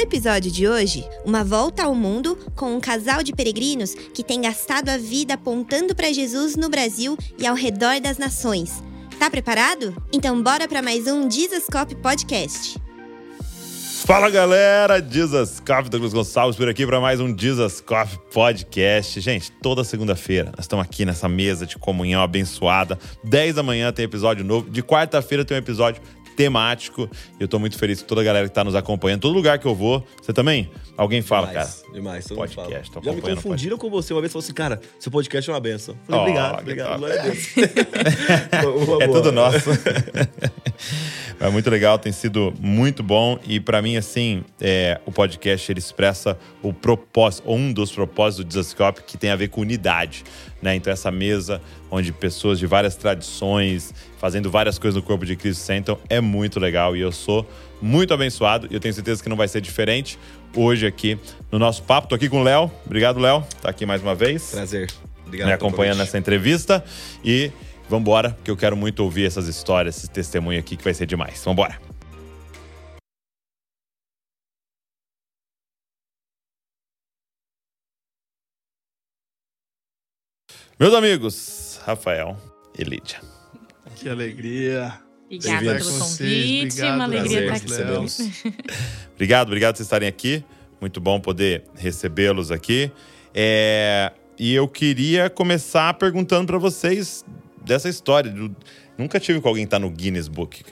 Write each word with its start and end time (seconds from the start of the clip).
episódio 0.00 0.50
de 0.50 0.66
hoje, 0.66 1.04
uma 1.24 1.44
volta 1.44 1.84
ao 1.84 1.94
mundo 1.94 2.36
com 2.56 2.74
um 2.74 2.80
casal 2.80 3.22
de 3.22 3.32
peregrinos 3.32 3.94
que 3.94 4.24
tem 4.24 4.40
gastado 4.40 4.88
a 4.88 4.96
vida 4.96 5.34
apontando 5.34 5.94
para 5.94 6.12
Jesus 6.12 6.56
no 6.56 6.68
Brasil 6.68 7.16
e 7.38 7.46
ao 7.46 7.54
redor 7.54 8.00
das 8.00 8.16
nações. 8.16 8.82
Tá 9.18 9.30
preparado? 9.30 9.94
Então 10.12 10.42
bora 10.42 10.66
para 10.66 10.80
mais 10.80 11.06
um 11.06 11.30
Jesuscope 11.30 11.94
Podcast. 11.96 12.80
Fala 14.06 14.30
galera, 14.30 15.00
Jesus 15.00 15.60
Coffee, 15.60 15.90
Douglas 15.90 16.12
Gonçalves 16.12 16.56
por 16.56 16.68
aqui 16.68 16.86
para 16.86 16.98
mais 17.00 17.20
um 17.20 17.36
Jesus 17.36 17.80
Coffee 17.82 18.18
Podcast. 18.32 19.20
Gente, 19.20 19.52
toda 19.52 19.84
segunda-feira 19.84 20.50
nós 20.56 20.64
estamos 20.64 20.84
aqui 20.84 21.04
nessa 21.04 21.28
mesa 21.28 21.66
de 21.66 21.76
comunhão 21.76 22.22
abençoada. 22.22 22.98
10 23.22 23.56
da 23.56 23.62
manhã 23.62 23.92
tem 23.92 24.06
episódio 24.06 24.42
novo, 24.44 24.70
de 24.70 24.82
quarta-feira 24.82 25.44
tem 25.44 25.56
um 25.56 25.60
episódio 25.60 26.02
temático. 26.36 27.08
E 27.38 27.42
eu 27.42 27.48
tô 27.48 27.58
muito 27.58 27.78
feliz 27.78 28.00
com 28.00 28.08
toda 28.08 28.20
a 28.20 28.24
galera 28.24 28.48
que 28.48 28.54
tá 28.54 28.64
nos 28.64 28.74
acompanhando. 28.74 29.20
Todo 29.20 29.34
lugar 29.34 29.58
que 29.58 29.66
eu 29.66 29.74
vou. 29.74 30.04
Você 30.20 30.32
também? 30.32 30.70
Alguém 30.96 31.22
fala, 31.22 31.48
demais, 31.48 31.82
cara? 31.82 31.92
Demais, 31.94 32.24
todo 32.26 32.38
podcast. 32.38 32.92
Já 33.02 33.12
me 33.12 33.20
confundiram 33.20 33.78
com 33.78 33.88
você 33.88 34.12
uma 34.12 34.20
vez 34.20 34.32
falaram 34.32 34.44
assim, 34.44 34.54
cara, 34.54 34.80
seu 34.98 35.10
podcast 35.10 35.48
é 35.48 35.52
uma 35.52 35.60
benção. 35.60 35.96
Falei, 36.06 36.20
oh, 36.20 36.22
obrigado, 36.22 36.60
obrigado. 36.60 36.98
Glória 36.98 37.20
a 37.20 37.24
Deus. 37.24 37.54
é 39.00 39.06
tudo 39.08 39.32
nosso. 39.32 39.70
é 41.40 41.50
muito 41.50 41.70
legal, 41.70 41.98
tem 41.98 42.12
sido 42.12 42.52
muito 42.60 43.02
bom. 43.02 43.38
E 43.46 43.58
para 43.58 43.80
mim, 43.80 43.96
assim, 43.96 44.44
é, 44.60 45.00
o 45.06 45.12
podcast 45.12 45.70
ele 45.72 45.78
expressa 45.78 46.38
o 46.62 46.72
propósito, 46.72 47.50
um 47.50 47.72
dos 47.72 47.90
propósitos 47.92 48.44
do 48.44 48.48
Desascope, 48.48 49.02
que 49.02 49.16
tem 49.16 49.30
a 49.30 49.36
ver 49.36 49.48
com 49.48 49.60
unidade. 49.60 50.24
Né? 50.62 50.74
Então, 50.74 50.92
essa 50.92 51.10
mesa 51.10 51.60
onde 51.90 52.12
pessoas 52.12 52.58
de 52.58 52.66
várias 52.66 52.96
tradições, 52.96 53.94
fazendo 54.18 54.50
várias 54.50 54.78
coisas 54.78 54.96
no 54.96 55.02
corpo 55.02 55.24
de 55.24 55.36
Cristo 55.36 55.60
sentam, 55.60 55.98
é 56.08 56.20
muito 56.20 56.60
legal. 56.60 56.96
E 56.96 57.00
eu 57.00 57.10
sou 57.12 57.48
muito 57.80 58.12
abençoado 58.12 58.68
e 58.70 58.74
eu 58.74 58.80
tenho 58.80 58.92
certeza 58.92 59.22
que 59.22 59.28
não 59.28 59.36
vai 59.36 59.48
ser 59.48 59.60
diferente 59.60 60.18
hoje 60.54 60.86
aqui 60.86 61.18
no 61.50 61.58
nosso 61.58 61.82
papo. 61.82 62.08
Tô 62.08 62.14
aqui 62.14 62.28
com 62.28 62.40
o 62.40 62.42
Léo. 62.42 62.70
Obrigado, 62.84 63.18
Léo. 63.18 63.44
Tá 63.62 63.70
aqui 63.70 63.86
mais 63.86 64.02
uma 64.02 64.14
vez. 64.14 64.50
Prazer. 64.50 64.90
Obrigado. 65.26 65.48
Me 65.48 65.52
acompanhando 65.52 65.98
nessa 65.98 66.18
entrevista. 66.18 66.84
E 67.24 67.50
vambora, 67.88 68.30
porque 68.30 68.50
eu 68.50 68.56
quero 68.56 68.76
muito 68.76 69.00
ouvir 69.00 69.26
essas 69.26 69.48
histórias, 69.48 69.96
esse 69.98 70.10
testemunho 70.10 70.58
aqui 70.58 70.76
que 70.76 70.84
vai 70.84 70.94
ser 70.94 71.06
demais. 71.06 71.42
Vambora. 71.44 71.89
Meus 80.80 80.94
amigos, 80.94 81.78
Rafael 81.84 82.38
e 82.78 82.82
Lídia. 82.82 83.20
Que 83.96 84.08
alegria. 84.08 84.94
Obrigada 85.26 85.74
pelo 85.74 85.98
convite, 85.98 86.72
obrigado, 86.72 86.94
uma 86.94 87.04
alegria 87.04 87.46
estar 87.46 87.54
aqui. 87.54 88.54
obrigado, 89.14 89.48
obrigado 89.48 89.72
por 89.74 89.76
vocês 89.76 89.86
estarem 89.86 90.08
aqui. 90.08 90.42
Muito 90.80 90.98
bom 90.98 91.20
poder 91.20 91.64
recebê-los 91.76 92.50
aqui. 92.50 92.90
É... 93.34 94.10
E 94.38 94.54
eu 94.54 94.66
queria 94.66 95.28
começar 95.28 95.92
perguntando 95.98 96.46
para 96.46 96.56
vocês 96.56 97.26
dessa 97.62 97.90
história. 97.90 98.30
Do... 98.32 98.56
Nunca 98.96 99.20
tive 99.20 99.38
com 99.38 99.48
alguém 99.48 99.66
que 99.66 99.70
tá 99.70 99.78
no 99.78 99.90
Guinness 99.90 100.28
Book. 100.28 100.64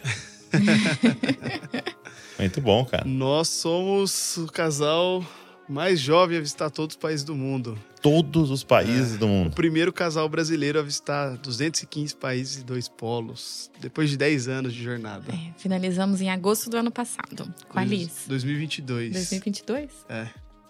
Muito 2.38 2.62
bom, 2.62 2.82
cara. 2.86 3.04
Nós 3.04 3.48
somos 3.48 4.38
o 4.38 4.46
casal 4.46 5.22
mais 5.68 6.00
jovem 6.00 6.38
a 6.38 6.40
visitar 6.40 6.70
todos 6.70 6.96
os 6.96 7.00
países 7.00 7.24
do 7.24 7.34
mundo. 7.34 7.78
Todos 8.00 8.50
os 8.50 8.64
países 8.64 9.16
é, 9.16 9.18
do 9.18 9.28
mundo. 9.28 9.48
O 9.48 9.54
primeiro 9.54 9.92
casal 9.92 10.28
brasileiro 10.28 10.78
a 10.78 10.82
visitar 10.82 11.36
215 11.36 12.14
países 12.16 12.62
e 12.62 12.64
dois 12.64 12.88
polos, 12.88 13.70
depois 13.80 14.08
de 14.08 14.16
10 14.16 14.48
anos 14.48 14.72
de 14.72 14.82
jornada. 14.82 15.32
É, 15.32 15.52
finalizamos 15.58 16.20
em 16.20 16.30
agosto 16.30 16.70
do 16.70 16.76
ano 16.76 16.90
passado, 16.90 17.52
com 17.68 17.78
a 17.78 17.84
Liz. 17.84 18.24
2022. 18.26 19.12
2022? 19.12 19.90
É. 20.08 20.28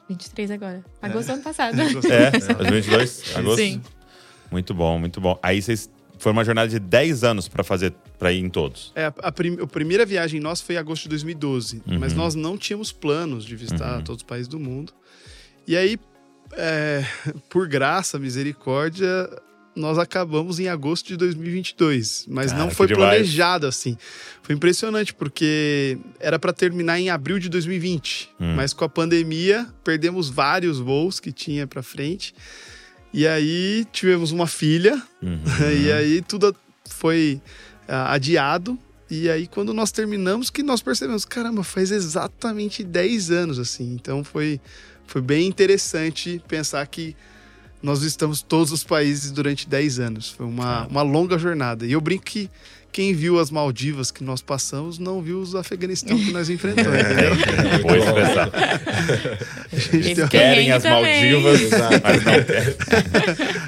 23 0.09 0.51
agora. 0.51 0.85
Agosto 1.03 1.31
é. 1.31 1.33
do 1.33 1.35
ano 1.35 1.43
passado. 1.43 1.77
É, 2.11 2.31
2022? 2.31 3.37
Agosto? 3.37 3.57
Sim. 3.57 3.83
Muito 4.51 4.75
bom, 4.75 4.99
muito 4.99 5.21
bom. 5.21 5.39
Aí 5.43 5.61
vocês 5.61 5.91
foi 6.19 6.33
uma 6.33 6.45
jornada 6.45 6.69
de 6.69 6.79
10 6.79 7.25
anos 7.25 7.49
para 7.49 7.65
fazer 7.65 7.95
para 8.19 8.33
ir 8.33 8.41
em 8.41 8.49
todos. 8.49 8.93
É, 8.95 9.07
a, 9.07 9.33
prim 9.33 9.59
a, 9.61 9.67
primeira 9.67 10.05
viagem 10.05 10.41
nossa 10.41 10.65
foi 10.65 10.75
em 10.75 10.79
agosto 10.79 11.05
de 11.05 11.11
2012, 11.11 11.83
uhum. 11.87 11.99
mas 11.99 12.15
nós 12.15 12.35
não 12.35 12.57
tínhamos 12.57 12.93
planos 12.93 13.45
de 13.45 13.55
visitar 13.55 13.99
uhum. 13.99 14.05
todos 14.05 14.23
os 14.23 14.27
países 14.27 14.49
do 14.49 14.59
mundo. 14.59 14.93
E 15.67 15.77
aí, 15.77 15.99
é, 16.53 17.05
por 17.49 17.69
graça, 17.69 18.19
misericórdia, 18.19 19.29
nós 19.79 19.97
acabamos 19.97 20.59
em 20.59 20.69
agosto 20.69 21.07
de 21.07 21.17
2022, 21.17 22.27
mas 22.29 22.51
Cara, 22.51 22.65
não 22.65 22.71
foi 22.71 22.89
planejado 22.89 23.67
assim. 23.67 23.97
Foi 24.43 24.55
impressionante 24.55 25.15
porque 25.15 25.99
era 26.19 26.39
para 26.39 26.53
terminar 26.53 26.99
em 26.99 27.11
abril 27.11 27.39
de 27.39 27.49
2020, 27.49 28.31
hum. 28.41 28.55
mas 28.57 28.73
com 28.73 28.85
a 28.85 28.89
pandemia 28.89 29.67
perdemos 29.85 30.29
vários 30.29 30.79
voos 30.79 31.21
que 31.21 31.33
tinha 31.33 31.67
para 31.67 31.83
frente. 31.83 32.35
E 33.13 33.27
aí 33.27 33.87
tivemos 33.93 34.33
uma 34.33 34.47
filha, 34.47 35.03
uhum. 35.23 35.41
e 35.83 35.91
aí 35.91 36.23
tudo 36.23 36.55
foi 36.89 37.41
uh, 37.89 38.09
adiado. 38.09 38.79
E 39.11 39.31
aí, 39.31 39.47
quando 39.47 39.73
nós 39.73 39.91
terminamos, 39.91 40.51
que 40.51 40.63
nós 40.63 40.83
percebemos, 40.83 41.25
caramba, 41.25 41.65
faz 41.65 41.91
exatamente 41.91 42.85
10 42.85 43.31
anos, 43.31 43.59
assim. 43.59 43.95
Então 43.95 44.23
foi, 44.23 44.61
foi 45.07 45.23
bem 45.23 45.47
interessante 45.47 46.43
pensar 46.47 46.87
que 46.87 47.17
nós 47.83 48.03
visitamos 48.03 48.43
todos 48.43 48.71
os 48.71 48.85
países 48.85 49.31
durante 49.31 49.67
10 49.67 50.01
anos. 50.01 50.31
Foi 50.31 50.45
uma, 50.45 50.87
uma 50.89 51.03
longa 51.03 51.39
jornada. 51.39 51.87
E 51.87 51.93
eu 51.93 52.01
brinco 52.01 52.25
que 52.25 52.51
quem 52.91 53.15
viu 53.15 53.39
as 53.39 53.51
Maldivas 53.51 54.11
que 54.11 54.25
nós 54.25 54.43
passamos 54.43 54.99
não 54.99 55.21
viu 55.23 55.41
os 55.41 55.55
Afeganistão 55.55 56.19
que 56.19 56.33
nós 56.33 56.51
enfrentamos. 56.51 56.99
É, 56.99 57.79
boa 57.79 57.97
expressão. 57.99 58.51
Eles 59.93 60.29
querem 60.29 60.73
as 60.73 60.85
Maldivas, 60.85 61.61
mas 62.03 62.25
não 62.25 62.45
querem. 62.45 62.75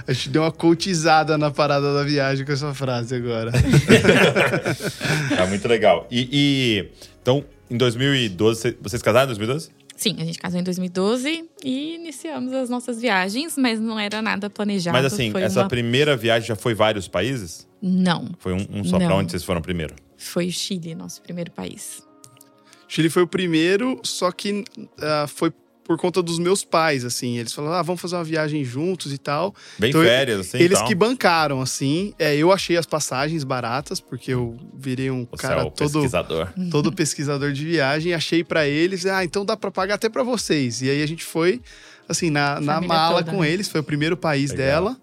A 0.07 0.13
gente 0.13 0.29
deu 0.31 0.43
uma 0.43 0.51
coachizada 0.51 1.39
na 1.39 1.51
parada 1.51 1.95
da 1.95 2.03
viagem 2.03 2.45
com 2.45 2.53
essa 2.53 2.75
frase 2.75 3.15
agora. 3.15 3.53
tá 5.37 5.47
muito 5.47 5.69
legal. 5.69 6.07
E, 6.11 6.29
e 6.33 6.89
então, 7.23 7.45
em 7.71 7.77
2012, 7.77 8.77
vocês 8.81 9.03
casaram 9.03 9.27
em 9.27 9.37
2012? 9.37 9.71
Sim, 10.01 10.17
a 10.19 10.25
gente 10.25 10.39
casou 10.39 10.59
em 10.59 10.63
2012 10.63 11.51
e 11.63 11.95
iniciamos 11.97 12.55
as 12.55 12.71
nossas 12.71 12.99
viagens, 12.99 13.59
mas 13.59 13.79
não 13.79 13.99
era 13.99 14.23
nada 14.23 14.49
planejado. 14.49 14.97
Mas 14.97 15.05
assim, 15.13 15.31
essa 15.37 15.61
uma... 15.61 15.69
primeira 15.69 16.17
viagem 16.17 16.49
já 16.49 16.57
foi 16.57 16.73
vários 16.73 17.07
países? 17.07 17.69
Não. 17.83 18.31
Foi 18.39 18.55
um, 18.55 18.67
um 18.71 18.83
só 18.83 18.97
para 18.99 19.15
onde 19.15 19.31
vocês 19.31 19.45
foram 19.45 19.61
primeiro? 19.61 19.95
Foi 20.17 20.47
o 20.47 20.51
Chile, 20.51 20.95
nosso 20.95 21.21
primeiro 21.21 21.51
país. 21.51 22.03
Chile 22.89 23.11
foi 23.11 23.25
o 23.25 23.27
primeiro, 23.27 24.01
só 24.03 24.33
que 24.33 24.65
uh, 24.79 25.29
foi 25.29 25.53
por 25.85 25.99
conta 25.99 26.23
dos 26.23 26.39
meus 26.39 26.65
pais, 26.65 27.05
assim. 27.05 27.39
Eles 27.39 27.53
falaram, 27.53 27.77
ah, 27.77 27.83
vamos 27.83 28.01
fazer 28.01 28.15
uma 28.17 28.25
viagem 28.25 28.65
juntos 28.65 29.13
e 29.13 29.19
tal. 29.19 29.55
Bem 29.79 29.91
então, 29.91 30.03
férias, 30.03 30.41
assim. 30.41 30.59
Eles 30.59 30.79
tal. 30.79 30.87
que 30.87 30.95
bancaram, 30.95 31.61
assim. 31.61 32.15
É, 32.19 32.37
eu 32.37 32.53
achei 32.53 32.77
as 32.77 32.87
passagens 32.87 33.45
baratas, 33.45 34.01
porque 34.01 34.33
eu 34.33 34.57
virei 34.75 35.11
um 35.11 35.27
Você 35.31 35.43
cara 35.43 35.63
é 35.63 35.71
todo 35.71 35.93
pesquisador. 35.93 36.49
todo 36.71 36.93
pesquisador 36.93 37.53
de 37.53 37.65
viagem. 37.65 38.15
Achei 38.15 38.45
para 38.45 38.67
eles, 38.67 39.07
ah, 39.07 39.25
então 39.25 39.45
dá 39.45 39.57
para 39.57 39.71
pagar 39.71 39.95
até 39.95 40.09
para 40.09 40.23
vocês. 40.23 40.81
E 40.83 40.91
aí 40.91 41.03
a 41.03 41.07
gente 41.07 41.25
foi, 41.25 41.61
assim, 42.09 42.31
na, 42.31 42.61
na 42.61 42.81
mala 42.81 43.23
toda, 43.23 43.33
com 43.33 43.43
né? 43.43 43.51
eles. 43.51 43.69
Foi 43.69 43.81
o 43.81 43.85
primeiro 43.85 44.17
país 44.17 44.51
Legal. 44.51 44.67
dela. 44.67 44.97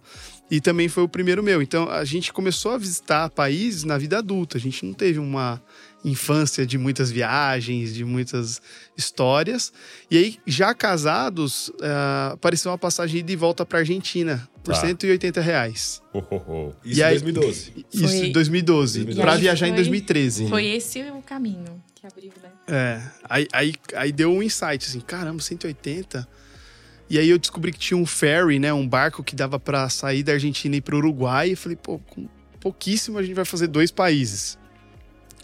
E 0.49 0.61
também 0.61 0.87
foi 0.87 1.03
o 1.03 1.09
primeiro 1.09 1.43
meu. 1.43 1.61
Então 1.61 1.89
a 1.89 2.05
gente 2.05 2.31
começou 2.31 2.71
a 2.71 2.77
visitar 2.77 3.29
países 3.29 3.83
na 3.83 3.97
vida 3.97 4.17
adulta. 4.17 4.57
A 4.57 4.61
gente 4.61 4.85
não 4.85 4.93
teve 4.93 5.19
uma 5.19 5.61
infância 6.09 6.65
de 6.65 6.77
muitas 6.77 7.11
viagens, 7.11 7.93
de 7.93 8.05
muitas 8.05 8.61
histórias. 8.95 9.71
E 10.09 10.17
aí, 10.17 10.39
já 10.45 10.73
casados, 10.73 11.69
uh, 11.69 12.33
apareceu 12.33 12.71
uma 12.71 12.77
passagem 12.77 13.23
de 13.23 13.35
volta 13.35 13.65
para 13.65 13.79
Argentina 13.79 14.47
por 14.63 14.73
tá. 14.73 14.81
180 14.81 15.41
reais. 15.41 16.01
Oh, 16.13 16.23
oh, 16.29 16.41
oh. 16.47 16.73
Isso 16.83 17.01
em 17.01 17.09
2012. 17.09 17.85
Isso 17.93 18.25
em 18.25 18.31
2012. 18.31 19.15
Para 19.15 19.35
viajar 19.35 19.65
foi, 19.65 19.73
em 19.73 19.75
2013. 19.75 20.49
Foi 20.49 20.65
esse 20.65 21.01
o 21.11 21.21
caminho 21.21 21.81
que 21.95 22.05
abriu, 22.05 22.31
né? 22.41 22.49
É. 22.67 23.01
Aí, 23.23 23.47
aí, 23.51 23.73
aí 23.95 24.11
deu 24.11 24.31
um 24.31 24.41
insight 24.41 24.85
assim: 24.85 24.99
caramba, 24.99 25.41
180. 25.41 26.27
E 27.09 27.17
aí 27.17 27.29
eu 27.29 27.37
descobri 27.37 27.71
que 27.71 27.79
tinha 27.79 27.97
um 27.97 28.05
ferry, 28.05 28.59
né? 28.59 28.73
Um 28.73 28.87
barco 28.87 29.23
que 29.23 29.35
dava 29.35 29.57
para 29.57 29.87
sair 29.89 30.23
da 30.23 30.33
Argentina 30.33 30.75
e 30.75 30.79
ir 30.79 30.81
pro 30.81 30.97
Uruguai. 30.97 31.51
E 31.51 31.55
falei, 31.55 31.77
pô, 31.77 31.99
com 31.99 32.27
pouquíssimo 32.59 33.17
a 33.17 33.23
gente 33.23 33.33
vai 33.33 33.45
fazer 33.45 33.67
dois 33.67 33.91
países. 33.91 34.57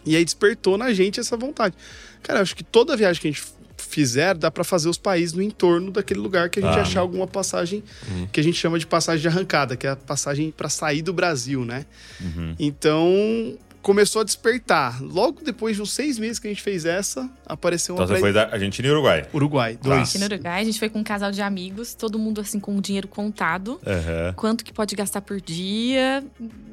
E 0.06 0.16
aí 0.16 0.26
despertou 0.26 0.78
na 0.78 0.94
gente 0.94 1.20
essa 1.20 1.38
vontade. 1.38 1.76
Cara, 2.22 2.40
eu 2.40 2.44
acho 2.44 2.56
que 2.56 2.64
toda 2.64 2.96
viagem 2.96 3.22
que 3.22 3.28
a 3.28 3.32
gente 3.32 3.44
fizer, 3.78 4.36
dá 4.36 4.50
para 4.50 4.64
fazer 4.64 4.90
os 4.90 4.98
países 4.98 5.34
no 5.34 5.42
entorno 5.42 5.92
daquele 5.92 6.20
lugar 6.20 6.50
que 6.50 6.60
a 6.60 6.64
gente 6.64 6.80
ah. 6.80 6.82
achar 6.82 7.00
alguma 7.02 7.28
passagem 7.28 7.84
uhum. 8.10 8.28
que 8.32 8.40
a 8.40 8.44
gente 8.44 8.58
chama 8.58 8.80
de 8.80 8.88
passagem 8.88 9.22
de 9.22 9.28
arrancada, 9.28 9.76
que 9.76 9.86
é 9.86 9.92
a 9.92 9.96
passagem 9.96 10.52
para 10.52 10.70
sair 10.70 11.02
do 11.02 11.14
Brasil, 11.14 11.64
né? 11.64 11.86
Uhum. 12.20 12.56
Então 12.58 13.56
começou 13.84 14.22
a 14.22 14.24
despertar. 14.24 15.04
Logo 15.04 15.44
depois 15.44 15.76
de 15.76 15.82
uns 15.82 15.92
seis 15.92 16.18
meses 16.18 16.40
que 16.40 16.48
a 16.48 16.50
gente 16.50 16.64
fez 16.64 16.86
essa, 16.86 17.30
apareceu 17.46 17.94
uma. 17.94 18.04
Então 18.04 18.16
você 18.16 18.22
foi 18.22 18.34
da 18.34 18.50
Argentina 18.50 18.88
e 18.88 18.92
Uruguai? 18.92 19.28
Uruguai, 19.34 19.78
dois. 19.80 20.00
Argentina 20.00 20.26
e 20.26 20.28
Uruguai, 20.34 20.62
a 20.62 20.64
gente 20.64 20.80
foi 20.80 20.90
com 20.90 21.00
um 21.00 21.04
casal 21.04 21.32
de 21.32 21.42
amigos, 21.42 21.94
todo 21.94 22.18
mundo 22.18 22.42
assim 22.42 22.60
com 22.60 22.76
o 22.76 22.82
dinheiro 22.82 23.08
contado. 23.08 23.74
Uhum. 23.86 24.34
Quanto 24.36 24.64
que 24.64 24.74
pode 24.74 24.96
gastar 24.96 25.22
por 25.22 25.40
dia? 25.40 26.24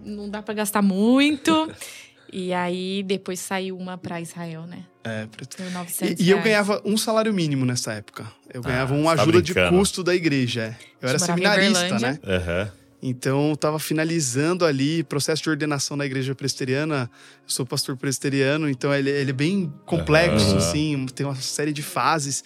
Não 0.05 0.31
dá 0.31 0.41
para 0.41 0.55
gastar 0.55 0.81
muito. 0.81 1.71
E 2.32 2.53
aí 2.53 3.03
depois 3.03 3.41
saiu 3.41 3.77
uma 3.77 3.99
pra 3.99 4.21
Israel, 4.21 4.67
né? 4.67 4.85
É, 5.03 5.27
pra- 5.27 5.47
Por 5.56 5.71
900 5.73 6.21
E, 6.21 6.25
e 6.25 6.31
eu 6.31 6.41
ganhava 6.43 6.81
um 6.85 6.97
salário 6.97 7.32
mínimo 7.35 7.65
nessa 7.65 7.93
época. 7.94 8.31
Eu 8.53 8.62
ganhava 8.62 8.94
Ah, 8.94 8.97
uma 8.99 9.11
você 9.11 9.17
tá 9.17 9.23
ajuda 9.23 9.43
de 9.43 9.53
brincando. 9.55 9.77
custo 9.79 10.05
da 10.05 10.15
igreja. 10.15 10.62
é. 10.62 10.77
Eu 11.03 11.09
era 11.09 11.19
seminarista, 11.19 11.99
né? 11.99 12.19
Aham. 12.25 12.71
Então, 13.03 13.49
eu 13.50 13.56
tava 13.56 13.79
finalizando 13.79 14.65
ali 14.67 15.03
processo 15.03 15.43
de 15.43 15.49
ordenação 15.49 15.97
na 15.97 16.05
igreja 16.05 16.35
presbiteriana. 16.35 17.11
Eu 17.44 17.49
sou 17.49 17.65
pastor 17.65 17.97
presbiteriano, 17.97 18.69
então 18.69 18.94
ele, 18.94 19.09
ele 19.09 19.31
é 19.31 19.32
bem 19.32 19.73
complexo, 19.87 20.49
Aham. 20.50 20.56
assim, 20.59 21.06
tem 21.15 21.25
uma 21.25 21.35
série 21.37 21.73
de 21.73 21.82
fases. 21.82 22.44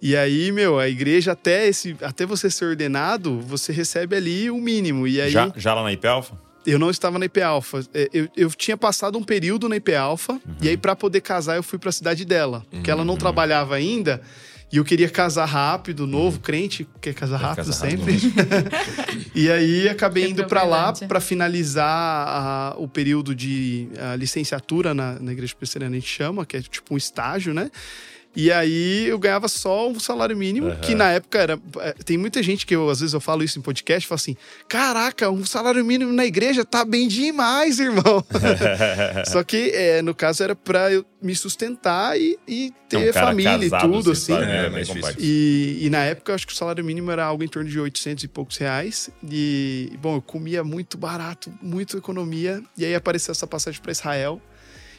E 0.00 0.16
aí, 0.16 0.52
meu, 0.52 0.78
a 0.78 0.88
igreja, 0.88 1.32
até, 1.32 1.66
esse, 1.66 1.96
até 2.00 2.24
você 2.24 2.48
ser 2.48 2.66
ordenado, 2.66 3.40
você 3.40 3.72
recebe 3.72 4.14
ali 4.14 4.48
o 4.48 4.58
mínimo. 4.58 5.04
E 5.08 5.20
aí, 5.20 5.32
Já, 5.32 5.52
já 5.56 5.74
lá 5.74 5.82
na 5.82 5.92
IP 5.92 6.06
Alpha? 6.06 6.38
Eu 6.70 6.78
não 6.78 6.90
estava 6.90 7.18
na 7.18 7.24
IP 7.26 7.40
Alpha. 7.40 7.80
É, 7.94 8.08
Eu, 8.12 8.28
eu 8.36 8.50
tinha 8.50 8.76
passado 8.76 9.16
um 9.18 9.22
período 9.24 9.68
na 9.68 9.76
IP 9.76 9.94
Alpha, 9.94 10.40
e 10.60 10.68
aí, 10.68 10.76
para 10.76 10.94
poder 10.96 11.20
casar, 11.20 11.56
eu 11.56 11.62
fui 11.62 11.78
para 11.78 11.88
a 11.88 11.92
cidade 11.92 12.24
dela, 12.24 12.64
porque 12.70 12.90
ela 12.90 13.04
não 13.04 13.16
trabalhava 13.16 13.74
ainda. 13.74 14.20
E 14.70 14.76
eu 14.76 14.84
queria 14.84 15.08
casar 15.08 15.46
rápido, 15.46 16.06
novo, 16.06 16.40
crente, 16.40 16.86
quer 17.00 17.14
casar 17.14 17.38
Quer 17.38 17.44
rápido 17.46 17.66
casar 17.68 17.88
sempre. 17.90 18.18
e 19.34 19.50
aí 19.50 19.88
acabei 19.88 20.24
Sempre 20.24 20.42
indo 20.42 20.48
para 20.48 20.62
lá 20.64 20.92
para 20.92 21.20
finalizar 21.20 21.86
a- 21.88 22.74
o 22.76 22.86
período 22.86 23.34
de 23.34 23.88
a 23.98 24.14
licenciatura 24.16 24.92
na, 24.92 25.18
na 25.18 25.32
igreja 25.32 25.54
presbiteriana, 25.56 25.96
a 25.96 25.98
gente 26.00 26.10
chama, 26.10 26.44
que 26.44 26.56
é 26.58 26.60
tipo 26.60 26.92
um 26.92 26.96
estágio, 26.98 27.54
né? 27.54 27.70
E 28.40 28.52
aí 28.52 29.08
eu 29.08 29.18
ganhava 29.18 29.48
só 29.48 29.88
um 29.88 29.98
salário 29.98 30.36
mínimo, 30.36 30.70
que 30.76 30.94
na 30.94 31.10
época 31.10 31.38
era. 31.40 31.58
é, 31.80 31.92
Tem 32.04 32.16
muita 32.16 32.40
gente 32.40 32.64
que 32.64 32.76
eu, 32.76 32.88
às 32.88 33.00
vezes, 33.00 33.12
eu 33.12 33.20
falo 33.20 33.42
isso 33.42 33.58
em 33.58 33.62
podcast, 33.62 34.06
falo 34.06 34.14
assim: 34.14 34.36
caraca, 34.68 35.28
um 35.28 35.44
salário 35.44 35.84
mínimo 35.84 36.12
na 36.12 36.24
igreja 36.24 36.64
tá 36.64 36.84
bem 36.84 37.08
demais, 37.08 37.80
irmão. 37.80 38.24
só 39.26 39.42
que, 39.42 39.72
é, 39.74 40.02
no 40.02 40.14
caso, 40.14 40.44
era 40.44 40.54
pra 40.54 40.92
eu 40.92 41.04
me 41.20 41.34
sustentar 41.34 42.16
e, 42.16 42.38
e 42.46 42.72
ter 42.88 42.98
Um 42.98 43.12
cara 43.12 43.26
família 43.26 43.66
e 43.66 43.70
tudo, 43.70 44.12
assim, 44.12 44.32
assim. 44.32 44.40
sabe? 44.44 44.52
É, 44.52 44.70
É, 44.82 44.84
complexo. 44.94 45.18
E, 45.20 45.78
e 45.82 45.90
na 45.90 46.04
época, 46.04 46.30
eu 46.30 46.36
acho 46.36 46.46
que 46.46 46.52
o 46.52 46.56
salário 46.56 46.84
mínimo 46.84 47.10
era 47.10 47.24
algo 47.24 47.42
em 47.42 47.48
torno 47.48 47.68
de 47.68 47.80
800 47.80 48.22
e 48.22 48.28
poucos 48.28 48.56
reais. 48.56 49.10
E, 49.28 49.92
bom, 50.00 50.14
eu 50.14 50.22
comia 50.22 50.62
muito 50.62 50.96
barato, 50.96 51.52
muito 51.60 51.98
economia. 51.98 52.62
E 52.76 52.84
aí 52.84 52.94
apareceu 52.94 53.32
essa 53.32 53.48
passagem 53.48 53.80
para 53.82 53.90
Israel. 53.90 54.40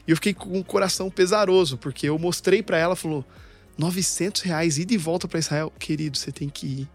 E 0.10 0.12
eu 0.12 0.16
fiquei 0.16 0.34
com 0.34 0.60
o 0.60 0.64
coração 0.64 1.08
pesaroso, 1.08 1.78
porque 1.78 2.10
eu 2.10 2.18
mostrei 2.18 2.64
para 2.64 2.80
ela, 2.80 2.96
falou, 2.96 3.24
900 3.78 4.42
reais 4.42 4.80
ida 4.80 4.92
e 4.92 4.98
volta 4.98 5.28
para 5.28 5.38
Israel. 5.38 5.72
Querido, 5.78 6.18
você 6.18 6.32
tem 6.32 6.50
que 6.50 6.66
ir. 6.66 6.90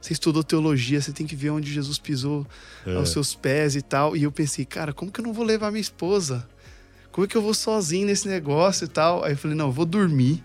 Você 0.00 0.12
estudou 0.12 0.42
teologia, 0.42 1.00
você 1.00 1.12
tem 1.12 1.24
que 1.24 1.36
ver 1.36 1.50
onde 1.50 1.72
Jesus 1.72 2.00
pisou 2.00 2.44
aos 2.96 3.10
seus 3.10 3.32
pés 3.32 3.76
e 3.76 3.80
tal. 3.80 4.16
E 4.16 4.24
eu 4.24 4.32
pensei, 4.32 4.64
cara, 4.64 4.92
como 4.92 5.12
que 5.12 5.20
eu 5.20 5.24
não 5.24 5.32
vou 5.32 5.44
levar 5.44 5.70
minha 5.70 5.80
esposa? 5.80 6.48
Como 7.12 7.24
é 7.24 7.28
que 7.28 7.36
eu 7.36 7.42
vou 7.42 7.54
sozinho 7.54 8.08
nesse 8.08 8.26
negócio 8.26 8.86
e 8.86 8.88
tal? 8.88 9.22
Aí 9.22 9.34
eu 9.34 9.38
falei, 9.38 9.56
não, 9.56 9.66
eu 9.66 9.72
vou 9.72 9.86
dormir. 9.86 10.42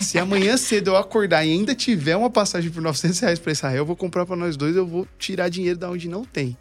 Se 0.00 0.18
amanhã 0.18 0.56
cedo 0.56 0.92
eu 0.92 0.96
acordar 0.96 1.44
e 1.44 1.52
ainda 1.52 1.74
tiver 1.74 2.16
uma 2.16 2.30
passagem 2.30 2.70
por 2.70 2.80
900 2.80 3.20
reais 3.20 3.38
pra 3.38 3.52
Israel, 3.52 3.76
eu 3.76 3.86
vou 3.86 3.94
comprar 3.94 4.24
pra 4.24 4.36
nós 4.36 4.56
dois, 4.56 4.74
eu 4.74 4.86
vou 4.86 5.06
tirar 5.18 5.50
dinheiro 5.50 5.78
da 5.78 5.90
onde 5.90 6.08
não 6.08 6.24
tem. 6.24 6.56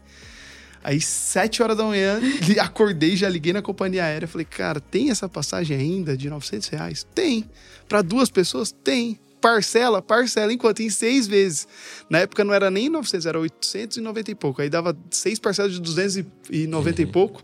Aí, 0.85 1.01
sete 1.01 1.63
horas 1.63 1.75
da 1.75 1.83
manhã, 1.83 2.21
acordei, 2.61 3.15
já 3.15 3.27
liguei 3.27 3.51
na 3.51 3.63
companhia 3.63 4.05
aérea. 4.05 4.27
Falei, 4.27 4.45
cara, 4.45 4.79
tem 4.79 5.09
essa 5.09 5.27
passagem 5.27 5.75
ainda 5.75 6.15
de 6.15 6.29
900 6.29 6.67
reais? 6.67 7.07
Tem. 7.15 7.49
Pra 7.89 8.03
duas 8.03 8.29
pessoas? 8.29 8.71
Tem. 8.71 9.19
Parcela? 9.41 9.99
Parcela. 9.99 10.53
Enquanto 10.53 10.81
em 10.81 10.91
seis 10.91 11.25
vezes. 11.25 11.67
Na 12.07 12.19
época 12.19 12.43
não 12.43 12.53
era 12.53 12.69
nem 12.69 12.87
900, 12.87 13.25
era 13.25 13.39
890 13.39 14.29
e 14.29 14.35
pouco. 14.35 14.61
Aí 14.61 14.69
dava 14.69 14.95
seis 15.09 15.39
parcelas 15.39 15.73
de 15.73 15.81
290 15.81 17.01
e 17.01 17.05
pouco. 17.07 17.43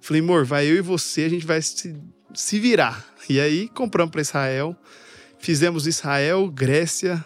Falei, 0.00 0.22
amor, 0.22 0.44
vai 0.44 0.70
eu 0.70 0.76
e 0.76 0.80
você, 0.80 1.22
a 1.22 1.28
gente 1.28 1.44
vai 1.44 1.60
se, 1.60 1.96
se 2.32 2.60
virar. 2.60 3.04
E 3.28 3.40
aí 3.40 3.68
compramos 3.70 4.12
para 4.12 4.20
Israel. 4.20 4.76
Fizemos 5.40 5.88
Israel, 5.88 6.48
Grécia, 6.48 7.24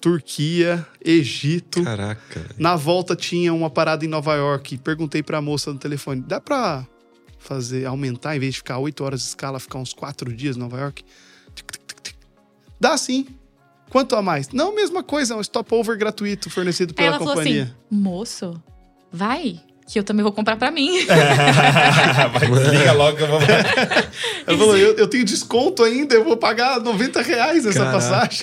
Turquia, 0.00 0.86
Egito. 1.04 1.82
Caraca. 1.82 2.46
Na 2.58 2.76
volta 2.76 3.14
tinha 3.14 3.52
uma 3.52 3.68
parada 3.70 4.04
em 4.04 4.08
Nova 4.08 4.34
York. 4.34 4.78
Perguntei 4.78 5.22
pra 5.22 5.40
moça 5.40 5.72
no 5.72 5.78
telefone: 5.78 6.20
dá 6.20 6.40
pra 6.40 6.86
fazer, 7.38 7.86
aumentar, 7.86 8.36
em 8.36 8.40
vez 8.40 8.54
de 8.54 8.58
ficar 8.58 8.78
oito 8.78 9.04
horas 9.04 9.20
de 9.20 9.26
escala, 9.28 9.60
ficar 9.60 9.78
uns 9.78 9.92
quatro 9.92 10.32
dias 10.32 10.56
em 10.56 10.60
Nova 10.60 10.78
York? 10.78 11.04
Dá 12.78 12.96
sim. 12.96 13.26
Quanto 13.90 14.14
a 14.14 14.22
mais? 14.22 14.48
Não, 14.50 14.74
mesma 14.74 15.02
coisa, 15.02 15.34
é 15.34 15.36
um 15.36 15.42
stopover 15.42 15.98
gratuito 15.98 16.48
fornecido 16.48 16.94
pela 16.94 17.08
ela 17.08 17.18
falou 17.18 17.34
companhia. 17.34 17.64
assim: 17.64 17.74
moço, 17.90 18.62
vai, 19.12 19.60
que 19.90 19.98
eu 19.98 20.04
também 20.04 20.22
vou 20.22 20.32
comprar 20.32 20.56
pra 20.56 20.70
mim. 20.70 21.04
Vai, 21.04 22.48
desliga 22.48 22.92
logo 22.92 23.16
que 23.16 23.22
eu 23.24 23.26
vou. 23.26 23.40
Ela 24.46 24.58
falou: 24.58 24.76
eu, 24.78 24.94
eu 24.96 25.08
tenho 25.08 25.24
desconto 25.24 25.82
ainda, 25.82 26.14
eu 26.14 26.22
vou 26.22 26.36
pagar 26.36 26.80
90 26.80 27.20
reais 27.22 27.66
essa 27.66 27.80
Caraca. 27.80 27.96
passagem. 27.98 28.42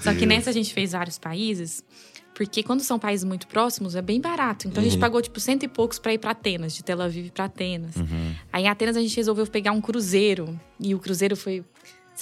Só 0.00 0.12
que 0.12 0.26
nessa 0.26 0.50
a 0.50 0.52
gente 0.52 0.74
fez 0.74 0.90
vários 0.90 1.18
países, 1.18 1.84
porque 2.34 2.64
quando 2.64 2.80
são 2.82 2.98
países 2.98 3.22
muito 3.22 3.46
próximos, 3.46 3.94
é 3.94 4.02
bem 4.02 4.20
barato. 4.20 4.66
Então 4.66 4.82
a 4.82 4.84
gente 4.84 4.98
pagou, 4.98 5.22
tipo, 5.22 5.38
cento 5.38 5.62
e 5.62 5.68
poucos 5.68 6.00
pra 6.00 6.12
ir 6.14 6.18
pra 6.18 6.32
Atenas, 6.32 6.74
de 6.74 6.82
Tel 6.82 7.00
Aviv 7.00 7.30
pra 7.30 7.44
Atenas. 7.44 7.94
Aí 8.52 8.64
em 8.64 8.68
Atenas 8.68 8.96
a 8.96 9.00
gente 9.00 9.16
resolveu 9.16 9.46
pegar 9.46 9.70
um 9.70 9.80
cruzeiro. 9.80 10.58
E 10.80 10.96
o 10.96 10.98
cruzeiro 10.98 11.36
foi 11.36 11.64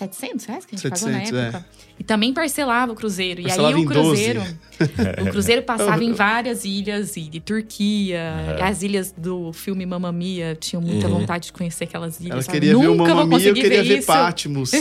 700 0.00 0.44
reais 0.46 0.64
que 0.66 0.74
a 0.74 0.78
gente 0.78 0.88
700, 0.88 1.00
pagou 1.30 1.32
na 1.40 1.46
época. 1.46 1.66
E 1.98 2.02
também 2.04 2.32
parcelava 2.32 2.92
o 2.92 2.94
cruzeiro. 2.94 3.42
Parcelava 3.42 3.76
e 3.76 3.80
aí 3.80 3.84
o 3.84 3.88
cruzeiro. 3.88 4.40
12. 4.40 5.20
o 5.28 5.30
cruzeiro 5.30 5.62
passava 5.62 6.02
em 6.02 6.12
várias 6.14 6.64
ilhas, 6.64 7.16
e 7.16 7.22
de 7.22 7.40
Turquia, 7.40 8.20
Uhum. 8.58 8.64
as 8.64 8.82
ilhas 8.82 9.12
do 9.16 9.52
filme 9.52 9.84
Mamma 9.84 10.10
Mia. 10.10 10.56
Tinham 10.58 10.80
muita 10.82 11.06
vontade 11.08 11.46
de 11.46 11.52
conhecer 11.52 11.84
aquelas 11.84 12.18
ilhas. 12.20 12.32
Ela 12.32 12.42
sabe? 12.42 12.58
queria 12.60 12.78
ver 12.78 12.86
o 12.88 12.94
Nunca 12.94 13.14
Mamma 13.14 13.26
vou 13.26 13.38
Mia, 13.38 13.48
eu 13.48 13.54
conseguir 13.54 13.60
queria 13.68 13.82
ver 13.84 13.98
isso. 13.98 14.06
Patmos. 14.06 14.70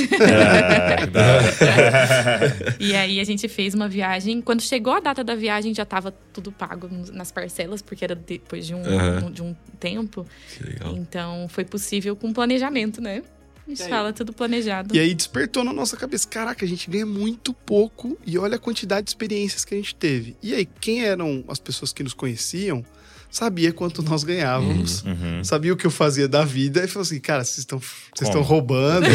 É. 1.59 2.75
E 2.79 2.95
aí 2.95 3.19
a 3.19 3.23
gente 3.23 3.47
fez 3.47 3.73
uma 3.73 3.87
viagem. 3.87 4.41
Quando 4.41 4.61
chegou 4.61 4.93
a 4.93 4.99
data 4.99 5.23
da 5.23 5.35
viagem, 5.35 5.73
já 5.73 5.85
tava 5.85 6.13
tudo 6.33 6.51
pago 6.51 6.89
nas 7.11 7.31
parcelas, 7.31 7.81
porque 7.81 8.03
era 8.03 8.15
depois 8.15 8.65
de 8.65 8.73
um, 8.73 8.83
Aham. 8.83 9.31
de 9.31 9.41
um 9.41 9.55
tempo. 9.79 10.25
Que 10.57 10.63
legal. 10.63 10.93
Então 10.95 11.47
foi 11.49 11.65
possível 11.65 12.15
com 12.15 12.31
planejamento, 12.33 13.01
né? 13.01 13.21
A 13.69 13.71
gente 13.71 13.79
E 13.81 13.83
aí? 13.83 13.89
fala 13.89 14.11
tudo 14.11 14.33
planejado. 14.33 14.95
E 14.95 14.99
aí 14.99 15.13
despertou 15.13 15.63
na 15.63 15.71
nossa 15.71 15.95
cabeça, 15.95 16.27
caraca, 16.27 16.65
a 16.65 16.67
gente 16.67 16.89
ganha 16.89 17.05
muito 17.05 17.53
pouco 17.53 18.17
e 18.25 18.35
olha 18.37 18.55
a 18.55 18.59
quantidade 18.59 19.03
de 19.05 19.11
experiências 19.11 19.63
que 19.63 19.75
a 19.75 19.77
gente 19.77 19.93
teve. 19.93 20.35
E 20.41 20.55
aí, 20.55 20.67
quem 20.81 21.03
eram 21.05 21.43
as 21.47 21.59
pessoas 21.59 21.93
que 21.93 22.01
nos 22.01 22.13
conheciam, 22.15 22.83
sabia 23.29 23.71
quanto 23.71 24.01
nós 24.01 24.23
ganhávamos, 24.23 25.03
Uhum. 25.03 25.43
sabia 25.43 25.71
o 25.71 25.77
que 25.77 25.85
eu 25.85 25.91
fazia 25.91 26.27
da 26.27 26.43
vida 26.43 26.83
e 26.83 26.87
falou 26.87 27.03
assim, 27.03 27.19
cara, 27.19 27.43
vocês 27.43 27.59
estão 27.59 27.77
vocês 27.77 28.27
estão 28.27 28.41
roubando. 28.41 29.05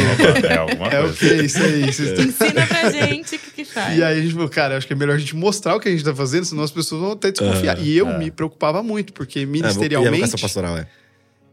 É 0.49 0.57
alguma 0.57 0.87
é 0.87 1.01
o 1.05 1.13
que 1.13 1.27
é 1.27 1.43
isso 1.45 1.59
aí? 1.61 1.93
Vocês 1.93 2.13
tão- 2.13 2.25
Ensina 2.25 2.65
pra 2.65 2.91
gente 2.93 3.35
o 3.35 3.39
que, 3.41 3.51
que 3.51 3.65
faz. 3.67 3.99
E 3.99 4.05
aí 4.05 4.19
a 4.21 4.23
gente 4.23 4.35
falou, 4.35 4.49
cara, 4.49 4.77
acho 4.77 4.87
que 4.87 4.93
é 4.93 4.97
melhor 4.97 5.17
a 5.17 5.19
gente 5.19 5.35
mostrar 5.35 5.75
o 5.75 5.81
que 5.81 5.89
a 5.89 5.91
gente 5.91 6.05
tá 6.05 6.15
fazendo, 6.15 6.45
senão 6.45 6.63
as 6.63 6.71
pessoas 6.71 7.01
vão 7.01 7.11
até 7.11 7.33
desconfiar. 7.33 7.77
e 7.83 7.97
eu 7.97 8.07
me 8.17 8.31
preocupava 8.31 8.85
muito, 8.85 9.13
porque 9.13 9.41
É, 9.41 9.43
e 9.43 9.45
a 9.45 9.49
ministerialmente. 9.49 10.17
vocação 10.27 10.39
pastoral, 10.41 10.79
é. 10.79 10.87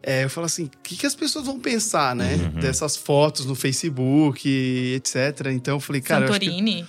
É, 0.04 0.24
eu 0.24 0.30
falo 0.30 0.46
assim, 0.46 0.66
o 0.66 0.72
que, 0.82 0.96
que 0.96 1.06
as 1.06 1.14
pessoas 1.14 1.46
vão 1.46 1.60
pensar, 1.60 2.16
né? 2.16 2.38
Dessas 2.60 2.98
fotos 2.98 3.46
no 3.46 3.54
Facebook, 3.54 4.50
etc. 4.96 5.48
Então 5.52 5.76
eu 5.76 5.80
falei, 5.80 6.02
cara, 6.02 6.26
Santorini. 6.26 6.86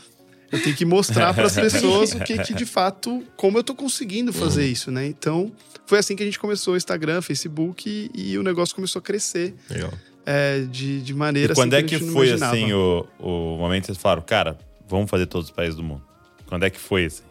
eu 0.50 0.62
tenho 0.62 0.74
que 0.74 0.84
mostrar 0.84 1.34
para 1.34 1.44
as 1.44 1.54
pessoas 1.56 2.14
o 2.14 2.20
que, 2.20 2.38
que 2.38 2.54
de 2.54 2.64
fato, 2.64 3.22
como 3.36 3.58
eu 3.58 3.64
tô 3.64 3.74
conseguindo 3.74 4.32
fazer 4.32 4.66
isso, 4.66 4.90
né? 4.90 5.06
Então, 5.06 5.52
foi 5.84 5.98
assim 5.98 6.16
que 6.16 6.22
a 6.22 6.26
gente 6.26 6.38
começou 6.38 6.72
o 6.74 6.76
Instagram, 6.76 7.20
Facebook 7.20 8.10
e, 8.14 8.30
e 8.30 8.38
o 8.38 8.42
negócio 8.42 8.74
começou 8.74 8.98
a 9.00 9.02
crescer 9.02 9.54
Legal. 9.68 9.92
é, 10.24 10.60
de, 10.60 11.02
de 11.02 11.12
maneira 11.12 11.52
E 11.52 11.54
quando 11.54 11.74
assim, 11.74 11.84
é 11.84 11.86
que 11.86 11.98
que 11.98 12.10
foi 12.10 12.32
assim 12.32 12.72
o, 12.72 13.06
o 13.18 13.58
momento 13.58 13.82
que 13.82 13.86
vocês 13.88 13.98
falaram, 13.98 14.22
cara, 14.22 14.56
vamos 14.88 15.10
fazer 15.10 15.26
todos 15.26 15.50
os 15.50 15.54
países 15.54 15.76
do 15.76 15.82
mundo? 15.82 16.02
Quando 16.46 16.64
é 16.64 16.70
que 16.70 16.78
foi 16.78 17.06
assim? 17.06 17.24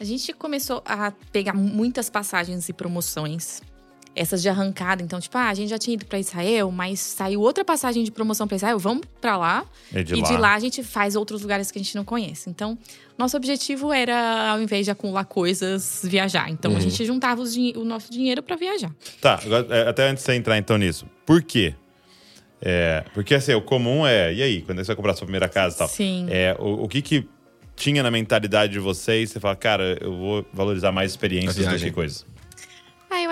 A 0.00 0.04
gente 0.04 0.32
começou 0.32 0.82
a 0.84 1.12
pegar 1.32 1.54
muitas 1.54 2.10
passagens 2.10 2.68
e 2.68 2.72
promoções. 2.72 3.62
Essas 4.16 4.40
de 4.42 4.48
arrancada. 4.48 5.02
Então, 5.02 5.18
tipo, 5.18 5.36
ah, 5.36 5.48
a 5.48 5.54
gente 5.54 5.70
já 5.70 5.78
tinha 5.78 5.94
ido 5.94 6.06
pra 6.06 6.18
Israel, 6.20 6.70
mas 6.70 7.00
saiu 7.00 7.40
outra 7.40 7.64
passagem 7.64 8.04
de 8.04 8.12
promoção 8.12 8.46
pra 8.46 8.54
Israel. 8.56 8.78
Vamos 8.78 9.04
pra 9.20 9.36
lá. 9.36 9.64
E 9.92 10.04
de 10.04 10.14
e 10.14 10.20
lá? 10.20 10.28
de 10.28 10.36
lá 10.36 10.54
a 10.54 10.58
gente 10.60 10.82
faz 10.84 11.16
outros 11.16 11.42
lugares 11.42 11.70
que 11.72 11.78
a 11.78 11.82
gente 11.82 11.96
não 11.96 12.04
conhece. 12.04 12.48
Então, 12.48 12.78
nosso 13.18 13.36
objetivo 13.36 13.92
era, 13.92 14.50
ao 14.52 14.62
invés 14.62 14.84
de 14.84 14.92
acumular 14.92 15.24
coisas, 15.24 16.00
viajar. 16.04 16.48
Então, 16.48 16.76
a 16.76 16.80
gente 16.80 17.04
juntava 17.04 17.42
os 17.42 17.52
din- 17.54 17.72
o 17.76 17.84
nosso 17.84 18.10
dinheiro 18.12 18.40
pra 18.42 18.54
viajar. 18.54 18.92
Tá, 19.20 19.40
agora, 19.44 19.66
é, 19.70 19.88
até 19.88 20.08
antes 20.08 20.22
de 20.22 20.26
você 20.30 20.34
entrar 20.36 20.56
então 20.58 20.78
nisso. 20.78 21.06
Por 21.26 21.42
quê? 21.42 21.74
É, 22.62 23.04
porque 23.12 23.34
assim, 23.34 23.52
o 23.52 23.60
comum 23.60 24.06
é, 24.06 24.32
e 24.32 24.42
aí, 24.42 24.62
quando 24.62 24.78
que 24.78 24.84
você 24.84 24.88
vai 24.88 24.96
comprar 24.96 25.14
sua 25.14 25.26
primeira 25.26 25.48
casa 25.48 25.74
e 25.74 25.78
tal? 25.78 25.88
Sim. 25.88 26.26
É, 26.30 26.56
o, 26.58 26.84
o 26.84 26.88
que 26.88 27.02
que 27.02 27.28
tinha 27.76 28.02
na 28.02 28.10
mentalidade 28.10 28.72
de 28.72 28.78
vocês? 28.78 29.30
Você 29.30 29.40
fala, 29.40 29.56
cara, 29.56 29.98
eu 30.00 30.16
vou 30.16 30.46
valorizar 30.52 30.90
mais 30.92 31.10
experiências 31.10 31.66
do 31.66 31.76
que 31.78 31.90
coisas. 31.90 32.24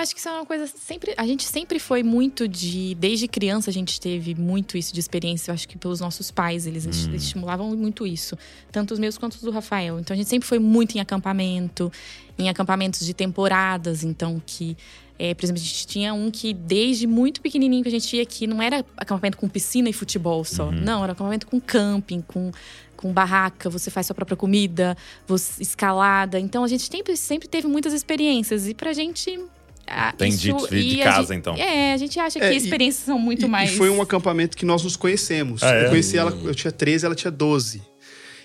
Acho 0.03 0.13
que 0.15 0.19
isso 0.21 0.29
é 0.29 0.33
uma 0.33 0.45
coisa 0.47 0.67
sempre. 0.67 1.15
A 1.17 1.27
gente 1.27 1.45
sempre 1.45 1.79
foi 1.79 2.03
muito 2.03 2.49
de. 2.49 2.95
Desde 2.97 3.29
criança 3.29 3.71
a 3.71 3.73
gente 3.73 4.01
teve 4.01 4.35
muito 4.35 4.77
isso 4.77 4.93
de 4.93 5.01
experiência. 5.01 5.51
Eu 5.51 5.55
acho 5.55 5.69
que 5.69 5.79
pelos 5.79 6.01
nossos 6.01 6.31
pais, 6.31 6.67
eles 6.67 6.85
Hum. 6.87 7.15
estimulavam 7.15 7.75
muito 7.77 8.07
isso. 8.07 8.37
Tanto 8.71 8.93
os 8.93 8.99
meus 8.99 9.17
quanto 9.17 9.35
os 9.35 9.43
do 9.43 9.51
Rafael. 9.51 10.01
Então 10.01 10.15
a 10.15 10.17
gente 10.17 10.29
sempre 10.29 10.47
foi 10.49 10.59
muito 10.59 10.97
em 10.97 11.01
acampamento, 11.01 11.91
em 12.39 12.49
acampamentos 12.49 13.07
de 13.07 13.15
temporadas. 13.15 14.03
Então 14.05 14.43
que 14.45 14.77
É, 15.19 15.35
por 15.35 15.45
exemplo, 15.45 15.63
a 15.63 15.65
gente 15.65 15.87
tinha 15.87 16.13
um 16.13 16.33
que 16.33 16.53
desde 16.53 17.07
muito 17.07 17.41
pequenininho 17.41 17.83
que 17.85 17.89
a 17.89 17.93
gente 17.93 18.17
ia 18.17 18.23
aqui, 18.25 18.45
não 18.45 18.61
era 18.61 18.85
acampamento 18.97 19.37
com 19.37 19.49
piscina 19.49 19.89
e 19.89 19.93
futebol 19.93 20.43
só. 20.43 20.65
Uhum. 20.65 20.81
Não, 20.81 21.05
era 21.05 21.13
acampamento 21.13 21.47
com 21.47 21.61
camping, 21.61 22.23
com, 22.23 22.51
com 22.97 23.13
barraca, 23.13 23.71
você 23.71 23.89
faz 23.89 24.07
sua 24.07 24.17
própria 24.17 24.37
comida, 24.37 24.97
você, 25.25 25.63
escalada. 25.63 26.41
Então 26.41 26.65
a 26.65 26.67
gente 26.67 26.83
sempre, 26.91 27.17
sempre 27.17 27.47
teve 27.47 27.69
muitas 27.69 27.93
experiências. 27.93 28.67
E 28.67 28.75
pra 28.75 28.93
gente. 28.93 29.39
Ah, 29.87 30.13
Tem 30.13 30.29
isso- 30.31 30.41
de- 30.69 30.69
de 30.69 30.97
e 30.97 31.03
a 31.03 31.05
casa, 31.05 31.29
gente- 31.29 31.39
então. 31.39 31.55
É, 31.57 31.93
a 31.93 31.97
gente 31.97 32.19
acha 32.19 32.39
que 32.39 32.45
É, 32.45 32.53
e- 32.53 32.57
experiências 32.57 33.05
são 33.05 33.19
muito 33.19 33.47
E- 33.47 33.49
mais. 33.49 33.73
E 33.73 33.77
foi 33.77 33.91
um 33.91 34.01
acampamento 34.03 34.57
que 34.57 34.65
nós 34.65 34.83
nos 34.83 34.97
conhecemos. 34.97 35.63
Ah, 35.63 35.75
é? 35.75 35.85
Eu 35.87 35.91
conheci 35.91 36.17
ela, 36.19 36.31
eu 36.45 36.55
tinha 36.55 36.73
13, 36.73 37.05
ela 37.07 37.15
tinha 37.15 37.31
12. 37.31 37.83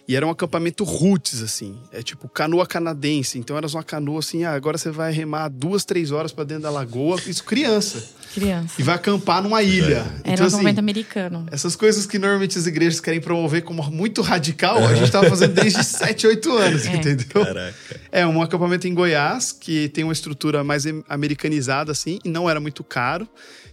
E 0.10 0.16
era 0.16 0.26
um 0.26 0.30
acampamento 0.30 0.86
roots, 0.86 1.42
assim. 1.44 1.78
É 1.92 2.02
tipo 2.02 2.30
canoa 2.30 2.66
canadense. 2.66 3.38
Então 3.40 3.58
era 3.58 3.68
uma 3.68 3.84
canoa 3.84 4.20
assim, 4.20 4.46
ah, 4.46 4.54
agora 4.54 4.78
você 4.78 4.90
vai 4.90 5.12
remar 5.12 5.50
duas, 5.50 5.84
três 5.84 6.12
horas 6.12 6.32
pra 6.32 6.46
dentro 6.46 6.64
da 6.64 6.70
lagoa. 6.70 7.20
Isso 7.28 7.44
criança. 7.44 8.02
Criança. 8.40 8.74
E 8.80 8.84
vai 8.84 8.96
acampar 8.96 9.42
numa 9.42 9.62
ilha. 9.64 10.06
Era 10.24 10.34
então, 10.34 10.44
um 10.44 10.48
assim, 10.48 10.56
acampamento 10.56 10.80
americano. 10.80 11.46
essas 11.52 11.76
coisas 11.76 12.06
que 12.06 12.18
normalmente 12.20 12.58
as 12.58 12.68
igrejas 12.68 13.00
querem 13.00 13.20
promover 13.22 13.64
como 13.64 13.84
muito 13.92 14.22
radical, 14.22 14.78
a 14.86 14.96
gente 14.96 15.12
tava 15.12 15.30
fazendo 15.30 15.54
desde 15.54 15.84
7, 15.86 16.28
8 16.28 16.52
anos, 16.58 16.86
É. 16.86 16.96
entendeu? 16.96 17.46
Caraca. 17.46 17.76
É 18.12 18.26
um 18.26 18.42
acampamento 18.42 18.88
em 18.88 18.94
Goiás, 18.94 19.52
que 19.52 19.90
tem 19.90 20.04
uma 20.04 20.14
estrutura 20.14 20.64
mais 20.64 20.84
americanizada, 21.10 21.92
assim, 21.92 22.20
e 22.24 22.30
não 22.30 22.50
era 22.50 22.60
muito 22.60 22.84
caro. 22.84 23.28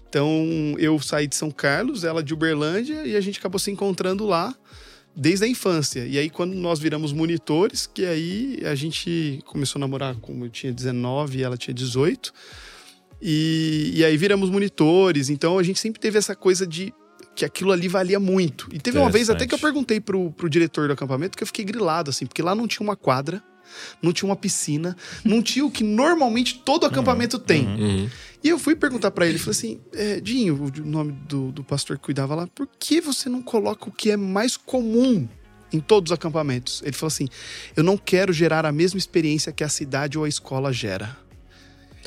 Então, 0.09 0.75
eu 0.79 0.99
saí 1.01 1.27
de 1.27 1.35
São 1.35 1.51
Carlos, 1.51 2.05
ela 2.05 2.23
de 2.23 2.33
Uberlândia, 2.33 3.05
e 3.05 3.17
a 3.17 3.21
gente 3.21 3.39
acabou 3.41 3.59
se 3.59 3.71
encontrando 3.71 4.25
lá 4.25 4.55
desde 5.17 5.45
a 5.45 5.49
infância. 5.49 6.07
E 6.07 6.19
aí, 6.19 6.31
quando 6.31 6.55
nós 6.55 6.79
viramos 6.79 7.13
monitores, 7.13 7.89
que 7.93 8.05
aí 8.05 8.61
a 8.65 8.75
gente 8.75 9.41
começou 9.45 9.79
a 9.79 9.81
namorar, 9.81 10.15
como 10.17 10.45
eu 10.45 10.49
tinha 10.51 10.73
19 10.73 11.39
e 11.39 11.43
ela 11.43 11.57
tinha 11.57 11.75
18. 11.75 12.33
E, 13.27 13.93
e 13.95 14.05
aí 14.05 14.19
viramos 14.19 14.51
monitores. 14.51 15.31
Então, 15.31 15.59
a 15.59 15.63
gente 15.63 15.81
sempre 15.81 15.99
teve 15.99 16.19
essa 16.19 16.37
coisa 16.37 16.67
de 16.67 16.93
que 17.35 17.43
aquilo 17.43 17.73
ali 17.73 17.89
valia 17.89 18.21
muito. 18.21 18.69
E 18.71 18.79
teve 18.79 18.99
uma 18.99 19.09
vez 19.11 19.31
até 19.31 19.47
que 19.47 19.55
eu 19.55 19.59
perguntei 19.59 19.99
pro, 19.99 20.31
pro 20.33 20.49
diretor 20.49 20.89
do 20.89 20.93
acampamento 20.93 21.37
que 21.37 21.43
eu 21.43 21.47
fiquei 21.47 21.65
grilado, 21.65 22.11
assim, 22.11 22.27
porque 22.27 22.43
lá 22.43 22.55
não 22.55 22.69
tinha 22.69 22.87
uma 22.87 22.95
quadra, 22.95 23.43
não 24.03 24.13
tinha 24.13 24.29
uma 24.29 24.37
piscina, 24.37 24.95
não 25.25 25.43
tinha 25.43 25.65
o 25.65 25.71
que 25.71 25.83
normalmente 25.83 26.59
todo 26.59 26.85
acampamento 26.85 27.39
tem. 27.39 27.67
Uhum. 27.67 28.11
E 28.43 28.49
eu 28.51 28.59
fui 28.59 28.77
perguntar 28.77 29.11
pra 29.11 29.27
ele, 29.27 29.39
falei 29.39 29.57
assim, 29.57 29.81
é, 29.95 30.21
Dinho, 30.21 30.55
o 30.55 30.87
nome 30.87 31.13
do, 31.27 31.51
do 31.51 31.65
pastor 31.65 31.97
que 31.97 32.05
cuidava 32.05 32.35
lá, 32.35 32.47
por 32.47 32.69
que 32.79 33.01
você 33.01 33.31
não 33.31 33.43
coloca 33.43 33.89
o 33.89 33.93
que 33.93 34.11
é 34.11 34.19
mais 34.19 34.55
comum 34.57 35.27
em 35.73 35.81
todos 35.81 36.13
os 36.13 36.15
acampamentos? 36.15 36.83
Ele 36.83 36.93
falou 36.93 37.09
assim, 37.09 37.27
eu 37.75 37.83
não 37.83 37.97
quero 37.97 38.35
gerar 38.35 38.67
a 38.67 38.71
mesma 38.71 38.99
experiência 38.99 39.51
que 39.51 39.65
a 39.65 39.69
cidade 39.69 40.19
ou 40.19 40.25
a 40.25 40.29
escola 40.29 40.73
gera. 40.73 41.24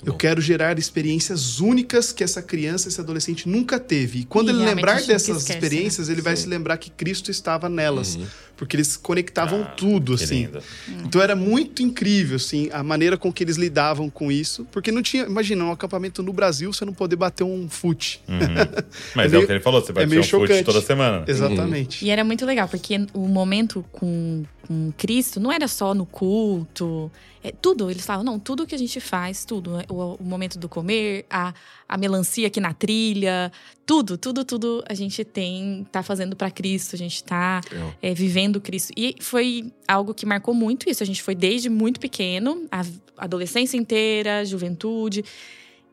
Eu 0.05 0.13
bom. 0.13 0.17
quero 0.17 0.39
gerar 0.41 0.77
experiências 0.77 1.59
únicas 1.59 2.11
que 2.11 2.23
essa 2.23 2.41
criança, 2.41 2.87
esse 2.87 2.99
adolescente 3.01 3.47
nunca 3.49 3.79
teve. 3.79 4.19
E 4.19 4.25
quando 4.25 4.49
E 4.49 4.53
ele 4.53 4.63
lembrar 4.65 5.01
dessas 5.01 5.37
esquece, 5.37 5.53
experiências, 5.53 6.07
né? 6.07 6.13
ele 6.13 6.21
vai 6.21 6.35
Sim. 6.35 6.43
se 6.43 6.49
lembrar 6.49 6.77
que 6.77 6.89
Cristo 6.89 7.31
estava 7.31 7.67
nelas. 7.67 8.15
Uhum. 8.15 8.27
Porque 8.57 8.75
eles 8.75 8.97
conectavam 8.97 9.61
Ah, 9.61 9.65
tudo, 9.65 10.15
assim. 10.15 10.45
lindo. 10.47 10.59
Então 11.05 11.21
era 11.21 11.35
muito 11.35 11.81
incrível, 11.83 12.35
assim, 12.37 12.69
a 12.73 12.81
maneira 12.83 13.15
com 13.15 13.31
que 13.31 13.43
eles 13.43 13.55
lidavam 13.55 14.09
com 14.09 14.31
isso. 14.31 14.65
Porque 14.71 14.91
não 14.91 15.01
tinha. 15.03 15.23
Imagina, 15.25 15.63
um 15.63 15.71
acampamento 15.71 16.21
no 16.23 16.33
Brasil, 16.33 16.73
você 16.73 16.83
não 16.83 16.91
poder 16.93 17.15
bater 17.15 17.43
um 17.43 17.69
fute. 17.69 18.19
Uhum. 18.27 18.37
Mas 19.15 19.25
É 19.25 19.27
é, 19.27 19.29
meio- 19.29 19.43
o 19.43 19.45
que 19.45 19.53
ele 19.53 19.59
falou, 19.61 19.79
você 19.79 19.93
vai 19.93 20.03
é 20.03 20.05
ter 20.07 20.09
meio 20.09 20.21
um 20.21 20.23
fute 20.25 20.47
chocante. 20.47 20.63
toda 20.65 20.81
semana. 20.81 21.23
Exatamente. 21.27 22.03
E 22.03 22.09
era 22.09 22.23
muito 22.23 22.45
legal, 22.45 22.67
porque 22.67 23.05
o 23.13 23.27
momento 23.27 23.85
com, 23.91 24.43
com 24.67 24.91
Cristo 24.97 25.39
não 25.39 25.51
era 25.51 25.67
só 25.67 25.93
no 25.93 26.05
culto. 26.05 27.11
É, 27.43 27.51
tudo, 27.51 27.89
eles 27.91 28.05
falavam, 28.05 28.25
não, 28.25 28.39
tudo 28.39 28.65
que 28.65 28.73
a 28.73 28.77
gente 28.77 28.99
faz, 28.99 29.45
tudo. 29.45 29.77
né? 29.77 29.83
O, 29.87 30.15
o 30.15 30.23
momento 30.23 30.57
do 30.57 30.67
comer, 30.67 31.25
a, 31.29 31.53
a 31.87 31.97
melancia 31.97 32.47
aqui 32.47 32.59
na 32.59 32.73
trilha, 32.73 33.51
tudo, 33.85 34.17
tudo, 34.17 34.43
tudo 34.43 34.83
a 34.87 34.93
gente 34.93 35.23
tem, 35.23 35.87
tá 35.91 36.03
fazendo 36.03 36.35
para 36.35 36.51
Cristo, 36.51 36.95
a 36.95 36.97
gente 36.97 37.23
tá 37.23 37.61
é, 38.01 38.13
vivendo 38.13 38.59
Cristo. 38.59 38.91
E 38.97 39.15
foi 39.19 39.71
algo 39.87 40.13
que 40.13 40.25
marcou 40.25 40.53
muito 40.53 40.89
isso. 40.89 41.01
A 41.01 41.05
gente 41.05 41.23
foi 41.23 41.33
desde 41.33 41.69
muito 41.69 41.99
pequeno, 41.99 42.67
a 42.71 42.83
adolescência 43.17 43.77
inteira, 43.77 44.43
juventude. 44.45 45.23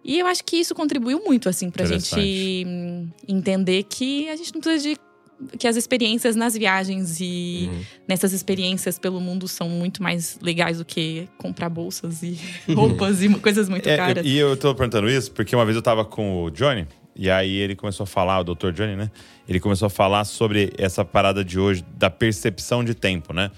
E 0.05 0.19
eu 0.19 0.27
acho 0.27 0.45
que 0.45 0.57
isso 0.57 0.75
contribuiu 0.75 1.23
muito, 1.25 1.49
assim, 1.49 1.71
pra 1.71 1.87
gente 1.87 2.67
entender 3.27 3.85
que 3.85 4.29
a 4.29 4.37
gente 4.37 4.53
não 4.53 4.61
precisa 4.61 4.91
de. 4.91 5.04
Que 5.59 5.67
as 5.67 5.77
experiências 5.77 6.37
nas 6.37 6.55
viagens 6.55 7.19
e 7.21 7.69
Uhum. 7.73 7.81
nessas 8.09 8.33
experiências 8.33 8.99
pelo 8.99 9.21
mundo 9.21 9.47
são 9.49 9.69
muito 9.69 10.03
mais 10.03 10.39
legais 10.41 10.79
do 10.79 10.85
que 10.85 11.29
comprar 11.39 11.69
bolsas 11.69 12.23
e 12.23 12.39
roupas 12.75 13.23
e 13.23 13.29
coisas 13.41 13.69
muito 13.69 13.89
É, 13.89 13.97
caras. 13.97 14.25
eu- 14.25 14.31
e 14.33 14.37
eu 14.39 14.57
tô 14.57 14.75
perguntando 14.75 15.09
isso 15.11 15.31
porque 15.33 15.55
uma 15.57 15.65
vez 15.65 15.75
eu 15.77 15.83
tava 15.83 16.05
com 16.05 16.45
o 16.45 16.51
Johnny, 16.51 16.87
e 17.17 17.29
aí 17.31 17.55
ele 17.57 17.77
começou 17.77 18.05
a 18.05 18.07
falar, 18.07 18.41
o 18.41 18.45
Dr. 18.45 18.71
Johnny, 18.73 18.97
né? 18.97 19.11
Ele 19.49 19.61
começou 19.61 19.87
a 19.87 19.91
falar 19.91 20.25
sobre 20.25 20.73
essa 20.79 21.05
parada 21.05 21.45
de 21.45 21.59
hoje, 21.59 21.85
da 21.97 22.11
percepção 22.11 22.83
de 22.85 22.95
tempo, 22.95 23.33
né? 23.33 23.51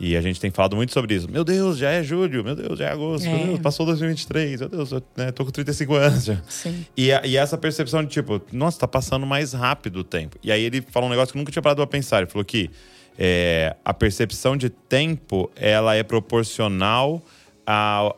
E 0.00 0.16
a 0.16 0.20
gente 0.22 0.40
tem 0.40 0.50
falado 0.50 0.74
muito 0.74 0.92
sobre 0.94 1.14
isso. 1.14 1.30
Meu 1.30 1.44
Deus, 1.44 1.76
já 1.76 1.90
é 1.90 2.02
julho, 2.02 2.42
meu 2.42 2.56
Deus, 2.56 2.78
já 2.78 2.86
é 2.86 2.92
agosto, 2.92 3.26
É. 3.28 3.34
meu 3.36 3.46
Deus, 3.48 3.58
passou 3.60 3.84
2023, 3.84 4.60
meu 4.60 4.68
Deus, 4.70 4.90
eu 4.92 5.02
né, 5.14 5.30
tô 5.30 5.44
com 5.44 5.50
35 5.50 5.94
anos 5.94 6.24
já. 6.24 6.38
Sim. 6.48 6.86
E, 6.96 7.12
a- 7.12 7.20
e 7.26 7.36
essa 7.36 7.58
percepção 7.58 8.02
de 8.02 8.08
tipo, 8.08 8.40
nossa, 8.50 8.78
tá 8.80 8.88
passando 8.88 9.26
mais 9.26 9.52
rápido 9.52 9.96
o 10.00 10.04
tempo. 10.04 10.38
E 10.42 10.50
aí 10.50 10.62
ele 10.62 10.80
falou 10.90 11.06
um 11.06 11.10
negócio 11.10 11.32
que 11.32 11.38
eu 11.38 11.40
nunca 11.40 11.52
tinha 11.52 11.62
parado 11.62 11.76
pra 11.82 11.86
pensar. 11.86 12.22
Ele 12.22 12.30
falou 12.30 12.44
que 12.46 12.70
é, 13.18 13.76
a 13.84 13.92
percepção 13.92 14.56
de 14.56 14.70
tempo, 14.70 15.50
ela 15.54 15.94
é 15.94 16.02
proporcional 16.02 17.22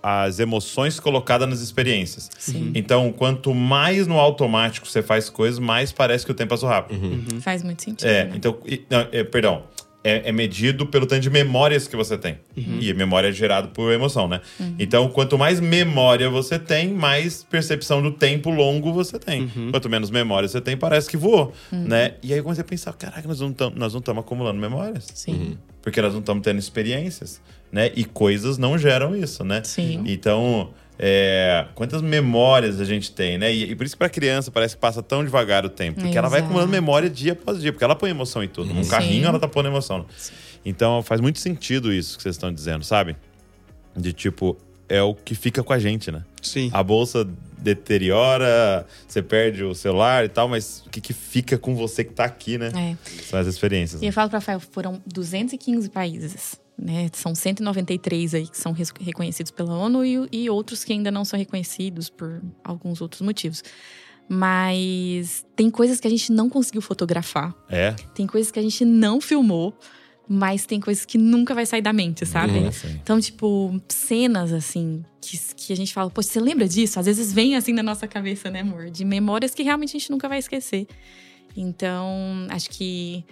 às 0.02 0.38
emoções 0.38 0.98
colocadas 1.00 1.48
nas 1.48 1.60
experiências. 1.60 2.30
Sim. 2.38 2.70
Então, 2.74 3.12
quanto 3.12 3.52
mais 3.52 4.06
no 4.06 4.18
automático 4.18 4.86
você 4.86 5.02
faz 5.02 5.28
coisas, 5.28 5.58
mais 5.58 5.92
parece 5.92 6.24
que 6.24 6.30
o 6.30 6.34
tempo 6.34 6.50
passou 6.50 6.68
rápido. 6.68 7.40
Faz 7.40 7.62
muito 7.62 7.82
sentido. 7.82 8.08
É, 8.08 8.24
né? 8.26 8.32
então, 8.36 8.56
e- 8.64 8.82
não, 8.88 9.06
é, 9.12 9.24
perdão. 9.24 9.64
É, 10.04 10.30
é 10.30 10.32
medido 10.32 10.86
pelo 10.86 11.06
tanto 11.06 11.20
de 11.20 11.30
memórias 11.30 11.86
que 11.86 11.94
você 11.94 12.18
tem. 12.18 12.38
E 12.56 12.90
a 12.90 12.94
memória 12.94 13.28
é 13.28 13.32
gerada 13.32 13.68
por 13.68 13.92
emoção, 13.92 14.26
né? 14.26 14.40
Então, 14.78 15.08
quanto 15.08 15.38
mais 15.38 15.60
memória 15.60 16.28
você 16.28 16.58
tem, 16.58 16.88
mais 16.92 17.44
percepção 17.44 18.02
do 18.02 18.10
tempo 18.10 18.50
longo 18.50 18.92
você 18.92 19.18
tem. 19.18 19.48
Quanto 19.70 19.88
menos 19.88 20.10
memória 20.10 20.48
você 20.48 20.60
tem, 20.60 20.76
parece 20.76 21.08
que 21.08 21.16
voou, 21.16 21.52
né? 21.70 22.14
E 22.22 22.32
aí 22.32 22.38
eu 22.38 22.42
comecei 22.42 22.62
a 22.62 22.66
pensar, 22.66 22.92
caraca, 22.94 23.26
nós 23.28 23.40
não 23.40 23.50
estamos 23.50 23.78
nós 23.78 23.92
não 23.92 24.00
estamos 24.00 24.24
acumulando 24.24 24.60
memórias. 24.60 25.06
Sim. 25.14 25.56
Porque 25.80 26.00
nós 26.00 26.12
não 26.12 26.20
estamos 26.20 26.42
tendo 26.42 26.58
experiências, 26.58 27.40
né? 27.70 27.90
E 27.94 28.04
coisas 28.04 28.58
não 28.58 28.76
geram 28.78 29.16
isso, 29.16 29.44
né? 29.44 29.62
Sim. 29.64 30.02
Então, 30.06 30.70
é, 30.98 31.66
quantas 31.74 32.02
memórias 32.02 32.80
a 32.80 32.84
gente 32.84 33.12
tem, 33.12 33.38
né? 33.38 33.52
E, 33.52 33.70
e 33.70 33.74
por 33.74 33.84
isso 33.84 33.94
que 33.94 33.98
pra 33.98 34.08
criança 34.08 34.50
parece 34.50 34.74
que 34.74 34.80
passa 34.80 35.02
tão 35.02 35.24
devagar 35.24 35.64
o 35.64 35.68
tempo. 35.68 36.00
Porque 36.00 36.16
ela 36.16 36.28
vai 36.28 36.40
Exato. 36.40 36.50
acumulando 36.50 36.70
memória 36.70 37.10
dia 37.10 37.32
após 37.32 37.60
dia. 37.60 37.72
Porque 37.72 37.84
ela 37.84 37.96
põe 37.96 38.10
emoção 38.10 38.42
em 38.42 38.48
tudo. 38.48 38.72
Num 38.72 38.84
Sim. 38.84 38.90
carrinho 38.90 39.26
ela 39.26 39.38
tá 39.38 39.48
pondo 39.48 39.68
emoção. 39.68 40.06
Então 40.64 41.02
faz 41.02 41.20
muito 41.20 41.38
sentido 41.38 41.92
isso 41.92 42.16
que 42.16 42.22
vocês 42.22 42.36
estão 42.36 42.52
dizendo, 42.52 42.84
sabe? 42.84 43.16
De 43.96 44.12
tipo, 44.12 44.56
é 44.88 45.02
o 45.02 45.14
que 45.14 45.34
fica 45.34 45.62
com 45.62 45.72
a 45.72 45.78
gente, 45.78 46.10
né? 46.12 46.22
Sim. 46.40 46.70
A 46.72 46.82
bolsa 46.82 47.28
deteriora, 47.58 48.86
você 49.06 49.22
perde 49.22 49.62
o 49.62 49.74
celular 49.74 50.24
e 50.24 50.28
tal, 50.28 50.48
mas 50.48 50.82
o 50.86 50.90
que, 50.90 51.00
que 51.00 51.12
fica 51.12 51.56
com 51.56 51.74
você 51.74 52.04
que 52.04 52.12
tá 52.12 52.24
aqui, 52.24 52.58
né? 52.58 52.70
É. 52.74 53.22
São 53.22 53.38
as 53.38 53.46
experiências. 53.46 54.00
E 54.02 54.04
né? 54.04 54.08
eu 54.08 54.12
falo 54.12 54.28
para 54.28 54.38
Rafael, 54.38 54.60
foram 54.60 55.00
215 55.06 55.88
países, 55.90 56.60
né? 56.78 57.08
São 57.12 57.34
193 57.34 58.34
aí 58.34 58.46
que 58.46 58.56
são 58.58 58.72
reconhecidos 59.00 59.50
pela 59.52 59.76
ONU 59.76 60.04
e, 60.04 60.28
e 60.32 60.50
outros 60.50 60.82
que 60.84 60.92
ainda 60.92 61.10
não 61.10 61.24
são 61.24 61.38
reconhecidos 61.38 62.08
por 62.10 62.42
alguns 62.64 63.00
outros 63.00 63.20
motivos. 63.22 63.62
Mas 64.28 65.44
tem 65.54 65.70
coisas 65.70 66.00
que 66.00 66.06
a 66.06 66.10
gente 66.10 66.32
não 66.32 66.48
conseguiu 66.48 66.80
fotografar, 66.80 67.54
É. 67.68 67.92
tem 68.14 68.26
coisas 68.26 68.50
que 68.50 68.58
a 68.58 68.62
gente 68.62 68.84
não 68.84 69.20
filmou, 69.20 69.76
mas 70.28 70.64
tem 70.64 70.80
coisas 70.80 71.04
que 71.04 71.18
nunca 71.18 71.54
vai 71.54 71.66
sair 71.66 71.82
da 71.82 71.92
mente, 71.92 72.24
sabe? 72.24 72.58
Uhum. 72.58 72.70
Então, 73.02 73.20
tipo, 73.20 73.80
cenas 73.88 74.52
assim, 74.52 75.04
que, 75.20 75.38
que 75.54 75.72
a 75.72 75.76
gente 75.76 75.92
fala, 75.92 76.08
pô, 76.08 76.22
você 76.22 76.40
lembra 76.40 76.66
disso? 76.66 76.98
Às 76.98 77.06
vezes 77.06 77.32
vem 77.32 77.56
assim 77.56 77.72
na 77.72 77.82
nossa 77.82 78.08
cabeça, 78.08 78.50
né, 78.50 78.60
amor? 78.60 78.90
De 78.90 79.04
memórias 79.04 79.54
que 79.54 79.62
realmente 79.62 79.96
a 79.96 80.00
gente 80.00 80.10
nunca 80.10 80.28
vai 80.28 80.38
esquecer. 80.38 80.86
Então, 81.56 82.46
acho 82.48 82.70
que 82.70 83.24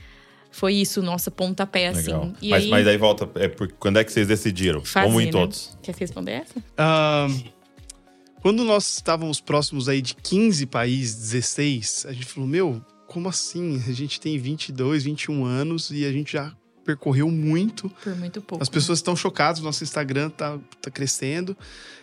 foi 0.51 0.75
isso 0.75 1.01
o 1.01 1.03
nosso 1.03 1.31
pontapé, 1.31 1.91
Legal. 1.91 2.23
assim. 2.23 2.35
E 2.43 2.51
mas, 2.51 2.65
aí, 2.65 2.71
mas 2.71 2.87
aí 2.87 2.97
volta, 2.97 3.29
é 3.37 3.49
por, 3.49 3.71
quando 3.73 3.99
é 3.99 4.05
que 4.05 4.13
vocês 4.13 4.27
decidiram? 4.27 4.85
fazer, 4.85 5.07
Como 5.07 5.21
em 5.21 5.27
né? 5.27 5.33
todos? 5.33 5.77
Quer 5.83 5.95
responder 5.95 6.43
essa? 6.43 6.63
Quando 8.43 8.65
nós 8.65 8.95
estávamos 8.97 9.41
próximos 9.41 9.89
aí 9.89 10.01
de 10.01 10.15
15 10.15 10.67
países, 10.67 11.15
16, 11.33 12.07
a 12.09 12.13
gente 12.13 12.27
falou, 12.27 12.49
meu, 12.49 12.85
como 13.07 13.29
assim? 13.29 13.83
A 13.87 13.93
gente 13.93 14.21
tem 14.21 14.39
22, 14.39 15.05
21 15.05 15.45
anos 15.45 15.91
e 15.91 16.07
a 16.07 16.13
gente 16.13 16.33
já 16.33 16.53
percorreu 16.85 17.31
muito. 17.31 17.91
Por 18.03 18.17
muito 18.17 18.41
pouco. 18.41 18.63
As 18.63 18.69
pessoas 18.69 18.99
estão 18.99 19.15
chocadas, 19.15 19.61
nosso 19.61 19.85
Instagram 19.85 20.31
tá, 20.31 20.59
tá 20.81 20.91
crescendo. 20.91 21.57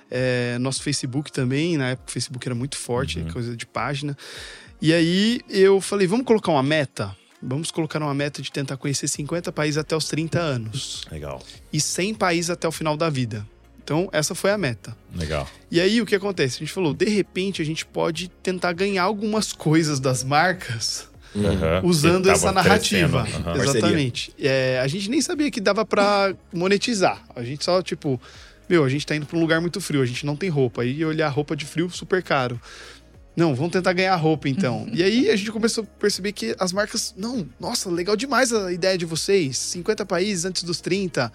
É, 0.10 0.58
nosso 0.60 0.82
Facebook 0.84 1.32
também, 1.32 1.76
na 1.76 1.90
época 1.90 2.10
o 2.10 2.12
Facebook 2.12 2.48
era 2.48 2.56
muito 2.56 2.78
forte, 2.78 3.22
coisa 3.34 3.58
de 3.58 3.66
página. 3.66 4.16
E 4.82 4.94
aí 4.94 5.42
eu 5.50 5.82
falei, 5.82 6.08
vamos 6.08 6.26
colocar 6.26 6.52
uma 6.52 6.64
meta? 6.64 7.16
Vamos 7.42 7.70
colocar 7.72 8.02
uma 8.02 8.14
meta 8.14 8.42
de 8.42 8.52
tentar 8.52 8.78
conhecer 8.78 9.08
50 9.08 9.52
países 9.52 9.78
até 9.78 9.96
os 9.96 10.08
30 10.08 10.40
anos. 10.40 11.06
Legal. 11.12 11.42
E 11.72 11.80
100 11.80 12.16
países 12.16 12.50
até 12.50 12.68
o 12.68 12.72
final 12.72 12.98
da 12.98 13.10
vida. 13.10 13.46
Então, 13.84 14.10
essa 14.12 14.36
foi 14.36 14.52
a 14.52 14.58
meta. 14.58 14.98
Legal. 15.16 15.48
E 15.72 15.80
aí, 15.80 16.02
o 16.02 16.06
que 16.06 16.16
acontece? 16.16 16.58
A 16.58 16.60
gente 16.60 16.74
falou, 16.74 16.94
de 16.94 17.06
repente, 17.06 17.62
a 17.62 17.66
gente 17.66 17.86
pode 17.86 18.28
tentar 18.44 18.74
ganhar 18.74 19.04
algumas 19.04 19.54
coisas 19.54 20.00
das 20.00 20.24
marcas 20.24 21.08
Uhum. 21.36 21.88
usando 21.88 22.30
essa 22.30 22.52
narrativa. 22.52 23.24
Uhum. 23.24 23.56
Exatamente. 23.62 24.34
É, 24.40 24.80
a 24.84 24.88
gente 24.88 25.10
nem 25.10 25.22
sabia 25.22 25.52
que 25.52 25.62
dava 25.62 25.86
pra 25.86 26.34
monetizar. 26.52 27.24
A 27.36 27.44
gente 27.44 27.64
só, 27.64 27.82
tipo, 27.82 28.20
meu, 28.68 28.84
a 28.84 28.90
gente 28.90 29.06
tá 29.06 29.16
indo 29.16 29.26
pra 29.26 29.38
um 29.38 29.42
lugar 29.42 29.62
muito 29.62 29.80
frio, 29.80 30.02
a 30.02 30.06
gente 30.06 30.26
não 30.26 30.36
tem 30.36 30.50
roupa. 30.50 30.82
Aí 30.82 31.06
olhar 31.06 31.30
roupa 31.30 31.56
de 31.56 31.66
frio 31.66 31.90
super 31.90 32.22
caro. 32.24 32.60
Não, 33.38 33.54
vamos 33.54 33.72
tentar 33.72 33.94
ganhar 33.94 34.16
roupa 34.16 34.50
então. 34.50 34.88
e 34.92 35.04
aí 35.04 35.30
a 35.30 35.36
gente 35.36 35.52
começou 35.52 35.84
a 35.84 35.88
perceber 36.00 36.32
que 36.32 36.56
as 36.60 36.74
marcas, 36.74 37.14
não, 37.16 37.48
nossa, 37.60 37.90
legal 37.90 38.16
demais 38.16 38.52
a 38.52 38.74
ideia 38.74 38.98
de 38.98 39.06
vocês. 39.06 39.58
50 39.58 40.06
países 40.08 40.44
antes 40.44 40.64
dos 40.64 40.82
30. 40.82 41.32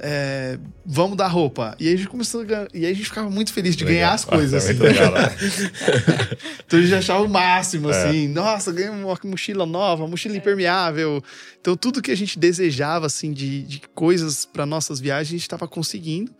É, 0.00 0.58
vamos 0.86 1.16
dar 1.16 1.26
roupa. 1.26 1.76
E 1.78 1.88
aí 1.88 1.94
a 1.94 1.96
gente 1.96 2.08
começou 2.08 2.42
a 2.42 2.68
E 2.72 2.86
aí 2.86 2.92
a 2.92 2.94
gente 2.94 3.06
ficava 3.06 3.28
muito 3.28 3.52
feliz 3.52 3.74
de 3.76 3.84
Legal. 3.84 3.96
ganhar 4.00 4.14
as 4.14 4.24
coisas. 4.24 4.52
Nossa, 4.52 4.68
é 4.68 4.70
assim. 4.70 4.80
muito 4.80 4.92
legal, 4.94 5.12
né? 5.12 6.38
Então 6.64 6.78
a 6.78 6.82
gente 6.82 6.94
achava 6.94 7.24
o 7.24 7.28
máximo, 7.28 7.90
É. 7.90 8.06
assim. 8.08 8.28
Nossa, 8.28 8.70
ganhei 8.72 8.90
uma 8.90 9.18
mochila 9.24 9.66
nova, 9.66 10.06
mochila 10.06 10.36
impermeável. 10.36 11.22
Então 11.60 11.76
tudo 11.76 12.00
que 12.00 12.10
a 12.12 12.16
gente 12.16 12.38
desejava, 12.38 13.06
assim, 13.06 13.32
de, 13.32 13.62
de 13.64 13.82
coisas 13.94 14.44
para 14.44 14.64
nossas 14.64 15.00
viagens, 15.00 15.28
a 15.28 15.32
gente 15.32 15.42
estava 15.42 15.66
conseguindo. 15.66 16.32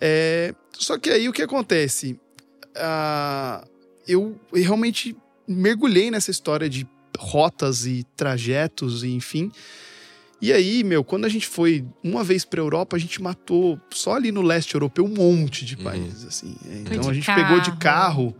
É, 0.00 0.52
só 0.72 0.98
que 0.98 1.10
aí 1.10 1.28
o 1.28 1.32
que 1.32 1.42
acontece? 1.42 2.18
Ah, 2.76 3.64
eu 4.06 4.38
realmente 4.52 5.16
mergulhei 5.46 6.10
nessa 6.10 6.30
história 6.30 6.68
de 6.68 6.86
rotas 7.18 7.86
e 7.86 8.04
trajetos, 8.16 9.02
e 9.04 9.08
enfim. 9.10 9.50
E 10.40 10.52
aí, 10.52 10.84
meu, 10.84 11.02
quando 11.02 11.24
a 11.24 11.28
gente 11.28 11.46
foi 11.46 11.84
uma 12.02 12.22
vez 12.22 12.44
pra 12.44 12.60
Europa, 12.60 12.96
a 12.96 12.98
gente 12.98 13.22
matou 13.22 13.80
só 13.90 14.14
ali 14.14 14.30
no 14.30 14.42
leste 14.42 14.74
europeu 14.74 15.04
um 15.04 15.08
monte 15.08 15.64
de 15.64 15.76
Uhum. 15.76 15.84
países, 15.84 16.24
assim. 16.24 16.54
É, 16.68 16.78
Então 16.80 17.00
de 17.02 17.08
a 17.10 17.12
gente 17.14 17.26
pegou 17.34 17.60
de 17.60 17.72
carro. 17.78 18.34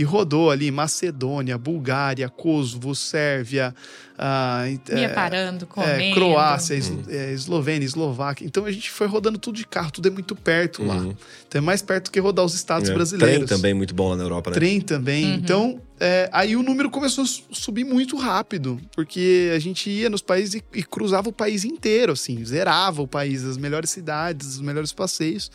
E 0.00 0.02
rodou 0.02 0.50
ali 0.50 0.70
Macedônia, 0.70 1.58
Bulgária, 1.58 2.26
Kosovo, 2.30 2.94
Sérvia, 2.94 3.74
ah, 4.18 4.64
Ia 4.88 4.98
é, 5.04 5.08
parando, 5.08 5.68
é. 5.76 6.10
Croácia, 6.14 6.74
es- 6.74 6.90
é, 7.08 7.32
Eslovênia, 7.34 7.84
Eslováquia. 7.84 8.46
Então 8.46 8.64
a 8.64 8.72
gente 8.72 8.90
foi 8.90 9.06
rodando 9.06 9.38
tudo 9.38 9.56
de 9.56 9.66
carro, 9.66 9.90
tudo 9.90 10.08
é 10.08 10.10
muito 10.10 10.34
perto 10.34 10.82
lá. 10.82 10.94
Uhum. 10.96 11.14
Então 11.46 11.58
é 11.58 11.62
mais 11.62 11.82
perto 11.82 12.10
que 12.10 12.18
rodar 12.18 12.46
os 12.46 12.54
estados 12.54 12.88
É. 12.88 12.94
brasileiros. 12.94 13.44
Trem 13.46 13.46
também 13.58 13.74
muito 13.74 13.94
bom 13.94 14.08
lá 14.08 14.16
na 14.16 14.22
Europa, 14.22 14.48
né? 14.48 14.54
Trem 14.54 14.80
também. 14.80 15.24
Uhum. 15.26 15.34
Então, 15.34 15.82
é, 16.00 16.30
aí 16.32 16.56
o 16.56 16.62
número 16.62 16.88
começou 16.88 17.24
a 17.24 17.26
su- 17.26 17.44
subir 17.52 17.84
muito 17.84 18.16
rápido, 18.16 18.80
porque 18.96 19.52
a 19.54 19.58
gente 19.58 19.90
ia 19.90 20.08
nos 20.08 20.22
países 20.22 20.54
e, 20.54 20.78
e 20.78 20.82
cruzava 20.82 21.28
o 21.28 21.32
país 21.32 21.62
inteiro, 21.64 22.12
assim, 22.12 22.42
zerava 22.42 23.02
o 23.02 23.06
país, 23.06 23.44
as 23.44 23.58
melhores 23.58 23.90
cidades, 23.90 24.46
os 24.54 24.60
melhores 24.62 24.92
passeios. 24.94 25.50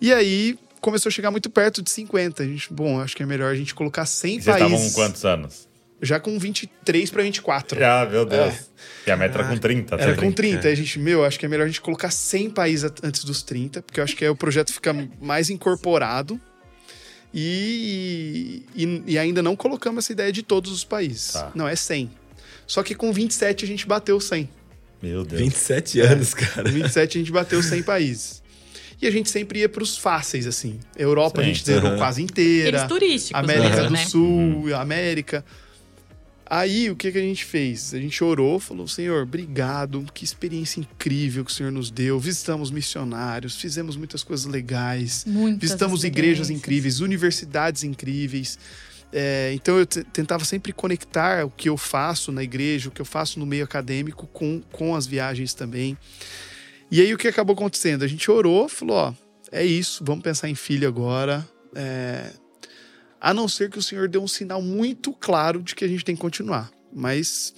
E 0.00 0.12
aí 0.12 0.58
começou 0.84 1.08
a 1.08 1.12
chegar 1.12 1.30
muito 1.30 1.48
perto 1.48 1.82
de 1.82 1.90
50. 1.90 2.42
A 2.42 2.46
gente, 2.46 2.70
bom, 2.70 3.00
acho 3.00 3.16
que 3.16 3.22
é 3.22 3.26
melhor 3.26 3.50
a 3.50 3.54
gente 3.54 3.74
colocar 3.74 4.04
100 4.04 4.30
Vocês 4.42 4.46
estavam 4.46 4.68
com 4.68 4.76
países. 4.76 4.94
quantos 4.94 5.24
anos? 5.24 5.68
Já 6.02 6.20
com 6.20 6.38
23 6.38 7.10
para 7.10 7.22
24. 7.22 7.82
Ah, 7.82 8.06
meu 8.10 8.26
Deus. 8.26 8.54
E 9.06 9.10
a 9.10 9.16
meta 9.16 9.38
era 9.38 9.48
com 9.48 9.56
30. 9.56 9.94
É. 9.94 10.02
Era 10.02 10.14
tá? 10.14 10.20
com 10.20 10.30
30. 10.30 10.66
Aí 10.66 10.72
a 10.74 10.76
gente, 10.76 10.98
meu, 10.98 11.24
acho 11.24 11.38
que 11.38 11.46
é 11.46 11.48
melhor 11.48 11.64
a 11.64 11.66
gente 11.66 11.80
colocar 11.80 12.10
100 12.10 12.50
países 12.50 12.92
antes 13.02 13.24
dos 13.24 13.42
30, 13.42 13.80
porque 13.80 13.98
eu 13.98 14.04
acho 14.04 14.14
que 14.14 14.24
aí 14.24 14.30
o 14.30 14.36
projeto 14.36 14.74
fica 14.74 14.94
mais 15.20 15.48
incorporado. 15.48 16.38
E, 17.32 18.62
e, 18.76 19.02
e 19.06 19.18
ainda 19.18 19.42
não 19.42 19.56
colocamos 19.56 20.04
essa 20.04 20.12
ideia 20.12 20.30
de 20.30 20.42
todos 20.42 20.70
os 20.70 20.84
países. 20.84 21.32
Tá. 21.32 21.50
Não, 21.54 21.66
é 21.66 21.74
100. 21.74 22.10
Só 22.66 22.82
que 22.82 22.94
com 22.94 23.10
27 23.10 23.64
a 23.64 23.68
gente 23.68 23.86
bateu 23.86 24.20
100. 24.20 24.48
Meu 25.02 25.24
Deus. 25.24 25.40
27 25.40 26.00
anos, 26.00 26.34
cara. 26.34 26.62
Com 26.64 26.74
27 26.74 27.16
a 27.16 27.20
gente 27.20 27.32
bateu 27.32 27.62
100 27.62 27.82
países. 27.82 28.43
E 29.00 29.06
a 29.06 29.10
gente 29.10 29.30
sempre 29.30 29.60
ia 29.60 29.68
pros 29.68 29.96
fáceis, 29.98 30.46
assim. 30.46 30.78
Europa 30.96 31.40
a 31.40 31.44
Sim. 31.44 31.52
gente 31.54 31.64
zerou 31.64 31.90
Aham. 31.90 31.98
quase 31.98 32.22
inteira. 32.22 32.86
turísticos, 32.86 33.34
América 33.42 33.68
mesmo, 33.68 33.86
do 33.86 33.92
né? 33.92 34.04
Sul, 34.06 34.74
América. 34.76 35.44
Aí, 36.46 36.90
o 36.90 36.94
que, 36.96 37.10
que 37.10 37.18
a 37.18 37.22
gente 37.22 37.44
fez? 37.44 37.94
A 37.94 37.98
gente 37.98 38.22
orou, 38.22 38.60
falou, 38.60 38.86
Senhor, 38.86 39.22
obrigado, 39.22 40.04
que 40.12 40.24
experiência 40.24 40.78
incrível 40.78 41.44
que 41.44 41.50
o 41.50 41.54
Senhor 41.54 41.72
nos 41.72 41.90
deu. 41.90 42.20
Visitamos 42.20 42.70
missionários, 42.70 43.56
fizemos 43.58 43.96
muitas 43.96 44.22
coisas 44.22 44.44
legais, 44.44 45.24
Muitas 45.26 45.60
visitamos 45.60 46.04
igrejas 46.04 46.50
incríveis, 46.50 47.00
universidades 47.00 47.82
incríveis. 47.82 48.58
É, 49.10 49.52
então, 49.54 49.78
eu 49.78 49.86
te- 49.86 50.04
tentava 50.04 50.44
sempre 50.44 50.72
conectar 50.72 51.46
o 51.46 51.50
que 51.50 51.68
eu 51.68 51.76
faço 51.78 52.30
na 52.30 52.42
igreja, 52.42 52.88
o 52.88 52.92
que 52.92 53.00
eu 53.00 53.06
faço 53.06 53.38
no 53.38 53.46
meio 53.46 53.64
acadêmico 53.64 54.26
com, 54.26 54.60
com 54.70 54.94
as 54.94 55.06
viagens 55.06 55.54
também. 55.54 55.96
E 56.90 57.00
aí, 57.00 57.12
o 57.12 57.18
que 57.18 57.28
acabou 57.28 57.54
acontecendo? 57.54 58.04
A 58.04 58.06
gente 58.06 58.30
orou, 58.30 58.68
falou, 58.68 58.96
ó, 58.96 59.14
é 59.50 59.64
isso, 59.64 60.04
vamos 60.04 60.22
pensar 60.22 60.48
em 60.48 60.54
filho 60.54 60.86
agora. 60.86 61.46
É, 61.74 62.30
a 63.20 63.32
não 63.32 63.48
ser 63.48 63.70
que 63.70 63.78
o 63.78 63.82
Senhor 63.82 64.08
dê 64.08 64.18
um 64.18 64.28
sinal 64.28 64.60
muito 64.60 65.12
claro 65.12 65.62
de 65.62 65.74
que 65.74 65.84
a 65.84 65.88
gente 65.88 66.04
tem 66.04 66.14
que 66.14 66.20
continuar. 66.20 66.70
Mas, 66.92 67.54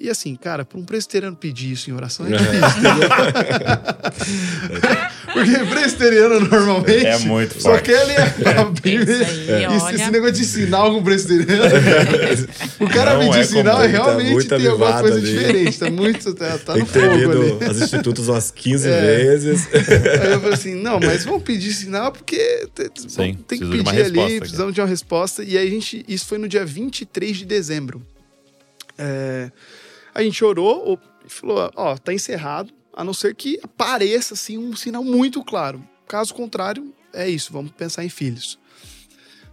e, 0.00 0.06
e 0.06 0.10
assim, 0.10 0.34
cara, 0.36 0.64
para 0.64 0.78
um 0.78 0.84
presbiteriano 0.84 1.36
pedir 1.36 1.72
isso 1.72 1.90
em 1.90 1.92
oração 1.92 2.26
é 2.26 2.30
difícil, 2.30 2.78
entendeu? 2.78 3.08
Porque 5.34 5.58
presbiteriano 5.68 6.40
normalmente 6.40 7.06
É 7.06 7.18
muito 7.18 7.60
só 7.60 7.70
forte. 7.70 7.84
quer 7.86 8.04
ler 8.04 8.20
a 8.58 8.64
Bíblia. 8.64 9.02
Isso 9.02 9.24
aí, 9.24 9.64
Esse, 9.64 9.84
olha. 9.84 9.94
esse 9.96 10.10
negócio 10.10 10.34
de 10.34 10.44
sinal 10.44 10.94
com 10.94 11.02
presbiteriano. 11.02 11.64
o 12.80 12.88
cara 12.88 13.14
Não 13.14 13.20
pedir 13.26 13.40
é 13.40 13.44
sinal 13.44 13.76
comum, 13.76 13.84
é 13.84 13.92
tá 13.92 14.04
realmente 14.04 14.48
tem 14.48 14.66
alguma 14.68 15.00
coisa 15.00 15.18
ali. 15.18 15.26
diferente. 15.32 15.78
Tá 15.78 15.90
muito. 15.90 16.34
Tá, 16.34 16.58
tá 16.58 16.72
Tem 16.74 16.82
no 16.82 16.86
que 16.86 16.92
ter 16.92 17.10
fogo 17.10 17.32
ali. 17.32 17.70
os 17.70 17.82
institutos 17.82 18.28
umas 18.28 18.50
15 18.50 18.88
É. 18.88 19.00
vezes. 19.16 19.68
Aí 19.74 20.32
eu 20.32 20.40
falei 20.40 20.54
assim, 20.54 20.74
não, 20.74 21.00
mas 21.00 21.24
vamos 21.24 21.42
pedir 21.42 21.72
sinal 21.72 22.12
porque 22.12 22.68
Sim, 23.08 23.36
tem 23.48 23.58
que 23.58 23.66
pedir 23.66 24.02
ali, 24.02 24.38
precisamos 24.40 24.74
de 24.74 24.80
uma 24.80 24.86
resposta. 24.86 25.42
E 25.42 25.56
aí 25.58 25.66
a 25.66 25.70
gente, 25.70 26.04
isso 26.06 26.26
foi 26.26 26.38
no 26.38 26.46
dia 26.48 26.64
23 26.64 27.36
de 27.38 27.44
dezembro. 27.44 28.02
É, 28.98 29.50
a 30.14 30.22
gente 30.22 30.44
orou 30.44 30.98
e 31.24 31.28
falou, 31.28 31.70
ó, 31.74 31.96
tá 31.96 32.12
encerrado, 32.12 32.72
a 32.92 33.02
não 33.02 33.12
ser 33.12 33.34
que 33.34 33.58
apareça 33.62 34.34
assim 34.34 34.58
um 34.58 34.76
sinal 34.76 35.02
muito 35.02 35.42
claro. 35.42 35.82
Caso 36.06 36.34
contrário, 36.34 36.94
é 37.12 37.28
isso, 37.28 37.52
vamos 37.52 37.72
pensar 37.72 38.04
em 38.04 38.08
filhos. 38.08 38.58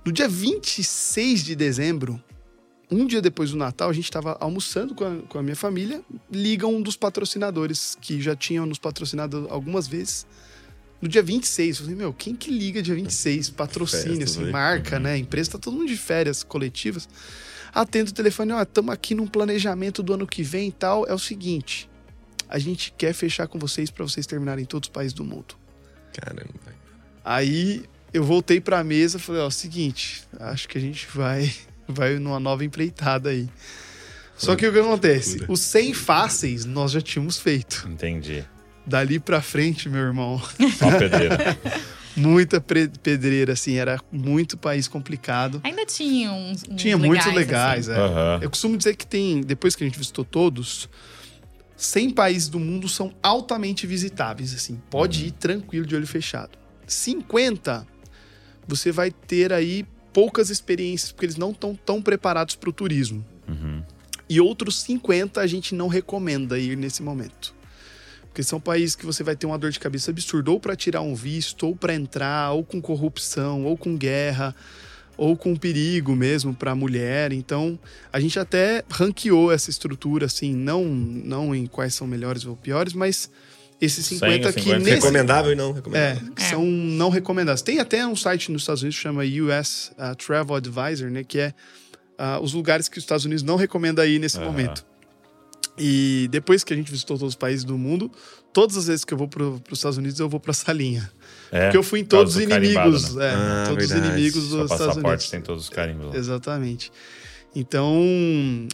No 0.03 0.11
dia 0.11 0.27
26 0.27 1.43
de 1.43 1.55
dezembro, 1.55 2.21
um 2.89 3.05
dia 3.05 3.21
depois 3.21 3.51
do 3.51 3.57
Natal, 3.57 3.89
a 3.89 3.93
gente 3.93 4.05
estava 4.05 4.35
almoçando 4.39 4.93
com 4.93 5.05
a, 5.05 5.15
com 5.27 5.37
a 5.39 5.43
minha 5.43 5.55
família, 5.55 6.01
liga 6.29 6.67
um 6.67 6.81
dos 6.81 6.97
patrocinadores 6.97 7.97
que 8.01 8.21
já 8.21 8.35
tinham 8.35 8.65
nos 8.65 8.77
patrocinado 8.77 9.47
algumas 9.49 9.87
vezes. 9.87 10.27
No 11.01 11.07
dia 11.07 11.23
26, 11.23 11.77
eu 11.77 11.83
falei, 11.83 11.97
meu, 11.97 12.13
quem 12.13 12.35
que 12.35 12.51
liga 12.51 12.81
dia 12.81 12.93
26? 12.93 13.51
Patrocínio, 13.51 14.23
assim, 14.23 14.43
né? 14.43 14.51
marca, 14.51 14.99
né? 14.99 15.17
Empresa, 15.17 15.51
tá 15.51 15.57
todo 15.57 15.77
mundo 15.77 15.87
de 15.87 15.97
férias 15.97 16.43
coletivas. 16.43 17.07
Atendo 17.73 18.11
o 18.11 18.13
telefone, 18.13 18.51
ó, 18.51 18.61
estamos 18.61 18.93
aqui 18.93 19.15
num 19.15 19.27
planejamento 19.27 20.03
do 20.03 20.13
ano 20.13 20.27
que 20.27 20.43
vem 20.43 20.69
e 20.69 20.71
tal. 20.71 21.05
É 21.07 21.13
o 21.13 21.19
seguinte, 21.19 21.89
a 22.49 22.59
gente 22.59 22.93
quer 22.97 23.13
fechar 23.13 23.47
com 23.47 23.57
vocês 23.57 23.89
para 23.89 24.03
vocês 24.03 24.25
terminarem 24.25 24.65
todos 24.65 24.89
os 24.89 24.93
países 24.93 25.13
do 25.13 25.23
mundo. 25.23 25.55
Caramba. 26.13 26.53
Aí 27.23 27.85
eu 28.13 28.23
voltei 28.23 28.59
pra 28.59 28.83
mesa 28.83 29.17
e 29.17 29.21
falei, 29.21 29.41
ó, 29.41 29.49
seguinte, 29.49 30.23
acho 30.39 30.67
que 30.67 30.77
a 30.77 30.81
gente 30.81 31.07
vai 31.13 31.51
vai 31.87 32.19
numa 32.19 32.39
nova 32.39 32.65
empreitada 32.65 33.29
aí. 33.29 33.47
Só 34.35 34.55
que 34.55 34.67
o 34.67 34.73
que 34.73 34.79
acontece? 34.79 35.45
Os 35.47 35.59
100 35.61 35.93
fáceis 35.93 36.65
nós 36.65 36.91
já 36.91 37.01
tínhamos 37.01 37.37
feito. 37.37 37.87
Entendi. 37.87 38.43
Dali 38.85 39.19
pra 39.19 39.39
frente, 39.41 39.87
meu 39.87 40.01
irmão, 40.01 40.41
Só 40.77 40.97
pedreira. 40.97 41.57
muita 42.15 42.59
pedreira, 42.61 43.53
assim, 43.53 43.75
era 43.75 43.99
muito 44.11 44.57
país 44.57 44.87
complicado. 44.87 45.61
Ainda 45.63 45.85
tinha 45.85 46.31
uns, 46.31 46.63
uns 46.69 46.81
Tinha 46.81 46.97
muitos 46.97 47.33
legais, 47.33 47.89
assim. 47.89 47.99
é. 47.99 48.03
Aham. 48.03 48.39
Eu 48.41 48.49
costumo 48.49 48.77
dizer 48.77 48.95
que 48.95 49.05
tem, 49.05 49.41
depois 49.41 49.75
que 49.75 49.83
a 49.83 49.87
gente 49.87 49.97
visitou 49.97 50.25
todos, 50.25 50.89
100 51.75 52.11
países 52.11 52.47
do 52.49 52.59
mundo 52.59 52.87
são 52.87 53.13
altamente 53.23 53.87
visitáveis, 53.87 54.53
assim. 54.53 54.79
Pode 54.89 55.25
ir 55.27 55.31
tranquilo 55.31 55.85
de 55.85 55.95
olho 55.95 56.07
fechado. 56.07 56.57
50, 56.85 57.87
você 58.67 58.91
vai 58.91 59.11
ter 59.11 59.51
aí 59.53 59.85
poucas 60.13 60.49
experiências, 60.49 61.11
porque 61.11 61.25
eles 61.25 61.37
não 61.37 61.51
estão 61.51 61.73
tão 61.73 62.01
preparados 62.01 62.55
para 62.55 62.69
o 62.69 62.73
turismo. 62.73 63.25
Uhum. 63.47 63.81
E 64.29 64.39
outros 64.39 64.81
50 64.81 65.41
a 65.41 65.47
gente 65.47 65.73
não 65.73 65.87
recomenda 65.87 66.57
ir 66.59 66.77
nesse 66.77 67.01
momento. 67.01 67.53
Porque 68.31 68.43
são 68.43 68.61
países 68.61 68.95
que 68.95 69.05
você 69.05 69.23
vai 69.23 69.35
ter 69.35 69.45
uma 69.45 69.57
dor 69.57 69.71
de 69.71 69.79
cabeça 69.79 70.09
absurda, 70.09 70.49
ou 70.51 70.59
para 70.59 70.73
tirar 70.73 71.01
um 71.01 71.13
visto, 71.13 71.67
ou 71.67 71.75
para 71.75 71.93
entrar, 71.93 72.51
ou 72.53 72.63
com 72.63 72.81
corrupção, 72.81 73.65
ou 73.65 73.75
com 73.75 73.97
guerra, 73.97 74.55
ou 75.17 75.35
com 75.35 75.53
perigo 75.53 76.15
mesmo 76.15 76.53
para 76.53 76.71
a 76.71 76.75
mulher. 76.75 77.33
Então, 77.33 77.77
a 78.11 78.21
gente 78.21 78.39
até 78.39 78.85
ranqueou 78.89 79.51
essa 79.51 79.69
estrutura, 79.69 80.27
assim, 80.27 80.55
não, 80.55 80.85
não 80.85 81.53
em 81.53 81.65
quais 81.67 81.93
são 81.93 82.07
melhores 82.07 82.45
ou 82.45 82.55
piores, 82.55 82.93
mas 82.93 83.29
esses 83.81 84.05
50 84.05 84.43
100, 84.43 84.53
que 84.53 84.59
50. 84.61 84.79
nesse, 84.79 84.91
Recomendável 84.95 85.51
e 85.51 85.55
não 85.55 85.71
é, 85.71 85.73
recomendável. 85.73 86.33
que 86.33 86.41
É. 86.43 86.45
são 86.45 86.65
não 86.65 87.09
recomendados. 87.09 87.61
Tem 87.61 87.79
até 87.79 88.07
um 88.07 88.15
site 88.15 88.49
nos 88.49 88.61
Estados 88.61 88.81
Unidos 88.81 88.95
que 88.95 89.03
chama 89.03 89.23
US 89.23 89.91
uh, 89.97 90.15
Travel 90.15 90.55
Advisor, 90.55 91.09
né? 91.09 91.23
Que 91.25 91.39
é 91.39 91.53
uh, 92.17 92.41
os 92.41 92.53
lugares 92.53 92.87
que 92.87 92.97
os 92.97 93.03
Estados 93.03 93.25
Unidos 93.25 93.43
não 93.43 93.57
recomenda 93.57 94.05
ir 94.07 94.19
nesse 94.19 94.37
Aham. 94.37 94.45
momento. 94.45 94.85
E 95.77 96.27
depois 96.31 96.63
que 96.63 96.73
a 96.73 96.75
gente 96.75 96.91
visitou 96.91 97.17
todos 97.17 97.33
os 97.33 97.35
países 97.35 97.63
do 97.63 97.77
mundo, 97.77 98.11
todas 98.53 98.75
as 98.77 98.87
vezes 98.87 99.05
que 99.05 99.13
eu 99.13 99.17
vou 99.17 99.27
para 99.27 99.43
os 99.43 99.61
Estados 99.71 99.97
Unidos, 99.97 100.19
eu 100.19 100.27
vou 100.29 100.39
para 100.39 100.51
essa 100.51 100.71
linha. 100.73 101.09
É, 101.51 101.63
Porque 101.65 101.77
eu 101.77 101.83
fui 101.83 101.99
em 102.01 102.05
todos 102.05 102.35
os 102.35 102.41
inimigos. 102.41 103.15
né? 103.15 103.25
é, 103.25 103.29
Ah, 103.33 103.63
todos 103.67 103.85
os 103.85 103.89
verdade. 103.91 104.11
inimigos 104.13 104.43
Seu 104.43 104.57
dos 104.57 104.63
Estados 104.63 104.69
passaporte 104.87 105.07
Unidos. 105.07 105.29
tem 105.29 105.41
todos 105.41 105.63
os 105.63 105.69
carimbos 105.69 106.07
lá. 106.07 106.15
Exatamente. 106.17 106.91
Então, 107.55 108.01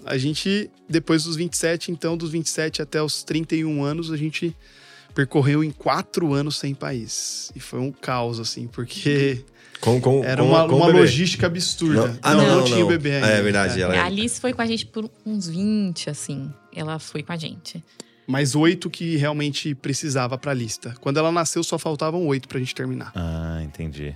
a 0.05 0.17
gente, 0.17 0.69
depois 0.87 1.23
dos 1.23 1.35
27, 1.35 1.91
então, 1.91 2.15
dos 2.15 2.29
27 2.31 2.81
até 2.81 3.01
os 3.01 3.23
31 3.23 3.83
anos, 3.83 4.11
a 4.11 4.17
gente 4.17 4.55
percorreu 5.15 5.63
em 5.63 5.71
quatro 5.71 6.33
anos 6.33 6.57
sem 6.57 6.75
país. 6.75 7.51
E 7.55 7.59
foi 7.59 7.79
um 7.79 7.91
caos, 7.91 8.39
assim, 8.39 8.67
porque 8.67 9.43
Com, 9.81 9.99
com, 9.99 10.23
era 10.23 10.43
com- 10.43 10.49
uma, 10.49 10.63
uma 10.65 10.87
logística 10.87 11.47
absurda. 11.47 12.07
Não. 12.09 12.19
Ah, 12.21 12.35
não, 12.35 12.57
não, 12.57 12.63
tinha 12.65 12.77
o 12.77 12.81
não. 12.81 12.87
bebê 12.87 13.13
ainda. 13.15 13.27
É 13.27 13.41
verdade, 13.41 13.81
ela- 13.81 13.95
A 13.99 14.05
Alice 14.05 14.39
foi 14.39 14.53
com 14.53 14.61
a 14.61 14.65
gente 14.67 14.85
por 14.85 15.09
uns 15.25 15.47
20, 15.47 16.07
assim. 16.11 16.53
Ela 16.77 16.99
foi 16.99 17.23
com 17.23 17.31
a 17.33 17.37
gente. 17.37 17.83
Mas 18.27 18.55
oito 18.55 18.89
que 18.89 19.15
realmente 19.15 19.73
precisava 19.73 20.37
pra 20.37 20.53
lista. 20.53 20.93
Quando 20.99 21.17
ela 21.17 21.31
nasceu, 21.31 21.63
só 21.63 21.77
faltavam 21.79 22.25
oito 22.27 22.47
pra 22.47 22.59
gente 22.59 22.75
terminar. 22.75 23.11
Ah, 23.15 23.61
entendi. 23.63 24.13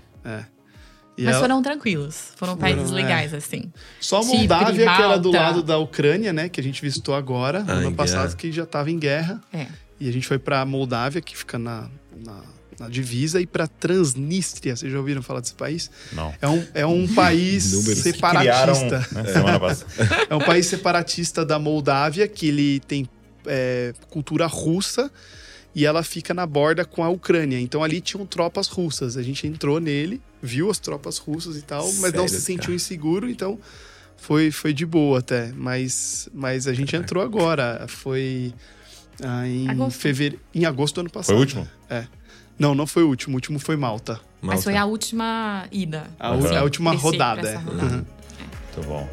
E 1.17 1.23
Mas 1.23 1.33
ela- 1.35 1.39
foram 1.41 1.61
tranquilos. 1.61 2.31
Foram 2.35 2.57
países 2.57 2.83
Foram, 2.89 2.97
é. 2.99 3.01
legais, 3.03 3.33
assim. 3.33 3.71
Só 3.99 4.19
a 4.19 4.23
Chipre, 4.23 4.37
Moldávia, 4.39 4.73
que 4.95 5.01
era 5.01 5.17
do 5.17 5.31
lado 5.31 5.63
da 5.63 5.77
Ucrânia, 5.77 6.31
né? 6.33 6.49
Que 6.49 6.59
a 6.59 6.63
gente 6.63 6.81
visitou 6.81 7.15
agora, 7.15 7.63
Ah, 7.67 7.73
ano 7.73 7.93
passado, 7.93 8.23
guerra. 8.27 8.35
que 8.37 8.51
já 8.51 8.65
tava 8.65 8.89
em 8.91 8.97
guerra. 8.99 9.41
É. 9.53 9.67
E 9.99 10.07
a 10.09 10.11
gente 10.11 10.27
foi 10.27 10.39
pra 10.39 10.65
Moldávia, 10.65 11.21
que 11.21 11.37
fica 11.37 11.59
na, 11.59 11.89
na, 12.25 12.41
na 12.81 12.89
divisa, 12.89 13.39
e 13.39 13.45
pra 13.45 13.67
Transnistria. 13.67 14.75
Vocês 14.75 14.91
já 14.91 14.97
ouviram 14.97 15.21
falar 15.21 15.39
desse 15.39 15.53
país? 15.53 15.89
Não. 16.11 16.33
É 16.41 16.47
um, 16.47 16.67
é 16.73 16.85
um 16.85 17.07
país 17.13 17.71
Números. 17.71 18.01
Criaram, 18.01 18.75
separatista. 18.75 19.07
né, 19.13 19.31
semana 19.31 19.59
passada. 19.61 20.27
É 20.29 20.35
um 20.35 20.39
país 20.39 20.65
separatista 20.65 21.45
da 21.45 21.57
Moldávia, 21.57 22.27
que 22.27 22.47
ele 22.47 22.79
tem 22.81 23.07
é, 23.45 23.93
cultura 24.09 24.45
russa 24.47 25.11
e 25.73 25.85
ela 25.85 26.03
fica 26.03 26.33
na 26.33 26.45
borda 26.45 26.83
com 26.83 27.03
a 27.03 27.09
Ucrânia. 27.09 27.59
Então 27.59 27.83
ali 27.83 28.01
tinham 28.01 28.25
tropas 28.25 28.67
russas. 28.67 29.17
A 29.17 29.23
gente 29.23 29.47
entrou 29.47 29.79
nele, 29.79 30.21
viu 30.41 30.69
as 30.69 30.79
tropas 30.79 31.17
russas 31.17 31.55
e 31.55 31.61
tal, 31.61 31.85
mas 31.93 32.13
não 32.13 32.27
Sério, 32.27 32.29
se 32.29 32.41
sentiu 32.41 32.63
cara? 32.63 32.75
inseguro, 32.75 33.29
então 33.29 33.59
foi, 34.17 34.51
foi 34.51 34.73
de 34.73 34.85
boa 34.85 35.19
até. 35.19 35.51
Mas, 35.55 36.29
mas 36.33 36.67
a 36.67 36.73
gente 36.73 36.95
entrou 36.95 37.23
agora. 37.23 37.85
Foi 37.87 38.53
ah, 39.23 39.47
em 39.47 39.69
Agosto. 39.69 39.99
fevereiro, 39.99 40.43
em 40.53 40.65
agosto 40.65 40.95
do 40.95 41.01
ano 41.01 41.09
passado. 41.09 41.27
Foi 41.27 41.35
o 41.35 41.39
último? 41.39 41.67
Não, 42.61 42.75
não 42.75 42.85
foi 42.85 43.01
o 43.01 43.07
último. 43.07 43.33
O 43.33 43.37
último 43.37 43.57
foi 43.59 43.75
Malta. 43.75 44.19
Mas 44.39 44.49
Malta. 44.49 44.63
foi 44.63 44.77
a 44.77 44.85
última 44.85 45.65
ida. 45.71 46.03
A, 46.19 46.31
Uhum. 46.31 46.57
a 46.57 46.61
última 46.61 46.93
rodada. 46.93 47.49
é. 47.49 47.55
rodada. 47.55 47.83
Uhum. 47.83 48.05
Muito 48.75 48.87
bom. 48.87 49.09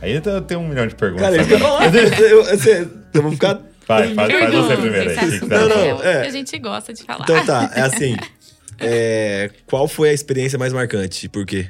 Aí 0.00 0.12
eu 0.12 0.42
tenho 0.42 0.60
um 0.60 0.68
milhão 0.68 0.86
de 0.86 0.94
perguntas. 0.94 1.24
Cara, 1.24 1.36
eu. 1.36 1.58
Eu, 1.58 2.44
eu, 2.44 2.90
eu 3.14 3.22
vou 3.22 3.32
ficar. 3.32 3.60
Vai, 3.88 4.14
faz, 4.14 4.32
faz 4.32 4.54
você 4.54 4.76
primeiro 4.76 5.10
aí. 5.10 5.40
Não, 5.40 5.68
não, 5.68 6.02
é 6.02 6.12
é. 6.12 6.26
a 6.28 6.30
gente 6.30 6.56
gosta 6.60 6.94
de 6.94 7.02
falar. 7.02 7.24
Então 7.24 7.44
tá, 7.44 7.68
é 7.74 7.80
assim. 7.80 8.16
é, 8.78 9.50
qual 9.66 9.88
foi 9.88 10.10
a 10.10 10.12
experiência 10.12 10.56
mais 10.56 10.72
marcante? 10.72 11.26
e 11.26 11.28
Por 11.28 11.44
quê? 11.44 11.68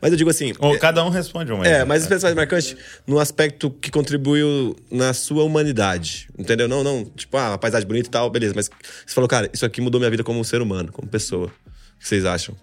Mas 0.00 0.12
eu 0.12 0.16
digo 0.16 0.30
assim. 0.30 0.52
Ou 0.58 0.78
cada 0.78 1.04
um 1.04 1.10
responde 1.10 1.52
uma. 1.52 1.66
É, 1.66 1.84
mas 1.84 1.98
a 1.98 1.98
né? 1.98 2.02
experiência 2.02 2.26
mais 2.26 2.36
marcante 2.36 2.76
no 3.06 3.18
aspecto 3.18 3.70
que 3.70 3.90
contribuiu 3.90 4.74
na 4.90 5.12
sua 5.12 5.44
humanidade. 5.44 6.28
Entendeu? 6.38 6.66
Não, 6.66 6.82
não, 6.82 7.04
tipo, 7.04 7.36
ah, 7.36 7.50
uma 7.50 7.58
paisagem 7.58 7.86
bonita 7.86 8.08
e 8.08 8.10
tal, 8.10 8.30
beleza. 8.30 8.54
Mas 8.56 8.68
você 8.68 9.14
falou, 9.14 9.28
cara, 9.28 9.50
isso 9.52 9.66
aqui 9.66 9.80
mudou 9.80 10.00
minha 10.00 10.10
vida 10.10 10.24
como 10.24 10.40
um 10.40 10.44
ser 10.44 10.62
humano, 10.62 10.90
como 10.90 11.06
pessoa. 11.08 11.48
O 11.48 11.98
que 11.98 12.08
vocês 12.08 12.24
acham? 12.24 12.56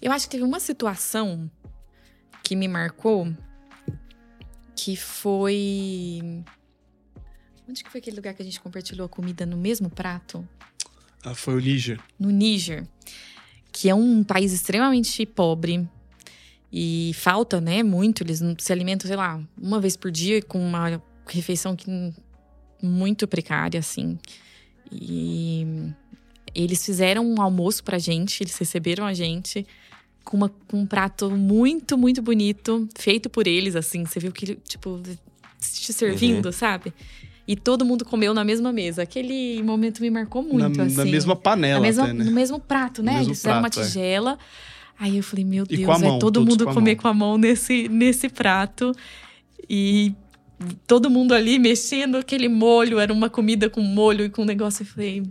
Eu 0.00 0.10
acho 0.12 0.26
que 0.26 0.32
teve 0.32 0.44
uma 0.44 0.58
situação 0.58 1.50
que 2.42 2.56
me 2.56 2.66
marcou 2.66 3.32
que 4.74 4.96
foi. 4.96 6.20
Onde 7.68 7.84
que 7.84 7.90
foi 7.90 8.00
aquele 8.00 8.16
lugar 8.16 8.34
que 8.34 8.42
a 8.42 8.44
gente 8.44 8.60
compartilhou 8.60 9.06
a 9.06 9.08
comida 9.08 9.46
no 9.46 9.56
mesmo 9.56 9.88
prato? 9.88 10.46
Ah, 11.24 11.34
foi 11.34 11.54
o 11.54 11.60
Níger. 11.60 12.00
No 12.18 12.30
Níger, 12.30 12.84
que 13.70 13.88
é 13.88 13.94
um 13.94 14.24
país 14.24 14.52
extremamente 14.52 15.24
pobre 15.24 15.88
e 16.72 17.12
falta, 17.14 17.60
né, 17.60 17.82
muito. 17.82 18.22
Eles 18.22 18.42
se 18.58 18.72
alimentam, 18.72 19.06
sei 19.06 19.16
lá, 19.16 19.40
uma 19.60 19.80
vez 19.80 19.96
por 19.96 20.10
dia 20.10 20.40
com 20.42 20.58
uma 20.58 21.02
refeição 21.26 21.76
que 21.76 22.12
muito 22.82 23.28
precária, 23.28 23.78
assim. 23.78 24.18
E 24.90 25.66
eles 26.54 26.84
fizeram 26.84 27.24
um 27.26 27.40
almoço 27.40 27.82
pra 27.84 27.98
gente, 27.98 28.42
eles 28.42 28.56
receberam 28.56 29.04
a 29.06 29.14
gente 29.14 29.66
com, 30.24 30.36
uma, 30.36 30.48
com 30.48 30.78
um 30.80 30.86
prato 30.86 31.30
muito, 31.30 31.96
muito 31.98 32.22
bonito, 32.22 32.88
feito 32.96 33.28
por 33.28 33.46
eles, 33.46 33.76
assim. 33.76 34.04
Você 34.04 34.20
viu 34.20 34.32
que, 34.32 34.54
tipo, 34.56 35.00
te 35.60 35.92
servindo, 35.92 36.52
sabe? 36.52 36.92
E 37.46 37.56
todo 37.56 37.84
mundo 37.84 38.04
comeu 38.04 38.32
na 38.32 38.44
mesma 38.44 38.72
mesa. 38.72 39.02
Aquele 39.02 39.62
momento 39.62 40.00
me 40.00 40.10
marcou 40.10 40.42
muito, 40.42 40.76
na, 40.76 40.84
assim. 40.84 40.96
na 40.96 41.04
mesma 41.04 41.34
panela, 41.34 41.80
Na 41.80 41.86
mesma- 41.86 42.04
até, 42.04 42.12
né? 42.12 42.24
No 42.24 42.30
mesmo 42.30 42.60
prato, 42.60 43.02
né? 43.02 43.12
Mesmo 43.14 43.28
Eles 43.28 43.38
fizeram 43.38 43.60
prato, 43.60 43.78
é. 43.78 43.82
uma 43.82 43.86
tigela. 43.88 44.38
Aí 44.98 45.16
eu 45.16 45.22
falei, 45.22 45.44
meu 45.44 45.64
Deus, 45.66 45.88
a 45.88 45.98
mão, 45.98 46.16
é 46.16 46.18
todo 46.18 46.44
mundo 46.44 46.64
com 46.64 46.74
comer 46.74 46.94
mão. 46.94 47.02
com 47.02 47.08
a 47.08 47.14
mão 47.14 47.38
nesse, 47.38 47.88
nesse 47.88 48.28
prato. 48.28 48.92
E 49.68 50.12
todo 50.86 51.10
mundo 51.10 51.34
ali 51.34 51.58
mexendo 51.58 52.16
aquele 52.16 52.48
molho, 52.48 52.98
era 53.00 53.12
uma 53.12 53.28
comida 53.28 53.68
com 53.68 53.80
molho 53.80 54.24
e 54.24 54.28
com 54.30 54.44
negócio. 54.44 54.82
Eu 54.82 54.86
falei, 54.86 55.22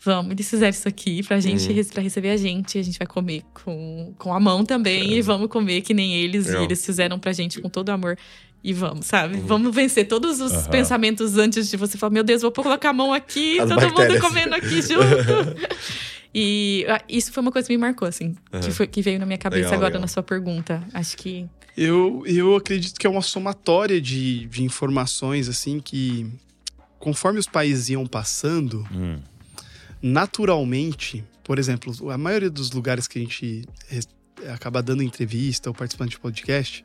vamos, 0.00 0.30
eles 0.30 0.48
fizeram 0.48 0.70
isso 0.70 0.86
aqui 0.86 1.22
pra 1.24 1.40
gente, 1.40 1.68
Uhum. 1.72 1.84
pra 1.92 2.02
receber 2.02 2.30
a 2.30 2.36
gente. 2.36 2.78
A 2.78 2.82
gente 2.82 2.98
vai 2.98 3.06
comer 3.06 3.42
com, 3.64 4.14
com 4.16 4.32
a 4.32 4.38
mão 4.38 4.64
também 4.64 5.14
e 5.14 5.22
vamos 5.22 5.48
comer 5.48 5.80
que 5.80 5.92
nem 5.92 6.14
eles. 6.14 6.46
E 6.48 6.56
eles 6.56 6.84
fizeram 6.86 7.18
pra 7.18 7.32
gente 7.32 7.60
com 7.60 7.68
todo 7.68 7.88
amor. 7.90 8.16
E 8.62 8.72
vamos, 8.72 9.06
sabe? 9.06 9.38
Vamos 9.38 9.72
vencer 9.74 10.06
todos 10.08 10.40
os 10.40 10.52
Aham. 10.52 10.70
pensamentos 10.70 11.36
antes 11.38 11.70
de 11.70 11.76
você 11.76 11.96
falar, 11.96 12.10
meu 12.12 12.24
Deus, 12.24 12.42
vou 12.42 12.50
colocar 12.52 12.90
a 12.90 12.92
mão 12.92 13.12
aqui, 13.14 13.58
As 13.60 13.68
todo 13.68 13.80
bactérias. 13.80 14.20
mundo 14.20 14.28
comendo 14.28 14.54
aqui 14.54 14.82
junto. 14.82 14.98
e 16.34 16.84
ah, 16.88 17.02
isso 17.08 17.32
foi 17.32 17.40
uma 17.42 17.50
coisa 17.52 17.66
que 17.66 17.74
me 17.74 17.78
marcou, 17.80 18.06
assim, 18.06 18.34
que, 18.50 18.56
Aham. 18.56 18.70
foi, 18.70 18.86
que 18.86 19.02
veio 19.02 19.18
na 19.18 19.26
minha 19.26 19.38
cabeça 19.38 19.62
Legal, 19.62 19.74
agora 19.74 19.88
legal. 19.90 20.00
na 20.02 20.08
sua 20.08 20.22
pergunta. 20.22 20.82
Acho 20.92 21.16
que. 21.16 21.46
Eu, 21.76 22.24
eu 22.26 22.56
acredito 22.56 22.98
que 22.98 23.06
é 23.06 23.10
uma 23.10 23.22
somatória 23.22 24.00
de, 24.00 24.46
de 24.46 24.64
informações, 24.64 25.48
assim, 25.48 25.78
que 25.80 26.26
conforme 26.98 27.38
os 27.38 27.46
países 27.46 27.88
iam 27.88 28.04
passando, 28.06 28.84
Hum, 28.92 29.18
naturalmente, 30.02 31.24
por 31.44 31.58
exemplo, 31.58 32.10
a 32.10 32.18
maioria 32.18 32.50
dos 32.50 32.70
lugares 32.72 33.06
que 33.06 33.18
a 33.18 33.22
gente 33.22 33.64
acaba 34.52 34.82
dando 34.82 35.02
entrevista 35.02 35.70
ou 35.70 35.74
participando 35.74 36.10
de 36.10 36.18
podcast, 36.18 36.84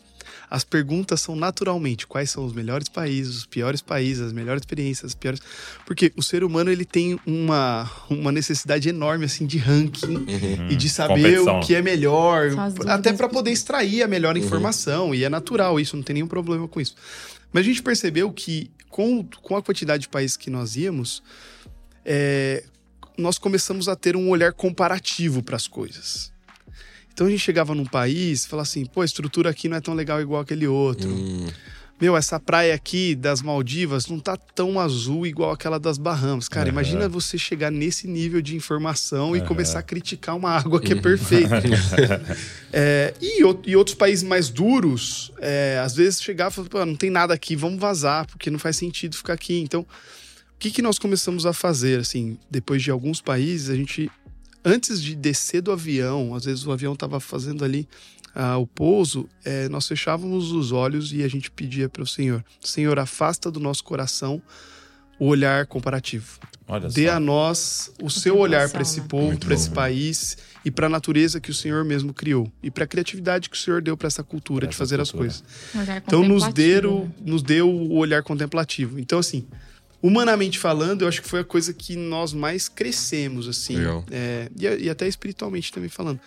as 0.53 0.63
perguntas 0.63 1.19
são 1.19 1.35
naturalmente 1.35 2.05
quais 2.05 2.29
são 2.29 2.45
os 2.45 2.53
melhores 2.53 2.87
países, 2.87 3.37
os 3.37 3.45
piores 3.47 3.81
países, 3.81 4.21
as 4.27 4.31
melhores 4.31 4.61
experiências, 4.61 5.05
as 5.05 5.15
piores. 5.15 5.39
Porque 5.83 6.13
o 6.15 6.21
ser 6.21 6.43
humano 6.43 6.69
ele 6.69 6.85
tem 6.85 7.19
uma, 7.25 7.89
uma 8.07 8.31
necessidade 8.31 8.87
enorme 8.87 9.25
assim 9.25 9.47
de 9.47 9.57
ranking 9.57 10.13
Uhum. 10.13 10.67
e 10.69 10.75
de 10.75 10.89
saber 10.89 11.39
Competição. 11.39 11.59
o 11.59 11.65
que 11.65 11.73
é 11.73 11.81
melhor, 11.81 12.51
até 12.85 13.11
para 13.13 13.27
poder 13.27 13.49
extrair 13.49 14.03
a 14.03 14.07
melhor 14.07 14.37
informação, 14.37 15.15
e 15.15 15.23
é 15.23 15.29
natural 15.29 15.79
isso, 15.79 15.95
não 15.95 16.03
tem 16.03 16.13
nenhum 16.15 16.27
problema 16.27 16.67
com 16.67 16.79
isso. 16.79 16.93
Mas 17.51 17.61
a 17.61 17.65
gente 17.65 17.81
percebeu 17.81 18.31
que 18.31 18.69
com, 18.91 19.23
com 19.41 19.55
a 19.57 19.61
quantidade 19.63 20.03
de 20.03 20.09
países 20.09 20.37
que 20.37 20.51
nós 20.51 20.75
íamos, 20.75 21.23
é, 22.05 22.63
nós 23.17 23.39
começamos 23.39 23.89
a 23.89 23.95
ter 23.95 24.15
um 24.15 24.29
olhar 24.29 24.53
comparativo 24.53 25.41
para 25.41 25.55
as 25.55 25.67
coisas. 25.67 26.32
Então 27.13 27.27
a 27.27 27.29
gente 27.29 27.41
chegava 27.41 27.75
num 27.75 27.85
país 27.85 28.43
e 28.43 28.47
falava 28.47 28.67
assim, 28.67 28.85
pô, 28.85 29.01
a 29.01 29.05
estrutura 29.05 29.49
aqui 29.49 29.69
não 29.69 29.77
é 29.77 29.81
tão 29.81 29.93
legal 29.93 30.19
igual 30.21 30.41
aquele 30.41 30.67
outro. 30.67 31.09
Hum, 31.09 31.47
Meu, 32.01 32.17
essa 32.17 32.39
praia 32.39 32.73
aqui 32.73 33.13
das 33.15 33.41
Maldivas 33.41 34.07
não 34.07 34.19
tá 34.19 34.35
tão 34.35 34.79
azul 34.79 35.25
igual 35.27 35.51
aquela 35.51 35.79
das 35.79 35.97
Bahamas. 35.97 36.49
Cara, 36.49 36.67
Aham. 36.67 36.73
imagina 36.73 37.07
você 37.07 37.37
chegar 37.37 37.71
nesse 37.71 38.07
nível 38.07 38.41
de 38.41 38.55
informação 38.55 39.35
e 39.35 39.39
Aham. 39.39 39.47
começar 39.47 39.79
a 39.79 39.83
criticar 39.83 40.35
uma 40.35 40.49
água 40.49 40.81
que 40.81 40.91
é 40.93 40.95
perfeita. 40.95 41.53
É, 42.75 43.13
e, 43.21 43.41
e 43.67 43.75
outros 43.75 43.95
países 43.95 44.23
mais 44.23 44.49
duros, 44.49 45.31
é, 45.39 45.79
às 45.85 45.95
vezes 45.95 46.19
chegava 46.19 46.49
e 46.49 46.55
falava, 46.55 46.69
"Pô, 46.71 46.83
não 46.83 46.95
tem 46.95 47.11
nada 47.11 47.31
aqui, 47.31 47.55
vamos 47.55 47.79
vazar, 47.79 48.25
porque 48.25 48.49
não 48.49 48.57
faz 48.57 48.75
sentido 48.77 49.15
ficar 49.15 49.33
aqui. 49.33 49.59
Então, 49.59 49.81
o 49.81 49.85
que, 50.57 50.71
que 50.71 50.81
nós 50.81 50.97
começamos 50.97 51.45
a 51.45 51.53
fazer, 51.53 51.99
assim, 51.99 52.35
depois 52.49 52.81
de 52.81 52.89
alguns 52.89 53.21
países, 53.21 53.69
a 53.69 53.75
gente, 53.75 54.09
antes 54.63 55.01
de 55.01 55.15
descer 55.15 55.61
do 55.61 55.71
avião, 55.71 56.33
às 56.35 56.45
vezes 56.45 56.65
o 56.65 56.71
avião 56.71 56.93
estava 56.93 57.19
fazendo 57.19 57.63
ali 57.65 57.87
ah, 58.35 58.57
o 58.57 58.65
pouso, 58.65 59.29
é, 59.45 59.69
nós 59.69 59.87
fechávamos 59.87 60.51
os 60.51 60.71
olhos 60.71 61.13
e 61.13 61.23
a 61.23 61.27
gente 61.27 61.51
pedia 61.51 61.87
para 61.87 62.01
o 62.03 62.07
Senhor, 62.07 62.43
Senhor, 62.59 62.97
afasta 62.99 63.51
do 63.51 63.59
nosso 63.59 63.83
coração 63.83 64.41
o 65.19 65.27
olhar 65.27 65.67
comparativo. 65.67 66.39
olha 66.67 66.89
Dê 66.89 67.05
só. 67.07 67.13
a 67.13 67.19
nós 67.19 67.91
o 68.01 68.09
seu 68.09 68.35
olhar 68.37 68.67
para 68.69 68.81
esse 68.81 68.99
né? 69.01 69.05
povo, 69.07 69.37
para 69.37 69.53
esse 69.53 69.69
país 69.69 70.37
e 70.65 70.71
para 70.71 70.87
a 70.87 70.89
natureza 70.89 71.39
que 71.39 71.51
o 71.51 71.53
Senhor 71.53 71.85
mesmo 71.85 72.11
criou 72.13 72.51
e 72.63 72.71
para 72.71 72.83
a 72.85 72.87
criatividade 72.87 73.47
que 73.49 73.55
o 73.55 73.59
Senhor 73.59 73.81
deu 73.81 73.95
para 73.95 74.07
essa 74.07 74.23
cultura 74.23 74.61
Pra 74.61 74.69
de 74.69 74.73
essa 74.73 74.79
fazer 74.79 74.99
as 74.99 75.11
cultura. 75.11 75.29
coisas. 75.29 75.43
Um 75.75 75.79
olhar 75.81 75.97
Então 76.05 76.23
nos 76.27 76.51
deu, 76.51 77.03
né? 77.05 77.11
nos 77.23 77.43
deu 77.43 77.69
o 77.69 77.95
olhar 77.95 78.23
contemplativo. 78.23 78.99
Então 78.99 79.19
assim, 79.19 79.45
humanamente 80.03 80.59
falando, 80.59 81.03
eu 81.03 81.07
acho 81.07 81.21
que 81.21 81.29
foi 81.29 81.39
a 81.39 81.43
coisa 81.45 81.73
que 81.73 81.95
nós 81.95 82.33
mais 82.33 82.67
crescemos 82.67 83.47
assim. 83.47 83.77
É, 84.11 84.51
e, 84.59 84.83
e 84.83 84.89
até 84.89 85.07
espiritualmente 85.07 85.71
também 85.71 85.89
falando. 85.89 86.19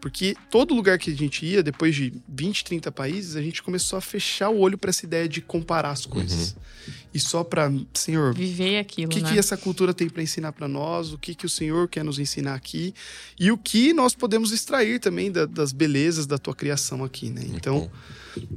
Porque 0.00 0.36
todo 0.50 0.74
lugar 0.74 0.96
que 0.96 1.10
a 1.10 1.14
gente 1.14 1.44
ia, 1.44 1.62
depois 1.62 1.94
de 1.94 2.12
20, 2.28 2.64
30 2.64 2.92
países, 2.92 3.36
a 3.36 3.42
gente 3.42 3.62
começou 3.62 3.98
a 3.98 4.00
fechar 4.00 4.48
o 4.48 4.58
olho 4.58 4.78
para 4.78 4.90
essa 4.90 5.04
ideia 5.04 5.28
de 5.28 5.40
comparar 5.40 5.90
as 5.90 6.06
coisas. 6.06 6.52
Uhum. 6.52 6.92
E 7.12 7.18
só 7.18 7.42
para, 7.42 7.70
Senhor, 7.92 8.32
viver 8.32 8.78
aquilo, 8.78 9.08
o 9.08 9.10
que, 9.10 9.20
né? 9.20 9.32
que 9.32 9.38
essa 9.38 9.56
cultura 9.56 9.92
tem 9.92 10.08
para 10.08 10.22
ensinar 10.22 10.52
para 10.52 10.68
nós, 10.68 11.12
o 11.12 11.18
que, 11.18 11.34
que 11.34 11.46
o 11.46 11.48
Senhor 11.48 11.88
quer 11.88 12.04
nos 12.04 12.18
ensinar 12.18 12.54
aqui 12.54 12.94
e 13.38 13.50
o 13.50 13.58
que 13.58 13.92
nós 13.92 14.14
podemos 14.14 14.52
extrair 14.52 15.00
também 15.00 15.32
da, 15.32 15.46
das 15.46 15.72
belezas 15.72 16.26
da 16.26 16.38
tua 16.38 16.54
criação 16.54 17.02
aqui, 17.02 17.28
né? 17.28 17.42
Então, 17.48 17.90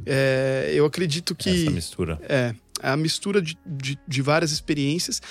é, 0.05 0.71
eu 0.73 0.85
acredito 0.85 1.33
que. 1.33 1.63
Essa 1.63 1.71
mistura. 1.71 2.19
É, 2.23 2.53
a 2.81 2.97
mistura 2.97 3.41
de, 3.41 3.57
de, 3.65 3.99
de 4.07 4.21
várias 4.21 4.51
experiências. 4.51 5.21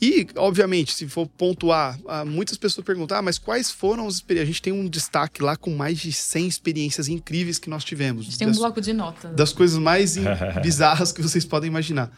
E, 0.00 0.28
obviamente, 0.36 0.94
se 0.94 1.08
for 1.08 1.26
pontuar, 1.26 1.98
ah, 2.06 2.24
muitas 2.24 2.56
pessoas 2.56 2.84
perguntam, 2.84 3.18
ah, 3.18 3.22
mas 3.22 3.36
quais 3.36 3.70
foram 3.70 4.06
as 4.06 4.14
experiências? 4.14 4.48
A 4.48 4.52
gente 4.52 4.62
tem 4.62 4.72
um 4.72 4.88
destaque 4.88 5.42
lá 5.42 5.56
com 5.56 5.74
mais 5.74 5.98
de 5.98 6.12
100 6.12 6.46
experiências 6.46 7.08
incríveis 7.08 7.58
que 7.58 7.68
nós 7.68 7.82
tivemos. 7.82 8.22
A 8.22 8.24
gente 8.26 8.38
tem 8.38 8.48
um 8.48 8.52
bloco 8.52 8.80
de 8.80 8.92
notas. 8.92 9.34
Das 9.34 9.52
coisas 9.52 9.78
mais 9.78 10.16
bizarras 10.62 11.10
que 11.10 11.20
vocês 11.20 11.44
podem 11.44 11.68
imaginar. 11.68 12.12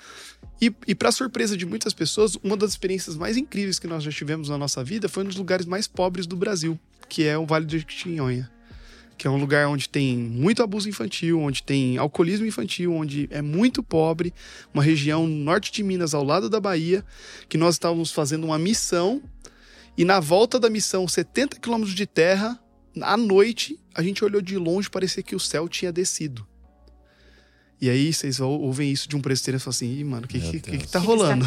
E, 0.61 0.71
e 0.87 0.95
para 0.95 1.11
surpresa 1.11 1.57
de 1.57 1.65
muitas 1.65 1.95
pessoas, 1.95 2.37
uma 2.43 2.57
das 2.57 2.73
experiências 2.73 3.17
mais 3.17 3.39
incríveis 3.39 3.79
que 3.79 3.87
nós 3.87 4.03
já 4.03 4.11
tivemos 4.11 4.51
na 4.51 4.59
nossa 4.59 4.85
vida 4.85 5.09
foi 5.09 5.25
um 5.25 5.27
dos 5.27 5.37
lugares 5.37 5.65
mais 5.65 5.87
pobres 5.87 6.27
do 6.27 6.37
Brasil, 6.37 6.79
que 7.09 7.25
é 7.27 7.39
o 7.39 7.47
Vale 7.47 7.65
do 7.65 7.79
Jequitinhonha 7.79 8.51
que 9.21 9.27
é 9.27 9.31
um 9.31 9.37
lugar 9.37 9.69
onde 9.69 9.87
tem 9.87 10.17
muito 10.17 10.63
abuso 10.63 10.89
infantil, 10.89 11.43
onde 11.43 11.63
tem 11.63 11.99
alcoolismo 11.99 12.47
infantil, 12.47 12.95
onde 12.95 13.29
é 13.31 13.43
muito 13.43 13.83
pobre, 13.83 14.33
uma 14.73 14.83
região 14.83 15.27
norte 15.27 15.71
de 15.71 15.83
Minas, 15.83 16.15
ao 16.15 16.25
lado 16.25 16.49
da 16.49 16.59
Bahia, 16.59 17.05
que 17.47 17.59
nós 17.59 17.75
estávamos 17.75 18.13
fazendo 18.13 18.45
uma 18.45 18.59
missão 18.59 19.21
e 19.95 20.07
na 20.07 20.21
volta 20.21 20.59
da 20.59 20.71
missão, 20.71 21.07
70 21.07 21.61
quilômetros 21.61 21.95
de 21.95 22.07
terra, 22.07 22.59
à 23.03 23.15
noite, 23.15 23.79
a 23.95 24.03
gente 24.03 24.25
olhou 24.25 24.41
de 24.41 24.57
longe, 24.57 24.89
parecia 24.89 25.23
que 25.23 25.37
o 25.37 25.41
céu 25.41 25.69
tinha 25.69 25.93
descido. 25.93 26.49
E 27.81 27.89
aí 27.89 28.13
vocês 28.13 28.41
ouvem 28.41 28.93
isso 28.93 29.09
de 29.09 29.17
um 29.17 29.21
presbítero 29.21 29.57
e 29.57 29.61
falam 29.61 29.71
assim, 29.71 29.99
Ih, 29.99 30.05
mano, 30.05 30.27
o 30.27 30.29
que, 30.29 30.39
que, 30.39 30.61
que, 30.61 30.79
que, 30.79 30.89
tá 30.89 30.99
rolando? 30.99 31.47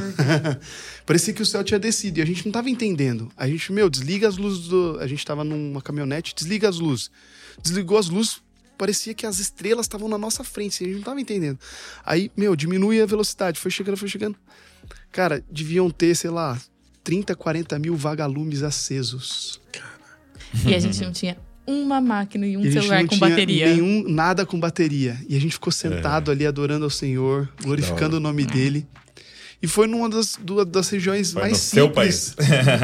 Parecia 1.06 1.34
que 1.34 1.42
o 1.42 1.46
céu 1.46 1.64
tinha 1.64 1.80
descido 1.80 2.20
e 2.20 2.22
a 2.22 2.26
gente 2.26 2.44
não 2.46 2.52
tava 2.52 2.70
entendendo. 2.70 3.32
A 3.38 3.48
gente, 3.48 3.72
meu, 3.72 3.90
desliga 3.90 4.28
as 4.28 4.38
luzes 4.38 4.68
do. 4.68 4.98
A 5.00 5.06
gente 5.06 5.24
tava 5.24 5.44
numa 5.44 5.82
caminhonete, 5.82 6.34
desliga 6.34 6.68
as 6.68 6.80
luzes 6.80 7.12
desligou 7.62 7.98
as 7.98 8.10
luzes, 8.10 8.42
parecia 8.78 9.14
que 9.14 9.26
as 9.26 9.40
estrelas 9.40 9.86
estavam 9.86 10.08
na 10.08 10.18
nossa 10.18 10.44
frente, 10.44 10.84
a 10.84 10.88
gente 10.88 10.98
não 10.98 11.04
tava 11.04 11.22
entendendo. 11.22 11.60
Aí, 12.06 12.32
meu, 12.36 12.56
diminui 12.56 13.02
a 13.02 13.06
velocidade, 13.06 13.60
foi 13.60 13.72
chegando, 13.72 13.98
foi 13.98 14.08
chegando. 14.08 14.38
Cara, 15.12 15.44
deviam 15.50 15.90
ter, 15.90 16.16
sei 16.16 16.30
lá, 16.30 16.60
30, 17.04 17.36
40 17.36 17.78
mil 17.80 17.96
vagalumes 17.96 18.64
acesos. 18.64 19.62
E 20.66 20.74
a 20.74 20.80
gente 20.80 21.02
não 21.02 21.12
tinha 21.12 21.38
uma 21.66 22.02
máquina 22.02 22.46
e 22.46 22.58
um 22.58 22.62
e 22.62 22.72
celular 22.72 23.06
com 23.06 23.18
bateria. 23.18 23.68
Nenhum, 23.68 24.04
nada 24.08 24.46
com 24.46 24.60
bateria. 24.60 25.18
E 25.28 25.36
a 25.36 25.40
gente 25.40 25.54
ficou 25.54 25.72
sentado 25.72 26.32
é. 26.32 26.34
ali 26.34 26.46
adorando 26.46 26.84
ao 26.84 26.90
Senhor, 26.90 27.50
glorificando 27.62 28.12
não. 28.12 28.18
o 28.18 28.20
nome 28.20 28.46
dele. 28.46 28.86
E 29.62 29.68
foi 29.68 29.88
numa 29.88 30.10
das, 30.10 30.38
duas, 30.42 30.66
das 30.68 30.90
regiões 30.90 31.32
foi 31.32 31.44
mais 31.44 31.58
simples 31.58 32.36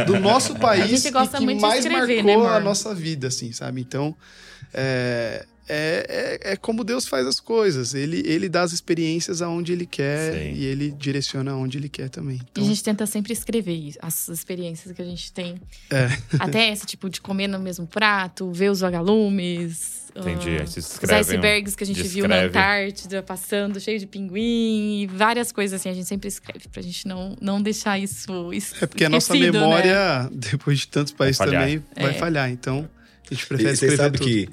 do 0.07 0.17
nosso 0.17 0.55
país. 0.55 0.83
A 0.85 0.87
gente 0.87 1.11
gosta 1.11 1.35
e 1.35 1.39
que 1.39 1.45
muito 1.45 1.61
mais 1.61 1.83
de 1.83 1.89
escrever, 1.89 2.23
marcou 2.23 2.43
né, 2.43 2.55
a 2.55 2.59
nossa 2.61 2.95
vida, 2.95 3.27
assim, 3.27 3.51
sabe? 3.51 3.81
Então, 3.81 4.15
é, 4.73 5.45
é, 5.69 6.39
é, 6.43 6.51
é, 6.53 6.55
como 6.55 6.83
Deus 6.83 7.07
faz 7.07 7.27
as 7.27 7.39
coisas. 7.39 7.93
Ele, 7.93 8.23
ele 8.25 8.49
dá 8.49 8.63
as 8.63 8.73
experiências 8.73 9.39
aonde 9.39 9.71
ele 9.71 9.85
quer 9.85 10.33
Sim. 10.33 10.53
e 10.53 10.65
ele 10.65 10.89
direciona 10.89 11.51
aonde 11.51 11.77
ele 11.77 11.87
quer 11.87 12.09
também. 12.09 12.39
Então... 12.51 12.63
E 12.63 12.65
a 12.65 12.69
gente 12.69 12.83
tenta 12.83 13.05
sempre 13.05 13.31
escrever 13.31 13.93
as 14.01 14.27
experiências 14.29 14.91
que 14.93 15.01
a 15.01 15.05
gente 15.05 15.31
tem. 15.31 15.61
É. 15.91 16.09
Até 16.39 16.71
esse 16.71 16.87
tipo 16.87 17.07
de 17.07 17.21
comer 17.21 17.47
no 17.47 17.59
mesmo 17.59 17.85
prato, 17.85 18.51
ver 18.51 18.71
os 18.71 18.79
vagalumes. 18.79 20.09
Entendi. 20.15 20.57
Uh, 20.57 20.63
os 20.63 21.09
icebergs 21.11 21.75
que 21.75 21.83
a 21.83 21.87
gente 21.87 22.01
descreve. 22.01 22.21
viu 22.21 22.27
na 22.27 22.41
Antártida, 22.41 23.21
passando, 23.21 23.79
cheio 23.79 23.99
de 23.99 24.07
pinguim 24.07 25.03
e 25.03 25.07
várias 25.07 25.51
coisas 25.51 25.79
assim. 25.79 25.89
A 25.89 25.93
gente 25.93 26.07
sempre 26.07 26.27
escreve 26.27 26.67
pra 26.67 26.81
gente 26.81 27.07
não, 27.07 27.37
não 27.39 27.61
deixar 27.61 27.99
isso. 27.99 28.27
É 28.81 28.87
porque 28.87 29.05
a 29.05 29.09
nossa 29.09 29.35
né? 29.35 29.39
memória, 29.51 30.23
né? 30.23 30.29
depois 30.33 30.79
de 30.79 30.87
tantos 30.87 31.13
países 31.13 31.37
também, 31.37 31.83
vai 31.95 32.09
é. 32.09 32.13
falhar. 32.13 32.49
Então. 32.49 32.89
A 33.29 33.35
gente 33.35 33.45
prefere 33.45 33.69
e 33.69 33.73
escrever 33.73 33.95
Você 33.95 34.01
sabe 34.01 34.17
tudo. 34.17 34.27
que, 34.27 34.49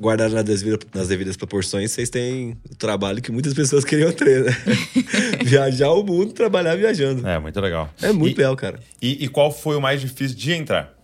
guardado 0.00 0.32
nas 0.34 0.44
devidas, 0.44 0.78
nas 0.94 1.08
devidas 1.08 1.36
proporções, 1.36 1.92
vocês 1.92 2.08
têm 2.08 2.56
o 2.70 2.74
trabalho 2.74 3.20
que 3.20 3.30
muitas 3.30 3.52
pessoas 3.52 3.84
queriam 3.84 4.10
ter, 4.10 4.44
né? 4.44 4.52
Viajar 5.44 5.90
o 5.90 6.02
mundo, 6.02 6.32
trabalhar 6.32 6.74
viajando. 6.74 7.26
É, 7.28 7.38
muito 7.38 7.60
legal. 7.60 7.92
É 8.00 8.10
muito 8.10 8.34
e, 8.34 8.38
legal, 8.38 8.56
cara. 8.56 8.80
E, 9.00 9.24
e, 9.24 9.28
qual 9.28 9.52
foi 9.52 9.76
o 9.76 9.80
mais 9.80 10.00
difícil 10.00 10.36
de 10.36 10.52
entrar? 10.52 10.94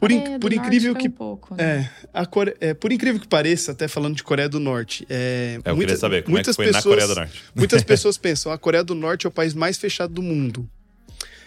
Por, 0.00 0.10
in, 0.10 0.40
por 0.40 0.52
incrível 0.52 0.96
que 0.96 1.06
um 1.06 1.12
pouco, 1.12 1.54
né? 1.54 1.62
é, 1.62 2.08
a 2.12 2.26
Core, 2.26 2.56
é, 2.60 2.74
por 2.74 2.90
incrível 2.90 3.20
que 3.20 3.28
pareça, 3.28 3.70
até 3.70 3.86
falando 3.86 4.16
de 4.16 4.24
Coreia 4.24 4.48
do 4.48 4.58
Norte, 4.58 5.06
é, 5.08 5.60
é 5.64 5.70
eu 5.70 5.76
muita, 5.76 5.92
queria 5.92 5.96
saber 5.96 6.24
como 6.24 6.34
muitas 6.34 6.58
é 6.58 6.62
que 6.62 6.64
foi 6.64 6.72
pessoas, 6.72 6.84
na 6.84 6.90
Coreia 6.90 7.08
do 7.08 7.14
Norte. 7.14 7.42
muitas 7.54 7.82
pessoas 7.84 8.18
pensam 8.18 8.50
a 8.50 8.58
Coreia 8.58 8.82
do 8.82 8.96
Norte 8.96 9.26
é 9.26 9.28
o 9.28 9.32
país 9.32 9.54
mais 9.54 9.76
fechado 9.76 10.12
do 10.12 10.22
mundo. 10.22 10.68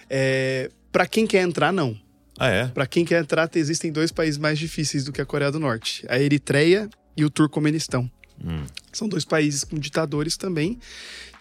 É, 0.09 0.69
para 0.89 1.05
quem 1.05 1.27
quer 1.27 1.41
entrar, 1.41 1.73
não. 1.73 1.99
Ah, 2.37 2.49
é? 2.49 2.67
Para 2.67 2.85
quem 2.85 3.05
quer 3.05 3.21
entrar, 3.21 3.49
existem 3.55 3.91
dois 3.91 4.11
países 4.11 4.37
mais 4.37 4.59
difíceis 4.59 5.03
do 5.03 5.11
que 5.11 5.21
a 5.21 5.25
Coreia 5.25 5.51
do 5.51 5.59
Norte: 5.59 6.05
a 6.09 6.19
Eritreia 6.19 6.89
e 7.15 7.23
o 7.23 7.29
Turcomenistão. 7.29 8.09
Hum. 8.43 8.65
São 8.91 9.07
dois 9.07 9.23
países 9.23 9.63
com 9.63 9.77
ditadores 9.77 10.35
também 10.35 10.77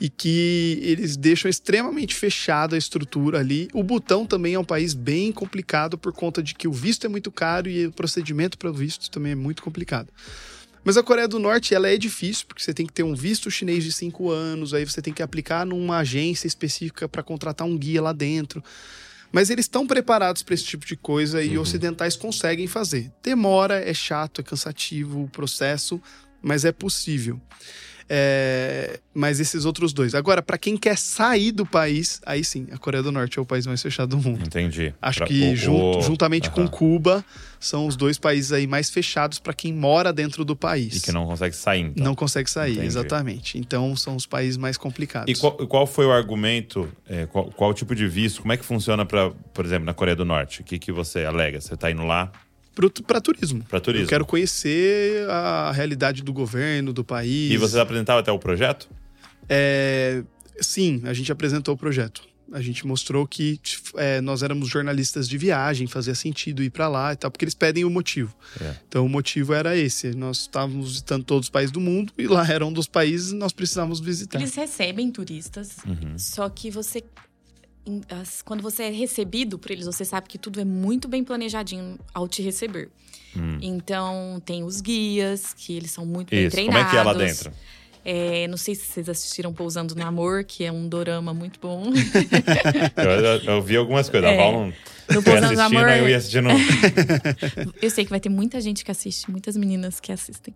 e 0.00 0.08
que 0.08 0.78
eles 0.82 1.16
deixam 1.16 1.48
extremamente 1.48 2.14
fechada 2.14 2.76
a 2.76 2.78
estrutura 2.78 3.40
ali. 3.40 3.68
O 3.72 3.82
Butão 3.82 4.24
também 4.24 4.54
é 4.54 4.58
um 4.58 4.64
país 4.64 4.94
bem 4.94 5.32
complicado 5.32 5.98
por 5.98 6.12
conta 6.12 6.42
de 6.42 6.54
que 6.54 6.68
o 6.68 6.72
visto 6.72 7.04
é 7.04 7.08
muito 7.08 7.32
caro 7.32 7.68
e 7.68 7.86
o 7.86 7.92
procedimento 7.92 8.56
para 8.56 8.70
o 8.70 8.74
visto 8.74 9.10
também 9.10 9.32
é 9.32 9.34
muito 9.34 9.62
complicado. 9.62 10.08
Mas 10.84 10.98
a 10.98 11.02
Coreia 11.02 11.26
do 11.26 11.38
Norte, 11.38 11.74
ela 11.74 11.88
é 11.88 11.96
difícil, 11.96 12.44
porque 12.46 12.62
você 12.62 12.74
tem 12.74 12.84
que 12.84 12.92
ter 12.92 13.02
um 13.02 13.14
visto 13.14 13.50
chinês 13.50 13.82
de 13.82 13.90
cinco 13.90 14.30
anos, 14.30 14.74
aí 14.74 14.84
você 14.84 15.00
tem 15.00 15.14
que 15.14 15.22
aplicar 15.22 15.64
numa 15.64 15.98
agência 15.98 16.46
específica 16.46 17.08
para 17.08 17.22
contratar 17.22 17.66
um 17.66 17.76
guia 17.76 18.02
lá 18.02 18.12
dentro. 18.12 18.62
Mas 19.34 19.50
eles 19.50 19.64
estão 19.64 19.84
preparados 19.84 20.44
para 20.44 20.54
esse 20.54 20.62
tipo 20.62 20.86
de 20.86 20.94
coisa 20.94 21.42
e 21.42 21.56
uhum. 21.56 21.62
ocidentais 21.62 22.14
conseguem 22.14 22.68
fazer. 22.68 23.10
Demora, 23.20 23.80
é 23.80 23.92
chato, 23.92 24.40
é 24.40 24.44
cansativo 24.44 25.24
o 25.24 25.28
processo, 25.28 26.00
mas 26.40 26.64
é 26.64 26.70
possível. 26.70 27.40
É, 28.08 29.00
mas 29.14 29.40
esses 29.40 29.64
outros 29.64 29.92
dois. 29.92 30.14
Agora, 30.14 30.42
para 30.42 30.58
quem 30.58 30.76
quer 30.76 30.98
sair 30.98 31.52
do 31.52 31.64
país, 31.64 32.20
aí 32.26 32.44
sim, 32.44 32.66
a 32.70 32.78
Coreia 32.78 33.02
do 33.02 33.10
Norte 33.10 33.38
é 33.38 33.42
o 33.42 33.46
país 33.46 33.66
mais 33.66 33.80
fechado 33.80 34.16
do 34.16 34.18
mundo. 34.18 34.44
Entendi. 34.44 34.92
Acho 35.00 35.18
pra, 35.18 35.26
que 35.26 35.54
o, 35.68 36.02
juntamente 36.02 36.50
com 36.50 36.68
Cuba 36.68 37.24
são 37.58 37.86
os 37.86 37.96
dois 37.96 38.18
países 38.18 38.52
aí 38.52 38.66
mais 38.66 38.90
fechados 38.90 39.38
para 39.38 39.54
quem 39.54 39.72
mora 39.72 40.12
dentro 40.12 40.44
do 40.44 40.54
país. 40.54 40.96
E 40.96 41.00
que 41.00 41.12
não 41.12 41.26
consegue 41.26 41.56
sair. 41.56 41.80
Então. 41.80 42.04
Não 42.04 42.14
consegue 42.14 42.50
sair, 42.50 42.72
Entendi. 42.72 42.86
exatamente. 42.86 43.58
Então 43.58 43.96
são 43.96 44.16
os 44.16 44.26
países 44.26 44.58
mais 44.58 44.76
complicados. 44.76 45.30
E 45.30 45.40
qual, 45.40 45.52
qual 45.52 45.86
foi 45.86 46.04
o 46.04 46.12
argumento? 46.12 46.90
É, 47.08 47.26
qual, 47.26 47.46
qual 47.46 47.72
tipo 47.72 47.94
de 47.94 48.06
visto? 48.06 48.42
Como 48.42 48.52
é 48.52 48.56
que 48.56 48.64
funciona 48.64 49.06
para, 49.06 49.30
por 49.52 49.64
exemplo, 49.64 49.86
na 49.86 49.94
Coreia 49.94 50.16
do 50.16 50.24
Norte? 50.24 50.60
O 50.60 50.64
que, 50.64 50.78
que 50.78 50.92
você 50.92 51.24
alega? 51.24 51.60
Você 51.60 51.72
está 51.72 51.90
indo 51.90 52.04
lá? 52.04 52.30
Para 53.06 53.20
turismo. 53.20 53.64
Para 53.64 53.80
turismo. 53.80 54.04
Eu 54.04 54.08
quero 54.08 54.26
conhecer 54.26 55.28
a 55.28 55.72
realidade 55.72 56.22
do 56.22 56.32
governo, 56.32 56.92
do 56.92 57.04
país. 57.04 57.52
E 57.52 57.56
vocês 57.56 57.76
apresentavam 57.76 58.20
até 58.20 58.32
o 58.32 58.38
projeto? 58.38 58.88
É, 59.48 60.22
sim, 60.60 61.02
a 61.04 61.12
gente 61.12 61.30
apresentou 61.30 61.74
o 61.74 61.76
projeto. 61.76 62.22
A 62.52 62.60
gente 62.60 62.86
mostrou 62.86 63.26
que 63.26 63.58
é, 63.96 64.20
nós 64.20 64.42
éramos 64.42 64.68
jornalistas 64.68 65.28
de 65.28 65.38
viagem, 65.38 65.86
fazia 65.86 66.14
sentido 66.14 66.62
ir 66.62 66.70
para 66.70 66.88
lá 66.88 67.12
e 67.12 67.16
tal, 67.16 67.30
porque 67.30 67.44
eles 67.44 67.54
pedem 67.54 67.84
o 67.84 67.90
motivo. 67.90 68.36
É. 68.60 68.76
Então 68.86 69.04
o 69.06 69.08
motivo 69.08 69.54
era 69.54 69.76
esse: 69.76 70.14
nós 70.14 70.40
estávamos 70.40 70.90
visitando 70.90 71.24
todos 71.24 71.46
os 71.46 71.50
países 71.50 71.72
do 71.72 71.80
mundo 71.80 72.12
e 72.18 72.26
lá 72.26 72.46
era 72.46 72.64
um 72.64 72.72
dos 72.72 72.86
países 72.86 73.32
nós 73.32 73.52
precisávamos 73.52 73.98
visitar. 73.98 74.38
Eles 74.38 74.54
recebem 74.54 75.10
turistas, 75.10 75.78
uhum. 75.86 76.18
só 76.18 76.48
que 76.50 76.70
você 76.70 77.02
quando 78.44 78.62
você 78.62 78.84
é 78.84 78.90
recebido 78.90 79.58
por 79.58 79.70
eles, 79.70 79.86
você 79.86 80.04
sabe 80.04 80.28
que 80.28 80.38
tudo 80.38 80.60
é 80.60 80.64
muito 80.64 81.06
bem 81.08 81.22
planejadinho 81.22 81.98
ao 82.12 82.26
te 82.26 82.42
receber. 82.42 82.88
Hum. 83.36 83.58
Então, 83.60 84.40
tem 84.44 84.64
os 84.64 84.80
guias, 84.80 85.52
que 85.52 85.76
eles 85.76 85.90
são 85.90 86.06
muito 86.06 86.34
Isso. 86.34 86.56
bem 86.56 86.68
treinados. 86.68 86.86
Como 86.86 86.88
é 86.88 86.90
que 86.90 86.96
é 86.96 87.02
lá 87.02 87.12
dentro? 87.12 87.52
É, 88.04 88.46
não 88.48 88.58
sei 88.58 88.74
se 88.74 88.86
vocês 88.86 89.08
assistiram 89.08 89.52
Pousando 89.52 89.94
no 89.94 90.04
Amor, 90.04 90.44
que 90.44 90.62
é 90.62 90.70
um 90.70 90.86
dorama 90.86 91.32
muito 91.32 91.58
bom. 91.58 91.84
eu, 92.96 93.10
eu, 93.10 93.44
eu, 93.44 93.62
vi 93.62 93.76
algumas 93.76 94.10
coisas. 94.10 94.28
É, 94.28 94.34
a 94.34 94.36
Val 94.36 94.52
não 94.52 94.72
no 95.08 95.22
Pousando 95.22 95.54
no 95.54 95.60
Amor. 95.62 95.88
Eu 95.88 96.08
ia 96.08 96.16
assistindo. 96.16 96.48
eu 97.80 97.90
sei 97.90 98.04
que 98.04 98.10
vai 98.10 98.20
ter 98.20 98.28
muita 98.28 98.60
gente 98.60 98.84
que 98.84 98.90
assiste, 98.90 99.30
muitas 99.30 99.56
meninas 99.56 100.00
que 100.00 100.12
assistem. 100.12 100.54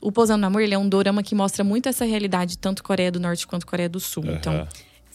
O 0.00 0.10
Pousando 0.10 0.40
no 0.40 0.46
Amor, 0.46 0.62
ele 0.62 0.74
é 0.74 0.78
um 0.78 0.88
dorama 0.88 1.22
que 1.22 1.34
mostra 1.34 1.62
muito 1.62 1.88
essa 1.88 2.04
realidade, 2.04 2.58
tanto 2.58 2.82
Coreia 2.82 3.12
do 3.12 3.20
Norte 3.20 3.46
quanto 3.46 3.66
Coreia 3.66 3.88
do 3.88 4.00
Sul. 4.00 4.24
Então, 4.26 4.66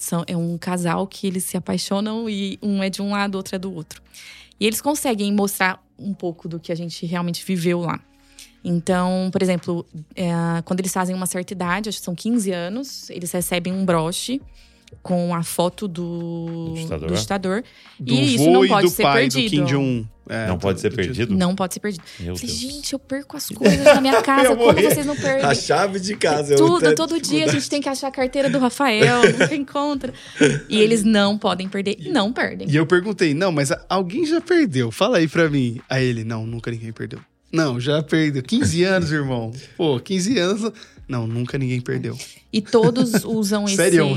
são, 0.03 0.23
é 0.27 0.35
um 0.35 0.57
casal 0.57 1.07
que 1.07 1.25
eles 1.25 1.43
se 1.43 1.57
apaixonam 1.57 2.29
e 2.29 2.59
um 2.61 2.83
é 2.83 2.89
de 2.89 3.01
um 3.01 3.11
lado, 3.11 3.35
outro 3.35 3.55
é 3.55 3.59
do 3.59 3.73
outro. 3.73 4.01
E 4.59 4.65
eles 4.65 4.81
conseguem 4.81 5.31
mostrar 5.33 5.83
um 5.97 6.13
pouco 6.13 6.47
do 6.47 6.59
que 6.59 6.71
a 6.71 6.75
gente 6.75 7.05
realmente 7.05 7.43
viveu 7.45 7.79
lá. 7.81 7.99
Então, 8.63 9.29
por 9.31 9.41
exemplo, 9.41 9.85
é, 10.15 10.31
quando 10.63 10.79
eles 10.79 10.93
fazem 10.93 11.15
uma 11.15 11.25
certa 11.25 11.53
idade, 11.53 11.89
acho 11.89 11.99
que 11.99 12.05
são 12.05 12.15
15 12.15 12.51
anos, 12.51 13.09
eles 13.09 13.31
recebem 13.31 13.73
um 13.73 13.83
broche 13.83 14.41
com 15.01 15.33
a 15.33 15.43
foto 15.43 15.87
do, 15.87 16.69
Do 16.69 16.73
ditador. 16.75 17.09
do 17.09 17.15
ditador. 17.15 17.63
Do 17.99 18.13
e 18.13 18.35
isso 18.35 18.49
não 18.49 18.63
e 18.65 18.67
pode 18.67 18.87
do 18.87 18.89
ser 18.93 19.03
pai 19.03 19.27
do 19.27 19.33
perdido. 19.35 20.07
É, 20.29 20.47
Não 20.47 20.57
pode 20.57 20.79
ser 20.79 20.89
do- 20.89 20.95
perdido? 20.95 21.35
Não 21.35 21.53
pode 21.53 21.73
ser 21.73 21.79
perdido. 21.81 22.01
Meu 22.21 22.35
Falei, 22.37 22.49
Deus. 22.55 22.59
gente, 22.61 22.93
eu 22.93 22.99
perco 22.99 23.35
as 23.35 23.49
coisas 23.49 23.83
na 23.83 23.99
minha 23.99 24.21
casa. 24.23 24.55
Como 24.55 24.71
vocês 24.73 25.05
não 25.05 25.17
perdem? 25.17 25.43
A 25.45 25.53
chave 25.53 25.99
de 25.99 26.15
casa. 26.15 26.53
é 26.53 26.57
Tudo, 26.57 26.95
todo 26.95 27.19
dia 27.19 27.43
a 27.45 27.47
gente 27.49 27.69
tem 27.69 27.81
que 27.81 27.89
achar 27.89 28.07
a 28.07 28.11
carteira 28.11 28.49
do 28.49 28.57
Rafael, 28.57 29.21
nunca 29.37 29.53
encontra. 29.53 30.13
E 30.69 30.79
eles 30.79 31.03
não 31.03 31.37
podem 31.37 31.67
perder. 31.67 31.97
E 31.99 32.09
não 32.09 32.31
perdem. 32.31 32.69
E 32.69 32.75
eu 32.75 32.85
perguntei, 32.85 33.33
não, 33.33 33.51
mas 33.51 33.71
alguém 33.89 34.25
já 34.25 34.39
perdeu? 34.39 34.91
Fala 34.91 35.17
aí 35.17 35.27
pra 35.27 35.49
mim. 35.49 35.81
Aí 35.89 36.05
ele, 36.05 36.23
não, 36.23 36.45
nunca 36.47 36.71
ninguém 36.71 36.93
perdeu. 36.93 37.19
Não, 37.51 37.77
já 37.79 38.01
perdeu. 38.01 38.41
15 38.41 38.83
anos, 38.83 39.11
irmão. 39.11 39.51
Pô, 39.77 39.99
15 39.99 40.39
anos. 40.39 40.71
Não, 41.07 41.27
nunca 41.27 41.57
ninguém 41.57 41.81
perdeu. 41.81 42.17
E 42.51 42.61
todos 42.61 43.25
usam 43.25 43.65
esse, 43.67 43.75
Sério, 43.75 44.07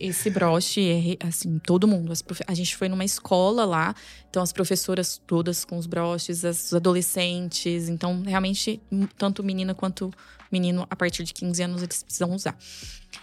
esse 0.00 0.30
broche, 0.30 1.16
é, 1.20 1.26
assim, 1.26 1.58
todo 1.58 1.86
mundo. 1.86 2.12
A 2.46 2.54
gente 2.54 2.74
foi 2.76 2.88
numa 2.88 3.04
escola 3.04 3.64
lá, 3.64 3.94
então 4.30 4.42
as 4.42 4.52
professoras 4.52 5.20
todas 5.26 5.64
com 5.64 5.76
os 5.76 5.86
broches, 5.86 6.44
as- 6.44 6.66
os 6.66 6.74
adolescentes. 6.74 7.88
Então, 7.88 8.22
realmente, 8.22 8.80
tanto 9.18 9.42
menina 9.44 9.74
quanto 9.74 10.10
menino, 10.50 10.86
a 10.90 10.96
partir 10.96 11.24
de 11.24 11.32
15 11.34 11.62
anos, 11.62 11.82
eles 11.82 12.02
precisam 12.02 12.34
usar. 12.34 12.56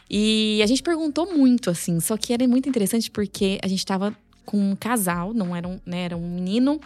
E 0.09 0.61
a 0.63 0.67
gente 0.67 0.83
perguntou 0.83 1.25
muito, 1.35 1.69
assim, 1.69 1.99
só 1.99 2.15
que 2.17 2.33
era 2.33 2.47
muito 2.47 2.69
interessante 2.69 3.09
porque 3.11 3.57
a 3.63 3.67
gente 3.67 3.85
tava 3.85 4.15
com 4.45 4.71
um 4.71 4.75
casal, 4.75 5.33
não 5.33 5.53
era 5.55 5.67
um, 5.67 5.77
né, 5.85 6.03
era 6.03 6.15
um 6.15 6.35
menino 6.35 6.79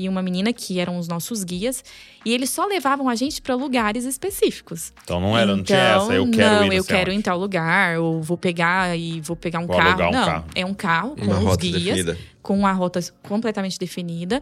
e 0.00 0.08
uma 0.08 0.22
menina 0.22 0.52
que 0.52 0.78
eram 0.80 0.98
os 0.98 1.06
nossos 1.06 1.44
guias, 1.44 1.84
e 2.24 2.32
eles 2.32 2.48
só 2.50 2.64
levavam 2.66 3.08
a 3.08 3.14
gente 3.14 3.42
para 3.42 3.54
lugares 3.54 4.04
específicos. 4.04 4.92
Então 5.04 5.20
não 5.20 5.36
era, 5.36 5.54
não 5.54 5.62
tinha 5.62 5.78
essa, 5.78 6.12
eu 6.14 6.30
quero 6.30 6.54
não, 6.56 6.64
ir 6.64 6.68
não 6.68 6.72
eu 6.74 6.84
quero 6.84 7.10
ir 7.10 7.12
onde. 7.12 7.18
em 7.20 7.22
tal 7.22 7.38
lugar, 7.38 7.98
ou 7.98 8.22
vou 8.22 8.36
pegar 8.38 8.96
e 8.98 9.20
vou 9.20 9.36
pegar 9.36 9.58
um 9.60 9.66
Vou 9.66 9.76
carro. 9.76 10.02
um 10.08 10.10
não, 10.12 10.24
carro. 10.24 10.44
é 10.54 10.64
um 10.66 10.74
carro 10.74 11.16
com 11.16 11.24
Uma 11.24 11.50
os 11.50 11.56
guias, 11.56 11.82
definida. 11.84 12.18
com 12.42 12.66
a 12.66 12.72
rota 12.72 13.00
completamente 13.22 13.78
definida. 13.78 14.40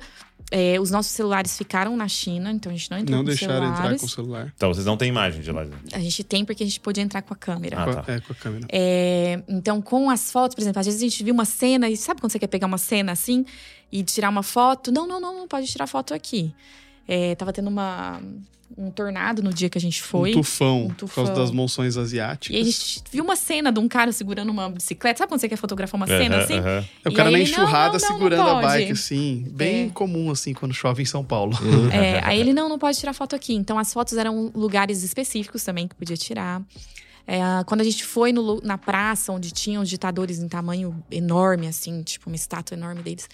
É, 0.50 0.80
os 0.80 0.90
nossos 0.90 1.12
celulares 1.12 1.58
ficaram 1.58 1.94
na 1.94 2.08
China, 2.08 2.50
então 2.50 2.72
a 2.72 2.74
gente 2.74 2.90
não 2.90 2.96
entrou 2.98 3.18
Não 3.18 3.22
com 3.22 3.28
deixaram 3.28 3.54
celulares. 3.54 3.78
entrar 3.80 3.98
com 3.98 4.06
o 4.06 4.08
celular. 4.08 4.52
Então 4.56 4.72
vocês 4.72 4.86
não 4.86 4.96
têm 4.96 5.08
imagem 5.10 5.42
de 5.42 5.52
lá. 5.52 5.66
A 5.92 5.98
gente 5.98 6.24
tem 6.24 6.42
porque 6.42 6.62
a 6.62 6.66
gente 6.66 6.80
podia 6.80 7.02
entrar 7.04 7.20
com 7.20 7.34
a 7.34 7.36
câmera. 7.36 7.76
Ah, 7.82 8.02
tá. 8.02 8.12
É, 8.14 8.20
com 8.20 8.32
a 8.32 8.36
câmera. 8.36 8.66
É, 8.70 9.42
então, 9.46 9.82
com 9.82 10.08
as 10.08 10.32
fotos, 10.32 10.54
por 10.54 10.62
exemplo, 10.62 10.80
às 10.80 10.86
vezes 10.86 11.02
a 11.02 11.04
gente 11.04 11.22
viu 11.22 11.34
uma 11.34 11.44
cena 11.44 11.90
e 11.90 11.98
sabe 11.98 12.22
quando 12.22 12.32
você 12.32 12.38
quer 12.38 12.46
pegar 12.46 12.66
uma 12.66 12.78
cena 12.78 13.12
assim 13.12 13.44
e 13.90 14.02
tirar 14.02 14.28
uma 14.28 14.42
foto? 14.42 14.90
Não, 14.92 15.06
não, 15.06 15.20
não, 15.20 15.36
não 15.36 15.48
pode 15.48 15.66
tirar 15.66 15.86
foto 15.86 16.12
aqui. 16.14 16.54
É, 17.06 17.34
tava 17.34 17.52
tendo 17.54 17.68
uma, 17.68 18.20
um 18.76 18.90
tornado 18.90 19.42
no 19.42 19.52
dia 19.52 19.70
que 19.70 19.78
a 19.78 19.80
gente 19.80 20.02
foi. 20.02 20.30
um 20.30 20.34
tufão, 20.34 20.84
Um 20.84 20.88
por 20.90 21.08
causa 21.14 21.30
tufão. 21.30 21.34
das 21.44 21.50
monções 21.50 21.96
asiáticas. 21.96 22.54
E 22.56 22.60
a 22.60 22.64
gente 22.64 23.02
viu 23.10 23.24
uma 23.24 23.34
cena 23.34 23.72
de 23.72 23.80
um 23.80 23.88
cara 23.88 24.12
segurando 24.12 24.50
uma 24.50 24.68
bicicleta. 24.68 25.18
Sabe 25.18 25.30
quando 25.30 25.40
você 25.40 25.48
quer 25.48 25.56
fotografar 25.56 25.98
uma 25.98 26.06
cena 26.06 26.36
assim? 26.38 26.58
aham. 26.58 26.84
É 27.04 27.08
o 27.08 27.12
cara 27.14 27.30
na 27.30 27.38
não, 27.38 27.42
enxurrada 27.42 27.98
não, 27.98 28.08
não, 28.08 28.08
não 28.10 28.18
segurando 28.18 28.42
a 28.42 28.54
pode. 28.56 28.66
bike, 28.66 28.92
assim. 28.92 29.46
Bem 29.50 29.86
É. 29.86 29.90
comum, 29.90 30.30
assim, 30.30 30.52
quando 30.52 30.74
chove 30.74 31.02
em 31.02 31.06
São 31.06 31.24
Paulo. 31.24 31.56
É, 31.92 32.20
aí 32.24 32.38
ele, 32.38 32.52
não, 32.52 32.68
não 32.68 32.78
pode 32.78 32.98
tirar 32.98 33.14
foto 33.14 33.34
aqui. 33.34 33.54
Então, 33.54 33.78
as 33.78 33.90
fotos 33.92 34.18
eram 34.18 34.52
lugares 34.54 35.02
específicos 35.02 35.64
também 35.64 35.88
que 35.88 35.94
podia 35.94 36.16
tirar. 36.16 36.62
É, 37.26 37.40
quando 37.66 37.80
a 37.82 37.84
gente 37.84 38.04
foi 38.04 38.32
no 38.32 38.60
na 38.62 38.76
praça, 38.78 39.32
onde 39.32 39.50
tinham 39.50 39.82
os 39.82 39.88
ditadores 39.88 40.38
em 40.38 40.48
tamanho 40.48 41.02
enorme, 41.10 41.66
assim, 41.66 42.02
tipo 42.02 42.28
uma 42.30 42.36
estátua 42.36 42.74
enorme 42.76 43.02
deles, 43.02 43.28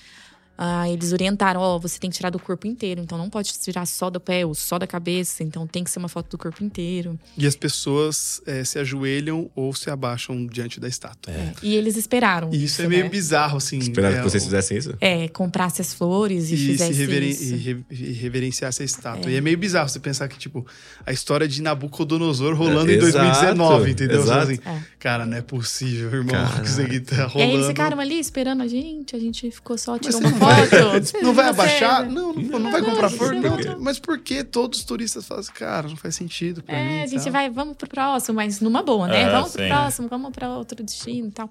ah, 0.56 0.88
eles 0.88 1.12
orientaram: 1.12 1.60
ó, 1.60 1.78
você 1.78 1.98
tem 1.98 2.08
que 2.10 2.16
tirar 2.16 2.30
do 2.30 2.38
corpo 2.38 2.66
inteiro, 2.66 3.00
então 3.00 3.18
não 3.18 3.28
pode 3.28 3.52
tirar 3.58 3.86
só 3.86 4.08
do 4.10 4.20
pé 4.20 4.44
ou 4.46 4.54
só 4.54 4.78
da 4.78 4.86
cabeça, 4.86 5.42
então 5.42 5.66
tem 5.66 5.82
que 5.84 5.90
ser 5.90 5.98
uma 5.98 6.08
foto 6.08 6.30
do 6.30 6.38
corpo 6.38 6.62
inteiro. 6.62 7.18
E 7.36 7.46
as 7.46 7.56
pessoas 7.56 8.40
é, 8.46 8.62
se 8.64 8.78
ajoelham 8.78 9.50
ou 9.54 9.74
se 9.74 9.90
abaixam 9.90 10.46
diante 10.46 10.78
da 10.78 10.88
estátua. 10.88 11.32
É, 11.32 11.52
E 11.62 11.74
eles 11.74 11.96
esperaram. 11.96 12.50
E 12.52 12.64
isso 12.64 12.80
é 12.82 12.88
meio 12.88 13.04
né? 13.04 13.08
bizarro, 13.10 13.56
assim. 13.58 13.78
Esperaram 13.78 14.16
é, 14.16 14.18
que 14.18 14.24
vocês 14.30 14.42
o- 14.42 14.46
fizessem 14.46 14.78
isso? 14.78 14.94
É, 15.00 15.28
comprasse 15.28 15.80
as 15.80 15.92
flores 15.94 16.50
e, 16.50 16.54
e 16.54 16.56
se 16.58 16.66
fizesse 16.66 16.92
reveren- 16.92 17.28
isso. 17.30 17.54
e 17.54 17.56
re- 17.56 17.84
e 17.90 18.12
reverenciasse 18.12 18.82
a 18.82 18.84
estátua. 18.84 19.30
E 19.30 19.36
é 19.36 19.40
meio 19.40 19.58
bizarro 19.58 19.88
você 19.88 19.98
pensar 19.98 20.28
que, 20.28 20.38
tipo, 20.38 20.64
a 21.04 21.12
história 21.12 21.48
de 21.48 21.60
Nabucodonosor 21.62 22.54
rolando 22.56 22.90
É, 22.90 22.94
em 22.94 22.98
exato, 22.98 23.12
2019, 23.18 23.90
entendeu? 23.90 24.20
Você 24.22 24.28
fala 24.28 24.42
exato. 24.52 24.68
Assim, 24.70 24.78
É. 24.78 24.82
Cara, 24.98 25.26
não 25.26 25.36
é 25.36 25.42
possível, 25.42 26.08
irmão, 26.14 26.26
Cara. 26.34 26.60
que 26.62 26.68
isso 26.68 26.80
aqui 26.80 27.00
tá 27.00 27.14
E 27.16 27.18
rolando. 27.18 27.40
aí 27.42 27.52
eles 27.54 27.66
ficaram 27.66 28.00
ali 28.00 28.18
esperando 28.18 28.62
a 28.62 28.68
gente, 28.68 29.14
a 29.14 29.18
gente 29.18 29.50
ficou 29.50 29.76
só, 29.76 29.98
tirou 29.98 30.18
você 30.20 30.26
uma 30.26 30.30
vai- 30.38 30.43
foto. 30.48 31.18
Não 31.24 31.32
vai 31.32 31.48
abaixar? 31.48 32.08
Não, 32.08 32.32
não, 32.32 32.58
não 32.58 32.70
vai 32.70 32.82
comprar 32.82 33.08
flor? 33.10 33.34
não, 33.34 33.56
não. 33.56 33.80
Mas 33.80 33.98
por 33.98 34.18
que 34.18 34.44
todos 34.44 34.80
os 34.80 34.84
turistas 34.84 35.26
falam 35.26 35.40
assim, 35.40 35.52
cara, 35.52 35.88
não 35.88 35.96
faz 35.96 36.14
sentido 36.14 36.62
pra 36.62 36.74
mim? 36.74 36.98
É, 36.98 37.02
a 37.02 37.06
gente 37.06 37.22
tal. 37.24 37.32
vai, 37.32 37.50
vamos 37.50 37.76
pro 37.76 37.88
próximo, 37.88 38.36
mas 38.36 38.60
numa 38.60 38.82
boa, 38.82 39.06
né? 39.06 39.24
Ah, 39.24 39.30
vamos 39.30 39.52
pro 39.52 39.62
sim. 39.62 39.68
próximo, 39.68 40.08
vamos 40.08 40.30
pra 40.30 40.48
outro 40.50 40.82
destino 40.82 41.28
e 41.28 41.30
tal. 41.30 41.50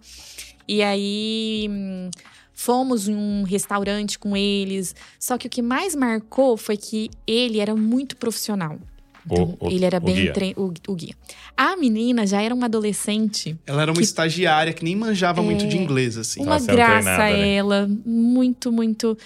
E 0.68 0.82
aí 0.82 1.68
hum, 1.70 2.10
fomos 2.54 3.08
em 3.08 3.16
um 3.16 3.44
restaurante 3.44 4.18
com 4.18 4.36
eles. 4.38 4.96
Só 5.20 5.38
que 5.38 5.48
o 5.48 5.50
que 5.50 5.62
mais 5.62 5.96
marcou 5.96 6.58
foi 6.58 6.78
que 6.78 7.10
ele 7.28 7.60
era 7.60 7.76
muito 7.76 8.16
profissional. 8.16 8.78
Então, 9.26 9.58
O- 9.60 9.68
o- 9.68 9.72
ele 9.72 9.86
era 9.86 9.98
o 9.98 10.02
bem 10.02 10.16
guia. 10.16 10.34
tre- 10.34 10.54
o, 10.58 10.74
o 10.88 10.96
guia. 10.96 11.14
A 11.56 11.76
menina 11.78 12.26
já 12.28 12.42
era 12.42 12.54
uma 12.54 12.66
adolescente. 12.66 13.58
Ela 13.66 13.84
era 13.84 13.92
uma 13.92 13.98
que- 13.98 14.04
estagiária 14.04 14.74
que 14.74 14.84
nem 14.84 14.96
manjava 14.96 15.42
muito 15.42 15.64
É. 15.66 15.68
de 15.68 15.78
inglês, 15.78 16.18
assim. 16.18 16.42
Uma 16.42 16.60
sendo 16.60 16.76
graça 16.76 17.02
treinada, 17.04 17.38
né? 17.38 17.54
ela, 17.56 17.90
muito, 18.06 18.72
muito 18.72 19.18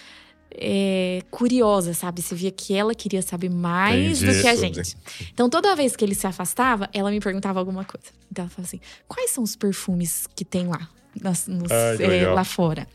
é, 0.60 1.22
curiosa, 1.30 1.94
sabe? 1.94 2.22
Você 2.22 2.34
via 2.34 2.52
que 2.52 2.74
ela 2.74 2.96
queria 2.96 3.22
saber 3.22 3.50
mais 3.50 4.22
Entendi. 4.22 4.38
do 4.38 4.42
que 4.42 4.48
a 4.48 4.56
Sobre. 4.56 4.74
gente. 4.74 4.98
Então, 5.34 5.50
toda 5.50 5.76
vez 5.76 5.96
que 5.96 6.04
ele 6.04 6.16
se 6.16 6.26
afastava, 6.26 6.90
ela 6.94 7.12
me 7.12 7.20
perguntava 7.20 7.60
alguma 7.60 7.84
coisa. 7.84 8.08
Então, 8.32 8.44
ela 8.44 8.50
falava 8.50 8.68
assim: 8.68 8.80
quais 9.08 9.32
são 9.32 9.44
os 9.44 9.56
perfumes 9.56 10.26
que 10.36 10.44
tem 10.46 10.68
lá? 10.68 10.88
nas- 11.20 11.48
nos- 11.48 11.72
Ai, 11.72 12.20
é, 12.20 12.30
lá 12.30 12.44
fora. 12.44 12.88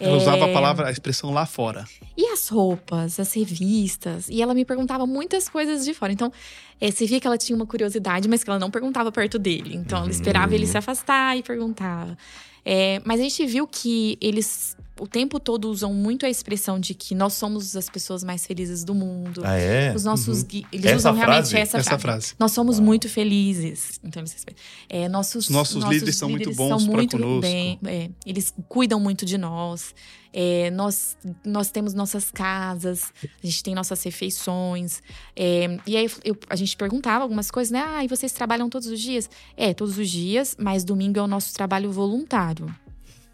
Ela 0.00 0.16
usava 0.16 0.44
a 0.44 0.48
É, 0.48 0.52
palavra, 0.52 0.86
a 0.88 0.90
expressão 0.90 1.32
lá 1.32 1.44
fora. 1.44 1.84
E 2.16 2.26
as 2.32 2.48
roupas, 2.48 3.18
as 3.18 3.32
revistas. 3.32 4.28
E 4.28 4.40
ela 4.40 4.54
me 4.54 4.64
perguntava 4.64 5.06
muitas 5.06 5.48
coisas 5.48 5.84
de 5.84 5.92
fora. 5.92 6.12
Então, 6.12 6.32
é, 6.80 6.90
você 6.90 7.04
via 7.06 7.20
que 7.20 7.26
ela 7.26 7.36
tinha 7.36 7.56
uma 7.56 7.66
curiosidade, 7.66 8.28
mas 8.28 8.44
que 8.44 8.48
ela 8.50 8.58
não 8.58 8.70
perguntava 8.70 9.10
perto 9.10 9.38
dele. 9.38 9.74
Então, 9.74 9.98
ela 9.98 10.10
esperava 10.10 10.54
ele 10.54 10.66
se 10.66 10.78
afastar 10.78 11.36
e 11.36 11.42
perguntava. 11.42 12.16
É, 12.64 13.00
mas 13.04 13.18
a 13.18 13.22
gente 13.24 13.44
viu 13.46 13.66
que 13.66 14.16
eles 14.20 14.76
o 14.98 15.06
tempo 15.06 15.38
todo 15.40 15.70
usam 15.70 15.92
muito 15.94 16.26
a 16.26 16.28
expressão 16.28 16.78
de 16.80 16.94
que 16.94 17.14
nós 17.14 17.32
somos 17.34 17.76
as 17.76 17.88
pessoas 17.88 18.22
mais 18.24 18.46
felizes 18.46 18.84
do 18.84 18.94
mundo. 18.94 19.42
Ah, 19.44 19.56
é? 19.56 19.94
Os 19.94 20.04
nossos 20.04 20.42
gui- 20.42 20.66
Eles 20.72 20.86
Essa 20.86 20.96
usam 20.96 21.14
realmente 21.14 21.36
frase? 21.50 21.56
essa, 21.56 21.78
Essa 21.78 21.90
frase. 21.98 22.02
frase. 22.02 22.34
Nós 22.38 22.52
somos 22.52 22.78
muito 22.80 23.08
felizes. 23.08 24.00
Então, 24.04 24.20
eles 24.20 24.32
respeitam. 24.32 24.62
é, 24.88 25.08
nossos, 25.08 25.48
Nossos 25.48 25.84
líderes 25.84 26.16
são 26.16 26.28
muito 26.28 26.52
bons 26.54 26.84
muito 26.86 27.16
conosco. 27.16 27.40
bem- 27.42 27.78
é, 27.86 28.10
eles 28.26 28.52
cuidam 28.68 28.98
muito 29.00 29.24
de 29.24 29.38
nós. 29.38 29.94
É, 30.30 30.70
nós, 30.72 31.16
nós 31.44 31.70
temos 31.70 31.94
nossas 31.94 32.30
casas, 32.30 33.12
a 33.42 33.46
gente 33.46 33.62
tem 33.62 33.74
nossas 33.74 34.02
refeições. 34.02 35.02
É, 35.34 35.78
e 35.86 35.96
aí 35.96 36.08
eu- 36.24 36.36
a 36.50 36.54
gente 36.56 36.76
perguntava 36.76 37.22
algumas 37.24 37.50
coisas, 37.50 37.70
né? 37.70 37.82
Ah, 37.86 38.04
e 38.04 38.08
vocês 38.08 38.30
trabalham 38.32 38.68
todos 38.68 38.88
os 38.88 39.00
dias? 39.00 39.28
É, 39.56 39.72
todos 39.72 39.96
os 39.96 40.08
dias, 40.10 40.54
mas 40.58 40.84
domingo 40.84 41.18
é 41.18 41.22
o 41.22 41.26
nosso 41.26 41.54
trabalho 41.54 41.90
voluntário. 41.90 42.66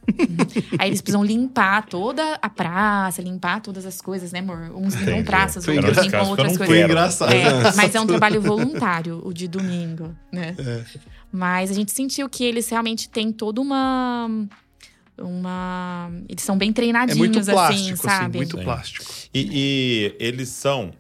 Aí 0.79 0.89
eles 0.89 1.01
precisam 1.01 1.25
limpar 1.25 1.87
toda 1.87 2.39
a 2.41 2.49
praça, 2.49 3.23
limpar 3.23 3.61
todas 3.61 3.87
as 3.87 4.01
coisas, 4.01 4.33
né, 4.33 4.41
amor? 4.41 4.71
Uns 4.75 4.95
limpam 4.95 5.13
Entendi. 5.13 5.25
praças, 5.25 5.65
Foi 5.65 5.77
outros 5.77 5.99
limpam 5.99 6.29
outras 6.29 6.57
coisas. 6.57 6.67
Foi 6.67 6.83
engraçado. 6.83 7.33
É, 7.33 7.73
mas 7.77 7.95
é 7.95 8.01
um 8.01 8.07
trabalho 8.07 8.41
voluntário, 8.41 9.21
o 9.25 9.33
de 9.33 9.49
domingo, 9.49 10.15
né? 10.33 10.55
É. 10.59 10.85
Mas 11.33 11.71
a 11.71 11.75
gente 11.75 11.93
sentiu 11.93 12.29
que 12.29 12.45
eles 12.45 12.69
realmente 12.69 13.09
têm 13.09 13.33
toda 13.33 13.61
uma. 13.61 14.29
Uma. 15.19 16.11
Eles 16.29 16.43
são 16.43 16.59
bem 16.59 16.71
É 16.71 16.73
treinadinhos, 16.73 17.19
muito 17.19 17.39
assim, 17.39 17.51
plástico, 17.53 18.09
assim, 18.09 18.09
sabe? 18.09 18.37
muito 18.39 18.59
plástico. 18.59 19.05
E, 19.33 19.49
e 19.53 20.17
eles 20.19 20.49
são. 20.49 20.93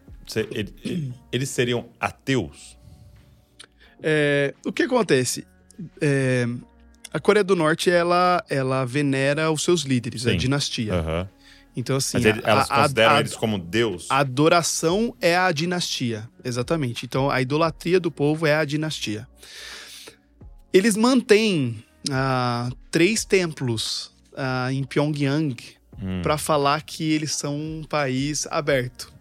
Eles 1.30 1.48
seriam 1.50 1.86
ateus? 2.00 2.76
É, 4.02 4.54
o 4.64 4.72
que 4.72 4.82
acontece? 4.82 5.46
É, 6.00 6.46
a 7.14 7.20
Coreia 7.20 7.44
do 7.44 7.54
Norte, 7.56 7.88
ela, 7.90 8.44
ela 8.50 8.84
venera 8.84 9.50
os 9.50 9.62
seus 9.62 9.82
líderes, 9.82 10.26
a 10.26 10.32
Sim. 10.32 10.36
dinastia. 10.36 10.92
Aham. 10.94 11.28
Então, 11.76 11.96
assim, 11.96 12.18
Mas 12.18 12.26
ele- 12.26 12.40
a- 12.44 12.50
elas 12.50 12.70
a- 12.70 12.82
consideram 12.82 13.14
a- 13.16 13.20
eles 13.20 13.34
como 13.36 13.58
Deus? 13.58 14.06
A 14.10 14.18
adoração 14.18 15.14
é 15.20 15.36
a 15.36 15.50
dinastia, 15.50 16.28
exatamente. 16.44 17.04
Então, 17.06 17.30
a 17.30 17.40
idolatria 17.40 17.98
do 17.98 18.10
povo 18.10 18.46
é 18.46 18.54
a 18.54 18.64
dinastia. 18.64 19.26
Eles 20.72 20.96
mantêm 20.96 21.82
ah, 22.10 22.68
três 22.90 23.24
templos 23.24 24.12
ah, 24.36 24.70
em 24.72 24.84
Pyongyang 24.84 25.56
Hum. 26.02 26.20
para 26.22 26.36
falar 26.36 26.82
que 26.82 27.12
eles 27.12 27.32
são 27.34 27.56
um 27.56 27.82
país 27.88 28.46
aberto. 28.50 29.12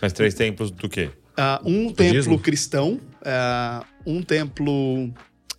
Mas 0.00 0.12
três 0.12 0.32
templos 0.34 0.70
do 0.70 0.88
quê? 0.88 1.10
Ah, 1.36 1.60
um 1.62 1.88
Budismo? 1.92 1.94
templo 1.94 2.38
cristão, 2.38 2.98
ah, 3.24 3.84
um 4.06 4.20
templo 4.22 5.12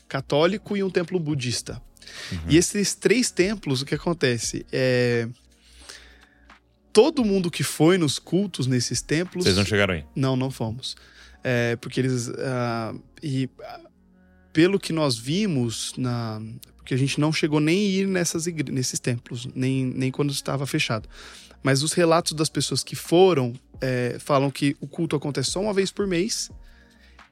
católico 0.08 0.76
e 0.76 0.84
um 0.84 0.90
templo 0.90 1.20
budista. 1.20 1.82
Uhum. 2.32 2.40
E 2.50 2.58
esses 2.58 2.96
três 2.96 3.32
templos, 3.32 3.82
o 3.82 3.86
que 3.86 3.96
acontece? 3.96 4.66
É, 4.72 5.28
todo 6.94 7.26
mundo 7.26 7.52
que 7.52 7.64
foi 7.64 7.98
nos 7.98 8.18
cultos 8.18 8.68
nesses 8.68 9.02
templos. 9.02 9.44
Vocês 9.44 9.58
não 9.58 9.66
chegaram 9.66 9.94
aí? 9.94 10.06
Não, 10.16 10.36
não 10.36 10.50
fomos. 10.50 10.96
É, 11.44 11.76
porque 11.76 12.00
eles. 12.00 12.30
ah, 12.30 12.94
e 13.22 13.50
pelo 14.54 14.80
que 14.80 14.94
nós 14.94 15.18
vimos 15.18 15.94
na. 15.98 16.42
porque 16.78 16.94
a 16.94 16.98
gente 16.98 17.20
não 17.20 17.34
chegou 17.34 17.60
nem 17.60 17.78
a 17.78 17.90
ir 17.90 18.08
nessas 18.08 18.48
igre... 18.48 18.72
nesses 18.72 19.00
templos, 19.00 19.48
nem, 19.54 19.86
nem 19.86 20.12
quando 20.12 20.32
estava 20.32 20.66
fechado. 20.66 21.10
Mas 21.62 21.84
os 21.84 21.94
relatos 21.94 22.34
das 22.34 22.48
pessoas 22.48 22.84
que 22.84 22.96
foram 22.96 23.54
é, 23.82 24.18
falam 24.20 24.50
que 24.50 24.78
o 24.80 24.88
culto 24.88 25.16
acontece 25.16 25.52
só 25.52 25.60
uma 25.60 25.74
vez 25.74 25.92
por 25.92 26.08
mês 26.08 26.50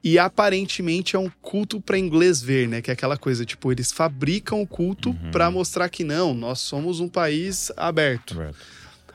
e 0.04 0.18
aparentemente 0.18 1.16
é 1.16 1.18
um 1.18 1.30
culto 1.40 1.80
para 1.80 1.98
inglês 1.98 2.42
ver, 2.42 2.68
né? 2.68 2.82
Que 2.82 2.90
é 2.90 2.92
aquela 2.92 3.16
coisa, 3.16 3.42
tipo, 3.46 3.72
eles 3.72 3.90
fabricam 3.90 4.60
o 4.60 4.66
culto 4.66 5.08
uhum. 5.08 5.30
para 5.30 5.50
mostrar 5.50 5.88
que 5.88 6.04
não, 6.04 6.34
nós 6.34 6.60
somos 6.60 7.00
um 7.00 7.08
país 7.08 7.72
aberto. 7.74 8.34
aberto. 8.34 8.58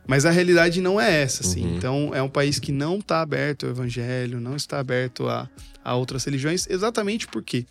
Mas 0.08 0.26
a 0.26 0.32
realidade 0.32 0.82
não 0.82 1.00
é 1.00 1.22
essa, 1.22 1.44
assim. 1.44 1.64
Uhum. 1.64 1.78
Então, 1.78 2.12
é 2.16 2.24
um 2.24 2.28
país 2.28 2.58
que 2.58 2.72
não 2.72 2.98
está 2.98 3.22
aberto 3.22 3.68
ao 3.68 3.72
evangelho, 3.72 4.42
não 4.42 4.56
está 4.56 4.80
aberto 4.80 5.28
a, 5.30 5.48
a 5.84 5.94
outras 5.94 6.24
religiões, 6.24 6.66
exatamente 6.68 7.28
porque 7.28 7.68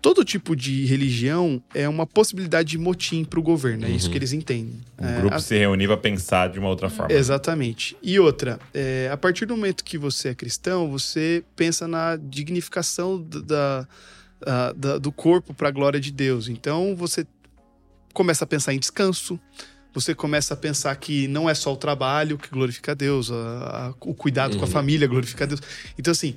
todo 0.00 0.24
tipo 0.24 0.54
de 0.54 0.84
religião 0.86 1.62
é 1.74 1.88
uma 1.88 2.06
possibilidade 2.06 2.70
de 2.70 2.78
motim 2.78 3.24
para 3.24 3.40
o 3.40 3.42
governo, 3.42 3.84
é 3.84 3.88
uhum. 3.88 3.96
isso 3.96 4.10
que 4.10 4.16
eles 4.16 4.32
entendem. 4.32 4.80
O 4.98 5.04
é, 5.04 5.20
grupo 5.20 5.34
a... 5.34 5.38
se 5.38 5.56
reunir 5.56 5.86
para 5.86 5.96
pensar 5.96 6.48
de 6.48 6.58
uma 6.58 6.68
outra 6.68 6.88
forma. 6.88 7.12
Exatamente. 7.12 7.96
E 8.02 8.18
outra, 8.18 8.58
é, 8.72 9.08
a 9.12 9.16
partir 9.16 9.46
do 9.46 9.56
momento 9.56 9.84
que 9.84 9.98
você 9.98 10.28
é 10.28 10.34
cristão, 10.34 10.90
você 10.90 11.44
pensa 11.54 11.88
na 11.88 12.16
dignificação 12.16 13.20
da, 13.20 13.86
da, 14.40 14.72
da 14.72 14.98
do 14.98 15.10
corpo 15.10 15.52
para 15.52 15.68
a 15.68 15.70
glória 15.72 16.00
de 16.00 16.12
Deus. 16.12 16.48
Então 16.48 16.94
você 16.94 17.26
começa 18.12 18.44
a 18.44 18.46
pensar 18.46 18.72
em 18.72 18.78
descanso, 18.78 19.38
você 19.92 20.14
começa 20.14 20.54
a 20.54 20.56
pensar 20.56 20.94
que 20.96 21.26
não 21.26 21.48
é 21.48 21.54
só 21.54 21.72
o 21.72 21.76
trabalho 21.76 22.36
que 22.36 22.50
glorifica 22.50 22.92
a 22.92 22.94
Deus, 22.94 23.30
a, 23.30 23.34
a, 23.34 23.94
o 24.00 24.14
cuidado 24.14 24.52
uhum. 24.52 24.58
com 24.58 24.64
a 24.64 24.68
uhum. 24.68 24.72
família 24.72 25.08
glorifica 25.08 25.44
a 25.44 25.46
Deus. 25.46 25.60
Então, 25.98 26.12
assim, 26.12 26.36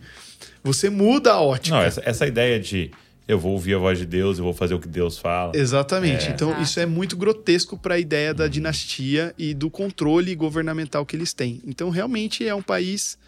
você 0.63 0.89
muda 0.89 1.33
a 1.33 1.41
ótica. 1.41 1.75
Não, 1.75 1.83
essa, 1.83 2.01
essa 2.05 2.25
ideia 2.25 2.59
de 2.59 2.91
eu 3.29 3.37
vou 3.37 3.51
ouvir 3.51 3.75
a 3.75 3.77
voz 3.77 3.99
de 3.99 4.07
Deus, 4.07 4.39
eu 4.39 4.43
vou 4.43 4.55
fazer 4.55 4.73
o 4.73 4.79
que 4.79 4.87
Deus 4.87 5.19
fala. 5.19 5.51
Exatamente. 5.55 6.25
É. 6.25 6.31
Então, 6.31 6.49
Exato. 6.49 6.63
isso 6.63 6.79
é 6.79 6.85
muito 6.87 7.15
grotesco 7.15 7.77
para 7.77 7.93
a 7.93 7.99
ideia 7.99 8.33
da 8.33 8.47
dinastia 8.47 9.35
e 9.37 9.53
do 9.53 9.69
controle 9.69 10.33
governamental 10.33 11.05
que 11.05 11.15
eles 11.15 11.31
têm. 11.31 11.61
Então, 11.63 11.91
realmente 11.91 12.47
é 12.47 12.55
um 12.55 12.61
país, 12.63 13.19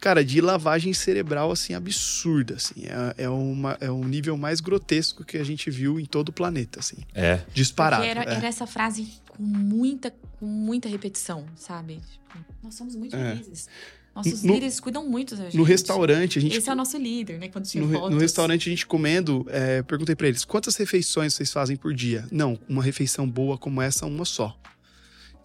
cara, 0.00 0.24
de 0.24 0.40
lavagem 0.40 0.92
cerebral, 0.92 1.52
assim, 1.52 1.72
absurda, 1.72 2.56
assim. 2.56 2.86
É, 3.16 3.22
é, 3.24 3.28
uma, 3.28 3.78
é 3.80 3.88
um 3.92 4.02
nível 4.02 4.36
mais 4.36 4.60
grotesco 4.60 5.24
que 5.24 5.38
a 5.38 5.44
gente 5.44 5.70
viu 5.70 6.00
em 6.00 6.04
todo 6.04 6.30
o 6.30 6.32
planeta, 6.32 6.80
assim. 6.80 6.96
É. 7.14 7.42
Disparado. 7.54 8.02
Era, 8.02 8.24
é. 8.24 8.34
era, 8.34 8.48
essa 8.48 8.66
frase 8.66 9.06
com 9.28 9.40
muita, 9.40 10.12
com 10.40 10.46
muita 10.46 10.88
repetição, 10.88 11.46
sabe? 11.54 12.00
Tipo, 12.10 12.44
nós 12.60 12.74
somos 12.74 12.96
muito 12.96 13.14
é. 13.14 13.36
felizes. 13.36 13.68
Nossos 14.14 14.42
no, 14.42 14.54
líderes 14.54 14.78
cuidam 14.78 15.08
muito 15.08 15.34
da 15.34 15.44
gente. 15.44 15.56
No 15.56 15.62
restaurante, 15.62 16.38
a 16.38 16.42
gente. 16.42 16.56
Esse 16.56 16.68
é 16.68 16.72
o 16.72 16.76
nosso 16.76 16.98
líder, 16.98 17.38
né? 17.38 17.48
Quando 17.48 17.66
no, 17.74 17.90
fotos. 17.90 18.10
no 18.10 18.18
restaurante, 18.18 18.68
a 18.68 18.70
gente 18.70 18.86
comendo, 18.86 19.46
é, 19.48 19.82
perguntei 19.82 20.14
para 20.14 20.28
eles: 20.28 20.44
quantas 20.44 20.76
refeições 20.76 21.34
vocês 21.34 21.50
fazem 21.50 21.76
por 21.76 21.94
dia? 21.94 22.26
Não, 22.30 22.58
uma 22.68 22.82
refeição 22.82 23.28
boa 23.28 23.56
como 23.56 23.80
essa, 23.80 24.04
uma 24.04 24.24
só. 24.24 24.56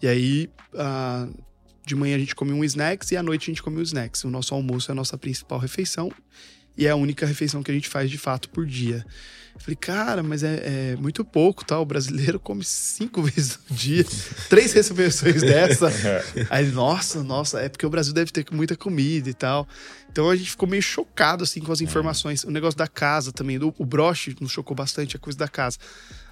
E 0.02 0.06
aí, 0.06 0.50
uh, 0.74 1.34
de 1.84 1.96
manhã 1.96 2.16
a 2.16 2.18
gente 2.18 2.34
come 2.34 2.52
um 2.52 2.62
snacks 2.62 3.10
e 3.10 3.16
à 3.16 3.22
noite 3.22 3.44
a 3.44 3.46
gente 3.46 3.62
come 3.62 3.78
um 3.78 3.82
snacks. 3.82 4.24
O 4.24 4.30
nosso 4.30 4.54
almoço 4.54 4.90
é 4.90 4.92
a 4.92 4.94
nossa 4.94 5.16
principal 5.16 5.58
refeição 5.58 6.12
e 6.78 6.86
é 6.86 6.90
a 6.90 6.96
única 6.96 7.26
refeição 7.26 7.60
que 7.60 7.72
a 7.72 7.74
gente 7.74 7.88
faz 7.88 8.08
de 8.08 8.16
fato 8.16 8.48
por 8.48 8.64
dia. 8.64 9.04
Eu 9.52 9.60
falei, 9.60 9.76
cara, 9.76 10.22
mas 10.22 10.44
é, 10.44 10.92
é, 10.92 10.96
muito 10.96 11.24
pouco, 11.24 11.64
tá? 11.64 11.76
O 11.80 11.84
brasileiro 11.84 12.38
come 12.38 12.62
cinco 12.64 13.20
vezes 13.24 13.58
no 13.68 13.76
dia, 13.76 14.06
três 14.48 14.72
refeições 14.72 15.42
dessa. 15.42 15.90
Aí, 16.48 16.66
nossa, 16.70 17.24
nossa, 17.24 17.60
é 17.60 17.68
porque 17.68 17.84
o 17.84 17.90
Brasil 17.90 18.14
deve 18.14 18.30
ter 18.30 18.46
muita 18.52 18.76
comida 18.76 19.28
e 19.28 19.34
tal. 19.34 19.66
Então 20.08 20.30
a 20.30 20.36
gente 20.36 20.52
ficou 20.52 20.68
meio 20.68 20.82
chocado, 20.82 21.42
assim, 21.42 21.60
com 21.60 21.72
as 21.72 21.80
informações. 21.80 22.44
O 22.44 22.50
negócio 22.52 22.78
da 22.78 22.86
casa 22.86 23.32
também, 23.32 23.58
o, 23.58 23.74
o 23.76 23.84
broche 23.84 24.36
nos 24.40 24.52
chocou 24.52 24.76
bastante, 24.76 25.16
a 25.16 25.18
coisa 25.18 25.36
da 25.36 25.48
casa. 25.48 25.78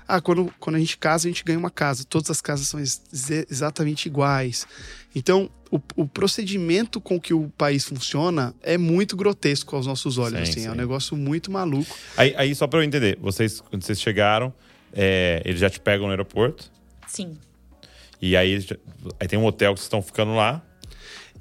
Ah, 0.09 0.21
quando, 0.21 0.53
quando 0.61 0.77
a 0.77 0.79
gente 0.79 0.97
casa, 0.99 1.27
a 1.27 1.31
gente 1.31 1.43
ganha 1.45 1.59
uma 1.59 1.71
casa. 1.71 2.05
Todas 2.05 2.31
as 2.31 2.41
casas 2.41 2.69
são 2.69 2.79
ex 2.79 3.03
exatamente 3.51 4.07
iguais. 4.07 4.67
Então, 5.15 5.51
o, 5.71 5.81
o, 5.97 6.07
procedimento 6.07 7.01
com 7.01 7.21
que 7.21 7.35
o 7.35 7.49
país 7.57 7.85
funciona 7.85 8.55
é 8.63 8.79
muito 8.79 9.17
grotesco 9.17 9.75
aos 9.75 9.87
nossos 9.87 10.19
olhos. 10.19 10.39
Sim, 10.39 10.43
assim, 10.43 10.61
sim. 10.61 10.67
É 10.67 10.71
um 10.71 10.77
negócio 10.77 11.17
muito 11.17 11.51
maluco. 11.51 11.97
Aí, 12.17 12.35
aí 12.37 12.55
só 12.55 12.67
para 12.67 12.81
eu 12.81 12.83
entender, 12.85 13.19
vocês, 13.21 13.61
quando 13.61 13.83
vocês 13.83 14.01
chegaram, 14.01 14.53
é, 14.93 15.43
eles 15.45 15.61
já 15.61 15.69
te 15.69 15.81
pegam 15.81 16.07
no 16.07 16.13
aeroporto? 16.13 16.71
Sim. 17.09 17.39
E 18.21 18.37
aí, 18.37 18.65
aí 19.19 19.29
tem 19.29 19.39
um 19.39 19.45
hotel 19.45 19.75
que 19.75 19.81
vocês 19.81 19.87
estão 19.87 20.03
ficando 20.03 20.35
lá. 20.35 20.63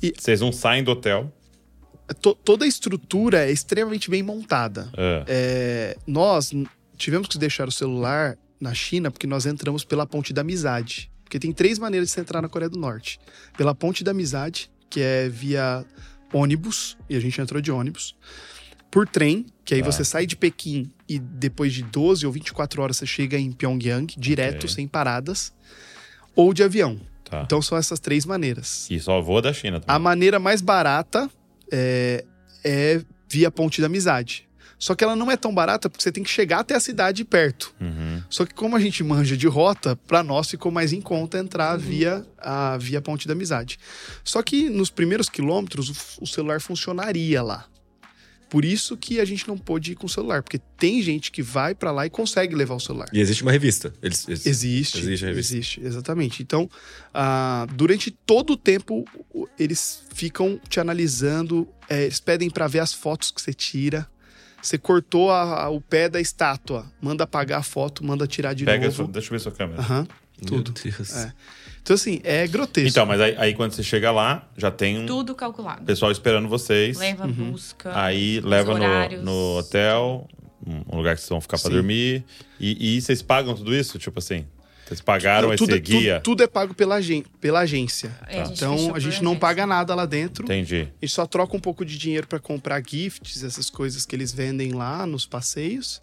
E 0.01 0.13
vocês 0.17 0.41
não 0.41 0.51
saem 0.51 0.83
do 0.83 0.91
hotel. 0.91 1.31
toda 2.43 2.65
a 2.65 2.67
estrutura 2.67 3.45
é 3.47 3.51
extremamente 3.51 4.09
bem 4.09 4.23
montada. 4.23 4.89
É. 4.97 5.23
É, 5.27 5.97
nós 6.05 6.51
tivemos 6.97 7.27
que 7.27 7.37
deixar 7.37 7.67
o 7.67 7.71
celular 7.71 8.37
na 8.65 8.73
China 8.73 9.11
porque 9.11 9.27
nós 9.27 9.45
entramos 9.45 9.85
pela 9.85 10.05
Ponte 10.05 10.33
da 10.33 10.41
Amizade. 10.41 11.11
Porque 11.23 11.39
tem 11.39 11.51
três 11.51 11.79
maneiras 11.79 12.09
de 12.09 12.13
você 12.13 12.21
entrar 12.21 12.41
na 12.41 12.49
Coreia 12.49 12.69
do 12.69 12.77
Norte: 12.77 13.19
pela 13.57 13.73
Ponte 13.73 14.03
da 14.03 14.11
Amizade, 14.11 14.69
que 14.89 14.99
é 14.99 15.29
via 15.29 15.85
ônibus, 16.33 16.97
e 17.09 17.15
a 17.15 17.19
gente 17.19 17.39
entrou 17.39 17.61
de 17.61 17.71
ônibus. 17.71 18.15
Por 18.91 19.07
trem, 19.07 19.45
que 19.63 19.73
aí 19.73 19.81
ah. 19.81 19.83
você 19.83 20.05
sai 20.05 20.25
de 20.25 20.35
Pequim 20.35 20.91
e 21.07 21.19
depois 21.19 21.73
de 21.73 21.83
12 21.83 22.25
ou 22.25 22.31
24 22.31 22.81
horas 22.81 22.97
você 22.97 23.05
chega 23.05 23.37
em 23.37 23.51
Pyongyang, 23.51 24.13
direto, 24.17 24.63
okay. 24.63 24.69
sem 24.69 24.87
paradas. 24.87 25.53
Ou 26.35 26.53
de 26.53 26.63
avião. 26.63 26.99
Tá. 27.23 27.41
Então 27.41 27.61
são 27.61 27.77
essas 27.77 27.99
três 27.99 28.25
maneiras. 28.25 28.89
E 28.89 28.99
só 28.99 29.21
voa 29.21 29.41
da 29.41 29.53
China 29.53 29.79
também. 29.79 29.95
A 29.95 29.99
maneira 29.99 30.39
mais 30.39 30.61
barata 30.61 31.29
é, 31.71 32.23
é 32.63 33.01
via 33.29 33.49
Ponte 33.49 33.81
da 33.81 33.87
Amizade. 33.87 34.44
Só 34.77 34.93
que 34.93 35.03
ela 35.03 35.15
não 35.15 35.31
é 35.31 35.37
tão 35.37 35.53
barata 35.53 35.89
porque 35.89 36.03
você 36.03 36.11
tem 36.11 36.23
que 36.23 36.29
chegar 36.29 36.59
até 36.59 36.75
a 36.75 36.79
cidade 36.79 37.23
perto. 37.23 37.73
Uhum. 37.79 38.21
Só 38.29 38.45
que 38.45 38.53
como 38.53 38.75
a 38.75 38.79
gente 38.79 39.03
manja 39.03 39.37
de 39.37 39.47
rota, 39.47 39.95
para 39.95 40.21
nós 40.23 40.49
ficou 40.49 40.71
mais 40.71 40.93
em 40.93 41.01
conta 41.01 41.37
entrar 41.37 41.73
uhum. 41.73 41.79
via 41.79 42.25
a 42.37 42.77
via 42.77 43.01
Ponte 43.01 43.27
da 43.27 43.33
Amizade. 43.33 43.79
Só 44.23 44.41
que 44.41 44.69
nos 44.69 44.89
primeiros 44.89 45.29
quilômetros 45.29 45.89
o, 45.89 46.23
o 46.23 46.27
celular 46.27 46.59
funcionaria 46.61 47.41
lá. 47.41 47.65
Por 48.49 48.63
isso 48.63 48.95
que 48.95 49.19
a 49.19 49.25
gente 49.25 49.47
não 49.47 49.57
pôde 49.57 49.93
ir 49.93 49.95
com 49.95 50.05
o 50.05 50.09
celular, 50.09 50.43
porque 50.43 50.59
tem 50.77 51.01
gente 51.01 51.31
que 51.31 51.41
vai 51.41 51.73
para 51.73 51.91
lá 51.91 52.05
e 52.05 52.09
consegue 52.09 52.55
levar 52.55 52.75
o 52.75 52.79
celular. 52.79 53.07
E 53.11 53.19
existe 53.19 53.41
uma 53.41 53.51
revista. 53.51 53.93
Eles, 54.01 54.27
eles, 54.27 54.45
existe. 54.45 54.99
Existe, 54.99 55.25
existe, 55.25 55.81
exatamente. 55.81 56.43
Então, 56.43 56.69
uh, 57.09 57.73
durante 57.73 58.11
todo 58.11 58.53
o 58.53 58.57
tempo, 58.57 59.03
eles 59.57 60.03
ficam 60.13 60.59
te 60.69 60.79
analisando, 60.79 61.67
é, 61.89 62.03
eles 62.03 62.19
pedem 62.19 62.49
para 62.49 62.67
ver 62.67 62.79
as 62.79 62.93
fotos 62.93 63.31
que 63.31 63.41
você 63.41 63.53
tira. 63.53 64.07
Você 64.65 64.79
cortou 64.79 65.29
a, 65.29 65.65
a, 65.65 65.69
o 65.69 65.79
pé 65.79 66.09
da 66.09 66.19
estátua. 66.19 66.91
Manda 66.99 67.23
apagar 67.23 67.59
a 67.59 67.63
foto, 67.63 68.03
manda 68.03 68.25
tirar 68.25 68.53
de 68.55 68.65
Pega 68.65 68.85
novo. 68.85 68.95
Sua, 68.95 69.07
deixa 69.07 69.27
eu 69.27 69.31
ver 69.31 69.39
sua 69.39 69.51
câmera. 69.51 69.79
Aham. 69.79 69.99
Uhum, 69.99 70.47
tudo. 70.47 70.73
É. 71.15 71.31
Então, 71.83 71.93
assim, 71.93 72.19
é 72.23 72.47
grotesco. 72.47 72.89
Então, 72.89 73.05
mas 73.05 73.21
aí, 73.21 73.35
aí, 73.37 73.53
quando 73.53 73.73
você 73.73 73.83
chega 73.83 74.11
lá, 74.11 74.49
já 74.57 74.71
tem 74.71 74.97
um. 74.97 75.05
Tudo 75.05 75.35
calculado. 75.35 75.85
Pessoal 75.85 76.11
esperando 76.11 76.49
vocês. 76.49 76.97
Leva 76.97 77.27
uhum. 77.27 77.51
busca. 77.51 77.91
Aí 77.95 78.39
leva 78.39 78.73
no, 78.73 79.21
no, 79.21 79.57
hotel, 79.59 80.27
um 80.65 80.97
lugar 80.97 81.13
que 81.13 81.21
vocês 81.21 81.29
vão 81.29 81.39
ficar 81.39 81.59
para 81.59 81.69
dormir. 81.69 82.23
E, 82.59 82.97
e 82.97 83.01
vocês 83.01 83.21
pagam 83.21 83.53
tudo 83.53 83.73
isso? 83.73 83.99
Tipo 83.99 84.17
assim. 84.17 84.47
Vocês 84.85 85.01
pagaram 85.01 85.49
não, 85.49 85.55
tudo, 85.55 85.71
esse 85.71 85.79
guia? 85.79 86.15
Tudo, 86.15 86.23
tudo, 86.35 86.43
é 86.43 86.47
pago 86.47 86.73
pela, 86.75 86.97
pela 87.41 87.59
agência. 87.61 88.15
É, 88.27 88.41
a 88.41 88.45
então 88.45 88.93
a 88.93 88.99
gente 88.99 89.23
não 89.23 89.31
agência. 89.31 89.39
paga 89.39 89.65
nada 89.65 89.95
lá 89.95 90.05
dentro. 90.05 90.45
Entendi. 90.45 90.81
A 91.01 91.05
gente 91.05 91.13
só 91.13 91.25
troca 91.25 91.57
um 91.57 91.59
pouco 91.59 91.83
de 91.83 91.97
dinheiro 91.97 92.27
para 92.27 92.39
comprar 92.39 92.83
gifts, 92.85 93.43
essas 93.43 93.69
coisas 93.69 94.05
que 94.05 94.15
eles 94.15 94.31
vendem 94.31 94.73
lá 94.73 95.07
nos 95.07 95.25
passeios. 95.25 95.99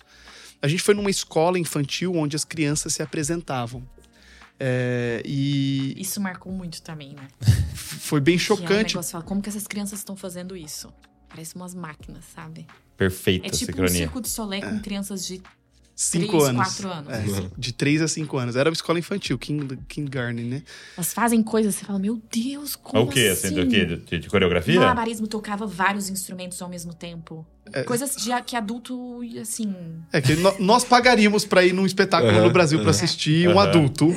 A 0.61 0.67
gente 0.67 0.83
foi 0.83 0.95
numa 0.95 1.11
escola 1.11 1.59
infantil 1.59 2.15
onde 2.17 2.35
as 2.35 2.45
crianças 2.45 2.93
se 2.93 3.03
apresentavam. 3.03 3.87
É, 4.59 5.23
e. 5.25 5.95
Isso 5.97 6.21
marcou 6.21 6.53
muito 6.53 6.83
também, 6.83 7.15
né? 7.15 7.29
Foi 7.75 8.21
bem 8.21 8.39
chocante. 8.39 8.73
É 8.73 8.75
um 8.75 8.83
negócio, 8.85 9.13
fala, 9.13 9.25
como 9.25 9.41
que 9.43 9.49
essas 9.49 9.67
crianças 9.67 10.01
estão 10.01 10.15
fazendo 10.15 10.57
isso? 10.57 10.93
Parece 11.29 11.57
umas 11.57 11.75
máquinas, 11.75 12.25
sabe? 12.35 12.67
Perfeita 12.97 13.47
é 13.47 13.51
tipo 13.51 13.73
sincronia. 13.73 13.91
um 13.91 13.97
circo 13.97 14.21
de 14.21 14.29
solé 14.29 14.61
com 14.61 14.77
é. 14.77 14.81
crianças 14.81 15.27
de 15.27 15.43
Cinco 15.95 16.39
três, 16.39 16.45
anos. 16.45 16.67
quatro 16.67 16.91
anos. 16.91 17.39
É, 17.39 17.51
de 17.57 17.73
três 17.73 18.01
a 18.01 18.09
cinco 18.09 18.39
anos. 18.39 18.57
Era 18.57 18.71
uma 18.71 18.75
escola 18.75 18.99
infantil, 18.99 19.39
King, 19.39 19.79
Kindergarten, 19.87 20.45
né? 20.47 20.63
Elas 20.97 21.13
fazem 21.13 21.43
coisas, 21.43 21.75
você 21.75 21.85
fala, 21.85 21.99
meu 21.99 22.21
Deus, 22.31 22.75
como 22.75 23.05
o 23.05 23.09
quê? 23.09 23.29
assim? 23.33 23.49
Assim, 23.49 23.55
do 23.55 23.67
quê? 23.69 23.85
De, 23.85 24.19
de 24.19 24.29
coreografia? 24.29 24.81
Malabarismo 24.81 25.27
tocava 25.27 25.67
vários 25.67 26.09
instrumentos 26.09 26.61
ao 26.63 26.69
mesmo 26.69 26.95
tempo. 26.95 27.47
É, 27.73 27.83
coisas 27.85 28.17
de, 28.17 28.31
que 28.43 28.57
adulto, 28.57 29.21
assim... 29.41 29.75
É 30.13 30.21
que 30.21 30.35
no, 30.35 30.59
nós 30.59 30.83
pagaríamos 30.83 31.45
para 31.45 31.65
ir 31.65 31.73
num 31.73 31.87
espetáculo 31.87 32.33
uhum, 32.33 32.45
no 32.45 32.51
Brasil 32.51 32.79
uhum. 32.79 32.85
para 32.85 32.91
assistir 32.91 33.49
uhum. 33.49 33.55
um 33.55 33.61
adulto. 33.61 34.13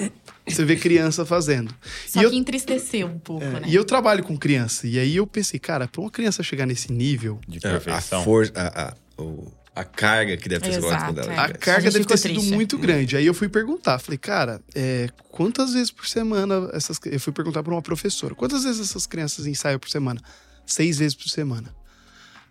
Você 0.47 0.63
vê 0.63 0.76
criança 0.76 1.26
fazendo. 1.26 1.73
Só 2.07 2.19
e 2.19 2.21
que 2.21 2.26
eu, 2.26 2.34
entristeceu 2.34 3.07
um 3.07 3.19
pouco, 3.19 3.43
é, 3.43 3.59
né? 3.59 3.61
E 3.67 3.76
eu 3.76 3.84
trabalho 3.84 4.23
com 4.23 4.38
criança. 4.38 4.88
E 4.88 4.97
aí 4.97 5.15
eu 5.15 5.28
pensei, 5.28 5.59
cara, 5.59 5.88
para 5.88 6.01
uma 6.01 6.09
criança 6.09 6.41
chegar 6.41 6.65
nesse 6.65 6.91
nível... 6.91 7.39
De 7.47 7.59
perfeição. 7.59 8.21
A 8.21 8.23
força... 8.23 8.53
A, 8.55 8.89
a, 8.89 8.93
o 9.21 9.51
a 9.76 9.84
carga 9.84 10.38
que 10.38 10.47
deve 10.47 10.63
ter 10.63 10.73
sido 10.73 10.88
Exato, 10.88 11.11
dela. 11.11 11.34
É. 11.34 11.38
A 11.38 11.49
carga 11.53 11.89
a 11.89 11.91
deve 11.91 12.05
ter 12.05 12.17
sido 12.17 12.41
muito 12.43 12.78
grande. 12.78 13.17
Aí 13.17 13.26
eu 13.26 13.34
fui 13.34 13.49
perguntar, 13.49 13.99
falei, 13.99 14.17
cara, 14.17 14.61
é, 14.73 15.09
quantas 15.30 15.73
vezes 15.73 15.91
por 15.91 16.07
semana 16.07 16.69
essas. 16.71 16.97
Eu 17.05 17.19
fui 17.19 17.34
perguntar 17.34 17.61
para 17.61 17.73
uma 17.73 17.82
professora, 17.82 18.34
quantas 18.34 18.63
vezes 18.63 18.89
essas 18.89 19.05
crianças 19.05 19.45
ensaiam 19.45 19.78
por 19.78 19.89
semana? 19.89 20.21
Seis 20.65 20.97
vezes 20.97 21.13
por 21.13 21.28
semana. 21.28 21.76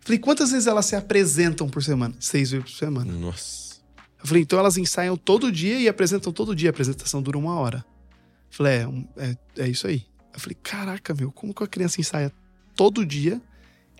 Falei, 0.00 0.18
quantas 0.18 0.50
vezes 0.50 0.66
elas 0.66 0.84
se 0.84 0.94
apresentam 0.94 1.66
por 1.66 1.82
semana? 1.82 2.14
Seis 2.20 2.50
vezes 2.50 2.70
por 2.70 2.76
semana. 2.76 3.10
Nossa. 3.10 3.76
Eu 4.20 4.26
falei, 4.26 4.42
então 4.42 4.58
elas 4.58 4.76
ensaiam 4.76 5.16
todo 5.16 5.50
dia 5.50 5.80
e 5.80 5.88
apresentam 5.88 6.30
todo 6.30 6.54
dia. 6.54 6.68
A 6.68 6.72
apresentação 6.72 7.22
dura 7.22 7.38
uma 7.38 7.54
hora. 7.54 7.78
Eu 7.78 8.56
falei, 8.56 8.72
é, 8.74 8.86
é, 9.16 9.64
é 9.64 9.68
isso 9.68 9.86
aí. 9.86 10.04
Eu 10.32 10.40
falei, 10.40 10.56
caraca, 10.62 11.14
meu, 11.14 11.32
como 11.32 11.54
que 11.54 11.64
a 11.64 11.66
criança 11.66 12.00
ensaia 12.00 12.30
todo 12.76 13.04
dia 13.06 13.40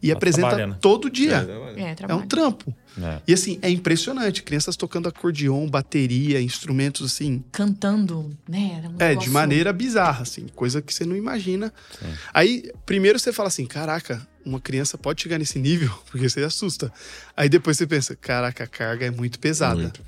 e 0.06 0.10
Ela 0.10 0.16
apresenta 0.18 0.66
né? 0.66 0.76
todo 0.80 1.08
dia? 1.10 1.46
É, 1.76 1.82
É, 1.82 1.96
É 2.08 2.14
um 2.14 2.26
trampo. 2.26 2.74
É. 3.00 3.20
E 3.26 3.32
assim, 3.34 3.58
é 3.62 3.70
impressionante. 3.70 4.42
Crianças 4.42 4.76
tocando 4.76 5.08
acordeon, 5.08 5.66
bateria, 5.68 6.40
instrumentos 6.40 7.04
assim. 7.12 7.42
Cantando, 7.50 8.30
né? 8.48 8.76
Era 8.78 8.88
um 8.88 8.94
É, 8.94 8.98
de 8.98 9.04
negócio- 9.10 9.32
maneira 9.32 9.72
bizarra, 9.72 10.22
assim, 10.22 10.46
coisa 10.54 10.80
que 10.82 10.92
você 10.94 11.04
não 11.04 11.16
imagina. 11.16 11.72
Sim. 11.98 12.06
Aí, 12.32 12.70
primeiro 12.86 13.18
você 13.18 13.32
fala 13.32 13.48
assim: 13.48 13.66
caraca, 13.66 14.24
uma 14.44 14.60
criança 14.60 14.96
pode 14.98 15.22
chegar 15.22 15.38
nesse 15.38 15.58
nível, 15.58 15.90
porque 16.10 16.28
você 16.28 16.42
assusta. 16.44 16.92
Aí 17.36 17.48
depois 17.48 17.76
você 17.78 17.86
pensa: 17.86 18.14
caraca, 18.14 18.62
a 18.64 18.66
carga 18.68 19.06
é 19.06 19.10
muito 19.10 19.38
pesada. 19.40 19.80
Muito. 19.80 20.00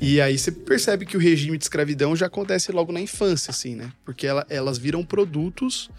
E 0.00 0.20
aí 0.20 0.38
você 0.38 0.52
percebe 0.52 1.04
que 1.04 1.16
o 1.16 1.20
regime 1.20 1.58
de 1.58 1.64
escravidão 1.64 2.14
já 2.14 2.26
acontece 2.26 2.70
logo 2.70 2.92
na 2.92 3.00
infância, 3.00 3.50
assim, 3.50 3.74
né? 3.74 3.90
Porque 4.04 4.24
ela- 4.24 4.46
elas 4.48 4.78
viram 4.78 5.02
produtos 5.04 5.90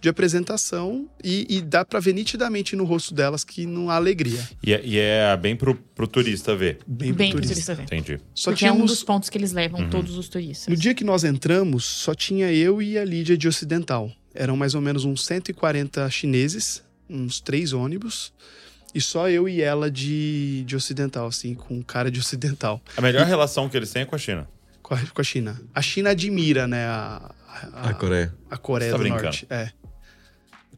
de 0.00 0.08
apresentação 0.08 1.08
e, 1.22 1.46
e 1.48 1.60
dá 1.60 1.84
pra 1.84 2.00
ver 2.00 2.14
nitidamente 2.14 2.74
no 2.74 2.84
rosto 2.84 3.12
delas 3.14 3.44
que 3.44 3.66
não 3.66 3.90
há 3.90 3.96
alegria. 3.96 4.40
E, 4.62 4.72
é, 4.72 4.80
e 4.84 4.98
é 4.98 5.36
bem 5.36 5.54
pro, 5.54 5.74
pro 5.74 6.06
turista 6.06 6.56
ver. 6.56 6.78
Bem, 6.86 7.12
Bem 7.12 7.30
pro 7.30 7.40
turista. 7.40 7.54
turista 7.54 7.74
ver. 7.74 7.82
Entendi. 7.82 8.20
Só 8.34 8.50
Porque 8.50 8.64
é 8.64 8.68
um 8.70 8.74
tínhamos- 8.76 8.90
dos 8.92 9.04
pontos 9.04 9.28
que 9.28 9.36
eles 9.36 9.52
levam 9.52 9.80
Uhum. 9.80 9.90
todos 9.90 10.16
os 10.16 10.28
turistas. 10.28 10.68
No 10.68 10.76
dia 10.76 10.94
que 10.94 11.04
nós 11.04 11.24
entramos, 11.24 11.84
só 11.84 12.14
tinha 12.14 12.52
eu 12.52 12.80
e 12.80 12.96
a 12.98 13.04
Lídia 13.04 13.36
de 13.36 13.46
Ocidental. 13.46 14.10
Eram 14.34 14.56
mais 14.56 14.74
ou 14.74 14.80
menos 14.80 15.04
uns 15.04 15.24
140 15.26 16.08
chineses, 16.10 16.82
uns 17.08 17.40
três 17.40 17.72
ônibus, 17.72 18.32
e 18.94 19.00
só 19.00 19.28
eu 19.28 19.48
e 19.48 19.60
ela 19.60 19.90
de, 19.90 20.62
de 20.66 20.76
Ocidental, 20.76 21.26
assim, 21.26 21.54
com 21.54 21.82
cara 21.82 22.10
de 22.10 22.20
Ocidental, 22.20 22.80
A 22.96 23.00
melhor 23.00 23.26
relação 23.26 23.68
que 23.68 23.76
eles 23.76 23.90
têm 23.90 24.02
é 24.02 24.04
com 24.04 24.14
a 24.14 24.18
China. 24.18 24.48
com 24.82 24.94
a, 24.94 24.98
com 24.98 25.20
a 25.20 25.24
China. 25.24 25.60
A 25.74 25.82
China 25.82 26.10
admira, 26.10 26.66
né, 26.66 26.84
a, 26.86 27.32
a, 27.74 27.90
A 27.90 27.94
Coreia. 27.94 28.32
a 28.50 28.56
Coreia 28.56 28.90
Você 28.90 28.92
tá 28.92 28.96
do 28.98 29.02
brincando. 29.02 29.22
Norte. 29.24 29.46
É. 29.50 29.70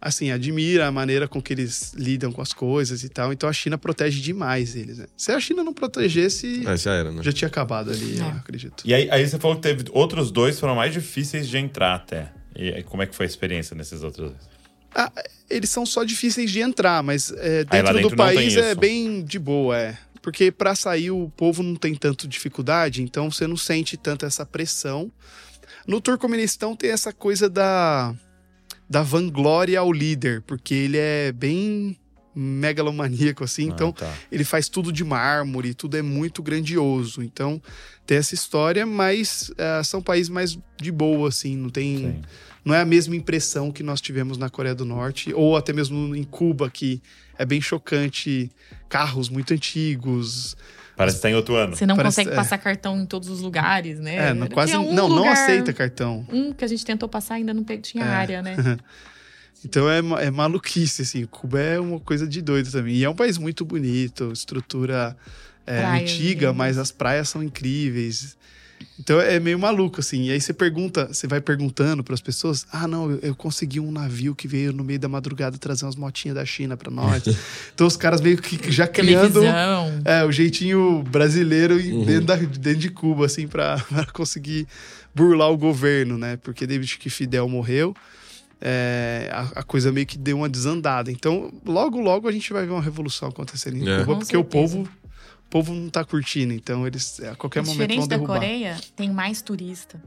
Assim, 0.04 0.32
admira 0.32 0.88
a 0.88 0.90
maneira 0.90 1.28
com 1.28 1.40
que 1.40 1.52
eles 1.52 1.92
lidam 1.94 2.32
com 2.32 2.42
as 2.42 2.52
coisas 2.52 3.04
e 3.04 3.08
tal. 3.08 3.32
Então 3.32 3.48
a 3.48 3.52
China 3.52 3.78
protege 3.78 4.20
demais 4.20 4.74
eles. 4.74 4.98
Né? 4.98 5.06
Se 5.16 5.30
a 5.30 5.38
China 5.38 5.62
não 5.62 5.72
protegesse, 5.72 6.64
Ah, 6.66 6.74
já 6.74 6.92
era, 6.92 7.12
né? 7.12 7.22
já 7.22 7.30
tinha 7.32 7.46
acabado 7.46 7.92
ali, 7.92 8.18
eu 8.18 8.24
É. 8.24 8.28
acredito. 8.30 8.82
E 8.84 8.92
aí, 8.92 9.08
aí 9.12 9.24
você 9.28 9.38
falou 9.38 9.56
que 9.56 9.62
teve 9.62 9.84
outros 9.92 10.32
dois 10.32 10.58
foram 10.58 10.74
mais 10.74 10.92
difíceis 10.92 11.48
de 11.48 11.56
entrar 11.56 11.94
até. 11.94 12.32
E 12.56 12.68
aí, 12.74 12.82
como 12.82 13.00
é 13.00 13.06
que 13.06 13.14
foi 13.14 13.26
a 13.26 13.28
experiência 13.28 13.76
nesses 13.76 14.02
outros 14.02 14.30
dois? 14.32 14.42
Ah, 14.92 15.10
eles 15.48 15.70
são 15.70 15.86
só 15.86 16.02
difíceis 16.02 16.50
de 16.50 16.58
entrar, 16.58 17.00
mas 17.02 17.30
é, 17.38 17.64
dentro, 17.64 17.94
dentro 17.94 18.10
do 18.10 18.16
país 18.16 18.56
é 18.56 18.74
bem 18.74 19.22
de 19.24 19.38
boa, 19.38 19.78
é. 19.78 19.96
Porque 20.20 20.50
pra 20.50 20.74
sair 20.74 21.12
o 21.12 21.30
povo 21.36 21.62
não 21.62 21.76
tem 21.76 21.94
tanto 21.94 22.26
dificuldade, 22.26 23.02
então 23.02 23.30
você 23.30 23.46
não 23.46 23.56
sente 23.56 23.96
tanto 23.96 24.26
essa 24.26 24.44
pressão. 24.44 25.12
No 25.86 26.00
Turcomenistão 26.00 26.74
tem 26.76 26.90
essa 26.90 27.12
coisa 27.12 27.48
da, 27.48 28.12
da 28.92 29.02
vanglória 29.02 29.80
ao 29.80 29.90
líder, 29.90 30.42
porque 30.42 30.74
ele 30.74 30.98
é 30.98 31.32
bem 31.32 31.96
megalomaníaco, 32.34 33.42
assim, 33.42 33.64
então 33.68 33.88
Ah, 33.88 34.00
tá. 34.00 34.14
ele 34.30 34.44
faz 34.44 34.68
tudo 34.68 34.92
de 34.92 35.02
mármore, 35.02 35.72
tudo 35.72 35.96
é 35.96 36.02
muito 36.02 36.42
grandioso. 36.42 37.22
Então 37.22 37.60
tem 38.06 38.18
essa 38.18 38.34
história, 38.34 38.84
mas 38.84 39.50
eh, 39.56 39.82
são 39.82 40.02
países 40.02 40.28
mais 40.28 40.58
de 40.78 40.92
boa, 40.92 41.28
assim, 41.30 41.56
não 41.56 41.70
tem. 41.70 41.96
Sim. 41.98 42.22
Não 42.64 42.74
é 42.74 42.80
a 42.82 42.84
mesma 42.84 43.16
impressão 43.16 43.72
que 43.72 43.82
nós 43.82 43.98
tivemos 44.00 44.36
na 44.36 44.50
Coreia 44.50 44.74
do 44.74 44.84
Norte, 44.84 45.32
ou 45.34 45.56
até 45.56 45.72
mesmo 45.72 46.14
em 46.14 46.22
Cuba, 46.22 46.70
que 46.70 47.00
é 47.38 47.44
bem 47.46 47.60
chocante. 47.62 48.50
Carros 48.90 49.28
muito 49.30 49.52
antigos. 49.54 50.54
Parece 50.96 51.16
que 51.16 51.22
tá 51.22 51.30
em 51.30 51.34
outro 51.34 51.54
ano. 51.56 51.74
Você 51.74 51.86
não 51.86 51.96
Parece- 51.96 52.16
consegue 52.16 52.30
é. 52.30 52.36
passar 52.36 52.58
cartão 52.58 53.00
em 53.00 53.06
todos 53.06 53.28
os 53.28 53.40
lugares, 53.40 53.98
né? 53.98 54.28
É, 54.30 54.34
não, 54.34 54.46
quase. 54.46 54.76
um 54.76 54.92
não, 54.92 55.08
não 55.08 55.16
lugar- 55.18 55.32
aceita 55.32 55.72
cartão. 55.72 56.26
Um 56.30 56.52
que 56.52 56.64
a 56.64 56.68
gente 56.68 56.84
tentou 56.84 57.08
passar 57.08 57.34
ainda 57.34 57.54
não 57.54 57.64
tinha 57.64 58.04
É. 58.04 58.08
área, 58.08 58.42
né? 58.42 58.56
Então 59.64 59.88
é, 59.88 59.98
é 60.26 60.30
maluquice, 60.30 61.02
assim. 61.02 61.24
Cuba 61.24 61.60
é 61.60 61.78
uma 61.78 62.00
coisa 62.00 62.26
de 62.26 62.42
doido 62.42 62.68
também. 62.72 62.96
E 62.96 63.04
é 63.04 63.08
um 63.08 63.14
país 63.14 63.38
muito 63.38 63.64
bonito, 63.64 64.32
estrutura 64.32 65.16
é, 65.64 65.78
Praias 65.82 66.10
antiga, 66.10 66.40
lindas. 66.48 66.56
mas 66.56 66.78
as 66.78 66.90
praias 66.90 67.28
são 67.28 67.40
incríveis. 67.44 68.36
Então 68.98 69.20
é 69.20 69.38
meio 69.40 69.58
maluco, 69.58 70.00
assim. 70.00 70.24
E 70.24 70.30
aí 70.32 70.40
você 70.40 70.52
pergunta, 70.52 71.06
você 71.08 71.26
vai 71.26 71.40
perguntando 71.40 72.02
para 72.04 72.14
as 72.14 72.20
pessoas: 72.20 72.66
ah, 72.72 72.86
não, 72.88 73.10
eu, 73.10 73.18
eu 73.22 73.34
consegui 73.34 73.80
um 73.80 73.90
navio 73.90 74.34
que 74.34 74.46
veio 74.48 74.72
no 74.72 74.82
meio 74.84 74.98
da 74.98 75.08
madrugada 75.08 75.56
trazer 75.58 75.84
umas 75.84 75.96
motinhas 75.96 76.34
da 76.36 76.44
China 76.44 76.76
para 76.76 76.90
nós. 76.90 77.22
então 77.74 77.86
os 77.86 77.96
caras 77.96 78.20
meio 78.20 78.38
que 78.38 78.70
já 78.70 78.86
criando. 78.86 79.40
Televisão. 79.40 80.02
É, 80.04 80.24
o 80.24 80.32
jeitinho 80.32 81.02
brasileiro 81.10 81.76
Uhum. 81.76 82.04
dentro, 82.04 82.26
da- 82.26 82.36
dentro 82.36 82.80
de 82.80 82.90
Cuba, 82.90 83.26
assim, 83.26 83.46
pra 83.48 83.76
conseguir 84.12 84.66
burlar 85.14 85.50
o 85.50 85.56
governo, 85.56 86.16
né? 86.18 86.36
Porque 86.36 86.66
desde 86.66 86.96
que 86.98 87.10
Fidel 87.10 87.48
morreu, 87.48 87.94
é, 88.60 89.28
a, 89.32 89.60
a 89.60 89.62
coisa 89.62 89.90
meio 89.90 90.06
que 90.06 90.16
deu 90.16 90.36
uma 90.38 90.48
desandada. 90.48 91.10
Então, 91.10 91.52
logo, 91.66 92.00
logo 92.00 92.28
a 92.28 92.32
gente 92.32 92.52
vai 92.52 92.64
ver 92.64 92.72
uma 92.72 92.82
revolução 92.82 93.28
acontecendo 93.28 93.76
em 93.76 93.88
É. 93.88 93.98
Cuba, 94.00 94.06
Com 94.06 94.18
porque 94.20 94.36
certeza. 94.36 94.38
o 94.40 94.44
povo 94.44 94.88
não 95.74 95.90
tá 95.90 96.04
curtindo. 96.04 96.52
Então, 96.52 96.86
eles 96.86 97.20
a 97.20 97.34
qualquer 97.34 97.60
momento 97.60 97.76
vão 97.78 97.86
Diferente 97.86 98.08
da 98.08 98.16
derrubar. 98.16 98.34
Coreia, 98.34 98.80
tem 98.96 99.10
mais 99.10 99.42
turista. 99.42 100.00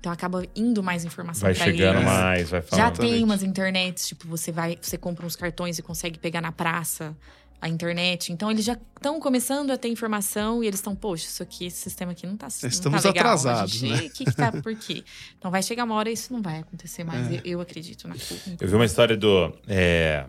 Então 0.00 0.12
acaba 0.12 0.44
indo 0.54 0.82
mais 0.82 1.02
informação 1.02 1.46
Vai 1.46 1.54
pra 1.54 1.64
chegando 1.64 1.96
eles. 1.96 2.04
mais, 2.06 2.50
vai 2.50 2.60
Já 2.60 2.66
falando. 2.68 2.84
Exatamente. 2.88 3.12
tem 3.14 3.24
umas 3.24 3.42
internets, 3.42 4.06
tipo, 4.06 4.28
você 4.28 4.52
vai, 4.52 4.78
você 4.78 4.98
compra 4.98 5.24
uns 5.24 5.34
cartões 5.34 5.78
e 5.78 5.82
consegue 5.82 6.18
pegar 6.18 6.42
na 6.42 6.52
praça 6.52 7.16
a 7.58 7.70
internet. 7.70 8.30
Então 8.30 8.50
eles 8.50 8.66
já 8.66 8.74
estão 8.96 9.18
começando 9.18 9.70
a 9.70 9.78
ter 9.78 9.88
informação 9.88 10.62
e 10.62 10.66
eles 10.66 10.80
estão, 10.80 10.94
poxa, 10.94 11.24
isso 11.24 11.42
aqui, 11.42 11.64
esse 11.64 11.78
sistema 11.78 12.12
aqui 12.12 12.26
não 12.26 12.36
tá, 12.36 12.48
não 12.62 12.68
Estamos 12.68 13.02
tá 13.02 13.08
legal. 13.08 13.24
atrasados, 13.24 13.82
a 13.82 13.86
né? 13.86 13.96
gente, 13.96 14.10
que, 14.12 14.24
que 14.26 14.36
tá 14.36 14.52
por 14.52 14.74
quê? 14.76 15.02
Então 15.38 15.50
vai 15.50 15.62
chegar 15.62 15.84
uma 15.84 15.94
hora 15.94 16.10
e 16.10 16.12
isso 16.12 16.30
não 16.34 16.42
vai 16.42 16.58
acontecer 16.58 17.02
mais. 17.02 17.26
É. 17.32 17.36
Eu, 17.36 17.40
eu 17.44 17.60
acredito 17.62 18.06
na. 18.06 18.14
Eu 18.60 18.68
vi 18.68 18.74
uma 18.74 18.84
história 18.84 19.16
do, 19.16 19.56
é, 19.66 20.26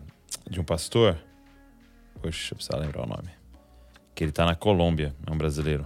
de 0.50 0.58
um 0.58 0.64
pastor. 0.64 1.18
Poxa, 2.22 2.54
eu 2.54 2.56
preciso 2.56 2.78
lembrar 2.80 3.04
o 3.04 3.08
nome. 3.08 3.30
Que 4.16 4.24
ele 4.24 4.32
tá 4.32 4.46
na 4.46 4.56
Colômbia, 4.56 5.14
é 5.28 5.32
um 5.32 5.38
brasileiro. 5.38 5.86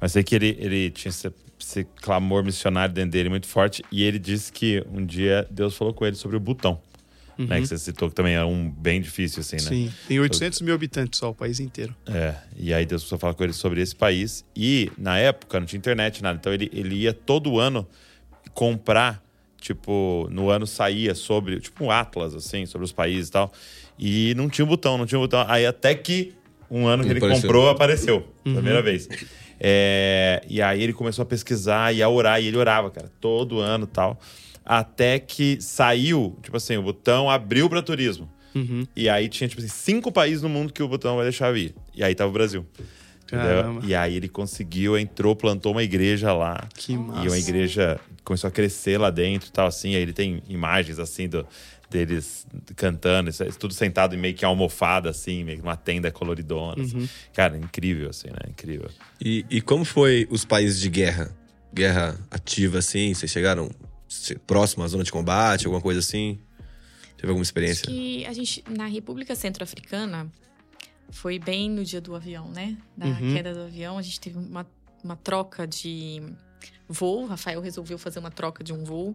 Mas 0.00 0.12
sei 0.12 0.22
que 0.22 0.34
ele, 0.34 0.56
ele 0.58 0.90
tinha 0.90 1.10
esse, 1.10 1.32
esse 1.58 1.84
clamor 2.00 2.44
missionário 2.44 2.94
dentro 2.94 3.10
dele 3.10 3.28
muito 3.28 3.46
forte. 3.46 3.82
E 3.90 4.02
ele 4.02 4.18
disse 4.18 4.52
que 4.52 4.84
um 4.90 5.04
dia 5.04 5.46
Deus 5.50 5.76
falou 5.76 5.92
com 5.92 6.06
ele 6.06 6.16
sobre 6.16 6.36
o 6.36 6.40
botão. 6.40 6.80
Né, 7.38 7.60
que 7.60 7.66
você 7.66 7.76
citou 7.76 8.08
que 8.08 8.14
também 8.14 8.34
é 8.34 8.42
um 8.42 8.70
bem 8.70 8.98
difícil, 8.98 9.40
assim, 9.40 9.56
né? 9.56 9.62
Sim, 9.62 9.92
tem 10.08 10.18
800 10.18 10.62
mil 10.62 10.74
habitantes 10.74 11.18
só, 11.18 11.28
o 11.28 11.34
país 11.34 11.60
inteiro. 11.60 11.94
É, 12.06 12.34
e 12.56 12.72
aí 12.72 12.86
Deus 12.86 13.02
começou 13.02 13.16
a 13.16 13.18
falar 13.18 13.34
com 13.34 13.44
ele 13.44 13.52
sobre 13.52 13.82
esse 13.82 13.94
país. 13.94 14.42
E 14.56 14.90
na 14.96 15.18
época 15.18 15.60
não 15.60 15.66
tinha 15.66 15.76
internet, 15.76 16.22
nada. 16.22 16.38
Então 16.40 16.50
ele, 16.50 16.70
ele 16.72 16.94
ia 16.94 17.12
todo 17.12 17.58
ano 17.58 17.86
comprar, 18.54 19.22
tipo, 19.60 20.26
no 20.30 20.48
ano 20.48 20.66
saía 20.66 21.14
sobre, 21.14 21.60
tipo 21.60 21.84
um 21.84 21.90
atlas, 21.90 22.34
assim, 22.34 22.64
sobre 22.64 22.86
os 22.86 22.92
países 22.92 23.28
e 23.28 23.32
tal. 23.32 23.52
E 23.98 24.34
não 24.34 24.48
tinha 24.48 24.64
um 24.64 24.68
botão, 24.68 24.96
não 24.96 25.04
tinha 25.04 25.18
um 25.18 25.22
botão. 25.22 25.44
Aí 25.46 25.66
até 25.66 25.94
que 25.94 26.34
um 26.70 26.86
ano 26.86 27.04
que 27.04 27.10
ele 27.10 27.18
Apareceu. 27.18 27.42
comprou, 27.42 27.68
apareceu. 27.68 28.28
Primeira 28.42 28.82
vez. 28.82 29.08
É, 29.58 30.42
e 30.48 30.60
aí 30.60 30.82
ele 30.82 30.92
começou 30.92 31.22
a 31.22 31.26
pesquisar 31.26 31.94
e 31.94 32.02
a 32.02 32.08
orar. 32.08 32.40
E 32.42 32.46
ele 32.46 32.56
orava, 32.56 32.90
cara, 32.90 33.10
todo 33.20 33.58
ano 33.60 33.84
e 33.84 33.88
tal. 33.88 34.18
Até 34.64 35.18
que 35.18 35.58
saiu, 35.60 36.36
tipo 36.42 36.56
assim, 36.56 36.76
o 36.76 36.82
botão 36.82 37.30
abriu 37.30 37.68
para 37.68 37.80
turismo. 37.82 38.28
Uhum. 38.54 38.86
E 38.96 39.08
aí 39.08 39.28
tinha, 39.28 39.46
tipo 39.48 39.60
assim, 39.60 39.68
cinco 39.70 40.10
países 40.10 40.42
no 40.42 40.48
mundo 40.48 40.72
que 40.72 40.82
o 40.82 40.88
botão 40.88 41.14
vai 41.16 41.24
deixar 41.24 41.52
vir. 41.52 41.74
E 41.94 42.02
aí 42.02 42.14
tava 42.14 42.30
o 42.30 42.32
Brasil. 42.32 42.66
E 43.84 43.94
aí 43.94 44.16
ele 44.16 44.28
conseguiu, 44.28 44.96
entrou, 44.96 45.34
plantou 45.34 45.72
uma 45.72 45.82
igreja 45.82 46.32
lá. 46.32 46.66
Que 46.76 46.92
E 46.92 46.96
uma 46.96 47.24
massa. 47.24 47.36
igreja 47.38 48.00
começou 48.24 48.48
a 48.48 48.50
crescer 48.50 48.98
lá 48.98 49.10
dentro 49.10 49.48
e 49.48 49.52
tal, 49.52 49.66
assim. 49.66 49.94
Aí 49.94 50.02
ele 50.02 50.12
tem 50.12 50.42
imagens, 50.48 50.98
assim, 50.98 51.28
do, 51.28 51.44
deles 51.96 52.46
cantando, 52.76 53.30
isso, 53.30 53.42
isso 53.44 53.58
tudo 53.58 53.72
sentado 53.72 54.14
em 54.14 54.18
meio 54.18 54.34
que 54.34 54.44
almofada, 54.44 55.08
assim, 55.10 55.42
meio 55.44 55.58
que 55.58 55.62
uma 55.62 55.76
tenda 55.76 56.10
coloridona. 56.10 56.82
assim. 56.82 56.98
Uhum. 56.98 57.08
Cara, 57.32 57.56
incrível, 57.56 58.10
assim, 58.10 58.28
né? 58.28 58.38
Incrível. 58.50 58.90
E, 59.20 59.44
e 59.48 59.60
como 59.60 59.84
foi 59.84 60.26
os 60.30 60.44
países 60.44 60.80
de 60.80 60.88
guerra? 60.90 61.34
Guerra 61.72 62.18
ativa, 62.30 62.78
assim? 62.78 63.12
Vocês 63.14 63.30
chegaram 63.30 63.70
próximo 64.46 64.84
à 64.84 64.88
zona 64.88 65.04
de 65.04 65.10
combate, 65.12 65.66
alguma 65.66 65.80
coisa 65.82 66.00
assim? 66.00 66.38
Teve 67.16 67.28
alguma 67.28 67.40
Acho 67.42 67.48
experiência? 67.48 67.86
que 67.86 68.26
a 68.26 68.32
gente, 68.32 68.62
na 68.68 68.86
República 68.86 69.34
Centro-Africana, 69.34 70.30
foi 71.10 71.38
bem 71.38 71.70
no 71.70 71.82
dia 71.84 72.00
do 72.00 72.14
avião, 72.14 72.50
né? 72.50 72.76
Da 72.96 73.06
Uhum. 73.06 73.34
queda 73.34 73.54
do 73.54 73.60
avião, 73.62 73.96
a 73.98 74.02
gente 74.02 74.20
teve 74.20 74.36
uma, 74.38 74.66
uma 75.02 75.16
troca 75.16 75.66
de 75.66 76.22
voo. 76.88 77.22
O 77.24 77.26
Rafael 77.26 77.60
resolveu 77.60 77.96
fazer 77.98 78.18
uma 78.18 78.30
troca 78.30 78.62
de 78.62 78.72
um 78.72 78.84
voo. 78.84 79.14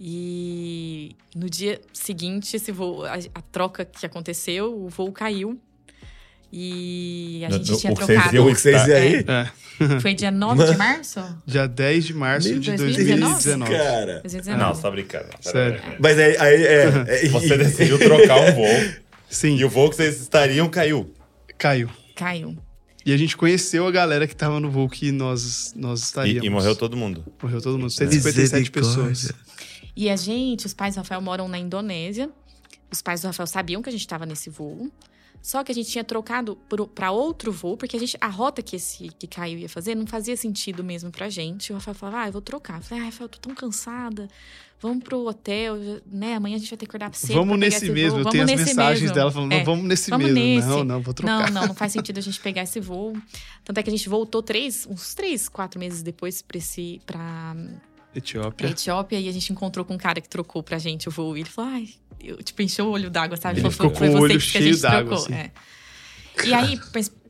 E 0.00 1.16
no 1.34 1.50
dia 1.50 1.80
seguinte, 1.92 2.56
esse 2.56 2.70
voo, 2.70 3.04
a, 3.04 3.14
a 3.34 3.42
troca 3.42 3.84
que 3.84 4.06
aconteceu, 4.06 4.72
o 4.72 4.88
voo 4.88 5.10
caiu. 5.12 5.58
E 6.52 7.44
a 7.46 7.50
gente 7.50 7.70
no- 7.70 7.76
tinha 7.76 7.92
o 7.92 7.96
vocês 7.96 8.06
trocado. 8.22 8.42
O 8.46 8.54
que 8.54 8.60
vocês 8.60 8.82
aí? 8.90 9.24
É, 9.26 9.50
Foi 10.00 10.14
dia 10.14 10.30
9 10.30 10.64
de 10.72 10.76
março? 10.78 11.20
dia 11.44 11.68
10 11.68 12.04
de 12.06 12.14
março 12.14 12.48
de 12.48 12.58
Deus, 12.60 12.80
2019. 12.80 13.70
Cara. 13.70 14.20
2019. 14.22 14.56
Não, 14.62 14.74
você 14.74 14.82
tá 14.82 14.90
brincando. 14.90 15.26
Sério. 15.40 15.80
Mas 16.00 16.18
aí. 16.18 16.36
aí 16.38 16.62
é, 16.64 16.84
é- 17.06 17.28
Você 17.28 17.56
decidiu 17.58 17.98
trocar 17.98 18.40
um 18.40 18.52
voo 18.54 18.92
Sim, 19.28 19.56
e 19.56 19.64
o 19.64 19.68
voo 19.68 19.90
que 19.90 19.96
vocês 19.96 20.20
estariam 20.22 20.68
caiu. 20.70 21.12
caiu. 21.58 21.90
Caiu. 22.16 22.56
E 23.04 23.12
a 23.12 23.16
gente 23.16 23.36
conheceu 23.36 23.86
a 23.86 23.90
galera 23.90 24.26
que 24.26 24.34
tava 24.34 24.58
no 24.58 24.70
voo 24.70 24.88
que 24.88 25.12
nós, 25.12 25.72
nós 25.76 26.02
estaríamos. 26.02 26.42
E, 26.42 26.46
e 26.46 26.50
morreu 26.50 26.74
todo 26.74 26.96
mundo. 26.96 27.24
Morreu 27.42 27.60
todo 27.60 27.78
mundo. 27.78 27.90
157 27.90 28.70
pessoas. 28.70 29.32
E 29.98 30.08
a 30.08 30.14
gente, 30.14 30.64
os 30.64 30.72
pais 30.72 30.94
do 30.94 30.98
Rafael 30.98 31.20
moram 31.20 31.48
na 31.48 31.58
Indonésia. 31.58 32.30
Os 32.88 33.02
pais 33.02 33.20
do 33.20 33.26
Rafael 33.26 33.48
sabiam 33.48 33.82
que 33.82 33.88
a 33.88 33.92
gente 33.92 34.02
estava 34.02 34.24
nesse 34.24 34.48
voo. 34.48 34.92
Só 35.42 35.64
que 35.64 35.72
a 35.72 35.74
gente 35.74 35.90
tinha 35.90 36.04
trocado 36.04 36.56
para 36.94 37.10
outro 37.10 37.50
voo, 37.50 37.76
porque 37.76 37.96
a 37.96 37.98
gente 37.98 38.16
a 38.20 38.28
rota 38.28 38.62
que 38.62 38.76
esse 38.76 39.08
que 39.18 39.26
caiu 39.26 39.58
ia 39.58 39.68
fazer 39.68 39.96
não 39.96 40.06
fazia 40.06 40.36
sentido 40.36 40.84
mesmo 40.84 41.10
pra 41.10 41.28
gente. 41.28 41.72
O 41.72 41.74
Rafael 41.74 41.96
falava: 41.96 42.22
"Ah, 42.22 42.28
eu 42.28 42.32
vou 42.32 42.40
trocar". 42.40 42.78
Eu 42.78 42.82
falei: 42.82 43.02
"Ah, 43.02 43.06
Rafael, 43.06 43.24
eu 43.24 43.28
tô 43.28 43.38
tão 43.40 43.54
cansada. 43.56 44.28
Vamos 44.80 45.02
pro 45.02 45.26
hotel, 45.26 45.76
né? 46.06 46.36
Amanhã 46.36 46.54
a 46.54 46.58
gente 46.60 46.70
vai 46.70 46.76
ter 46.76 46.86
que 46.86 46.90
acordar 46.90 47.12
cedo 47.16 47.34
Vamos 47.34 47.58
nesse 47.58 47.90
mesmo. 47.90 48.20
Eu 48.20 48.24
tenho 48.26 48.44
as 48.44 48.50
mensagens 48.50 49.00
mesmo. 49.00 49.14
dela 49.16 49.32
falando: 49.32 49.52
é. 49.52 49.64
"Vamos 49.64 49.84
nesse 49.84 50.10
vamos 50.10 50.30
mesmo". 50.30 50.38
Nesse. 50.40 50.68
Não, 50.68 50.84
não, 50.84 51.02
vou 51.02 51.12
trocar. 51.12 51.50
Não, 51.50 51.60
não, 51.60 51.66
não 51.68 51.74
faz 51.74 51.90
sentido 51.90 52.18
a 52.18 52.22
gente 52.22 52.38
pegar 52.38 52.62
esse 52.62 52.78
voo. 52.78 53.16
Tanto 53.64 53.78
é 53.78 53.82
que 53.82 53.90
a 53.90 53.92
gente 53.92 54.08
voltou 54.08 54.44
três, 54.44 54.86
uns 54.88 55.12
três, 55.12 55.48
quatro 55.48 55.80
meses 55.80 56.02
depois 56.02 56.40
para 56.40 56.58
esse 56.58 57.00
para 57.04 57.56
Etiópia. 58.18 58.68
Etiópia 58.68 59.20
e 59.20 59.28
a 59.28 59.32
gente 59.32 59.52
encontrou 59.52 59.84
com 59.84 59.94
um 59.94 59.98
cara 59.98 60.20
que 60.20 60.28
trocou 60.28 60.62
pra 60.62 60.78
gente 60.78 61.08
o 61.08 61.10
voo. 61.10 61.36
E 61.36 61.40
ele 61.40 61.48
falou: 61.48 61.72
"Ai, 61.72 61.88
eu 62.22 62.42
tipo 62.42 62.62
encheu 62.62 62.86
o 62.86 62.90
olho 62.90 63.10
d'água, 63.10 63.36
sabe? 63.36 63.60
Ele 63.60 63.70
falou, 63.70 63.94
ficou 63.94 64.08
com 64.08 64.16
o 64.16 64.20
olho 64.20 64.40
cheio 64.40 64.78
d'água, 64.78 65.14
assim. 65.14 65.34
É. 65.34 65.50
E 66.44 66.54
aí, 66.54 66.78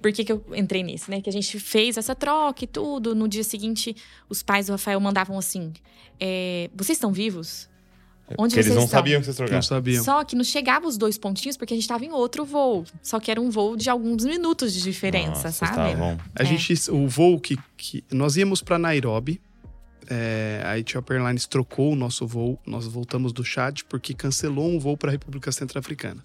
por 0.03 0.12
que, 0.12 0.24
que 0.24 0.32
eu 0.32 0.45
entrei 0.55 0.82
nisso, 0.82 1.11
né? 1.11 1.20
Que 1.20 1.30
a 1.30 1.32
gente 1.32 1.59
fez 1.59 1.97
essa 1.97 2.14
troca 2.14 2.64
e 2.64 2.66
tudo. 2.66 3.14
No 3.14 3.26
dia 3.26 3.45
seguinte, 3.45 3.97
os 4.28 4.43
pais 4.43 4.66
do 4.66 4.72
Rafael 4.72 5.01
mandavam 5.01 5.39
assim: 5.39 5.72
é, 6.20 6.70
Vocês 6.74 6.97
estão 6.97 7.12
vivos? 7.12 7.68
Onde 8.36 8.55
porque 8.55 8.66
eles 8.66 8.74
não 8.74 8.84
estão? 8.84 8.99
sabiam 8.99 9.20
que 9.20 9.24
vocês 9.24 9.36
trocaram. 9.36 9.57
Não 9.57 9.62
sabiam. 9.62 10.05
Só 10.05 10.22
que 10.22 10.36
não 10.36 10.45
chegava 10.45 10.86
os 10.86 10.99
dois 10.99 11.16
pontinhos 11.16 11.57
porque 11.57 11.72
a 11.72 11.76
gente 11.76 11.84
estava 11.84 12.05
em 12.05 12.12
outro 12.12 12.45
voo. 12.45 12.84
Só 13.03 13.18
que 13.18 13.30
era 13.30 13.41
um 13.41 13.49
voo 13.49 13.74
de 13.74 13.89
alguns 13.89 14.24
minutos 14.24 14.74
de 14.74 14.82
diferença, 14.82 15.45
Nossa, 15.45 15.53
sabe? 15.53 15.93
Estavam... 15.93 16.18
A 16.34 16.43
é. 16.43 16.45
gente, 16.45 16.91
o 16.91 17.09
voo 17.09 17.41
que, 17.41 17.57
que 17.74 18.05
nós 18.12 18.36
íamos 18.36 18.61
para 18.61 18.78
Nairobi. 18.78 19.41
É, 20.11 20.62
a 20.64 20.78
Ethiopia 20.78 21.16
Airlines 21.16 21.46
trocou 21.46 21.92
o 21.92 21.96
nosso 21.96 22.26
voo. 22.26 22.59
Nós 22.66 22.86
voltamos 22.86 23.32
do 23.32 23.44
Chad 23.44 23.82
porque 23.88 24.14
cancelou 24.14 24.68
um 24.68 24.78
voo 24.78 24.96
para 24.96 25.11
a 25.11 25.12
República 25.12 25.52
Centro-Africana. 25.52 26.22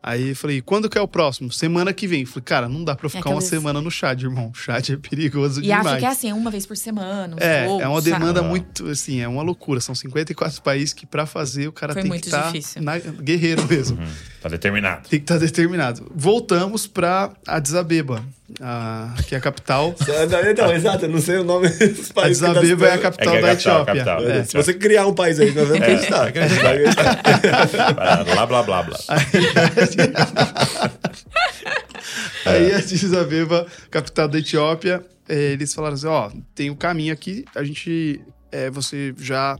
Aí 0.00 0.28
eu 0.28 0.36
falei, 0.36 0.62
quando 0.62 0.88
que 0.88 0.96
é 0.96 1.00
o 1.00 1.08
próximo? 1.08 1.50
Semana 1.50 1.92
que 1.92 2.06
vem. 2.06 2.24
Falei, 2.24 2.44
cara, 2.44 2.68
não 2.68 2.84
dá 2.84 2.94
pra 2.94 3.08
ficar 3.08 3.30
é 3.30 3.32
uma 3.32 3.40
semana 3.40 3.80
no 3.80 3.90
Chad, 3.90 4.22
irmão. 4.22 4.50
O 4.50 4.54
Chad 4.54 4.90
é 4.90 4.96
perigoso 4.96 5.58
e 5.60 5.64
demais. 5.64 5.84
E 5.84 5.88
acha 5.88 5.98
que 5.98 6.04
é 6.04 6.08
assim, 6.08 6.32
uma 6.32 6.50
vez 6.50 6.66
por 6.66 6.76
semana. 6.76 7.34
Um 7.34 7.38
é, 7.40 7.66
voo, 7.66 7.80
é 7.80 7.88
uma 7.88 8.00
demanda 8.00 8.40
sabe? 8.40 8.48
muito, 8.48 8.88
assim, 8.88 9.20
é 9.20 9.26
uma 9.26 9.42
loucura. 9.42 9.80
São 9.80 9.94
54 9.94 10.62
países 10.62 10.92
que 10.92 11.04
para 11.04 11.26
fazer 11.26 11.66
o 11.66 11.72
cara 11.72 11.94
Foi 11.94 12.02
tem 12.02 12.08
muito 12.08 12.22
que 12.22 12.28
estar 12.28 12.52
tá 12.52 12.98
guerreiro 13.20 13.66
mesmo. 13.66 13.98
Uhum. 13.98 14.08
Tá 14.48 14.52
determinado. 14.52 15.08
Tem 15.08 15.18
que 15.18 15.24
estar 15.24 15.34
tá 15.34 15.40
determinado. 15.40 16.10
Voltamos 16.14 16.86
pra 16.86 17.30
Addis 17.46 17.74
Abeba, 17.74 18.24
a, 18.60 19.14
que 19.26 19.34
é 19.34 19.38
a 19.38 19.40
capital. 19.40 19.94
não, 20.56 20.72
exato, 20.72 21.04
eu 21.04 21.10
não 21.10 21.20
sei 21.20 21.36
o 21.36 21.44
nome 21.44 21.68
dos 21.68 22.10
países. 22.10 22.42
Addis 22.42 22.56
Abeba 22.56 22.86
é 22.86 22.94
a 22.94 22.98
capital 22.98 23.34
é, 23.34 23.38
é 23.38 23.42
da 23.42 23.48
capital, 23.48 23.82
Etiópia. 23.82 24.04
Capital, 24.04 24.30
é. 24.30 24.44
Se 24.44 24.56
você 24.56 24.72
criar 24.72 25.06
um 25.06 25.14
país 25.14 25.38
aí, 25.38 25.52
nós 25.52 25.68
vamos 25.68 25.82
acreditar. 25.82 26.32
blá, 28.24 28.46
blá, 28.46 28.62
blá, 28.62 28.82
blá. 28.82 28.98
Aí 32.46 32.72
a 32.72 32.78
Addis 32.78 33.12
Abeba, 33.12 33.66
capital 33.90 34.28
da 34.28 34.38
Etiópia, 34.38 35.04
eles 35.28 35.74
falaram 35.74 35.94
assim, 35.94 36.06
ó, 36.06 36.30
tem 36.54 36.70
um 36.70 36.74
caminho 36.74 37.12
aqui, 37.12 37.44
a 37.54 37.62
gente, 37.62 38.22
é, 38.50 38.70
você 38.70 39.14
já 39.18 39.58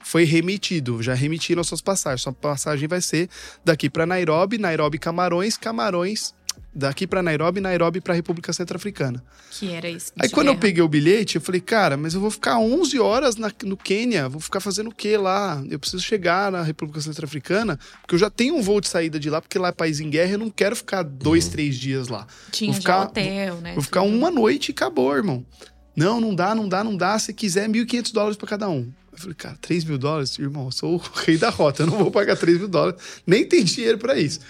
foi 0.00 0.24
remitido, 0.24 1.02
já 1.02 1.14
remitiram 1.14 1.60
as 1.60 1.66
suas 1.66 1.80
passagens. 1.80 2.22
Sua 2.22 2.32
passagem 2.32 2.88
vai 2.88 3.00
ser 3.00 3.28
daqui 3.64 3.90
para 3.90 4.06
Nairobi, 4.06 4.58
Nairobi 4.58 4.98
Camarões, 4.98 5.56
Camarões 5.56 6.34
daqui 6.76 7.06
para 7.06 7.22
Nairobi, 7.22 7.60
Nairobi 7.60 8.00
para 8.02 8.12
República 8.12 8.52
Centro-Africana. 8.52 9.24
Que 9.50 9.72
era 9.72 9.88
isso. 9.88 10.12
Aí 10.18 10.28
quando 10.28 10.48
guerra. 10.48 10.56
eu 10.56 10.60
peguei 10.60 10.82
o 10.82 10.88
bilhete, 10.88 11.36
eu 11.36 11.40
falei, 11.40 11.60
cara, 11.60 11.96
mas 11.96 12.12
eu 12.12 12.20
vou 12.20 12.30
ficar 12.30 12.58
11 12.58 12.98
horas 13.00 13.36
na, 13.36 13.50
no 13.64 13.76
Quênia, 13.76 14.28
vou 14.28 14.40
ficar 14.40 14.60
fazendo 14.60 14.90
o 14.90 14.94
quê 14.94 15.16
lá? 15.16 15.62
Eu 15.70 15.78
preciso 15.78 16.02
chegar 16.02 16.52
na 16.52 16.62
República 16.62 17.00
Centro-Africana, 17.00 17.78
porque 18.02 18.14
eu 18.14 18.18
já 18.18 18.28
tenho 18.28 18.54
um 18.54 18.62
voo 18.62 18.80
de 18.80 18.88
saída 18.88 19.18
de 19.18 19.30
lá, 19.30 19.40
porque 19.40 19.58
lá 19.58 19.68
é 19.68 19.72
país 19.72 20.00
em 20.00 20.10
guerra, 20.10 20.32
eu 20.32 20.38
não 20.38 20.50
quero 20.50 20.76
ficar 20.76 21.02
dois, 21.02 21.46
uhum. 21.46 21.52
três 21.52 21.76
dias 21.76 22.08
lá. 22.08 22.26
Tinha 22.52 22.70
vou 22.70 22.80
ficar, 22.80 23.04
hotel, 23.04 23.56
né? 23.56 23.72
Vou 23.72 23.82
ficar 23.82 24.02
uma 24.02 24.30
noite 24.30 24.68
e 24.68 24.72
acabou, 24.72 25.16
irmão. 25.16 25.44
Não, 25.96 26.20
não 26.20 26.34
dá, 26.34 26.54
não 26.54 26.68
dá, 26.68 26.84
não 26.84 26.96
dá. 26.96 27.18
Se 27.18 27.32
quiser, 27.32 27.68
1.500 27.68 28.12
dólares 28.12 28.36
para 28.36 28.48
cada 28.48 28.68
um. 28.68 28.92
Eu 29.12 29.18
falei, 29.18 29.34
cara, 29.34 29.58
3 29.60 29.84
mil 29.84 29.96
dólares? 29.96 30.38
Irmão, 30.38 30.66
eu 30.66 30.72
sou 30.72 30.96
o 30.96 31.02
rei 31.24 31.38
da 31.38 31.48
rota, 31.48 31.82
eu 31.82 31.86
não 31.86 31.96
vou 31.98 32.10
pagar 32.10 32.36
3 32.36 32.58
mil 32.58 32.68
dólares. 32.68 33.00
Nem 33.26 33.46
tem 33.46 33.64
dinheiro 33.64 33.96
para 33.96 34.18
isso. 34.18 34.40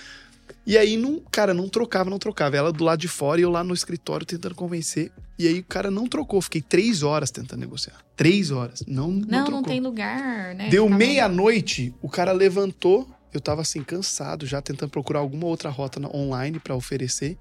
E 0.67 0.77
aí, 0.77 0.97
não, 0.97 1.21
cara, 1.31 1.55
não 1.55 1.69
trocava, 1.69 2.11
não 2.11 2.19
trocava. 2.19 2.57
Ela 2.57 2.73
do 2.73 2.83
lado 2.83 2.99
de 2.99 3.07
fora 3.07 3.41
e 3.41 3.45
eu 3.45 3.51
lá 3.51 3.63
no 3.63 3.73
escritório 3.73 4.27
tentando 4.27 4.55
convencer. 4.57 5.13
E 5.39 5.47
aí 5.47 5.61
o 5.61 5.65
cara 5.65 5.91
não 5.93 6.09
trocou. 6.09 6.43
Fiquei 6.43 6.61
três 6.61 7.05
horas 7.05 7.31
tentando 7.31 7.61
negociar. 7.61 7.95
Três 8.17 8.51
horas. 8.51 8.83
Não, 8.87 9.09
não, 9.09 9.21
não, 9.21 9.45
trocou. 9.45 9.53
não 9.53 9.63
tem 9.63 9.81
lugar, 9.81 10.55
né? 10.57 10.69
Deu 10.69 10.89
meia-noite, 10.89 11.95
o 12.03 12.09
cara 12.09 12.33
levantou. 12.33 13.09
Eu 13.33 13.41
tava 13.41 13.61
assim, 13.61 13.83
cansado, 13.83 14.47
já 14.47 14.61
tentando 14.63 14.91
procurar 14.91 15.21
alguma 15.21 15.47
outra 15.47 15.69
rota 15.69 16.01
online 16.15 16.59
para 16.59 16.75
oferecer. 16.75 17.39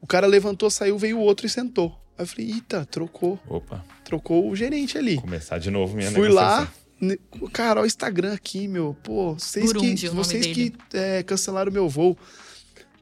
O 0.00 0.06
cara 0.06 0.26
levantou, 0.26 0.70
saiu, 0.70 0.98
veio 0.98 1.18
o 1.18 1.20
outro 1.20 1.46
e 1.46 1.48
sentou. 1.48 2.00
Aí 2.20 2.24
eu 2.24 2.26
falei, 2.26 2.50
eita, 2.50 2.84
trocou. 2.84 3.40
Opa. 3.48 3.82
Trocou 4.04 4.50
o 4.50 4.54
gerente 4.54 4.98
ali. 4.98 5.16
Começar 5.16 5.56
de 5.56 5.70
novo 5.70 5.96
minha 5.96 6.10
Fui 6.10 6.28
lá, 6.28 6.70
Cara, 7.50 7.80
olha 7.80 7.84
o 7.84 7.86
Instagram 7.86 8.34
aqui, 8.34 8.68
meu. 8.68 8.94
Pô, 9.02 9.32
vocês 9.32 9.64
Burundi, 9.64 10.06
que, 10.06 10.14
vocês 10.14 10.46
que 10.46 10.74
é, 10.92 11.22
cancelaram 11.22 11.72
meu 11.72 11.88
voo. 11.88 12.18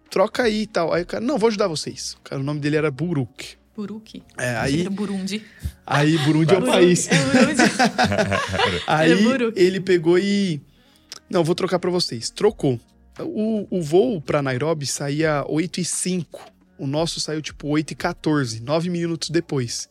Troca 0.09 0.45
aí 0.45 0.62
e 0.62 0.66
tal. 0.69 0.93
Aí 0.93 1.03
o 1.03 1.07
cara, 1.07 1.25
não, 1.25 1.37
vou 1.37 1.49
ajudar 1.49 1.66
vocês. 1.66 2.12
O, 2.12 2.21
cara, 2.21 2.41
o 2.41 2.45
nome 2.45 2.61
dele 2.61 2.77
era 2.77 2.93
Buruk. 2.93 3.57
Buruk. 3.75 4.23
É, 4.39 4.57
aí. 4.57 4.83
Era 4.83 4.91
Burundi. 4.91 5.45
Aí 5.85 6.16
Burundi 6.19 6.55
é 6.55 6.59
o 6.59 6.64
país. 6.64 7.09
É 7.09 7.19
Burundi. 7.25 7.62
aí 8.87 9.12
ele 9.57 9.81
pegou 9.81 10.16
e. 10.16 10.62
Não, 11.29 11.43
vou 11.43 11.57
trocar 11.57 11.81
para 11.81 11.91
vocês. 11.91 12.31
Trocou. 12.31 12.79
O, 13.19 13.66
o 13.69 13.83
voo 13.83 14.23
para 14.23 14.41
Nairobi 14.41 14.87
saía 14.87 15.45
8 15.49 15.81
e 15.81 15.85
5. 15.85 16.58
O 16.79 16.87
nosso 16.87 17.20
saiu 17.20 17.43
tipo 17.43 17.68
8 17.68 17.91
e 17.93 17.95
14, 17.95 18.61
9 18.61 18.91
minutos 18.91 19.31
depois. 19.31 19.89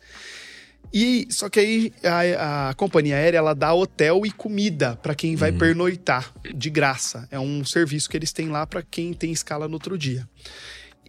E 0.93 1.27
só 1.29 1.49
que 1.49 1.59
aí 1.59 1.93
a, 2.03 2.69
a, 2.69 2.73
companhia 2.73 3.15
aérea 3.15 3.38
ela 3.39 3.53
dá 3.53 3.73
hotel 3.73 4.25
e 4.25 4.31
comida 4.31 4.95
para 4.95 5.13
quem 5.13 5.35
vai 5.35 5.51
uhum. 5.51 5.57
pernoitar 5.57 6.31
de 6.55 6.69
graça. 6.69 7.27
É 7.29 7.39
um 7.39 7.63
serviço 7.65 8.09
que 8.09 8.15
eles 8.15 8.31
têm 8.31 8.49
lá 8.49 8.65
para 8.65 8.81
quem 8.81 9.13
tem 9.13 9.31
escala 9.31 9.67
no 9.67 9.73
outro 9.73 9.97
dia. 9.97 10.27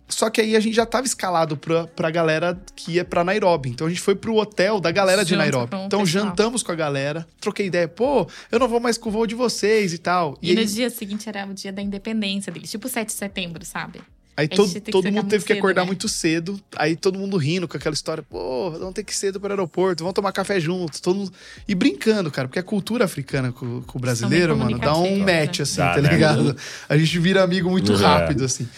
Só 0.09 0.31
que 0.31 0.41
aí 0.41 0.57
a 0.57 0.61
gente 0.61 0.75
já 0.75 0.87
tava 0.87 1.07
escalado 1.07 1.57
pra, 1.57 1.87
pra 1.87 2.11
galera 2.11 2.59
que 2.75 2.93
ia 2.93 3.05
pra 3.05 3.23
Nairobi. 3.23 3.69
Então 3.69 3.87
a 3.87 3.91
gente 3.91 4.01
foi 4.01 4.15
pro 4.15 4.35
hotel 4.37 4.81
da 4.81 4.91
galera 4.91 5.23
de 5.23 5.37
Nairobi. 5.37 5.77
Então 5.85 6.05
jantamos 6.07 6.63
com 6.63 6.73
a 6.73 6.75
galera, 6.75 7.27
troquei 7.39 7.67
ideia. 7.67 7.87
Pô, 7.87 8.27
eu 8.51 8.59
não 8.59 8.67
vou 8.67 8.81
mais 8.81 8.97
com 8.97 9.11
o 9.11 9.13
voo 9.13 9.27
de 9.27 9.35
vocês 9.35 9.93
e 9.93 9.99
tal. 9.99 10.39
E, 10.41 10.53
e 10.53 10.55
no 10.55 10.61
aí... 10.61 10.67
dia 10.67 10.89
seguinte 10.89 11.29
era 11.29 11.47
o 11.47 11.53
dia 11.53 11.71
da 11.71 11.83
independência 11.83 12.51
deles, 12.51 12.71
tipo 12.71 12.89
7 12.89 13.07
de 13.07 13.13
setembro, 13.13 13.65
sabe? 13.67 14.01
Aí 14.39 14.47
todo, 14.47 14.81
todo 14.83 15.11
mundo 15.11 15.27
teve 15.27 15.45
que 15.45 15.53
acordar 15.53 15.81
né? 15.81 15.89
muito 15.89 16.09
cedo. 16.09 16.61
Aí 16.77 16.95
todo 16.95 17.19
mundo 17.19 17.37
rindo 17.37 17.67
com 17.67 17.77
aquela 17.77 17.93
história. 17.93 18.23
Pô, 18.23 18.71
vamos 18.71 18.95
ter 18.95 19.03
que 19.03 19.11
ir 19.11 19.17
cedo 19.17 19.41
para 19.41 19.49
o 19.49 19.53
aeroporto, 19.55 20.05
vamos 20.05 20.15
tomar 20.15 20.31
café 20.31 20.61
juntos. 20.61 21.01
Todo 21.01 21.17
mundo... 21.17 21.33
E 21.67 21.75
brincando, 21.75 22.31
cara, 22.31 22.47
porque 22.47 22.61
a 22.61 22.63
cultura 22.63 23.05
africana 23.05 23.51
com, 23.51 23.83
com 23.83 23.99
o 23.99 24.01
brasileiro, 24.01 24.57
mano, 24.57 24.79
dá 24.79 24.97
um 24.97 25.19
match, 25.19 25.59
assim, 25.59 25.79
dá, 25.79 25.95
tá 25.95 26.01
né? 26.01 26.11
ligado? 26.11 26.57
A 26.89 26.97
gente 26.97 27.19
vira 27.19 27.43
amigo 27.43 27.69
muito 27.69 27.93
é. 27.95 27.97
rápido, 27.97 28.45
assim. 28.45 28.69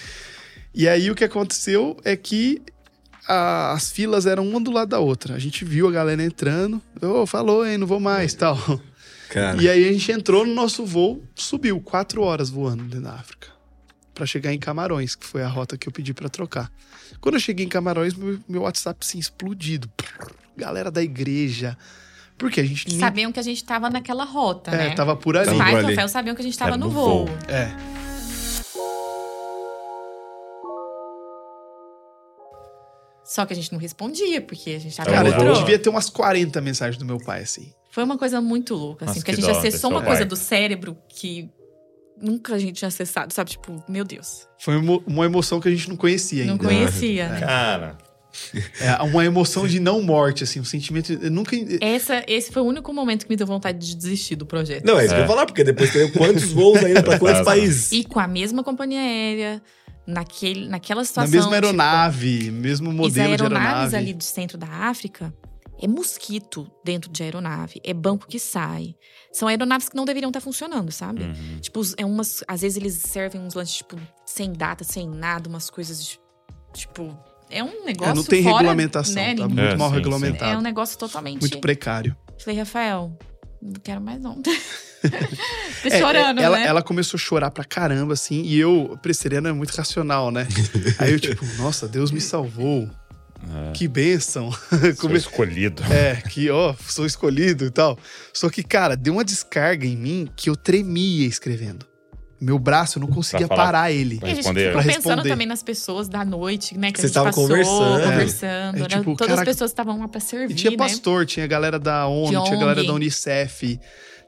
E 0.74 0.88
aí 0.88 1.10
o 1.10 1.14
que 1.14 1.24
aconteceu 1.24 1.94
é 2.06 2.16
que 2.16 2.62
a, 3.28 3.72
as 3.72 3.92
filas 3.92 4.24
eram 4.24 4.48
uma 4.48 4.62
do 4.62 4.70
lado 4.70 4.88
da 4.88 4.98
outra. 4.98 5.34
A 5.34 5.38
gente 5.38 5.62
viu 5.62 5.86
a 5.86 5.92
galera 5.92 6.24
entrando. 6.24 6.80
Ô, 7.02 7.20
oh, 7.20 7.26
falou, 7.26 7.66
hein, 7.66 7.76
não 7.76 7.86
vou 7.86 8.00
mais, 8.00 8.32
tal. 8.32 8.56
Cara. 9.28 9.62
E 9.62 9.68
aí 9.68 9.86
a 9.86 9.92
gente 9.92 10.10
entrou 10.10 10.46
no 10.46 10.54
nosso 10.54 10.86
voo, 10.86 11.22
subiu 11.34 11.82
quatro 11.82 12.22
horas 12.22 12.48
voando 12.48 12.84
dentro 12.84 13.02
da 13.02 13.12
África 13.12 13.59
para 14.20 14.26
chegar 14.26 14.52
em 14.52 14.58
Camarões, 14.58 15.14
que 15.14 15.24
foi 15.24 15.42
a 15.42 15.48
rota 15.48 15.78
que 15.78 15.88
eu 15.88 15.92
pedi 15.92 16.12
para 16.12 16.28
trocar. 16.28 16.70
Quando 17.22 17.36
eu 17.36 17.40
cheguei 17.40 17.64
em 17.64 17.68
Camarões, 17.70 18.12
meu, 18.12 18.38
meu 18.46 18.62
WhatsApp 18.62 18.98
assim 19.00 19.18
explodido. 19.18 19.90
Galera 20.54 20.90
da 20.90 21.02
igreja. 21.02 21.74
Porque 22.36 22.60
a 22.60 22.64
gente. 22.64 22.98
Sabiam 22.98 23.32
que 23.32 23.40
a 23.40 23.42
gente 23.42 23.64
tava 23.64 23.88
naquela 23.88 24.24
rota, 24.24 24.70
é, 24.72 24.76
né? 24.76 24.94
tava 24.94 25.16
por 25.16 25.38
ali. 25.38 25.52
Os 25.52 25.56
pais 25.56 25.78
do 25.78 25.88
Rafael 25.88 26.08
sabiam 26.08 26.34
que 26.34 26.42
a 26.42 26.44
gente 26.44 26.58
tava 26.58 26.76
no, 26.76 26.86
no 26.86 26.92
voo. 26.92 27.26
voo. 27.26 27.36
É. 27.48 27.74
Só 33.24 33.46
que 33.46 33.54
a 33.54 33.56
gente 33.56 33.72
não 33.72 33.78
respondia, 33.78 34.42
porque 34.42 34.70
a 34.70 34.78
gente 34.78 34.94
tava 34.94 35.10
Cara, 35.10 35.28
eu 35.30 35.54
devia 35.54 35.78
ter 35.78 35.88
umas 35.88 36.10
40 36.10 36.60
mensagens 36.60 36.98
do 36.98 37.06
meu 37.06 37.16
pai, 37.18 37.42
assim. 37.42 37.72
Foi 37.90 38.04
uma 38.04 38.18
coisa 38.18 38.38
muito 38.40 38.74
louca, 38.74 39.06
assim, 39.06 39.14
Nossa, 39.14 39.20
porque 39.20 39.30
a 39.30 39.34
gente 39.34 39.50
acessou 39.50 39.90
uma 39.90 40.02
coisa 40.02 40.26
do 40.26 40.36
cérebro 40.36 40.98
que 41.08 41.48
nunca 42.20 42.54
a 42.54 42.58
gente 42.58 42.74
tinha 42.74 42.88
acessado, 42.88 43.32
sabe? 43.32 43.50
Tipo, 43.50 43.82
meu 43.88 44.04
Deus. 44.04 44.48
Foi 44.58 44.76
uma 44.76 45.24
emoção 45.24 45.60
que 45.60 45.68
a 45.68 45.70
gente 45.70 45.88
não 45.88 45.96
conhecia 45.96 46.42
ainda. 46.42 46.52
Não 46.52 46.58
conhecia, 46.58 47.28
né? 47.28 47.40
Cara. 47.40 47.98
É 48.80 49.02
uma 49.02 49.24
emoção 49.24 49.66
de 49.66 49.80
não 49.80 50.00
morte, 50.00 50.44
assim, 50.44 50.60
um 50.60 50.64
sentimento. 50.64 51.12
Eu 51.12 51.30
nunca. 51.30 51.56
Essa, 51.80 52.22
esse 52.28 52.52
foi 52.52 52.62
o 52.62 52.64
único 52.64 52.92
momento 52.92 53.24
que 53.24 53.30
me 53.30 53.36
deu 53.36 53.46
vontade 53.46 53.78
de 53.78 53.96
desistir 53.96 54.36
do 54.36 54.46
projeto. 54.46 54.84
Não, 54.84 55.00
é 55.00 55.04
isso 55.04 55.14
é. 55.14 55.16
que 55.16 55.22
eu 55.22 55.24
ia 55.24 55.28
falar, 55.28 55.46
porque 55.46 55.64
depois 55.64 55.92
tem 55.92 56.10
quantos 56.12 56.52
voos 56.52 56.78
ainda 56.84 57.02
para 57.02 57.18
quantos 57.18 57.42
países. 57.44 57.90
E 57.90 58.04
com 58.04 58.20
a 58.20 58.28
mesma 58.28 58.62
companhia 58.62 59.00
aérea, 59.00 59.62
naquele, 60.06 60.68
naquela 60.68 61.04
situação. 61.04 61.28
Na 61.30 61.36
mesma 61.36 61.56
tipo, 61.56 61.66
aeronave, 61.66 62.50
mesmo 62.52 62.86
e 62.86 62.90
as 62.90 62.96
modelo 62.96 63.12
de 63.12 63.20
aeronaves 63.20 63.66
aeronave. 63.66 63.96
ali 63.96 64.14
do 64.14 64.24
centro 64.24 64.56
da 64.56 64.68
África 64.68 65.34
é 65.80 65.88
mosquito 65.88 66.70
dentro 66.84 67.10
de 67.10 67.22
aeronave, 67.22 67.80
é 67.84 67.94
banco 67.94 68.26
que 68.26 68.38
sai. 68.38 68.94
São 69.32 69.48
aeronaves 69.48 69.88
que 69.88 69.96
não 69.96 70.04
deveriam 70.04 70.28
estar 70.30 70.40
funcionando, 70.40 70.92
sabe? 70.92 71.22
Uhum. 71.24 71.58
Tipo, 71.60 71.80
é 71.96 72.04
umas. 72.04 72.44
Às 72.46 72.60
vezes 72.62 72.76
eles 72.76 72.94
servem 72.94 73.40
uns 73.40 73.54
lanches, 73.54 73.76
tipo, 73.76 73.98
sem 74.26 74.52
data, 74.52 74.84
sem 74.84 75.08
nada, 75.08 75.48
umas 75.48 75.70
coisas 75.70 76.04
de. 76.04 76.20
Tipo. 76.74 77.16
É 77.52 77.64
um 77.64 77.84
negócio. 77.84 78.12
É, 78.12 78.14
não 78.14 78.22
tem 78.22 78.42
fora, 78.44 78.56
regulamentação, 78.58 79.14
né, 79.14 79.34
tá 79.34 79.48
muito 79.48 79.60
É, 79.60 79.76
mal 79.76 79.88
sim, 79.88 79.94
sim. 79.94 79.98
regulamentado. 79.98 80.52
É 80.52 80.56
um 80.58 80.60
negócio 80.60 80.96
totalmente. 80.96 81.40
Muito 81.40 81.58
precário. 81.60 82.16
Falei, 82.38 82.58
Rafael, 82.60 83.18
não 83.60 83.72
quero 83.82 84.00
mais 84.00 84.20
não. 84.20 84.40
Tô 84.40 84.50
É, 85.88 85.98
chorando, 85.98 86.40
é, 86.40 86.44
ela, 86.44 86.58
né? 86.58 86.66
ela 86.66 86.82
começou 86.82 87.16
a 87.16 87.20
chorar 87.20 87.50
pra 87.50 87.64
caramba, 87.64 88.12
assim, 88.12 88.42
e 88.42 88.58
eu, 88.58 88.98
Presteriano 89.02 89.48
é 89.48 89.52
muito 89.52 89.70
racional, 89.70 90.30
né? 90.30 90.46
Aí 91.00 91.12
eu, 91.12 91.18
tipo, 91.20 91.44
nossa, 91.56 91.88
Deus 91.88 92.10
me 92.10 92.20
salvou. 92.20 92.88
É. 93.68 93.72
Que 93.72 93.88
bênção. 93.88 94.52
Sou 94.70 94.94
Come- 94.96 95.16
escolhido. 95.18 95.82
É, 95.92 96.16
que, 96.28 96.50
ó, 96.50 96.74
sou 96.86 97.06
escolhido 97.06 97.64
e 97.64 97.70
tal. 97.70 97.98
Só 98.32 98.48
que, 98.50 98.62
cara, 98.62 98.96
deu 98.96 99.14
uma 99.14 99.24
descarga 99.24 99.86
em 99.86 99.96
mim 99.96 100.28
que 100.36 100.50
eu 100.50 100.56
tremia 100.56 101.26
escrevendo. 101.26 101.86
Meu 102.40 102.58
braço, 102.58 102.98
eu 102.98 103.00
não 103.00 103.08
conseguia 103.08 103.46
falar. 103.46 103.64
parar 103.66 103.92
ele. 103.92 104.18
Pra 104.18 104.28
E 104.28 104.32
a 104.32 104.34
gente 104.34 104.44
responder. 104.44 104.72
pensando 104.72 104.86
responder. 104.92 105.28
também 105.28 105.46
nas 105.46 105.62
pessoas 105.62 106.08
da 106.08 106.24
noite, 106.24 106.76
né? 106.78 106.90
Que 106.90 106.98
Vocês 107.00 107.12
gente 107.12 107.18
estavam 107.18 107.30
passou, 107.30 107.48
conversando. 107.48 108.02
conversando. 108.10 108.76
É, 108.76 108.80
né? 108.80 108.88
tipo, 108.88 109.04
Todas 109.16 109.26
caraca- 109.26 109.42
as 109.42 109.54
pessoas 109.56 109.70
estavam 109.70 109.98
lá 110.00 110.08
pra 110.08 110.20
servir, 110.20 110.52
E 110.54 110.56
tinha 110.56 110.70
né? 110.70 110.76
pastor, 110.78 111.26
tinha 111.26 111.46
galera 111.46 111.78
da 111.78 112.06
ONU, 112.06 112.42
tinha 112.44 112.58
galera 112.58 112.82
da 112.82 112.92
Unicef. 112.94 113.78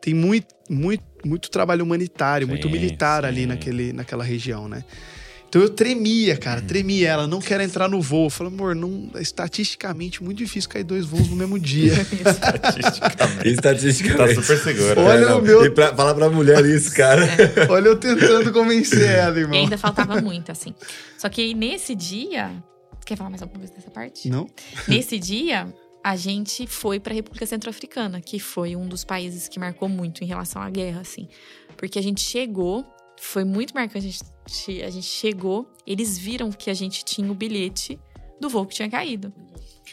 Tem 0.02 0.12
muito, 0.12 0.48
muito, 0.68 1.04
muito 1.24 1.48
trabalho 1.50 1.84
humanitário, 1.84 2.46
muito 2.46 2.66
Sim, 2.66 2.72
militar 2.72 3.22
sim. 3.22 3.28
ali 3.28 3.46
naquele, 3.46 3.92
naquela 3.94 4.24
região, 4.24 4.68
né? 4.68 4.84
Então 5.52 5.60
eu 5.60 5.68
tremia, 5.68 6.34
cara, 6.34 6.62
tremia. 6.62 7.10
Ela 7.10 7.26
não 7.26 7.38
quer 7.38 7.60
entrar 7.60 7.86
no 7.86 8.00
voo. 8.00 8.24
Eu 8.24 8.30
falei, 8.30 8.50
amor, 8.50 8.74
não, 8.74 9.10
é 9.14 9.20
estatisticamente 9.20 10.22
muito 10.24 10.38
difícil 10.38 10.70
cair 10.70 10.82
dois 10.82 11.04
voos 11.04 11.28
no 11.28 11.36
mesmo 11.36 11.58
dia. 11.58 11.92
Estatisticamente. 12.26 13.48
Estatisticamente. 13.48 14.34
Tá 14.36 14.42
super 14.42 14.58
seguro. 14.58 15.00
Olha 15.02 15.24
É, 15.26 15.34
o 15.34 15.42
meu- 15.42 15.66
E 15.66 15.70
pra, 15.70 15.94
falar 15.94 16.14
pra 16.14 16.30
mulher 16.30 16.64
isso, 16.64 16.94
cara. 16.94 17.28
Olha 17.68 17.88
eu 17.88 17.96
tentando 17.98 18.50
convencer 18.50 19.02
ela, 19.10 19.36
E 19.36 19.40
irmão. 19.40 19.58
ainda 19.60 19.76
faltava 19.76 20.20
muito, 20.22 20.50
assim. 20.50 20.74
Só 21.18 21.28
que 21.28 21.42
aí, 21.42 21.52
nesse 21.52 21.94
dia. 21.94 22.50
Quer 23.04 23.16
falar 23.18 23.28
mais 23.28 23.42
alguma 23.42 23.58
coisa 23.58 23.74
dessa 23.74 23.90
parte? 23.90 24.30
Não? 24.30 24.46
Nesse 24.88 25.18
dia, 25.18 25.66
a 26.02 26.16
gente 26.16 26.66
foi 26.66 26.98
pra 26.98 27.12
República 27.12 27.44
Centro-Africana, 27.44 28.20
que 28.20 28.38
foi 28.38 28.74
um 28.76 28.86
dos 28.88 29.04
países 29.04 29.48
que 29.48 29.58
marcou 29.58 29.86
muito 29.88 30.24
em 30.24 30.26
relação 30.26 30.62
à 30.62 30.70
guerra, 30.70 31.00
assim. 31.02 31.28
Porque 31.76 31.98
a 31.98 32.02
gente 32.02 32.20
chegou, 32.22 32.86
foi 33.24 33.44
muito 33.44 33.74
marcante. 33.74 34.06
A 34.06 34.10
gente, 34.48 34.82
a 34.82 34.90
gente 34.90 35.06
chegou, 35.06 35.70
eles 35.86 36.18
viram 36.18 36.50
que 36.50 36.70
a 36.70 36.74
gente 36.74 37.04
tinha 37.04 37.30
o 37.30 37.34
bilhete 37.34 37.98
do 38.40 38.48
voo 38.48 38.66
que 38.66 38.74
tinha 38.74 38.90
caído. 38.90 39.32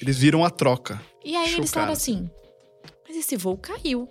Eles 0.02 0.18
viram 0.18 0.44
a 0.44 0.50
troca. 0.50 1.02
E 1.24 1.36
aí 1.36 1.44
eles 1.54 1.70
Chocado. 1.70 1.70
falaram 1.72 1.94
assim: 1.94 2.30
Mas 3.08 3.18
esse 3.18 3.36
voo 3.38 3.58
caiu. 3.58 4.08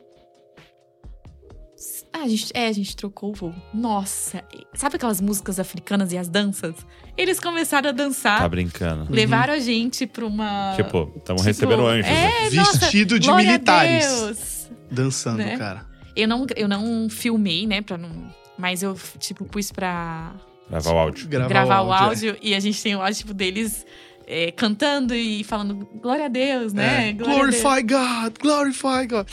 Ah, 2.12 2.22
a 2.22 2.28
gente, 2.28 2.50
é, 2.54 2.66
a 2.66 2.72
gente 2.72 2.96
trocou 2.96 3.30
o 3.30 3.34
voo. 3.34 3.54
Nossa, 3.72 4.42
sabe 4.74 4.96
aquelas 4.96 5.20
músicas 5.20 5.60
africanas 5.60 6.12
e 6.12 6.18
as 6.18 6.28
danças? 6.28 6.74
Eles 7.16 7.38
começaram 7.38 7.90
a 7.90 7.92
dançar, 7.92 8.40
Tá 8.40 8.48
brincando. 8.48 9.12
levaram 9.12 9.54
a 9.54 9.58
gente 9.60 10.06
pra 10.06 10.26
uma. 10.26 10.72
Tipo, 10.74 11.12
estamos 11.16 11.42
Tipo, 11.42 11.42
recebendo 11.42 11.86
anjos. 11.86 12.10
né? 12.10 12.46
É, 12.46 12.50
nossa, 12.50 12.78
Vestido 12.78 13.18
de 13.20 13.26
glória 13.28 13.44
a 13.48 13.52
militares. 13.52 14.06
Deus. 14.06 14.70
Dançando, 14.90 15.38
Né? 15.38 15.56
cara. 15.56 15.86
Eu 16.16 16.26
não, 16.26 16.46
eu 16.56 16.66
não 16.66 17.08
filmei, 17.08 17.64
né, 17.66 17.80
pra 17.80 17.96
não. 17.96 18.10
Mas 18.58 18.82
eu, 18.82 18.98
tipo, 19.18 19.44
pus 19.44 19.70
pra 19.70 20.34
Gravar 20.68 20.92
o 20.92 20.98
áudio. 20.98 21.28
Gravar, 21.28 21.48
gravar, 21.48 21.82
o 21.82 21.92
é. 21.92 21.98
áudio 21.98 22.36
e 22.42 22.54
a 22.54 22.60
gente 22.60 22.82
tem 22.82 22.94
o 22.94 23.00
áudio, 23.00 23.16
tipo, 23.16 23.32
deles 23.32 23.86
é, 24.26 24.50
cantando 24.50 25.14
e 25.14 25.42
falando 25.42 25.88
glória 26.00 26.26
a 26.26 26.28
Deus, 26.28 26.72
né? 26.72 27.08
É. 27.08 27.12
Glória 27.12 27.34
a 27.34 27.50
Deus. 27.50 27.62
Glorify 27.62 27.82
God, 27.82 28.36
glorify 28.40 29.06
God. 29.08 29.26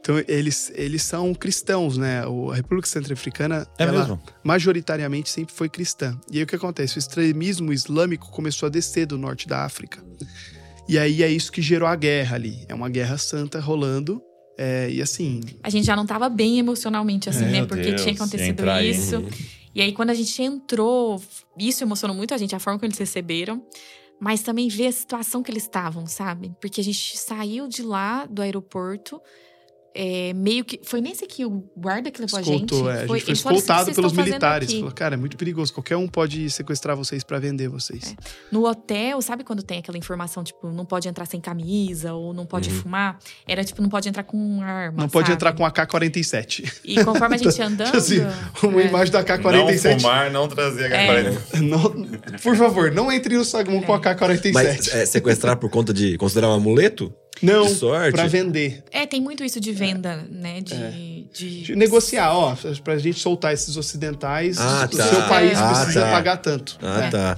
Então, 0.00 0.16
eles, 0.26 0.72
eles 0.74 1.02
são 1.02 1.32
cristãos, 1.34 1.98
né? 1.98 2.22
A 2.22 2.54
República 2.54 2.88
Centro-Africana, 2.88 3.66
É 3.78 3.82
ela 3.84 3.92
mesmo? 3.92 4.20
majoritariamente 4.42 5.28
sempre 5.28 5.54
foi 5.54 5.68
cristã. 5.68 6.18
E 6.30 6.38
aí 6.38 6.42
o 6.42 6.46
que 6.46 6.56
acontece? 6.56 6.96
O 6.96 6.98
extremismo 6.98 7.72
islâmico 7.72 8.30
começou 8.30 8.66
a 8.66 8.70
descer 8.70 9.06
do 9.06 9.18
norte 9.18 9.46
da 9.46 9.62
África. 9.64 10.02
E 10.88 10.98
aí 10.98 11.22
é 11.22 11.28
isso 11.28 11.52
que 11.52 11.60
gerou 11.60 11.86
a 11.86 11.94
guerra 11.94 12.34
ali. 12.34 12.64
É 12.66 12.74
uma 12.74 12.88
guerra 12.88 13.18
santa 13.18 13.60
rolando. 13.60 14.20
É, 14.62 14.90
e 14.90 15.00
assim, 15.00 15.40
A 15.62 15.70
gente 15.70 15.86
já 15.86 15.96
não 15.96 16.04
tava 16.04 16.28
bem 16.28 16.58
emocionalmente, 16.58 17.30
assim, 17.30 17.46
né? 17.46 17.64
Porque 17.64 17.82
Deus, 17.82 18.02
tinha 18.02 18.14
acontecido 18.14 18.50
entrar 18.50 18.74
aí. 18.74 18.90
isso. 18.90 19.24
E 19.74 19.80
aí, 19.80 19.90
quando 19.90 20.10
a 20.10 20.14
gente 20.14 20.42
entrou, 20.42 21.18
isso 21.58 21.82
emocionou 21.82 22.14
muito 22.14 22.34
a 22.34 22.36
gente, 22.36 22.54
a 22.54 22.58
forma 22.58 22.78
como 22.78 22.86
eles 22.86 22.98
receberam. 22.98 23.64
Mas 24.20 24.42
também 24.42 24.68
ver 24.68 24.88
a 24.88 24.92
situação 24.92 25.42
que 25.42 25.50
eles 25.50 25.62
estavam, 25.62 26.06
sabe? 26.06 26.52
Porque 26.60 26.78
a 26.78 26.84
gente 26.84 27.16
saiu 27.16 27.66
de 27.66 27.82
lá 27.82 28.26
do 28.26 28.42
aeroporto. 28.42 29.18
É, 29.94 30.32
meio 30.34 30.64
que. 30.64 30.80
Foi 30.84 31.00
nesse 31.00 31.26
que 31.26 31.44
o 31.44 31.64
guarda 31.76 32.10
que 32.10 32.20
levou 32.20 32.38
a 32.38 32.42
gente. 32.42 32.64
escoltou, 32.72 32.90
é, 32.90 32.94
a 32.94 32.98
gente 32.98 33.08
foi 33.08 33.18
assim, 33.18 33.32
escoltado 33.32 33.82
"O 33.82 33.86
que 33.86 33.94
vocês 33.94 33.96
pelos 33.96 34.12
militares. 34.12 34.68
aqui?" 34.68 34.78
Falou, 34.78 34.92
cara, 34.94 35.14
é 35.14 35.16
muito 35.16 35.36
perigoso. 35.36 35.72
Qualquer 35.72 35.96
um 35.96 36.06
pode 36.08 36.48
sequestrar 36.50 36.96
vocês 36.96 37.24
pra 37.24 37.38
vender 37.38 37.68
vocês. 37.68 38.14
No 38.50 38.66
hotel, 38.66 39.20
sabe 39.22 39.44
quando 39.44 39.62
tem 39.62 39.78
aquela 39.78 39.98
informação, 39.98 40.44
tipo, 40.44 40.68
não 40.70 40.84
pode 40.84 41.08
entrar 41.08 41.26
sem 41.26 41.40
camisa 41.40 42.12
ou 42.12 42.32
não 42.32 42.46
pode 42.46 42.70
fumar? 42.70 43.18
Era 43.46 43.64
tipo, 43.64 43.82
não 43.82 43.88
pode 43.88 44.08
entrar 44.08 44.22
com 44.22 44.62
arma. 44.62 44.96
Uhum. 44.96 45.02
Não 45.02 45.08
pode 45.08 45.26
sabe? 45.26 45.34
entrar 45.36 45.52
com 45.52 45.64
AK-47. 45.64 46.80
E 46.84 47.04
conforme 47.04 47.34
a 47.34 47.38
gente 47.38 47.62
andando. 47.62 47.94
assim, 47.96 48.18
uma 48.62 48.82
é. 48.82 48.86
imagem 48.86 49.12
da 49.12 49.20
Não 49.22 49.26
AK-47. 49.34 50.00
fumar, 50.00 50.30
não 50.30 50.48
trazer 50.48 50.92
É. 50.92 51.22
H40. 51.24 51.60
Não- 51.60 52.38
por 52.42 52.56
favor, 52.56 52.90
não 52.92 53.10
entre 53.10 53.36
no 53.36 53.44
saguão 53.44 53.80
com 53.82 53.92
AK-47. 53.94 54.52
Mas 54.52 54.88
é, 54.88 55.04
sequestrar 55.06 55.56
por 55.56 55.70
conta 55.70 55.92
de 55.92 56.16
considerar 56.16 56.48
um 56.48 56.54
amuleto? 56.54 57.12
Não, 57.42 57.64
de 57.66 57.74
sorte. 57.74 58.12
pra 58.12 58.26
vender. 58.26 58.84
É, 58.90 59.06
tem 59.06 59.20
muito 59.20 59.42
isso 59.44 59.58
de 59.60 59.72
venda, 59.72 60.26
né? 60.30 60.60
De, 60.60 60.74
É. 60.74 60.90
de- 61.32 61.62
De 61.62 61.76
negociar, 61.76 62.32
ó, 62.34 62.54
pra 62.84 62.98
gente 62.98 63.18
soltar 63.18 63.52
esses 63.54 63.76
ocidentais, 63.76 64.58
Ah, 64.58 64.88
o 64.92 64.96
tá. 64.96 65.06
seu 65.08 65.22
país 65.28 65.58
Ah, 65.58 65.72
precisa 65.82 66.02
tá. 66.04 66.10
pagar 66.10 66.36
tanto. 66.38 66.78
Ah, 66.82 67.04
É. 67.04 67.10
tá. 67.10 67.36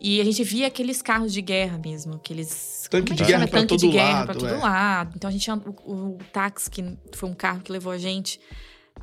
E 0.00 0.20
a 0.20 0.24
gente 0.24 0.42
via 0.42 0.66
aqueles 0.66 1.00
carros 1.00 1.32
de 1.32 1.40
guerra 1.40 1.78
mesmo, 1.78 2.14
aqueles. 2.14 2.82
Tanque 2.90 3.12
é 3.12 3.16
de 3.16 3.24
guerra 3.24 3.46
Tanque 3.46 3.66
todo 3.68 3.80
de 3.80 3.88
guerra 3.88 4.12
lado, 4.18 4.26
pra 4.26 4.34
todo 4.34 4.48
é. 4.54 4.56
lado. 4.58 5.12
Então 5.16 5.30
a 5.30 5.32
gente 5.32 5.48
o, 5.50 5.56
o 5.86 6.18
táxi, 6.32 6.68
que 6.70 6.84
foi 7.12 7.28
um 7.28 7.34
carro 7.34 7.60
que 7.60 7.70
levou 7.72 7.92
a 7.92 7.98
gente, 7.98 8.38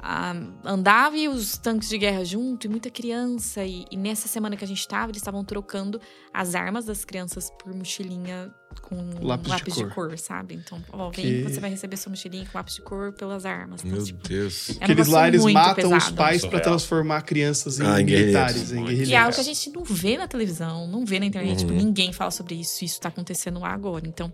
ah, 0.01 0.33
andava 0.65 1.17
e 1.17 1.27
os 1.27 1.57
tanques 1.57 1.89
de 1.89 1.97
guerra 1.97 2.23
junto, 2.23 2.65
e 2.65 2.69
muita 2.69 2.89
criança. 2.89 3.63
E, 3.65 3.85
e 3.91 3.97
nessa 3.97 4.27
semana 4.27 4.55
que 4.55 4.63
a 4.63 4.67
gente 4.67 4.87
tava, 4.87 5.11
eles 5.11 5.21
estavam 5.21 5.43
trocando 5.43 5.99
as 6.33 6.55
armas 6.55 6.85
das 6.85 7.03
crianças 7.03 7.51
por 7.61 7.73
mochilinha 7.73 8.51
com 8.83 8.95
Lápis 9.25 9.47
lápis, 9.49 9.73
de 9.73 9.79
de, 9.83 9.85
cor. 9.93 10.09
cor. 10.09 10.17
sabe? 10.17 10.53
Então, 10.55 10.81
ó, 10.93 11.09
vem 11.09 11.25
Que- 11.25 11.43
você 11.43 11.59
vai 11.59 11.69
receber 11.69 11.97
sua 11.97 12.11
mochilinha 12.11 12.45
com 12.45 12.57
lápis 12.57 12.75
de 12.75 12.81
cor 12.81 13.11
pelas 13.13 13.45
armas. 13.45 13.81
Então, 13.83 13.97
Meu 13.97 14.05
tipo, 14.05 14.27
Deus. 14.27 14.69
é 14.79 14.85
um 14.87 14.91
eles 14.91 15.07
lá 15.07 15.27
eles 15.27 15.43
matam 15.43 15.89
os 15.91 16.03
pesado. 16.03 16.15
pais 16.15 16.41
pra 16.41 16.49
Surreal. 16.49 16.63
transformar 16.63 17.21
crianças 17.23 17.79
em 17.79 17.83
Ah, 17.85 17.99
em 17.99 18.05
militares, 18.05 18.27
guerrilheiros. 18.53 18.71
em 18.71 18.75
guerrilheiros. 18.83 19.09
Que 19.09 19.15
é 19.15 19.17
algo 19.17 19.33
que 19.35 19.41
a 19.41 19.43
gente 19.43 19.69
não 19.71 19.83
vê 19.83 20.17
na 20.17 20.27
televisão, 20.27 20.87
não 20.87 21.03
vê 21.05 21.19
na 21.19 21.25
internet. 21.25 21.59
Tipo, 21.59 21.71
Uhum. 21.71 21.77
ninguém 21.79 22.13
fala 22.13 22.31
sobre 22.31 22.55
isso. 22.55 22.85
Isso 22.85 22.99
tá 23.01 23.09
acontecendo 23.09 23.59
lá 23.59 23.69
agora. 23.73 24.07
Então, 24.07 24.31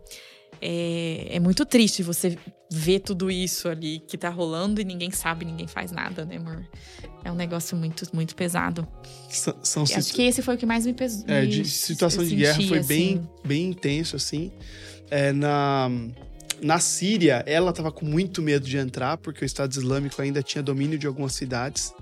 é, 0.61 1.27
é 1.35 1.39
muito 1.39 1.65
triste 1.65 2.01
você 2.03 2.37
ver 2.71 2.99
tudo 2.99 3.29
isso 3.29 3.67
ali 3.69 3.99
que 3.99 4.17
tá 4.17 4.29
rolando 4.29 4.81
e 4.81 4.83
ninguém 4.83 5.11
sabe, 5.11 5.45
ninguém 5.45 5.67
faz 5.67 5.91
nada, 5.91 6.25
né, 6.25 6.37
amor? 6.37 6.65
É 7.23 7.31
um 7.31 7.35
negócio 7.35 7.75
muito, 7.77 8.07
muito 8.13 8.35
pesado. 8.35 8.87
São, 9.29 9.55
são 9.63 9.83
E 9.83 9.93
Acho 9.93 10.01
situ- 10.03 10.15
que 10.15 10.21
esse 10.23 10.41
foi 10.41 10.55
o 10.55 10.57
que 10.57 10.65
mais 10.65 10.85
me 10.85 10.93
pesou. 10.93 11.23
é, 11.27 11.45
de 11.45 11.65
situação 11.65 12.23
de 12.23 12.35
guerra 12.35 12.61
foi 12.67 12.83
bem, 12.83 13.27
bem 13.43 13.65
intenso, 13.69 14.15
assim. 14.15 14.51
É, 15.09 15.31
na, 15.31 15.89
na 16.61 16.79
Síria, 16.79 17.43
ela 17.47 17.71
tava 17.73 17.91
com 17.91 18.05
muito 18.05 18.41
medo 18.41 18.65
de 18.67 18.77
entrar, 18.77 19.17
porque 19.17 19.43
o 19.43 19.45
Estado 19.45 19.71
Islâmico 19.71 20.21
ainda 20.21 20.41
tinha 20.43 20.61
domínio 20.63 20.97
de 20.97 21.07
algumas 21.07 21.33
cidades. 21.33 21.93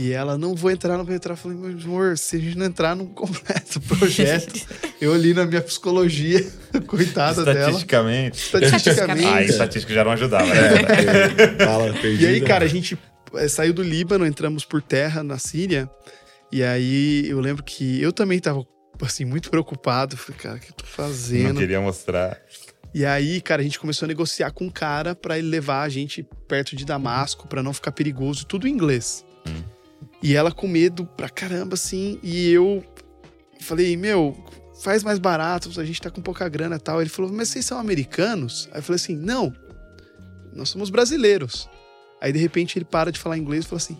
E 0.00 0.12
ela, 0.12 0.38
não 0.38 0.54
vou 0.54 0.70
entrar, 0.70 0.96
não 0.96 1.04
vou 1.04 1.12
entrar. 1.12 1.32
Eu 1.32 1.36
falei, 1.36 1.58
meu 1.58 1.70
amor, 1.70 2.16
se 2.16 2.36
a 2.36 2.38
gente 2.38 2.56
não 2.56 2.66
entrar, 2.66 2.94
não 2.94 3.04
completa 3.04 3.78
o 3.78 3.80
projeto. 3.80 4.64
Eu 5.00 5.12
ali 5.12 5.34
na 5.34 5.44
minha 5.44 5.60
psicologia, 5.60 6.38
coitada 6.86 7.44
dela. 7.44 7.58
Estatisticamente. 7.58 8.38
Estatisticamente. 8.38 9.26
Ah, 9.26 9.42
estatística 9.42 9.92
já 9.92 10.04
não 10.04 10.12
ajudava. 10.12 10.46
né? 10.46 10.54
É, 11.58 11.64
fala, 11.64 11.92
E 12.06 12.24
aí, 12.24 12.40
cara, 12.42 12.64
a 12.64 12.68
gente 12.68 12.96
eh, 13.34 13.48
saiu 13.48 13.74
do 13.74 13.82
Líbano, 13.82 14.24
entramos 14.24 14.64
por 14.64 14.80
terra 14.80 15.24
na 15.24 15.36
Síria. 15.36 15.90
E 16.52 16.62
aí 16.62 17.28
eu 17.28 17.40
lembro 17.40 17.64
que 17.64 18.00
eu 18.00 18.12
também 18.12 18.38
tava, 18.38 18.64
assim, 19.02 19.24
muito 19.24 19.50
preocupado. 19.50 20.16
Falei, 20.16 20.40
cara, 20.40 20.56
o 20.58 20.60
que 20.60 20.70
eu 20.70 20.76
tô 20.76 20.84
Não 20.84 20.92
fazendo? 20.92 21.58
queria 21.58 21.80
mostrar. 21.80 22.40
E 22.94 23.04
aí, 23.04 23.40
cara, 23.40 23.62
a 23.62 23.64
gente 23.64 23.80
começou 23.80 24.06
a 24.06 24.08
negociar 24.08 24.52
com 24.52 24.66
um 24.66 24.70
cara 24.70 25.16
pra 25.16 25.36
ele 25.36 25.48
levar 25.48 25.82
a 25.82 25.88
gente 25.88 26.24
perto 26.46 26.76
de 26.76 26.84
Damasco, 26.84 27.48
pra 27.48 27.64
não 27.64 27.72
ficar 27.72 27.90
perigoso, 27.90 28.46
tudo 28.46 28.68
em 28.68 28.70
inglês. 28.70 29.24
E 30.22 30.34
ela 30.34 30.50
com 30.50 30.66
medo 30.66 31.06
pra 31.16 31.28
caramba, 31.28 31.74
assim. 31.74 32.18
E 32.22 32.50
eu 32.50 32.84
falei, 33.60 33.96
meu, 33.96 34.36
faz 34.82 35.02
mais 35.02 35.18
barato, 35.18 35.68
a 35.80 35.84
gente 35.84 36.00
tá 36.00 36.10
com 36.10 36.20
pouca 36.20 36.48
grana 36.48 36.76
e 36.76 36.80
tal. 36.80 37.00
Ele 37.00 37.10
falou, 37.10 37.32
mas 37.32 37.48
vocês 37.48 37.64
são 37.64 37.78
americanos? 37.78 38.68
Aí 38.72 38.78
eu 38.78 38.82
falei 38.82 38.96
assim, 38.96 39.16
não, 39.16 39.52
nós 40.52 40.68
somos 40.68 40.90
brasileiros. 40.90 41.68
Aí 42.20 42.32
de 42.32 42.38
repente 42.38 42.78
ele 42.78 42.84
para 42.84 43.12
de 43.12 43.18
falar 43.18 43.38
inglês 43.38 43.64
e 43.64 43.68
fala 43.68 43.78
assim, 43.78 43.96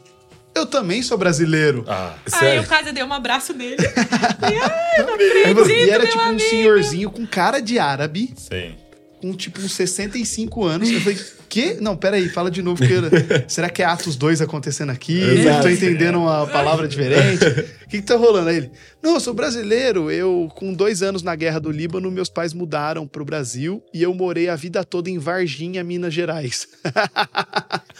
eu 0.54 0.66
também 0.66 1.02
sou 1.02 1.16
brasileiro. 1.16 1.84
Ah, 1.86 2.14
Aí 2.32 2.56
eu 2.56 2.64
quase 2.64 2.90
dei 2.90 3.04
um 3.04 3.12
abraço 3.12 3.52
nele. 3.52 3.76
e, 3.80 4.56
ai, 4.60 5.04
não 5.06 5.14
acredito, 5.14 5.70
e 5.70 5.90
era 5.90 6.02
meu 6.02 6.08
tipo 6.12 6.22
um 6.22 6.28
amigo. 6.28 6.50
senhorzinho 6.50 7.10
com 7.10 7.24
cara 7.26 7.60
de 7.60 7.78
árabe, 7.78 8.34
sim. 8.36 8.74
Com 9.20 9.32
tipo 9.32 9.60
uns 9.60 9.72
65 9.72 10.64
anos. 10.64 10.90
Eu 10.90 11.00
falei, 11.00 11.18
que? 11.48 11.74
Não, 11.80 11.96
peraí, 11.96 12.28
fala 12.28 12.50
de 12.50 12.62
novo. 12.62 12.78
Porque, 12.78 12.94
será 13.48 13.68
que 13.68 13.82
é 13.82 13.86
Atos 13.86 14.16
2 14.16 14.40
acontecendo 14.40 14.90
aqui? 14.90 15.20
Eu 15.20 15.38
Exato. 15.38 15.62
tô 15.62 15.68
entendendo 15.68 16.18
uma 16.18 16.46
palavra 16.46 16.86
diferente. 16.86 17.44
O 17.44 17.88
que, 17.88 17.98
que 17.98 18.02
tá 18.02 18.16
rolando? 18.16 18.50
Aí 18.50 18.58
ele, 18.58 18.70
não, 19.02 19.14
eu 19.14 19.20
sou 19.20 19.32
brasileiro. 19.32 20.10
Eu, 20.10 20.50
com 20.54 20.72
dois 20.72 21.02
anos 21.02 21.22
na 21.22 21.34
guerra 21.34 21.58
do 21.58 21.70
Líbano, 21.70 22.10
meus 22.10 22.28
pais 22.28 22.52
mudaram 22.52 23.06
pro 23.06 23.24
Brasil 23.24 23.82
e 23.94 24.02
eu 24.02 24.12
morei 24.14 24.48
a 24.48 24.56
vida 24.56 24.84
toda 24.84 25.08
em 25.08 25.18
Varginha, 25.18 25.82
Minas 25.82 26.12
Gerais. 26.12 26.68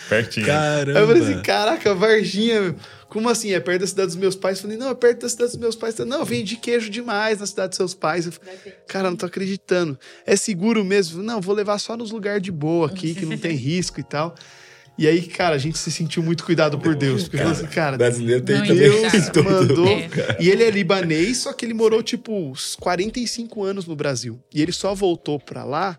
Pertinho. 0.09 0.47
Caramba. 0.47 0.99
Aí 0.99 1.05
eu 1.05 1.09
falei 1.09 1.23
assim, 1.23 1.43
caraca, 1.43 1.95
Varginha, 1.95 2.61
meu. 2.61 2.75
Como 3.09 3.29
assim? 3.29 3.53
É 3.53 3.61
perto 3.61 3.81
da 3.81 3.87
cidade 3.87 4.07
dos 4.09 4.17
meus 4.17 4.37
pais? 4.37 4.59
Eu 4.59 4.63
falei, 4.63 4.77
não, 4.77 4.91
é 4.91 4.95
perto 4.95 5.23
da 5.23 5.29
cidade 5.29 5.53
dos 5.53 5.61
meus 5.61 5.77
pais. 5.77 5.97
Não, 5.99 6.19
eu 6.19 6.25
vendi 6.25 6.57
queijo 6.57 6.91
demais 6.91 7.41
na 7.41 7.47
cidade 7.47 7.71
dos 7.71 7.77
seus 7.77 7.95
pais. 7.95 8.27
Eu 8.27 8.33
falei, 8.33 8.55
cara, 8.87 9.11
não 9.11 9.17
tô 9.17 9.27
acreditando. 9.27 9.99
É 10.27 10.37
seguro 10.37 10.85
mesmo? 10.85 11.23
Não, 11.23 11.41
vou 11.41 11.55
levar 11.55 11.79
só 11.79 11.97
nos 11.97 12.11
lugares 12.11 12.43
de 12.43 12.53
boa 12.53 12.87
aqui, 12.87 13.15
que 13.15 13.25
não 13.25 13.39
tem 13.39 13.53
risco 13.57 13.99
e 13.99 14.03
tal. 14.03 14.35
E 14.99 15.07
aí, 15.07 15.23
cara, 15.23 15.55
a 15.55 15.59
gente 15.59 15.79
se 15.79 15.93
sentiu 15.93 16.25
muito 16.25 16.45
cuidado 16.45 16.77
por 16.77 16.97
Deus. 16.97 17.23
Porque 17.23 17.39
falou 17.39 17.53
assim, 17.53 17.67
cara, 17.69 17.97
Brasileiro 17.97 18.43
tem 18.43 18.57
Não, 18.59 18.67
também 18.67 18.91
Deus 18.91 19.29
tudo. 19.33 19.45
mandou. 19.45 19.87
É. 19.87 20.37
E 20.41 20.51
ele 20.51 20.65
é 20.65 20.71
libanês, 20.71 21.39
só 21.39 21.53
que 21.53 21.65
ele 21.65 21.73
morou 21.73 22.03
tipo 22.03 22.33
uns 22.33 22.75
45 22.75 23.63
anos 23.63 23.87
no 23.87 23.95
Brasil. 23.95 24.43
E 24.53 24.61
ele 24.61 24.73
só 24.73 24.97
voltou 24.97 25.39
pra 25.39 25.63
lá 25.63 25.97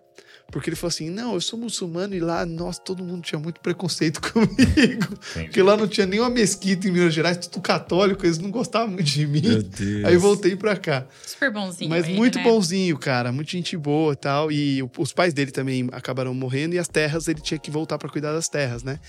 porque 0.52 0.70
ele 0.70 0.76
falou 0.76 0.90
assim: 0.90 1.10
não, 1.10 1.34
eu 1.34 1.42
sou 1.42 1.58
muçulmano 1.60 2.16
e 2.16 2.20
lá, 2.20 2.46
nossa, 2.46 2.82
todo 2.82 3.04
mundo 3.04 3.22
tinha 3.22 3.40
muito 3.40 3.60
preconceito 3.62 4.20
comigo. 4.32 5.18
Porque 5.34 5.62
lá 5.62 5.78
não 5.78 5.88
tinha 5.88 6.06
nenhuma 6.06 6.30
mesquita 6.30 6.88
em 6.88 6.92
Minas 6.92 7.14
Gerais, 7.14 7.38
tudo 7.38 7.62
católico, 7.62 8.26
eles 8.26 8.38
não 8.38 8.50
gostavam 8.52 8.90
muito 8.90 9.06
de 9.06 9.28
mim. 9.28 9.42
Meu 9.42 9.64
Deus. 9.64 10.06
Aí 10.06 10.18
voltei 10.18 10.56
pra 10.56 10.76
cá. 10.76 11.06
Super 11.26 11.52
bonzinho. 11.52 11.90
Mas 11.90 12.06
ele, 12.06 12.16
muito 12.16 12.38
né? 12.38 12.44
bonzinho, 12.44 12.98
cara. 12.98 13.32
Muito 13.32 13.52
gente 13.52 13.78
boa 13.78 14.14
e 14.14 14.16
tal. 14.16 14.52
E 14.52 14.82
os 14.98 15.14
pais 15.14 15.34
dele 15.34 15.52
também 15.52 15.88
acabaram 15.92 16.34
morrendo 16.34 16.76
e 16.76 16.80
as 16.80 16.88
terras, 16.88 17.28
ele 17.28 17.42
tinha 17.42 17.60
que 17.60 17.70
voltar 17.70 17.98
pra 17.98 18.10
cuidar 18.10 18.34
das 18.34 18.48
terras, 18.48 18.84
né? 18.84 19.00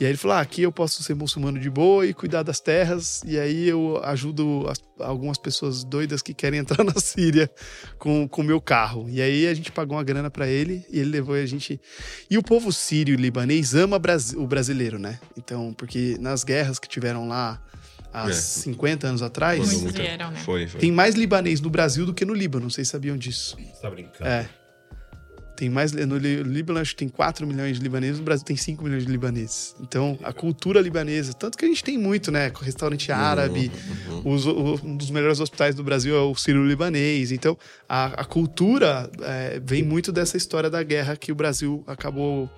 E 0.00 0.04
aí 0.04 0.10
ele 0.10 0.18
falou: 0.18 0.36
ah, 0.36 0.40
aqui 0.40 0.62
eu 0.62 0.72
posso 0.72 1.02
ser 1.02 1.14
muçulmano 1.14 1.60
de 1.60 1.70
boa 1.70 2.04
e 2.06 2.12
cuidar 2.14 2.42
das 2.42 2.58
terras. 2.60 3.22
E 3.24 3.38
aí 3.38 3.68
eu 3.68 4.00
ajudo 4.04 4.66
as- 4.68 4.82
algumas 4.98 5.38
pessoas 5.38 5.84
doidas 5.84 6.22
que 6.22 6.34
querem 6.34 6.58
entrar 6.60 6.82
na 6.84 6.94
Síria 6.98 7.50
com 7.98 8.28
o 8.36 8.42
meu 8.42 8.60
carro. 8.60 9.08
E 9.08 9.20
aí 9.22 9.46
a 9.46 9.54
gente 9.54 9.70
pagou 9.70 9.96
uma 9.96 10.02
grana 10.04 10.30
pra 10.30 10.48
ele 10.48 10.84
e 10.90 10.98
ele 10.98 11.10
levou 11.10 11.34
a 11.34 11.46
gente. 11.46 11.80
E 12.28 12.36
o 12.36 12.42
povo 12.42 12.72
sírio 12.72 13.14
e 13.14 13.16
libanês 13.16 13.74
ama 13.74 14.00
o 14.36 14.46
brasileiro, 14.46 14.98
né? 14.98 15.20
Então, 15.36 15.72
porque 15.74 16.16
nas 16.18 16.42
guerras 16.42 16.78
que 16.78 16.88
tiveram 16.88 17.28
lá 17.28 17.62
há 18.12 18.28
É. 18.28 18.32
50 18.32 19.06
anos 19.06 19.22
atrás. 19.22 19.72
Muito. 19.82 19.94
vieram, 19.96 20.30
né? 20.30 20.40
Foi, 20.40 20.66
foi. 20.66 20.80
Tem 20.80 20.90
mais 20.90 21.14
libanês 21.14 21.60
no 21.60 21.70
Brasil 21.70 22.04
do 22.04 22.12
que 22.12 22.24
no 22.24 22.34
Líbano, 22.34 22.70
vocês 22.70 22.88
sabiam 22.88 23.16
disso? 23.16 23.56
Você 23.56 23.80
tá 23.80 23.90
brincando. 23.90 24.28
É. 24.28 24.48
Tem 25.56 25.68
mais. 25.68 25.92
No 25.92 26.16
Lí- 26.16 26.42
Líbano, 26.42 26.78
acho 26.80 26.92
que 26.92 26.96
tem 26.98 27.08
4 27.08 27.46
milhões 27.46 27.76
de 27.76 27.82
libaneses, 27.82 28.18
no 28.18 28.24
Brasil 28.24 28.44
tem 28.44 28.56
5 28.56 28.82
milhões 28.82 29.04
de 29.04 29.10
libaneses. 29.12 29.76
Então, 29.80 30.18
a 30.22 30.32
cultura 30.32 30.80
libanesa, 30.80 31.32
tanto 31.34 31.56
que 31.58 31.64
a 31.64 31.68
gente 31.68 31.84
tem 31.84 31.96
muito, 31.98 32.32
né? 32.32 32.50
Com 32.50 32.64
restaurante 32.64 33.12
árabe, 33.12 33.70
os- 34.24 34.46
o- 34.46 34.80
um 34.82 34.96
dos 34.96 35.10
melhores 35.10 35.40
hospitais 35.40 35.74
do 35.74 35.84
Brasil 35.84 36.16
é 36.16 36.20
o 36.20 36.34
Sírio-Libanês. 36.34 37.30
Então, 37.32 37.56
a, 37.88 38.22
a 38.22 38.24
cultura 38.24 39.10
é, 39.20 39.60
vem 39.64 39.82
muito 39.82 40.10
dessa 40.10 40.36
história 40.36 40.70
da 40.70 40.82
guerra 40.82 41.16
que 41.16 41.30
o 41.30 41.34
Brasil 41.34 41.84
acabou 41.86 42.50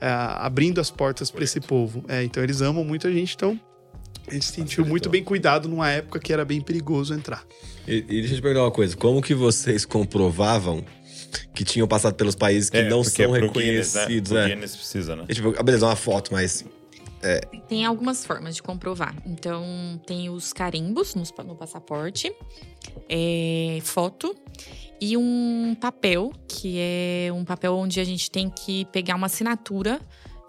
é, 0.00 0.06
abrindo 0.08 0.80
as 0.80 0.90
portas 0.90 1.30
para 1.30 1.44
esse 1.44 1.60
povo. 1.60 2.02
É, 2.08 2.24
então, 2.24 2.42
eles 2.42 2.62
amam 2.62 2.82
muito 2.82 3.06
a 3.06 3.10
gente, 3.12 3.34
então. 3.34 3.60
A 4.26 4.32
gente 4.32 4.46
se 4.46 4.52
sentiu 4.52 4.86
muito 4.86 5.08
bem 5.10 5.22
cuidado 5.24 5.68
numa 5.68 5.90
época 5.90 6.18
que 6.20 6.32
era 6.32 6.44
bem 6.44 6.60
perigoso 6.60 7.12
entrar. 7.12 7.44
E, 7.86 7.96
e 7.96 8.02
deixa 8.02 8.32
eu 8.32 8.36
te 8.36 8.42
perguntar 8.42 8.64
uma 8.64 8.70
coisa: 8.70 8.96
como 8.96 9.20
que 9.20 9.34
vocês 9.34 9.84
comprovavam 9.84 10.84
que 11.54 11.64
tinham 11.64 11.86
passado 11.88 12.14
pelos 12.14 12.34
países 12.34 12.70
que 12.70 12.78
É, 12.78 12.88
não 12.88 13.02
são 13.04 13.30
pro 13.32 13.50
Guinness, 13.50 13.94
né? 13.94 14.00
reconhecidos, 14.02 14.30
né? 14.32 14.48
Guinness 14.48 14.76
precisa, 14.76 15.16
né? 15.16 15.24
É 15.28 15.34
tipo, 15.34 15.54
ah, 15.58 15.62
beleza, 15.62 15.86
uma 15.86 15.96
foto, 15.96 16.32
mas. 16.32 16.64
Tem 17.68 17.84
algumas 17.84 18.24
formas 18.24 18.56
de 18.56 18.62
comprovar. 18.62 19.14
Então, 19.26 20.00
tem 20.06 20.30
os 20.30 20.54
carimbos 20.54 21.14
nos- 21.14 21.30
no, 21.44 21.54
passaporte, 21.54 22.32
é, 23.08 23.78
foto 23.82 24.34
e 24.98 25.16
um 25.18 25.76
papel, 25.78 26.32
que 26.48 26.78
é 26.78 27.30
um 27.32 27.44
papel 27.44 27.74
onde 27.74 28.00
a 28.00 28.04
gente 28.04 28.30
tem 28.30 28.48
que 28.48 28.86
pegar 28.86 29.16
uma 29.16 29.26
assinatura 29.26 30.00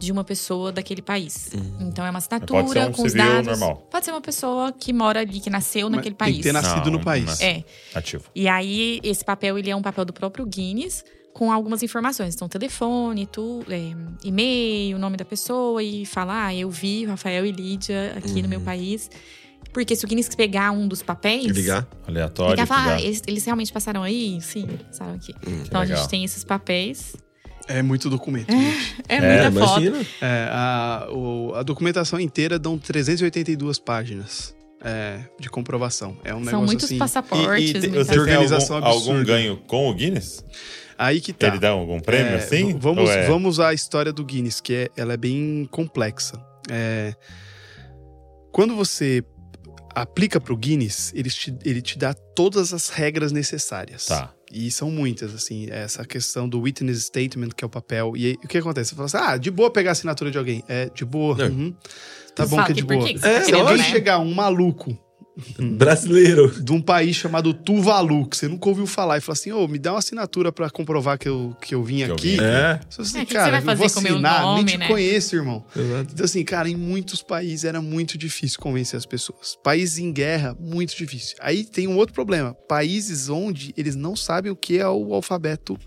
de 0.01 0.11
uma 0.11 0.23
pessoa 0.23 0.71
daquele 0.71 1.01
país. 1.01 1.51
Então, 1.79 2.03
é 2.03 2.09
uma 2.09 2.17
assinatura 2.17 2.63
Pode 2.63 2.73
ser 2.73 2.89
um 2.89 2.91
com 2.91 3.03
os 3.03 3.13
dados. 3.13 3.47
normal. 3.47 3.87
Pode 3.91 4.03
ser 4.05 4.11
uma 4.11 4.21
pessoa 4.21 4.71
que 4.71 4.91
mora 4.91 5.19
ali, 5.19 5.39
que 5.39 5.49
nasceu 5.49 5.87
Mas 5.87 5.97
naquele 5.97 6.15
tem 6.15 6.25
país. 6.25 6.37
que 6.37 6.43
ter 6.43 6.51
nascido 6.51 6.85
Não, 6.85 6.93
no 6.93 7.03
país. 7.03 7.39
É. 7.39 7.63
Ativo. 7.93 8.23
E 8.33 8.47
aí, 8.47 8.99
esse 9.03 9.23
papel, 9.23 9.59
ele 9.59 9.69
é 9.69 9.75
um 9.75 9.81
papel 9.81 10.03
do 10.03 10.11
próprio 10.11 10.43
Guinness, 10.43 11.05
com 11.33 11.51
algumas 11.51 11.83
informações. 11.83 12.33
Então, 12.33 12.49
telefone, 12.49 13.27
tu, 13.27 13.63
é, 13.69 13.93
e-mail, 14.23 14.97
o 14.97 14.99
nome 14.99 15.17
da 15.17 15.23
pessoa, 15.23 15.81
e 15.83 16.03
falar, 16.03 16.47
ah, 16.47 16.55
eu 16.55 16.69
vi 16.71 17.05
Rafael 17.05 17.45
e 17.45 17.51
Lídia 17.51 18.13
aqui 18.17 18.41
no 18.41 18.49
meu 18.49 18.61
país. 18.61 19.07
Porque 19.71 19.95
se 19.95 20.03
o 20.03 20.07
Guinness 20.07 20.33
pegar 20.33 20.71
um 20.71 20.87
dos 20.87 21.03
papéis... 21.03 21.45
Ligar. 21.45 21.87
Aleatório. 22.07 22.51
Ligar 22.53 22.63
e 22.63 22.67
falar, 22.67 22.95
ah, 22.95 23.01
eles, 23.01 23.21
eles 23.27 23.45
realmente 23.45 23.71
passaram 23.71 24.01
aí? 24.01 24.41
Sim, 24.41 24.67
passaram 24.87 25.13
aqui. 25.13 25.33
então, 25.67 25.79
a 25.79 25.85
gente 25.85 26.09
tem 26.09 26.23
esses 26.23 26.43
papéis. 26.43 27.15
É 27.77 27.81
muito 27.81 28.09
documento, 28.09 28.51
gente. 28.51 28.95
É, 29.07 29.15
É, 29.17 29.49
muita 29.49 29.65
foto. 29.65 29.81
imagina. 29.81 30.05
É, 30.21 30.47
a, 30.51 31.07
o- 31.11 31.53
a 31.55 31.63
documentação 31.63 32.19
inteira 32.19 32.57
dão 32.59 32.77
382 32.77 33.79
páginas 33.79 34.55
é, 34.83 35.19
de 35.39 35.49
comprovação. 35.49 36.17
É 36.23 36.33
um 36.33 36.37
São 36.37 36.45
negócio 36.45 36.65
muitos 36.65 36.85
assim. 36.85 36.97
passaportes. 36.97 37.69
E, 37.69 37.77
e 37.77 37.89
muita- 37.89 38.03
você 38.05 38.19
organização 38.19 38.75
algum, 38.77 38.87
algum 38.89 39.11
absurda. 39.11 39.23
ganho 39.33 39.57
com 39.67 39.89
o 39.89 39.93
Guinness? 39.93 40.43
Aí 40.97 41.19
que 41.21 41.33
tá. 41.33 41.47
Ele 41.47 41.59
dá 41.59 41.69
algum 41.69 41.99
prêmio 41.99 42.33
É, 42.33 42.35
assim? 42.35 42.77
Vamos, 42.77 43.09
é- 43.09 43.25
vamos 43.27 43.59
à 43.59 43.73
história 43.73 44.11
do 44.13 44.23
Guinness, 44.23 44.59
que 44.61 44.73
é, 44.73 44.89
ela 44.97 45.13
é 45.13 45.17
bem 45.17 45.67
complexa. 45.71 46.39
É, 46.69 47.13
quando 48.51 48.75
você 48.75 49.23
aplica 49.95 50.39
para 50.39 50.53
o 50.53 50.57
Guinness, 50.57 51.11
ele 51.15 51.29
te, 51.29 51.55
ele 51.65 51.81
te 51.81 51.97
dá 51.97 52.13
todas 52.13 52.73
as 52.73 52.89
regras 52.89 53.31
necessárias. 53.31 54.05
Tá. 54.05 54.33
E 54.51 54.69
são 54.71 54.91
muitas, 54.91 55.33
assim, 55.33 55.67
essa 55.69 56.05
questão 56.05 56.47
do 56.47 56.59
witness 56.61 57.05
statement, 57.05 57.49
que 57.55 57.63
é 57.63 57.67
o 57.67 57.69
papel. 57.69 58.13
E 58.15 58.25
aí, 58.27 58.37
o 58.43 58.47
que 58.47 58.57
acontece? 58.57 58.89
Você 58.89 58.95
fala 58.95 59.05
assim, 59.05 59.17
ah, 59.17 59.37
de 59.37 59.49
boa 59.49 59.71
pegar 59.71 59.91
a 59.91 59.93
assinatura 59.93 60.29
de 60.29 60.37
alguém. 60.37 60.63
É, 60.67 60.89
de 60.93 61.05
boa. 61.05 61.45
Uhum. 61.45 61.73
Tá 62.35 62.45
bom 62.45 62.63
que 62.63 62.71
é 62.71 62.75
de 62.75 62.83
boa. 62.83 63.05
que 63.05 63.15
É, 63.15 63.17
tá 63.19 63.39
Se 63.41 63.45
querendo, 63.51 63.61
alguém 63.67 63.77
né? 63.77 63.83
chegar, 63.89 64.19
um 64.19 64.33
maluco, 64.33 64.97
Brasileiro. 65.77 66.49
de 66.61 66.71
um 66.71 66.81
país 66.81 67.15
chamado 67.15 67.53
Tuvalu, 67.53 68.27
que 68.27 68.37
você 68.37 68.47
nunca 68.47 68.69
ouviu 68.69 68.85
falar, 68.85 69.17
e 69.17 69.21
falar 69.21 69.33
assim, 69.33 69.51
ô, 69.51 69.67
me 69.67 69.79
dá 69.79 69.93
uma 69.93 69.99
assinatura 69.99 70.51
pra 70.51 70.69
comprovar 70.69 71.17
que 71.17 71.27
eu, 71.27 71.55
que 71.61 71.73
eu 71.75 71.83
vim 71.83 71.97
Que 71.97 72.03
eu 72.03 72.13
aqui. 72.13 72.31
vim 72.37 72.43
É. 72.43 72.79
Você 72.89 72.95
fala 72.97 73.07
assim, 73.07 73.17
É, 73.17 73.19
que 73.21 73.25
que 73.27 73.33
cara, 73.33 73.45
você 73.45 73.51
vai 73.51 73.59
eu 73.59 73.65
fazer 73.65 73.77
vou 73.79 73.89
com 73.91 73.99
o 73.99 74.03
meu 74.03 74.13
assinar, 74.13 74.39
nem 74.41 74.55
nome, 74.55 74.71
te 74.71 74.77
né? 74.77 74.87
conheço, 74.87 75.35
irmão. 75.35 75.65
Exato. 75.75 76.09
Então, 76.13 76.25
assim, 76.25 76.43
cara, 76.43 76.69
em 76.69 76.75
muitos 76.75 77.21
países 77.21 77.65
era 77.65 77.81
muito 77.81 78.17
difícil 78.17 78.59
convencer 78.59 78.97
as 78.97 79.05
pessoas. 79.05 79.57
Países 79.63 79.97
em 79.99 80.11
guerra, 80.11 80.55
muito 80.59 80.95
difícil. 80.95 81.35
Aí 81.39 81.63
tem 81.63 81.87
um 81.87 81.97
outro 81.97 82.13
problema. 82.13 82.53
Países 82.67 83.29
onde 83.29 83.73
eles 83.77 83.95
não 83.95 84.15
sabem 84.15 84.51
o 84.51 84.55
que 84.55 84.77
é 84.79 84.87
o 84.87 85.13
alfabeto 85.13 85.77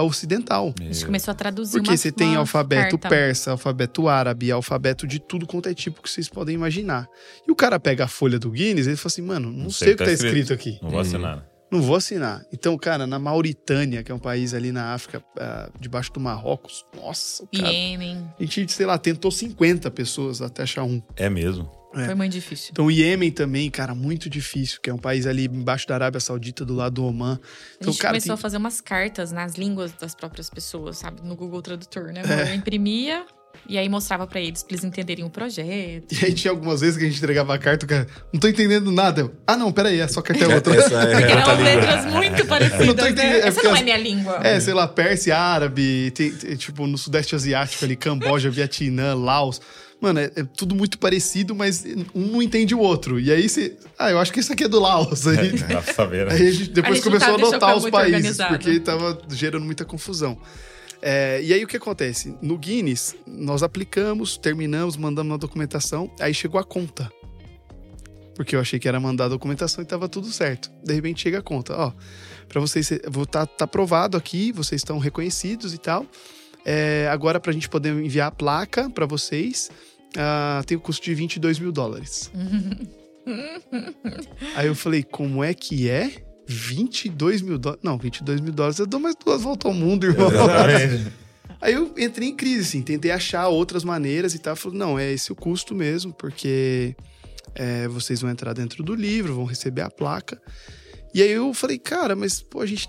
ocidental. 0.00 0.74
A 0.80 0.84
gente 0.84 1.04
começou 1.04 1.32
a 1.32 1.34
traduzir 1.34 1.72
Porque 1.72 1.96
você 1.96 2.10
tem 2.10 2.36
alfabeto 2.36 2.96
carta. 2.98 3.08
persa, 3.08 3.50
alfabeto 3.50 4.08
árabe, 4.08 4.50
alfabeto 4.50 5.06
de 5.06 5.18
tudo 5.18 5.46
quanto 5.46 5.68
é 5.68 5.74
tipo 5.74 6.00
que 6.00 6.08
vocês 6.08 6.28
podem 6.28 6.54
imaginar. 6.54 7.06
E 7.46 7.50
o 7.50 7.54
cara 7.56 7.78
pega 7.78 8.04
a 8.04 8.08
folha 8.08 8.38
do 8.38 8.50
Guinness 8.50 8.86
e 8.86 8.90
ele 8.90 8.96
fala 8.96 9.06
assim, 9.08 9.22
mano, 9.22 9.52
não, 9.52 9.70
sei, 9.70 9.94
o 9.94 9.96
que 9.96 10.04
tá 10.04 10.12
escrito, 10.12 10.52
aqui. 10.52 10.78
Não 10.80 10.90
vou 10.90 11.00
assinar. 11.00 11.36
né? 11.36 11.42
Não 11.70 11.80
vou 11.80 11.96
assinar. 11.96 12.44
Então, 12.52 12.76
cara, 12.76 13.06
na 13.06 13.18
Mauritânia, 13.18 14.02
que 14.02 14.12
é 14.12 14.14
um 14.14 14.18
país 14.18 14.52
ali 14.52 14.70
na 14.70 14.92
África, 14.92 15.22
ah, 15.38 15.70
debaixo 15.80 16.12
do 16.12 16.20
Marrocos, 16.20 16.84
nossa, 16.94 17.46
cara, 17.54 17.72
Iêmen. 17.72 18.30
a 18.38 18.44
gente, 18.44 18.72
sei 18.72 18.84
lá, 18.84 18.98
tentou 18.98 19.30
50 19.30 19.90
pessoas 19.90 20.42
até 20.42 20.64
achar 20.64 20.84
um. 20.84 21.02
É 21.16 21.30
mesmo. 21.30 21.70
É. 21.94 22.06
Foi 22.06 22.14
muito 22.14 22.32
difícil. 22.32 22.68
Então, 22.72 22.86
o 22.86 22.90
Iêmen 22.90 23.30
também, 23.30 23.70
cara, 23.70 23.94
muito 23.94 24.30
difícil, 24.30 24.80
que 24.82 24.88
é 24.90 24.94
um 24.94 24.98
país 24.98 25.26
ali 25.26 25.44
embaixo 25.46 25.86
da 25.86 25.94
Arábia 25.94 26.20
Saudita, 26.20 26.64
do 26.64 26.74
lado 26.74 26.94
do 26.94 27.04
Oman. 27.04 27.34
A 27.34 27.38
Então, 27.80 27.92
gente 27.92 28.00
cara, 28.00 28.12
começou 28.12 28.26
tem- 28.28 28.34
a 28.34 28.36
fazer 28.36 28.56
umas 28.56 28.80
cartas 28.80 29.32
nas 29.32 29.54
línguas 29.54 29.92
das 29.92 30.14
próprias 30.14 30.48
pessoas, 30.48 30.98
sabe? 30.98 31.20
No 31.22 31.36
Google 31.36 31.60
Tradutor, 31.62 32.12
né? 32.12 32.22
É. 32.28 32.50
Eu 32.52 32.54
imprimia 32.54 33.24
e 33.68 33.76
aí 33.76 33.88
mostrava 33.88 34.26
pra 34.26 34.40
eles, 34.40 34.62
pra 34.62 34.72
eles 34.74 34.82
entenderem 34.84 35.24
o 35.24 35.30
projeto. 35.30 36.10
E 36.12 36.24
aí 36.24 36.32
tinha 36.32 36.50
algumas 36.50 36.80
vezes 36.80 36.96
que 36.96 37.04
a 37.04 37.06
gente 37.06 37.18
entregava 37.18 37.54
a 37.54 37.58
carta, 37.58 37.84
o 37.84 37.88
cara, 37.88 38.06
não 38.32 38.40
tô 38.40 38.48
entendendo 38.48 38.90
nada. 38.90 39.20
Eu, 39.20 39.34
ah, 39.46 39.56
não, 39.56 39.70
peraí, 39.70 40.00
a 40.00 40.08
sua 40.08 40.22
carta 40.22 40.44
é 40.44 40.54
outra. 40.54 40.74
Essa 40.74 40.94
é 41.02 41.12
Porque 41.20 41.32
outra 41.34 41.52
eram 41.52 41.62
letras 41.62 42.06
muito 42.12 42.46
parecidas, 42.48 42.86
não 42.86 42.94
tô 42.94 43.06
entendendo, 43.06 43.32
né? 43.32 43.40
é 43.40 43.48
Essa 43.48 43.62
não 43.62 43.76
é 43.76 43.82
minha 43.82 43.96
língua. 43.98 44.40
É, 44.42 44.58
sei 44.58 44.72
lá, 44.74 44.88
Pérsia, 44.88 45.36
árabe, 45.38 46.10
tem, 46.12 46.32
tem, 46.32 46.56
tipo, 46.56 46.86
no 46.86 46.96
Sudeste 46.96 47.34
Asiático 47.34 47.84
ali, 47.84 47.94
Camboja, 47.96 48.48
Vietnã, 48.50 49.14
Laos. 49.14 49.60
Mano, 50.02 50.18
é, 50.18 50.24
é 50.34 50.42
tudo 50.42 50.74
muito 50.74 50.98
parecido, 50.98 51.54
mas 51.54 51.84
um 52.12 52.26
não 52.26 52.42
entende 52.42 52.74
o 52.74 52.80
outro. 52.80 53.20
E 53.20 53.30
aí 53.30 53.48
você. 53.48 53.76
Ah, 53.96 54.10
eu 54.10 54.18
acho 54.18 54.32
que 54.32 54.40
isso 54.40 54.52
aqui 54.52 54.64
é 54.64 54.68
do 54.68 54.80
Laos. 54.80 55.28
Aí, 55.28 55.52
Dá 55.62 55.80
pra 55.80 55.94
saber, 55.94 56.26
né? 56.26 56.34
aí 56.34 56.48
a 56.48 56.50
gente 56.50 56.70
depois 56.70 56.94
A 56.94 56.96
gente 56.96 57.04
começou 57.04 57.38
tá- 57.38 57.46
a 57.46 57.48
anotar 57.48 57.76
os 57.76 57.88
países, 57.88 58.14
organizado. 58.16 58.58
porque 58.58 58.80
tava 58.80 59.16
gerando 59.30 59.64
muita 59.64 59.84
confusão. 59.84 60.36
É, 61.00 61.40
e 61.42 61.52
aí 61.54 61.62
o 61.62 61.68
que 61.68 61.76
acontece? 61.76 62.34
No 62.42 62.58
Guinness, 62.58 63.14
nós 63.26 63.62
aplicamos, 63.62 64.36
terminamos, 64.36 64.96
mandamos 64.96 65.34
a 65.34 65.36
documentação, 65.36 66.10
aí 66.18 66.34
chegou 66.34 66.58
a 66.60 66.64
conta. 66.64 67.08
Porque 68.34 68.56
eu 68.56 68.60
achei 68.60 68.80
que 68.80 68.88
era 68.88 68.98
mandar 68.98 69.26
a 69.26 69.28
documentação 69.28 69.82
e 69.84 69.86
tava 69.86 70.08
tudo 70.08 70.32
certo. 70.32 70.68
De 70.82 70.92
repente 70.94 71.22
chega 71.22 71.38
a 71.38 71.42
conta, 71.42 71.76
ó. 71.76 71.92
Para 72.48 72.60
vocês, 72.60 72.90
vou 73.08 73.24
tá, 73.24 73.46
tá 73.46 73.66
aprovado 73.66 74.16
aqui, 74.16 74.50
vocês 74.50 74.80
estão 74.80 74.98
reconhecidos 74.98 75.72
e 75.74 75.78
tal. 75.78 76.04
É, 76.64 77.08
agora, 77.10 77.40
para 77.40 77.50
a 77.50 77.54
gente 77.54 77.68
poder 77.68 77.92
enviar 77.92 78.28
a 78.28 78.30
placa 78.30 78.88
para 78.88 79.04
vocês, 79.04 79.70
uh, 80.16 80.64
tem 80.64 80.76
o 80.76 80.80
custo 80.80 81.04
de 81.04 81.14
22 81.14 81.58
mil 81.58 81.72
dólares. 81.72 82.30
Aí 84.56 84.66
eu 84.66 84.74
falei, 84.74 85.02
como 85.02 85.42
é 85.42 85.54
que 85.54 85.88
é? 85.88 86.12
22 86.46 87.42
mil 87.42 87.58
dólares? 87.58 87.82
Não, 87.84 87.96
22 87.96 88.40
mil 88.40 88.52
dólares 88.52 88.78
eu 88.78 88.86
dou 88.86 89.00
mais 89.00 89.14
duas 89.14 89.42
voltas 89.42 89.70
ao 89.70 89.76
mundo, 89.76 90.06
irmão. 90.06 90.28
Aí 91.60 91.74
eu 91.74 91.94
entrei 91.96 92.28
em 92.28 92.34
crise, 92.34 92.62
assim, 92.62 92.82
tentei 92.82 93.12
achar 93.12 93.46
outras 93.46 93.84
maneiras 93.84 94.34
e 94.34 94.38
tal. 94.38 94.56
Falei, 94.56 94.78
não, 94.78 94.98
é 94.98 95.12
esse 95.12 95.30
o 95.30 95.36
custo 95.36 95.74
mesmo, 95.74 96.12
porque 96.12 96.96
é, 97.54 97.86
vocês 97.86 98.20
vão 98.20 98.30
entrar 98.30 98.52
dentro 98.52 98.82
do 98.82 98.94
livro, 98.94 99.36
vão 99.36 99.44
receber 99.44 99.82
a 99.82 99.90
placa. 99.90 100.42
E 101.14 101.22
aí 101.22 101.30
eu 101.30 101.54
falei, 101.54 101.78
cara, 101.78 102.16
mas 102.16 102.42
pô, 102.42 102.60
a 102.60 102.66
gente 102.66 102.88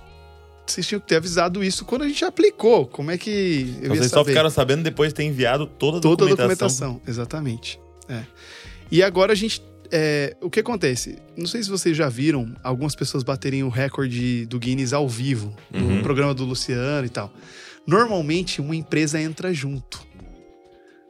vocês 0.65 0.87
tinham 0.87 0.99
que 1.01 1.07
ter 1.07 1.17
avisado 1.17 1.63
isso 1.63 1.83
quando 1.85 2.03
a 2.03 2.07
gente 2.07 2.23
aplicou. 2.25 2.87
Como 2.87 3.11
é 3.11 3.17
que 3.17 3.75
eu 3.81 3.89
Vocês 3.95 4.09
só 4.11 4.23
ficaram 4.23 4.49
sabendo 4.49 4.83
depois 4.83 5.09
de 5.09 5.15
ter 5.15 5.23
enviado 5.23 5.65
toda 5.65 5.97
a 5.97 6.01
Toda 6.01 6.25
documentação. 6.25 6.67
a 6.87 6.91
documentação, 6.91 7.01
exatamente. 7.07 7.79
É. 8.07 8.23
E 8.91 9.01
agora 9.03 9.33
a 9.33 9.35
gente. 9.35 9.61
é, 9.91 10.35
o 10.41 10.49
que 10.49 10.59
acontece? 10.59 11.17
Não 11.37 11.45
sei 11.47 11.61
se 11.63 11.69
vocês 11.69 11.95
já 11.95 12.09
viram 12.09 12.55
algumas 12.63 12.95
pessoas 12.95 13.23
baterem 13.23 13.63
o 13.63 13.69
recorde 13.69 14.45
do 14.45 14.57
Guinness 14.59 14.93
ao 14.93 15.07
vivo, 15.07 15.55
no 15.71 16.01
programa 16.01 16.33
do 16.33 16.43
Luciano 16.45 17.05
e 17.05 17.09
tal. 17.09 17.31
Normalmente 17.85 18.61
uma 18.61 18.75
empresa 18.75 19.19
entra 19.19 19.53
junto. 19.53 20.01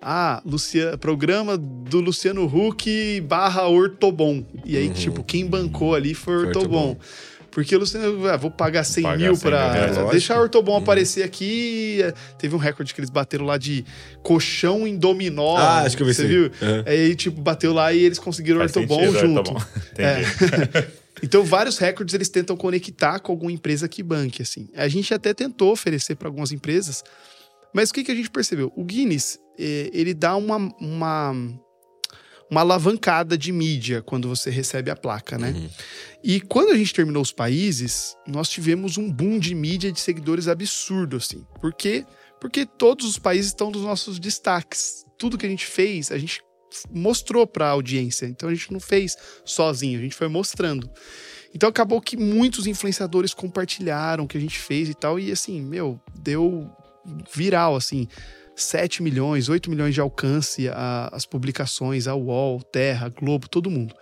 Ah, 0.06 0.42
Lucia, 0.46 0.98
programa 0.98 1.58
do 1.58 2.02
Luciano 2.02 2.44
Huck 2.46 3.22
barra 3.22 3.68
Ortobon. 3.70 4.44
E 4.66 4.76
aí, 4.76 4.90
tipo, 4.90 5.24
quem 5.24 5.46
bancou 5.46 5.96
ali 5.96 6.14
foi 6.14 6.40
Foi 6.40 6.48
Ortobon. 6.48 6.90
Ortobon. 6.90 6.98
Porque 7.54 7.76
o 7.76 7.80
Luciano, 7.80 8.28
ah, 8.28 8.36
vou 8.36 8.50
pagar 8.50 8.84
100 8.84 9.04
Pagar 9.04 9.18
mil 9.18 9.36
100 9.36 9.44
mil 9.44 9.52
pra. 9.52 9.72
reais, 9.72 9.92
lógico. 9.92 10.12
deixar 10.12 10.40
o 10.40 10.42
Ortobon 10.42 10.78
aparecer 10.78 11.24
aqui. 11.24 12.00
Teve 12.40 12.56
um 12.56 12.58
recorde 12.58 12.94
que 12.96 13.00
eles 13.00 13.12
bateram 13.12 13.46
lá 13.46 13.60
de 13.60 13.86
colchão 14.24 14.88
em 14.88 14.98
dominó. 14.98 15.56
Ah, 15.56 15.84
acho 15.84 15.96
que 15.96 16.02
eu 16.02 16.08
vi 16.08 16.16
Você 16.16 16.26
viu? 16.26 16.46
Uhum. 16.46 16.84
Aí, 16.86 17.16
tipo, 17.16 17.40
bateu 17.40 17.72
lá 17.72 17.94
e 17.94 18.00
eles 18.00 18.18
conseguiram 18.18 18.58
o 18.58 18.62
Faz 18.62 18.76
Ortobon 18.76 19.00
sentido, 19.00 19.20
junto. 19.20 19.52
Ortobon. 19.52 19.62
É. 19.98 20.24
Então, 21.22 21.42
vários 21.46 21.78
recordes 21.78 22.14
eles 22.14 22.28
tentam 22.28 22.58
conectar 22.58 23.18
com 23.20 23.32
alguma 23.32 23.52
empresa 23.52 23.88
que 23.88 24.04
banque, 24.04 24.42
assim. 24.42 24.68
A 24.76 24.90
gente 24.90 25.14
até 25.14 25.34
tentou 25.34 25.72
oferecer 25.72 26.16
para 26.16 26.28
algumas 26.28 26.52
empresas, 26.52 27.02
mas 27.74 27.90
o 27.90 27.94
que, 27.94 28.04
que 28.04 28.12
a 28.12 28.16
gente 28.16 28.30
percebeu? 28.30 28.74
O 28.76 28.84
Guinness, 28.84 29.40
eh, 29.58 29.90
ele 29.94 30.14
dá 30.14 30.36
uma, 30.36 30.58
uma, 30.82 31.34
uma 32.54 32.62
alavancada 32.62 33.36
de 33.36 33.52
mídia 33.52 34.04
quando 34.04 34.30
você 34.30 34.52
recebe 34.52 34.92
a 34.92 34.96
placa, 34.96 35.40
né? 35.40 35.70
E 36.24 36.40
quando 36.40 36.70
a 36.72 36.78
gente 36.78 36.94
terminou 36.94 37.24
os 37.24 37.32
países, 37.32 38.16
nós 38.28 38.48
tivemos 38.48 38.96
um 38.96 39.12
boom 39.12 39.40
de 39.40 39.56
mídia 39.56 39.92
de 39.92 40.00
seguidores 40.00 40.48
absurdo, 40.48 41.18
assim. 41.18 41.44
Por 41.60 41.74
quê? 41.74 42.06
Porque 42.40 42.64
todos 42.64 43.08
os 43.08 43.18
países 43.18 43.48
estão 43.48 43.72
nos 43.72 43.82
nossos 43.82 44.20
destaques. 44.20 45.04
Tudo 45.18 45.36
que 45.36 45.48
a 45.48 45.50
gente 45.50 45.66
fez, 45.66 46.12
a 46.12 46.18
gente 46.20 46.44
mostrou 46.92 47.48
para 47.48 47.66
a 47.66 47.72
audiência. 47.72 48.28
Então 48.28 48.48
a 48.48 48.54
gente 48.54 48.72
não 48.72 48.80
fez 48.80 49.18
sozinho, 49.44 49.98
a 49.98 50.04
gente 50.04 50.16
foi 50.16 50.28
mostrando. 50.28 50.88
Então 51.56 51.68
acabou 51.68 52.00
que 52.00 52.16
muitos 52.16 52.68
influenciadores 52.68 53.34
compartilharam 53.34 54.26
o 54.26 54.28
que 54.28 54.38
a 54.38 54.42
gente 54.42 54.60
fez 54.60 54.90
e 54.90 54.94
tal. 54.94 55.20
E 55.20 55.32
assim, 55.32 55.60
meu, 55.60 56.00
deu 56.20 56.70
viral, 57.34 57.76
assim. 57.76 58.08
7 58.56 59.02
milhões, 59.02 59.50
8 59.50 59.70
milhões 59.70 59.94
de 59.94 60.02
alcance 60.02 60.68
a- 60.70 61.10
as 61.12 61.26
publicações, 61.26 62.08
a 62.08 62.16
UOL, 62.16 62.62
Terra, 62.62 63.10
Globo, 63.10 63.48
todo 63.50 63.70
mundo. 63.70 63.96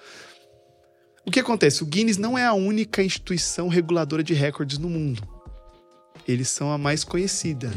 O 1.25 1.31
que 1.31 1.39
acontece? 1.39 1.83
O 1.83 1.85
Guinness 1.85 2.17
não 2.17 2.37
é 2.37 2.45
a 2.45 2.53
única 2.53 3.03
instituição 3.03 3.67
reguladora 3.67 4.23
de 4.23 4.33
recordes 4.33 4.77
no 4.77 4.89
mundo. 4.89 5.21
Eles 6.27 6.49
são 6.49 6.71
a 6.71 6.77
mais 6.77 7.03
conhecida. 7.03 7.71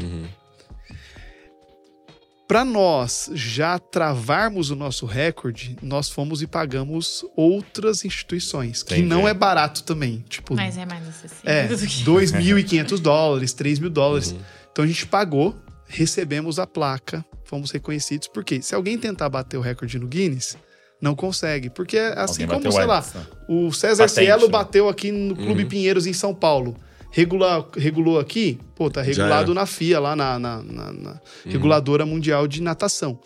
Para 2.47 2.63
nós 2.63 3.29
já 3.33 3.79
travarmos 3.79 4.69
o 4.69 4.75
nosso 4.75 5.07
recorde, 5.07 5.75
nós 5.81 6.09
fomos 6.09 6.43
e 6.43 6.47
pagamos 6.47 7.25
outras 7.35 8.05
instituições, 8.05 8.83
que 8.83 8.93
Entendi. 8.93 9.07
não 9.09 9.27
é 9.27 9.33
barato 9.33 9.83
também. 9.83 10.23
Tipo, 10.29 10.53
Mas 10.55 10.77
é 10.77 10.85
mais 10.85 11.07
acessível 11.07 11.41
é, 11.51 11.67
do 11.67 11.75
que... 11.75 12.03
2.500 12.03 12.99
dólares, 12.99 13.51
3 13.53 13.79
mil 13.79 13.89
dólares. 13.89 14.35
Então 14.71 14.85
a 14.85 14.87
gente 14.87 15.07
pagou, 15.07 15.55
recebemos 15.87 16.59
a 16.59 16.67
placa, 16.67 17.23
fomos 17.43 17.71
reconhecidos. 17.71 18.27
Porque 18.27 18.61
se 18.61 18.73
alguém 18.75 18.97
tentar 18.97 19.29
bater 19.29 19.57
o 19.57 19.61
recorde 19.61 19.99
no 19.99 20.07
Guinness, 20.07 20.57
não 21.01 21.15
consegue. 21.15 21.69
Porque 21.69 21.97
é 21.97 22.13
assim 22.19 22.47
como, 22.47 22.71
sei 22.71 22.85
lá, 22.85 23.01
né? 23.13 23.25
o 23.49 23.71
César 23.71 24.03
Patente, 24.07 24.25
Cielo 24.25 24.43
né? 24.45 24.49
bateu 24.49 24.89
aqui 24.89 25.11
no 25.11 25.35
Clube 25.35 25.65
Pinheiros 25.65 26.05
em 26.07 26.13
São 26.13 26.33
Paulo. 26.33 26.75
Regula, 27.11 27.65
regulou 27.77 28.19
aqui, 28.19 28.59
pô, 28.75 28.89
tá 28.89 29.01
regulado 29.01 29.53
na 29.53 29.65
FIA, 29.65 30.01
lá 30.01 30.15
na, 30.17 30.37
na- 30.37 30.61
na- 30.61 30.91
na 30.91 31.21
Reguladora 31.45 32.05
Mundial 32.05 32.45
de 32.45 32.61
Natação. 32.61 33.17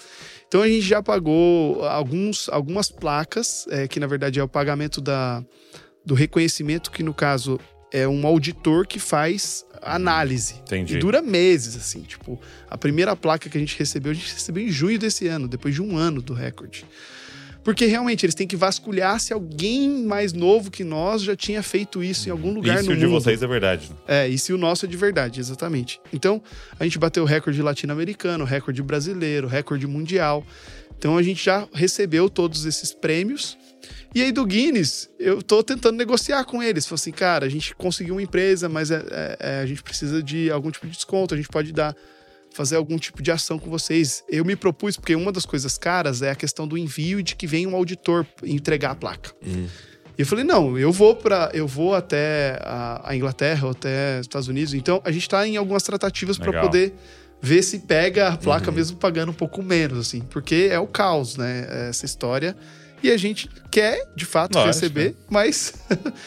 Então 0.48 0.62
a 0.62 0.68
gente 0.68 0.82
já 0.82 1.02
pagou 1.02 1.84
alguns, 1.86 2.50
algumas 2.50 2.92
placas, 2.92 3.66
é, 3.72 3.88
que 3.88 4.00
na 4.00 4.06
verdade 4.06 4.40
é 4.40 4.44
o 4.44 4.48
pagamento 4.48 5.02
da, 5.02 5.44
do 6.06 6.14
reconhecimento, 6.14 6.92
que 6.92 7.02
no 7.02 7.16
caso 7.16 7.60
é 7.92 8.08
um 8.08 8.26
auditor 8.26 8.86
que 8.88 9.00
faz 9.00 9.66
análise. 9.82 10.56
Entendi. 10.62 10.98
E 10.98 11.00
dura 11.00 11.22
meses, 11.22 11.76
assim. 11.76 12.02
Tipo, 12.02 12.40
a 12.70 12.78
primeira 12.78 13.16
placa 13.16 13.50
que 13.50 13.58
a 13.58 13.60
gente 13.60 13.78
recebeu, 13.78 14.12
a 14.12 14.16
gente 14.16 14.34
recebeu 14.34 14.64
em 14.64 14.72
junho 14.72 15.00
desse 15.00 15.28
ano, 15.28 15.48
depois 15.48 15.74
de 15.74 15.82
um 15.82 15.98
ano 15.98 16.22
do 16.22 16.34
recorde. 16.34 16.86
Porque 17.64 17.86
realmente 17.86 18.26
eles 18.26 18.34
têm 18.34 18.48
que 18.48 18.56
vasculhar 18.56 19.20
se 19.20 19.34
alguém 19.34 20.04
mais 20.06 20.32
novo 20.34 20.72
que 20.72 20.84
nós 20.84 21.22
já 21.22 21.36
tinha 21.36 21.62
feito 21.62 22.02
isso 22.02 22.30
em 22.30 22.32
algum 22.32 22.54
lugar 22.54 22.82
no 22.84 22.92
e 22.92 22.94
o 22.94 22.98
de 22.98 23.06
mundo. 23.06 23.20
vocês 23.22 23.44
é 23.44 23.48
verdade. 23.48 23.92
É, 24.08 24.28
e 24.28 24.38
se 24.38 24.54
o 24.54 24.58
nosso 24.58 24.86
é 24.86 24.90
de 24.90 24.96
verdade, 24.96 25.40
exatamente. 25.40 26.00
Então, 26.14 26.42
a 26.80 26.84
gente 26.86 26.98
bateu 26.98 27.24
o 27.24 27.26
recorde 27.26 27.62
latino-americano, 27.62 28.46
recorde 28.46 28.82
brasileiro, 28.82 29.48
recorde 29.48 29.86
mundial. 29.88 30.46
Então, 30.98 31.18
a 31.18 31.22
gente 31.22 31.44
já 31.44 31.68
recebeu 31.74 32.30
todos 32.30 32.66
esses 32.66 32.94
prêmios. 32.94 33.58
E 34.14 34.22
aí, 34.24 34.32
do 34.32 34.46
Guinness, 34.46 35.10
eu 35.20 35.42
tô 35.42 35.64
tentando 35.64 35.96
negociar 35.98 36.44
com 36.44 36.64
eles. 36.64 36.86
Falei 36.86 36.96
assim, 37.00 37.12
cara, 37.12 37.46
a 37.46 37.50
gente 37.50 37.76
conseguiu 37.76 38.16
uma 38.16 38.22
empresa, 38.24 38.68
mas 38.68 38.90
é- 38.90 39.04
é- 39.12 39.38
é, 39.40 39.60
a 39.62 39.66
gente 39.66 39.84
precisa 39.84 40.22
de 40.24 40.50
algum 40.50 40.72
tipo 40.72 40.88
de 40.88 40.94
desconto, 40.94 41.34
a 41.34 41.38
gente 41.38 41.50
pode 41.50 41.72
dar 41.72 41.96
fazer 42.52 42.76
algum 42.78 42.98
tipo 42.98 43.22
de 43.22 43.32
ação 43.32 43.60
com 43.60 43.70
vocês. 43.70 44.24
Eu 44.28 44.44
me 44.44 44.56
propus, 44.56 44.98
porque 44.98 45.16
uma 45.16 45.32
das 45.32 45.46
coisas 45.46 45.78
caras 45.78 46.24
é 46.24 46.32
a 46.32 46.36
questão 46.36 46.68
do 46.68 46.76
envio 46.78 47.20
e 47.20 47.24
de 47.24 47.36
que 47.36 47.46
vem 47.46 47.68
um 47.68 47.76
auditor 47.76 48.26
entregar 48.44 48.92
a 48.92 48.96
placa. 48.96 49.32
E 50.18 50.22
eu 50.22 50.26
falei, 50.26 50.44
não, 50.44 50.78
eu 50.78 50.92
vou 50.92 51.16
para, 51.16 51.52
eu 51.54 51.68
vou 51.68 51.94
até 51.94 52.60
a, 52.64 53.12
a 53.12 53.16
Inglaterra 53.16 53.66
ou 53.68 53.72
até 53.72 54.20
Estados 54.20 54.48
Unidos. 54.48 54.74
Então 54.74 55.00
a 55.06 55.12
gente 55.12 55.22
está 55.22 55.48
em 55.48 55.56
algumas 55.58 55.84
tratativas 55.84 56.38
para 56.40 56.52
poder 56.64 56.94
ver 57.40 57.62
se 57.62 57.80
pega 57.80 58.30
a 58.30 58.36
placa 58.38 58.72
mesmo 58.72 58.98
pagando 58.98 59.30
um 59.30 59.36
pouco 59.36 59.62
menos, 59.62 60.00
assim, 60.00 60.20
porque 60.22 60.68
é 60.72 60.80
o 60.80 60.88
caos, 60.88 61.38
né? 61.38 61.88
Essa 61.90 62.06
história. 62.06 62.58
E 63.02 63.12
a 63.12 63.18
gente 63.18 63.50
quer, 63.72 64.04
de 64.16 64.26
fato, 64.26 64.56
Lógico, 64.56 64.74
receber, 64.74 65.16
mas 65.30 65.74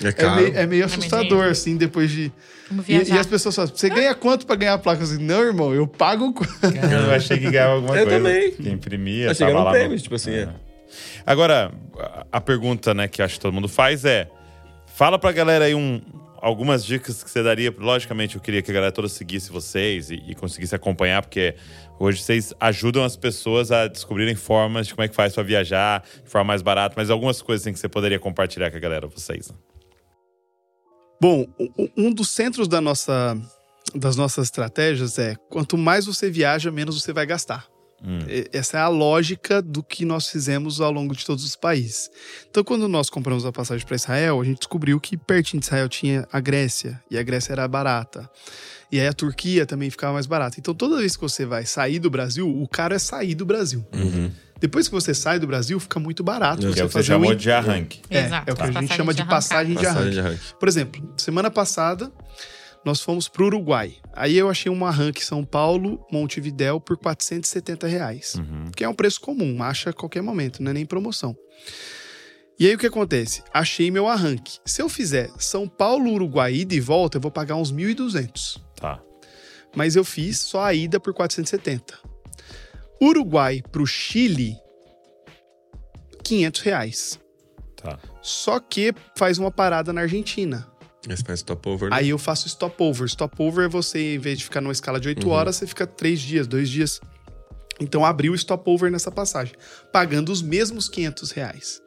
É 0.02 0.08
é, 0.08 0.12
caro. 0.12 0.36
meio, 0.42 0.56
é 0.56 0.66
meio 0.66 0.84
assustador, 0.84 1.44
assim, 1.46 1.76
depois 1.76 2.10
de. 2.10 2.32
E, 2.88 2.94
e 3.12 3.18
as 3.18 3.26
pessoas 3.26 3.54
falam, 3.54 3.70
você 3.74 3.90
ganha 3.90 4.14
quanto 4.14 4.46
para 4.46 4.56
ganhar 4.56 4.74
a 4.74 4.78
placa? 4.78 5.02
Assim, 5.02 5.18
não, 5.22 5.40
irmão, 5.42 5.74
eu 5.74 5.86
pago. 5.86 6.32
qu- 6.32 6.44
Eu 7.06 7.10
achei 7.14 7.38
que 7.38 7.50
ganhava 7.50 7.74
alguma 7.74 7.94
Eu 7.98 8.04
coisa. 8.06 8.18
também. 8.18 8.50
Que 8.52 8.68
imprimia, 8.70 9.30
Achei 9.30 9.34
que 9.34 9.38
tava 9.40 9.50
era 9.52 9.60
um 9.60 9.64
lá 9.64 9.70
prêmio, 9.72 9.96
no- 9.96 10.02
tipo 10.02 10.14
assim, 10.14 10.30
é. 10.30 10.48
Agora, 11.26 11.70
a- 11.98 12.26
a 12.32 12.40
pergunta, 12.40 12.94
né, 12.94 13.08
que 13.08 13.20
acho 13.22 13.34
que 13.34 13.40
todo 13.40 13.52
mundo 13.52 13.68
faz 13.68 14.04
é: 14.06 14.28
fala 14.94 15.18
pra 15.18 15.32
galera 15.32 15.66
aí 15.66 15.74
um, 15.74 16.00
algumas 16.42 16.84
dicas 16.84 17.22
que 17.22 17.30
você 17.30 17.40
daria. 17.40 17.72
Logicamente, 17.78 18.34
eu 18.34 18.42
queria 18.42 18.60
que 18.60 18.70
a 18.70 18.74
galera 18.74 18.92
toda 18.92 19.08
seguisse 19.08 19.50
vocês 19.50 20.10
e, 20.10 20.16
e 20.26 20.34
conseguisse 20.34 20.74
acompanhar, 20.74 21.22
porque 21.22 21.54
hoje 22.00 22.20
vocês 22.20 22.52
ajudam 22.58 23.04
as 23.04 23.16
pessoas 23.16 23.70
a 23.70 23.86
descobrirem 23.86 24.34
formas 24.34 24.88
de 24.88 24.94
como 24.94 25.04
é 25.04 25.08
que 25.08 25.14
faz 25.14 25.32
pra 25.32 25.44
viajar 25.44 26.02
de 26.22 26.28
forma 26.28 26.48
mais 26.48 26.60
barata, 26.60 26.94
mas 26.98 27.08
algumas 27.08 27.40
coisas 27.40 27.62
assim, 27.62 27.72
que 27.72 27.78
você 27.78 27.88
poderia 27.88 28.18
compartilhar 28.18 28.72
com 28.72 28.76
a 28.76 28.80
galera, 28.80 29.06
vocês. 29.06 29.50
né? 29.50 29.56
Bom, 31.20 31.46
um 31.96 32.12
dos 32.12 32.30
centros 32.30 32.66
da 32.66 32.80
nossa, 32.80 33.40
das 33.94 34.16
nossas 34.16 34.46
estratégias 34.46 35.20
é 35.20 35.36
quanto 35.48 35.78
mais 35.78 36.04
você 36.04 36.28
viaja, 36.28 36.72
menos 36.72 37.00
você 37.00 37.12
vai 37.12 37.24
gastar. 37.24 37.71
Essa 38.52 38.78
é 38.78 38.80
a 38.80 38.88
lógica 38.88 39.62
do 39.62 39.82
que 39.82 40.04
nós 40.04 40.28
fizemos 40.28 40.80
ao 40.80 40.90
longo 40.90 41.14
de 41.14 41.24
todos 41.24 41.44
os 41.44 41.54
países. 41.56 42.10
Então, 42.50 42.64
quando 42.64 42.88
nós 42.88 43.08
compramos 43.08 43.44
a 43.46 43.52
passagem 43.52 43.86
para 43.86 43.96
Israel, 43.96 44.40
a 44.40 44.44
gente 44.44 44.58
descobriu 44.58 44.98
que 45.00 45.16
pertinho 45.16 45.60
de 45.60 45.66
Israel 45.66 45.88
tinha 45.88 46.26
a 46.32 46.40
Grécia, 46.40 47.00
e 47.10 47.16
a 47.18 47.22
Grécia 47.22 47.52
era 47.52 47.66
barata. 47.68 48.28
E 48.90 49.00
aí 49.00 49.06
a 49.06 49.12
Turquia 49.12 49.64
também 49.64 49.88
ficava 49.88 50.12
mais 50.12 50.26
barata. 50.26 50.56
Então, 50.58 50.74
toda 50.74 50.98
vez 50.98 51.16
que 51.16 51.22
você 51.22 51.46
vai 51.46 51.64
sair 51.64 51.98
do 51.98 52.10
Brasil, 52.10 52.46
o 52.48 52.68
caro 52.68 52.94
é 52.94 52.98
sair 52.98 53.34
do 53.34 53.46
Brasil. 53.46 53.86
Depois 54.60 54.86
que 54.86 54.94
você 54.94 55.12
sai 55.14 55.38
do 55.40 55.46
Brasil, 55.46 55.80
fica 55.80 55.98
muito 55.98 56.22
barato 56.22 56.64
é 56.66 56.70
você 56.70 56.82
o 56.82 56.86
que 56.86 56.92
você 56.92 56.98
um 57.00 57.02
chamou 57.02 57.32
in- 57.32 57.36
de 57.36 57.50
arranque. 57.50 58.00
É, 58.10 58.26
Exato, 58.26 58.50
é 58.50 58.52
o 58.52 58.56
que 58.56 58.62
a 58.62 58.66
gente 58.66 58.74
passagem 58.74 58.96
chama 58.96 59.14
de 59.14 59.22
de 59.22 59.28
passagem 59.28 59.74
de 59.76 59.86
arranque. 59.86 60.38
Por 60.60 60.68
exemplo, 60.68 61.14
semana 61.16 61.50
passada 61.50 62.12
nós 62.84 63.00
fomos 63.00 63.28
pro 63.28 63.46
Uruguai. 63.46 63.96
Aí 64.12 64.36
eu 64.36 64.48
achei 64.50 64.70
uma 64.70 64.90
rank 64.90 65.20
São 65.20 65.44
Paulo, 65.44 66.04
Montevidéu 66.10 66.80
por 66.80 66.96
470 66.96 67.86
reais. 67.86 68.34
Uhum. 68.34 68.70
Que 68.74 68.84
é 68.84 68.88
um 68.88 68.94
preço 68.94 69.20
comum, 69.20 69.62
acha 69.62 69.90
a 69.90 69.92
qualquer 69.92 70.22
momento, 70.22 70.62
não 70.62 70.70
é 70.70 70.74
nem 70.74 70.86
promoção. 70.86 71.36
E 72.58 72.66
aí 72.66 72.74
o 72.74 72.78
que 72.78 72.86
acontece? 72.86 73.42
Achei 73.52 73.90
meu 73.90 74.06
arranque. 74.06 74.58
Se 74.64 74.82
eu 74.82 74.88
fizer 74.88 75.30
São 75.38 75.66
Paulo, 75.66 76.10
Uruguai 76.12 76.54
ida 76.54 76.74
e 76.74 76.80
volta, 76.80 77.16
eu 77.16 77.20
vou 77.20 77.30
pagar 77.30 77.56
uns 77.56 77.72
1.200. 77.72 78.60
Tá. 78.76 79.02
Mas 79.74 79.96
eu 79.96 80.04
fiz 80.04 80.38
só 80.38 80.64
a 80.64 80.74
ida 80.74 81.00
por 81.00 81.14
470. 81.14 81.98
Uruguai 83.00 83.62
pro 83.72 83.86
Chile, 83.86 84.56
500 86.22 86.60
reais. 86.60 87.20
Tá. 87.76 87.98
Só 88.20 88.60
que 88.60 88.94
faz 89.16 89.38
uma 89.38 89.50
parada 89.50 89.92
na 89.92 90.02
Argentina. 90.02 90.71
Esse 91.08 91.22
faz 91.24 91.40
stopover. 91.40 91.90
né? 91.90 91.96
Aí 91.96 92.10
eu 92.10 92.18
faço 92.18 92.48
stopover. 92.48 93.08
Stopover 93.08 93.64
é 93.66 93.68
você, 93.68 94.14
em 94.14 94.18
vez 94.18 94.38
de 94.38 94.44
ficar 94.44 94.60
numa 94.60 94.72
escala 94.72 95.00
de 95.00 95.08
8 95.08 95.26
Uhum. 95.26 95.32
horas, 95.32 95.56
você 95.56 95.66
fica 95.66 95.86
3 95.86 96.20
dias, 96.20 96.46
2 96.46 96.68
dias. 96.68 97.00
Então 97.80 98.04
abriu 98.04 98.32
o 98.32 98.38
stopover 98.38 98.90
nessa 98.90 99.10
passagem, 99.10 99.54
pagando 99.92 100.30
os 100.30 100.40
mesmos 100.42 100.88
500 100.88 101.30
reais. 101.32 101.80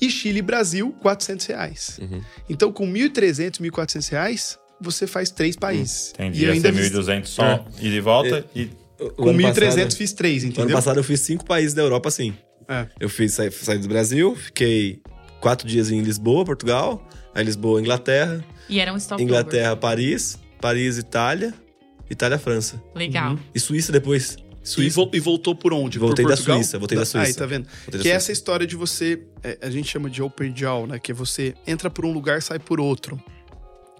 E 0.00 0.10
Chile 0.10 0.38
e 0.38 0.42
Brasil, 0.42 0.92
400 1.00 1.46
reais. 1.46 1.98
Uhum. 2.00 2.20
Então 2.48 2.72
com 2.72 2.86
1.300, 2.90 3.60
1.400 3.60 4.08
reais, 4.10 4.58
você 4.80 5.06
faz 5.06 5.30
três 5.30 5.54
países. 5.56 6.10
Entendi. 6.14 6.44
E 6.44 6.50
ainda 6.50 6.72
ser 6.72 6.74
fiz- 6.74 6.90
1.200 6.92 7.26
só 7.30 7.44
É. 7.44 7.64
e 7.80 8.00
volta 8.00 8.44
e... 8.54 8.70
O 8.98 9.10
com 9.12 9.28
ano 9.30 9.38
1.300 9.38 9.76
passado- 9.76 9.96
fiz 9.96 10.12
três, 10.12 10.42
o 10.42 10.46
Ano 10.46 10.52
entendeu? 10.52 10.76
passado 10.76 10.98
eu 11.00 11.04
fiz 11.04 11.20
cinco 11.20 11.44
países 11.46 11.72
da 11.72 11.80
Europa 11.82 12.08
assim. 12.08 12.34
É. 12.68 12.86
Eu 12.98 13.08
fiz, 13.08 13.32
saí, 13.32 13.50
saí 13.50 13.78
do 13.78 13.88
Brasil, 13.88 14.34
fiquei 14.36 15.00
quatro 15.40 15.66
dias 15.66 15.90
em 15.90 16.00
Lisboa, 16.02 16.44
Portugal. 16.44 17.06
Aí 17.34 17.44
Lisboa, 17.44 17.80
Inglaterra. 17.80 18.44
E 18.68 18.80
era 18.80 18.92
um 18.92 18.96
stop 18.96 19.22
Inglaterra, 19.22 19.76
Paris. 19.76 20.38
Paris, 20.60 20.98
Itália. 20.98 21.54
Itália, 22.08 22.38
França. 22.38 22.82
Legal. 22.94 23.32
Uhum. 23.32 23.38
E 23.54 23.60
Suíça 23.60 23.92
depois. 23.92 24.36
E, 24.62 24.68
Suíça. 24.68 25.00
e 25.12 25.20
voltou 25.20 25.54
por 25.54 25.72
onde? 25.72 25.98
Voltei 25.98 26.24
por 26.24 26.30
da? 26.30 26.36
Suíça, 26.36 26.78
voltei 26.78 26.98
da 26.98 27.04
Suíça. 27.04 27.26
Aí, 27.26 27.34
tá 27.34 27.46
vendo? 27.46 27.66
Voltei 27.66 27.98
da 27.98 28.02
Que 28.02 28.08
é 28.10 28.12
essa 28.12 28.32
história 28.32 28.66
de 28.66 28.76
você. 28.76 29.22
é, 29.42 29.58
a 29.62 29.70
gente 29.70 29.88
chama 29.88 30.10
de 30.10 30.22
open 30.22 30.54
jaw, 30.54 30.86
né? 30.86 30.98
Que 30.98 31.12
é 31.12 31.14
você 31.14 31.54
entra 31.66 31.88
por 31.88 32.04
um 32.04 32.12
lugar 32.12 32.42
sai 32.42 32.58
por 32.58 32.80
outro. 32.80 33.22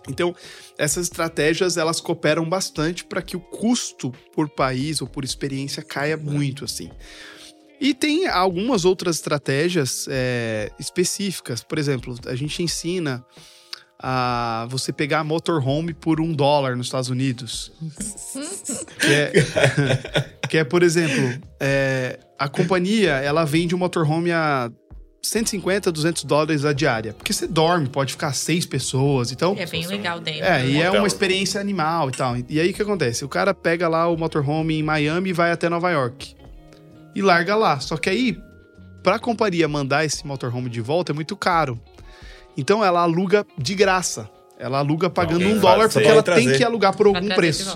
Então, 0.08 0.34
essas 0.78 1.04
estratégias 1.04 1.76
elas 1.76 2.00
cooperam 2.00 2.48
bastante 2.48 3.04
para 3.04 3.22
que 3.22 3.36
o 3.36 3.40
custo 3.40 4.12
por 4.34 4.48
país 4.48 5.00
ou 5.00 5.06
por 5.06 5.24
experiência 5.24 5.82
caia 5.82 6.16
muito, 6.16 6.64
assim. 6.64 6.90
E 7.80 7.94
tem 7.94 8.26
algumas 8.26 8.84
outras 8.84 9.16
estratégias 9.16 10.06
é, 10.10 10.70
específicas. 10.78 11.62
Por 11.62 11.78
exemplo, 11.78 12.14
a 12.26 12.34
gente 12.34 12.62
ensina 12.62 13.24
a 13.98 14.66
você 14.70 14.92
pegar 14.92 15.24
motorhome 15.24 15.94
por 15.94 16.20
um 16.20 16.32
dólar 16.32 16.76
nos 16.76 16.86
Estados 16.86 17.08
Unidos. 17.08 17.72
que, 19.00 19.12
é, 19.12 19.32
que 20.48 20.58
é, 20.58 20.64
por 20.64 20.82
exemplo, 20.82 21.40
é, 21.58 22.18
a 22.38 22.48
companhia 22.48 23.12
ela 23.12 23.44
vende 23.44 23.74
um 23.74 23.78
motorhome 23.78 24.30
a 24.30 24.70
150, 25.22 25.92
200 25.92 26.24
dólares 26.24 26.64
a 26.64 26.72
diária. 26.72 27.12
Porque 27.12 27.32
você 27.32 27.46
dorme, 27.46 27.88
pode 27.88 28.12
ficar 28.12 28.32
seis 28.34 28.64
pessoas. 28.64 29.32
Então, 29.32 29.54
É 29.58 29.66
bem 29.66 29.86
legal 29.86 30.20
dentro. 30.20 30.44
é, 30.44 30.66
e 30.66 30.80
é 30.80 30.90
uma 30.90 31.06
experiência 31.06 31.60
animal 31.60 32.08
e 32.08 32.12
tal. 32.12 32.34
E 32.48 32.60
aí 32.60 32.70
o 32.70 32.74
que 32.74 32.82
acontece? 32.82 33.24
O 33.24 33.28
cara 33.28 33.52
pega 33.54 33.88
lá 33.88 34.08
o 34.08 34.16
motorhome 34.16 34.78
em 34.78 34.82
Miami 34.82 35.30
e 35.30 35.32
vai 35.32 35.50
até 35.50 35.68
Nova 35.68 35.90
York. 35.90 36.39
E 37.14 37.22
larga 37.22 37.54
lá. 37.56 37.80
Só 37.80 37.96
que 37.96 38.08
aí, 38.11 38.38
pra 39.02 39.18
companhia 39.18 39.66
mandar 39.68 40.04
esse 40.04 40.26
motorhome 40.26 40.68
de 40.70 40.80
volta 40.80 41.12
é 41.12 41.14
muito 41.14 41.36
caro. 41.36 41.80
Então 42.56 42.84
ela 42.84 43.00
aluga 43.00 43.46
de 43.58 43.74
graça. 43.74 44.28
Ela 44.58 44.78
aluga 44.78 45.08
pagando 45.08 45.36
Alguém 45.42 45.54
um 45.56 45.58
dólar 45.58 45.88
porque 45.88 46.06
ela 46.06 46.22
Pode 46.22 46.34
tem 46.36 46.44
trazer. 46.44 46.58
que 46.58 46.64
alugar 46.64 46.94
por 46.94 47.06
algum 47.06 47.20
trazer 47.20 47.34
preço. 47.36 47.74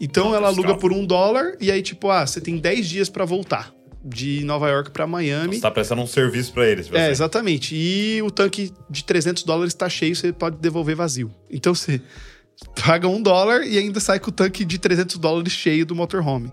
Então 0.00 0.34
ela 0.34 0.48
aluga 0.48 0.74
por 0.74 0.90
um 0.92 1.04
dólar 1.04 1.54
e 1.60 1.70
aí, 1.70 1.82
tipo, 1.82 2.08
ah, 2.10 2.26
você 2.26 2.40
tem 2.40 2.56
10 2.56 2.88
dias 2.88 3.08
pra 3.10 3.24
voltar. 3.24 3.72
De 4.04 4.42
Nova 4.42 4.68
York 4.68 4.90
pra 4.90 5.06
Miami. 5.06 5.54
Você 5.56 5.60
tá 5.62 5.70
prestando 5.70 6.02
um 6.02 6.06
serviço 6.08 6.52
pra 6.52 6.66
eles. 6.68 6.86
tipo 6.86 6.96
É, 6.98 7.02
assim. 7.02 7.10
exatamente. 7.12 7.76
E 7.76 8.20
o 8.22 8.32
tanque 8.32 8.72
de 8.90 9.04
300 9.04 9.44
dólares 9.44 9.74
tá 9.74 9.88
cheio, 9.88 10.16
você 10.16 10.32
pode 10.32 10.56
devolver 10.56 10.96
vazio. 10.96 11.30
Então 11.48 11.72
você 11.72 12.00
paga 12.84 13.06
um 13.06 13.22
dólar 13.22 13.64
e 13.64 13.78
ainda 13.78 14.00
sai 14.00 14.18
com 14.18 14.30
o 14.30 14.32
tanque 14.32 14.64
de 14.64 14.76
300 14.78 15.18
dólares 15.18 15.52
cheio 15.52 15.86
do 15.86 15.94
motorhome. 15.94 16.52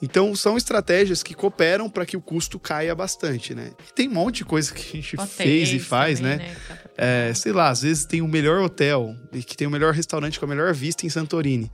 Então 0.00 0.34
são 0.36 0.56
estratégias 0.56 1.22
que 1.22 1.34
cooperam 1.34 1.90
para 1.90 2.06
que 2.06 2.16
o 2.16 2.20
custo 2.20 2.58
caia 2.58 2.94
bastante, 2.94 3.54
né? 3.54 3.72
E 3.88 3.92
tem 3.92 4.08
um 4.08 4.12
monte 4.12 4.36
de 4.36 4.44
coisa 4.44 4.72
que 4.72 4.80
a 4.80 5.00
gente 5.00 5.16
Hotéis 5.16 5.32
fez 5.32 5.72
e 5.72 5.78
faz, 5.78 6.20
também, 6.20 6.38
né? 6.38 6.56
pra 6.66 6.76
É, 6.96 7.32
sei 7.34 7.52
lá, 7.52 7.68
às 7.68 7.82
vezes 7.82 8.04
tem 8.04 8.22
o 8.22 8.28
melhor 8.28 8.62
hotel 8.62 9.16
e 9.32 9.42
que 9.42 9.56
tem 9.56 9.66
o 9.66 9.70
melhor 9.70 9.92
restaurante 9.92 10.38
com 10.38 10.46
a 10.46 10.48
melhor 10.48 10.72
vista 10.72 11.04
em 11.04 11.08
Santorini. 11.08 11.70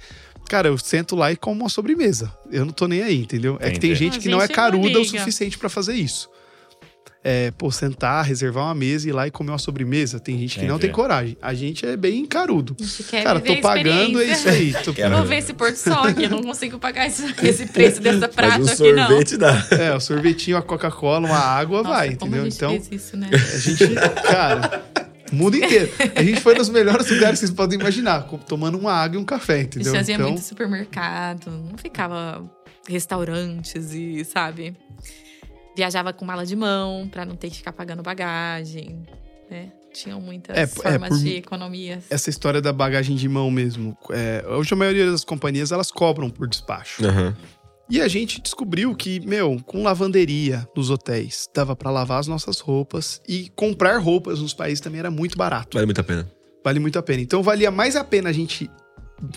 Cara, 0.49 0.69
eu 0.69 0.79
sento 0.79 1.17
lá 1.17 1.33
e 1.33 1.37
como 1.37 1.61
uma 1.63 1.69
sobremesa. 1.69 2.33
Eu 2.51 2.65
não 2.65 2.73
tô 2.73 2.87
nem 2.87 3.03
aí, 3.03 3.19
entendeu? 3.19 3.57
É 3.61 3.71
que 3.71 3.81
tem 3.81 3.91
Entendi. 3.91 3.95
gente 3.95 4.19
que 4.21 4.29
não 4.29 4.39
é 4.39 4.47
gente 4.47 4.51
não 4.51 4.57
caruda 4.57 5.01
o 5.01 5.05
suficiente 5.05 5.59
pra 5.59 5.69
fazer 5.69 5.95
isso. 5.95 6.29
É, 7.27 7.51
pô, 7.53 7.71
sentar, 7.71 8.23
reservar 8.23 8.65
uma 8.67 8.75
mesa 8.75 9.07
e 9.07 9.09
ir 9.09 9.13
lá 9.15 9.27
e 9.27 9.31
comer 9.31 9.51
uma 9.51 9.57
sobremesa. 9.59 10.21
Tem 10.21 10.39
gente 10.39 10.57
que 10.59 10.67
não 10.67 10.77
Entendi. 10.77 10.89
tem 10.89 10.91
coragem. 10.93 11.39
A 11.41 11.55
gente 11.55 11.87
é 11.87 11.97
bem 11.97 12.27
carudo. 12.27 12.77
A 12.79 12.83
gente 12.85 13.03
quer 13.05 13.25
Cara, 13.25 13.41
tô 13.41 13.51
a 13.55 13.57
pagando, 13.63 14.21
é 14.21 14.25
isso 14.27 14.47
aí. 14.47 14.75
Tô- 14.85 14.93
Quero 14.93 15.17
Vou 15.17 15.25
ver 15.25 15.39
esse 15.39 15.55
Porto 15.55 15.77
Sol 15.77 16.05
aqui. 16.05 16.25
Eu 16.25 16.31
não 16.31 16.43
consigo 16.43 16.79
pagar 16.79 17.07
esse, 17.07 17.25
esse 17.43 17.65
preço 17.65 18.03
dessa 18.03 18.29
prata 18.29 18.61
um 18.61 18.67
aqui, 18.69 18.93
não. 18.93 19.07
sorvete 19.09 19.37
dá. 19.39 19.67
É, 19.71 19.95
o 19.97 20.01
sorvetinho, 20.01 20.59
a 20.59 20.63
Coca-Cola, 20.63 21.27
uma 21.27 21.39
água, 21.39 21.79
Nossa, 21.83 21.95
vai, 21.97 22.15
como 22.15 22.37
entendeu? 22.37 22.43
a 22.43 22.45
gente 22.45 22.57
Então, 22.57 22.71
fez 22.71 22.89
isso, 22.93 23.17
né? 23.17 23.31
a 23.33 23.59
gente, 23.59 23.95
cara, 24.23 24.85
o 25.33 25.35
mundo 25.35 25.57
inteiro. 25.57 25.91
A 26.15 26.23
gente 26.23 26.43
foi 26.43 26.55
nos 26.55 26.69
melhores 26.69 27.09
lugares 27.11 27.41
que 27.41 27.47
vocês 27.47 27.57
podem 27.57 27.81
imaginar, 27.81 28.25
tomando 28.47 28.77
uma 28.77 28.93
água 28.93 29.19
e 29.19 29.23
um 29.23 29.25
café, 29.25 29.55
A 29.55 29.61
entendeu? 29.63 29.85
gente 29.93 29.97
fazia 29.97 30.15
então, 30.17 30.29
muito 30.29 30.45
supermercado, 30.45 31.51
não 31.51 31.79
ficava 31.79 32.45
restaurantes 32.87 33.95
e, 33.95 34.23
sabe? 34.27 34.77
Viajava 35.77 36.13
com 36.13 36.25
mala 36.25 36.45
de 36.47 36.55
mão 36.57 37.09
pra 37.11 37.25
não 37.25 37.35
ter 37.37 37.51
que 37.51 37.57
ficar 37.57 37.73
pagando 37.73 38.03
bagagem, 38.03 39.03
né? 39.51 39.73
Tinham 39.93 40.21
muitas 40.21 40.57
É, 40.57 40.63
é, 40.63 40.67
formas 40.67 41.09
por 41.09 41.19
de 41.19 41.37
economias. 41.37 42.05
essa 42.11 42.29
história 42.31 42.61
da 42.61 42.73
bagagem 42.73 43.15
de 43.17 43.29
mão 43.29 43.51
mesmo. 43.51 43.97
É, 44.11 44.45
hoje 44.49 44.73
a 44.75 44.77
maioria 44.77 45.11
das 45.11 45.25
companhias 45.25 45.71
elas 45.73 45.91
cobram 45.91 46.29
por 46.31 46.49
despacho. 46.49 47.05
Aham. 47.07 47.37
E 47.89 48.01
a 48.01 48.09
gente 48.09 48.41
descobriu 48.41 48.95
que, 48.95 49.21
meu, 49.21 49.61
com 49.67 49.83
lavanderia 49.83 50.67
nos 50.75 50.89
hotéis, 50.91 51.49
dava 51.55 51.77
pra 51.77 51.91
lavar 51.91 52.19
as 52.19 52.27
nossas 52.27 52.59
roupas 52.59 53.21
e 53.29 53.51
comprar 53.55 53.99
roupas 53.99 54.41
nos 54.41 54.55
países 54.55 54.81
também 54.81 55.01
era 55.01 55.11
muito 55.11 55.37
barato. 55.37 55.75
Vale 55.77 55.85
muito 55.87 56.01
a 56.01 56.05
pena. 56.05 56.31
Vale 56.65 56.81
muito 56.81 56.99
a 56.99 57.03
pena. 57.03 57.21
Então 57.23 57.43
valia 57.43 57.71
mais 57.71 57.95
a 57.95 58.03
pena 58.03 58.31
a 58.31 58.33
gente 58.33 58.71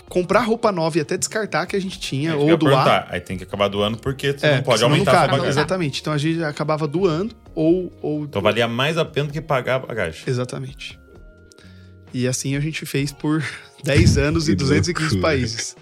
comprar 0.08 0.40
roupa 0.40 0.72
nova 0.72 0.98
e 0.98 1.00
até 1.00 1.16
descartar 1.16 1.66
que 1.66 1.76
a 1.76 1.80
gente 1.80 1.98
tinha 1.98 2.32
Aí 2.32 2.38
ou 2.38 2.56
doar. 2.56 3.06
Aí 3.10 3.20
tem 3.20 3.36
que 3.36 3.44
acabar 3.44 3.68
doando 3.68 3.98
porque 3.98 4.32
você 4.32 4.46
É, 4.46 4.56
não 4.56 4.62
pode 4.62 4.82
aumentar 4.82 5.12
não 5.12 5.18
a 5.18 5.28
bagagem. 5.28 5.48
Exatamente. 5.48 6.00
Então 6.00 6.12
a 6.12 6.18
gente 6.18 6.42
acabava 6.42 6.86
doando 6.86 7.34
ou. 7.54 7.92
ou 8.02 8.24
Então 8.24 8.42
valia 8.42 8.66
mais 8.68 8.98
a 8.98 9.04
pena 9.04 9.28
do 9.28 9.32
que 9.32 9.40
pagar 9.40 9.76
a 9.76 9.78
bagagem. 9.80 10.22
Exatamente. 10.26 10.98
E 12.12 12.26
assim 12.26 12.56
a 12.56 12.60
gente 12.60 12.84
fez 12.86 13.12
por 13.12 13.44
10 13.84 14.18
anos 14.18 14.48
e 14.48 14.52
Que 14.52 14.56
215 14.56 15.00
loucura. 15.14 15.22
paizes. 15.22 15.76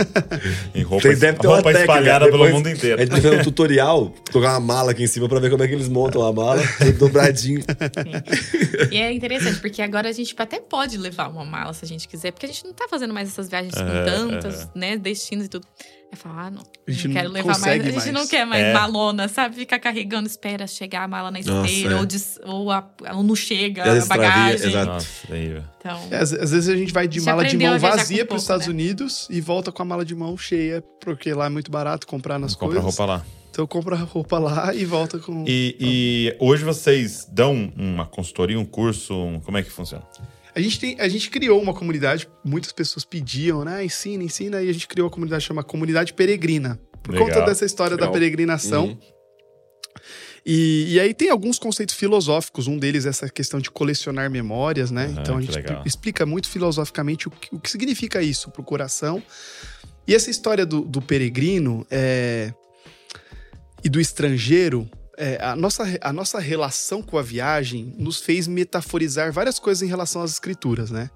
Em 0.74 0.82
roupa, 0.82 1.02
Vocês 1.02 1.18
devem 1.20 1.40
ter 1.40 1.46
uma 1.46 1.54
roupa 1.56 1.72
técnica. 1.72 1.92
espalhada 1.92 2.24
pelo 2.26 2.38
Depois 2.38 2.52
mundo 2.54 2.66
A 2.66 2.70
inteiro. 2.72 2.98
gente 3.00 3.10
vai 3.10 3.20
ver 3.20 3.40
um 3.40 3.42
tutorial, 3.42 4.14
colocar 4.30 4.52
uma 4.52 4.60
mala 4.60 4.90
aqui 4.92 5.02
em 5.02 5.06
cima 5.06 5.28
pra 5.28 5.40
ver 5.40 5.50
como 5.50 5.62
é 5.62 5.68
que 5.68 5.74
eles 5.74 5.88
montam 5.88 6.22
a 6.22 6.32
mala, 6.32 6.62
dobradinho. 6.98 7.62
E 8.90 8.96
é 8.96 9.12
interessante, 9.12 9.60
porque 9.60 9.80
agora 9.82 10.08
a 10.08 10.12
gente 10.12 10.34
até 10.38 10.60
pode 10.60 10.96
levar 10.98 11.28
uma 11.28 11.44
mala 11.44 11.72
se 11.72 11.84
a 11.84 11.88
gente 11.88 12.06
quiser, 12.08 12.32
porque 12.32 12.46
a 12.46 12.48
gente 12.48 12.64
não 12.64 12.72
tá 12.72 12.86
fazendo 12.88 13.12
mais 13.14 13.28
essas 13.28 13.48
viagens 13.48 13.74
com 13.74 13.80
É, 13.80 14.04
tantas, 14.04 14.62
é. 14.62 14.68
né, 14.74 14.96
destinos 14.96 15.46
e 15.46 15.48
tudo. 15.48 15.66
É 16.12 16.16
falar, 16.16 16.48
ah, 16.48 16.50
não, 16.50 16.62
A 16.86 16.90
gente 16.90 17.08
não 17.08 17.14
quero 17.14 17.28
não 17.28 17.34
levar 17.34 17.58
mais. 17.58 17.64
A 17.64 17.84
gente 17.84 17.94
mais. 17.96 18.12
não 18.12 18.26
quer 18.28 18.44
mais 18.44 18.62
É. 18.62 18.72
malona, 18.74 19.28
sabe? 19.28 19.56
Ficar 19.56 19.78
carregando, 19.78 20.26
espera 20.28 20.66
chegar 20.66 21.04
a 21.04 21.08
mala 21.08 21.30
na 21.30 21.38
Nossa, 21.38 21.66
esteira, 21.66 21.94
é. 21.94 21.98
ou, 21.98 22.04
des- 22.04 22.38
ou, 22.44 22.70
a- 22.70 22.86
ou 23.14 23.22
não 23.22 23.34
chega 23.34 23.82
a 23.82 24.04
bagagem. 24.04 24.68
exato. 24.68 24.92
Nossa, 24.92 25.08
daí, 25.30 25.48
velho. 25.48 25.64
Então, 25.78 26.08
É, 26.10 26.16
às, 26.18 26.32
às 26.34 26.50
vezes 26.50 26.68
a 26.68 26.76
gente 26.76 26.92
vai 26.92 27.08
de 27.08 27.18
Já 27.18 27.30
mala 27.34 27.48
de 27.48 27.56
mão 27.56 27.78
vazia 27.78 28.26
para 28.26 28.36
os 28.36 28.42
Estados 28.42 28.66
né? 28.66 28.72
Unidos 28.74 29.26
e 29.30 29.40
volta 29.40 29.72
com 29.72 29.80
a 29.80 29.86
mala 29.86 30.04
de 30.04 30.14
mão 30.14 30.36
cheia, 30.36 30.84
porque 31.00 31.32
lá 31.32 31.46
é 31.46 31.48
muito 31.48 31.70
barato 31.70 32.06
comprar 32.06 32.38
nas 32.38 32.54
Compra 32.54 32.78
coisas. 32.80 32.84
roupa 32.98 33.10
lá. 33.10 33.24
Então 33.50 33.66
compra 33.66 33.96
roupa 33.96 34.38
lá 34.38 34.74
e 34.74 34.84
volta 34.84 35.18
com. 35.18 35.44
E, 35.48 35.76
e 35.80 36.36
hoje 36.38 36.62
vocês 36.62 37.26
dão 37.30 37.72
uma 37.74 38.04
consultoria, 38.04 38.60
um 38.60 38.64
curso, 38.66 39.14
um- 39.14 39.40
como 39.40 39.56
é 39.56 39.62
que 39.62 39.70
funciona? 39.70 40.04
A 40.54 40.60
gente, 40.60 40.78
tem, 40.78 41.00
a 41.00 41.08
gente 41.08 41.30
criou 41.30 41.60
uma 41.60 41.72
comunidade, 41.72 42.28
muitas 42.44 42.72
pessoas 42.72 43.04
pediam, 43.04 43.64
né? 43.64 43.84
Ensina, 43.84 44.22
ensina, 44.22 44.62
e 44.62 44.68
a 44.68 44.72
gente 44.72 44.86
criou 44.86 45.06
uma 45.06 45.12
comunidade 45.12 45.44
chamada 45.44 45.66
Comunidade 45.66 46.12
Peregrina. 46.12 46.78
Por 47.02 47.14
Legal, 47.14 47.28
conta 47.28 47.40
dessa 47.46 47.64
história 47.64 47.96
legal. 47.96 48.08
da 48.08 48.12
peregrinação. 48.12 48.86
Uhum. 48.86 48.98
E, 50.44 50.94
e 50.94 51.00
aí 51.00 51.14
tem 51.14 51.30
alguns 51.30 51.58
conceitos 51.58 51.94
filosóficos, 51.94 52.66
um 52.66 52.76
deles 52.76 53.06
é 53.06 53.10
essa 53.10 53.28
questão 53.28 53.60
de 53.60 53.70
colecionar 53.70 54.28
memórias, 54.30 54.90
né? 54.90 55.06
Aham, 55.06 55.20
então 55.20 55.36
a 55.38 55.40
gente 55.40 55.58
explica 55.86 56.26
muito 56.26 56.48
filosoficamente 56.48 57.28
o 57.28 57.30
que, 57.30 57.54
o 57.54 57.60
que 57.60 57.70
significa 57.70 58.20
isso 58.20 58.50
pro 58.50 58.62
coração. 58.62 59.22
E 60.06 60.14
essa 60.14 60.30
história 60.30 60.66
do, 60.66 60.80
do 60.82 61.00
peregrino 61.00 61.86
é, 61.90 62.52
e 63.84 63.88
do 63.88 64.00
estrangeiro 64.00 64.90
é, 65.18 65.38
a, 65.42 65.54
nossa, 65.54 65.84
a 66.00 66.12
nossa 66.12 66.38
relação 66.38 67.02
com 67.02 67.18
a 67.18 67.22
viagem 67.22 67.94
nos 67.98 68.20
fez 68.20 68.46
metaforizar 68.46 69.32
várias 69.32 69.58
coisas 69.58 69.82
em 69.82 69.86
relação 69.86 70.22
às 70.22 70.32
escrituras, 70.32 70.90
né? 70.90 71.10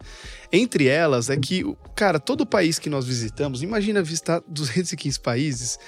Entre 0.52 0.86
elas 0.86 1.30
é 1.30 1.36
que, 1.36 1.64
cara, 1.94 2.20
todo 2.20 2.46
país 2.46 2.78
que 2.78 2.90
nós 2.90 3.06
visitamos, 3.06 3.62
imagina 3.62 4.02
visitar 4.02 4.42
215 4.46 5.18
países 5.20 5.78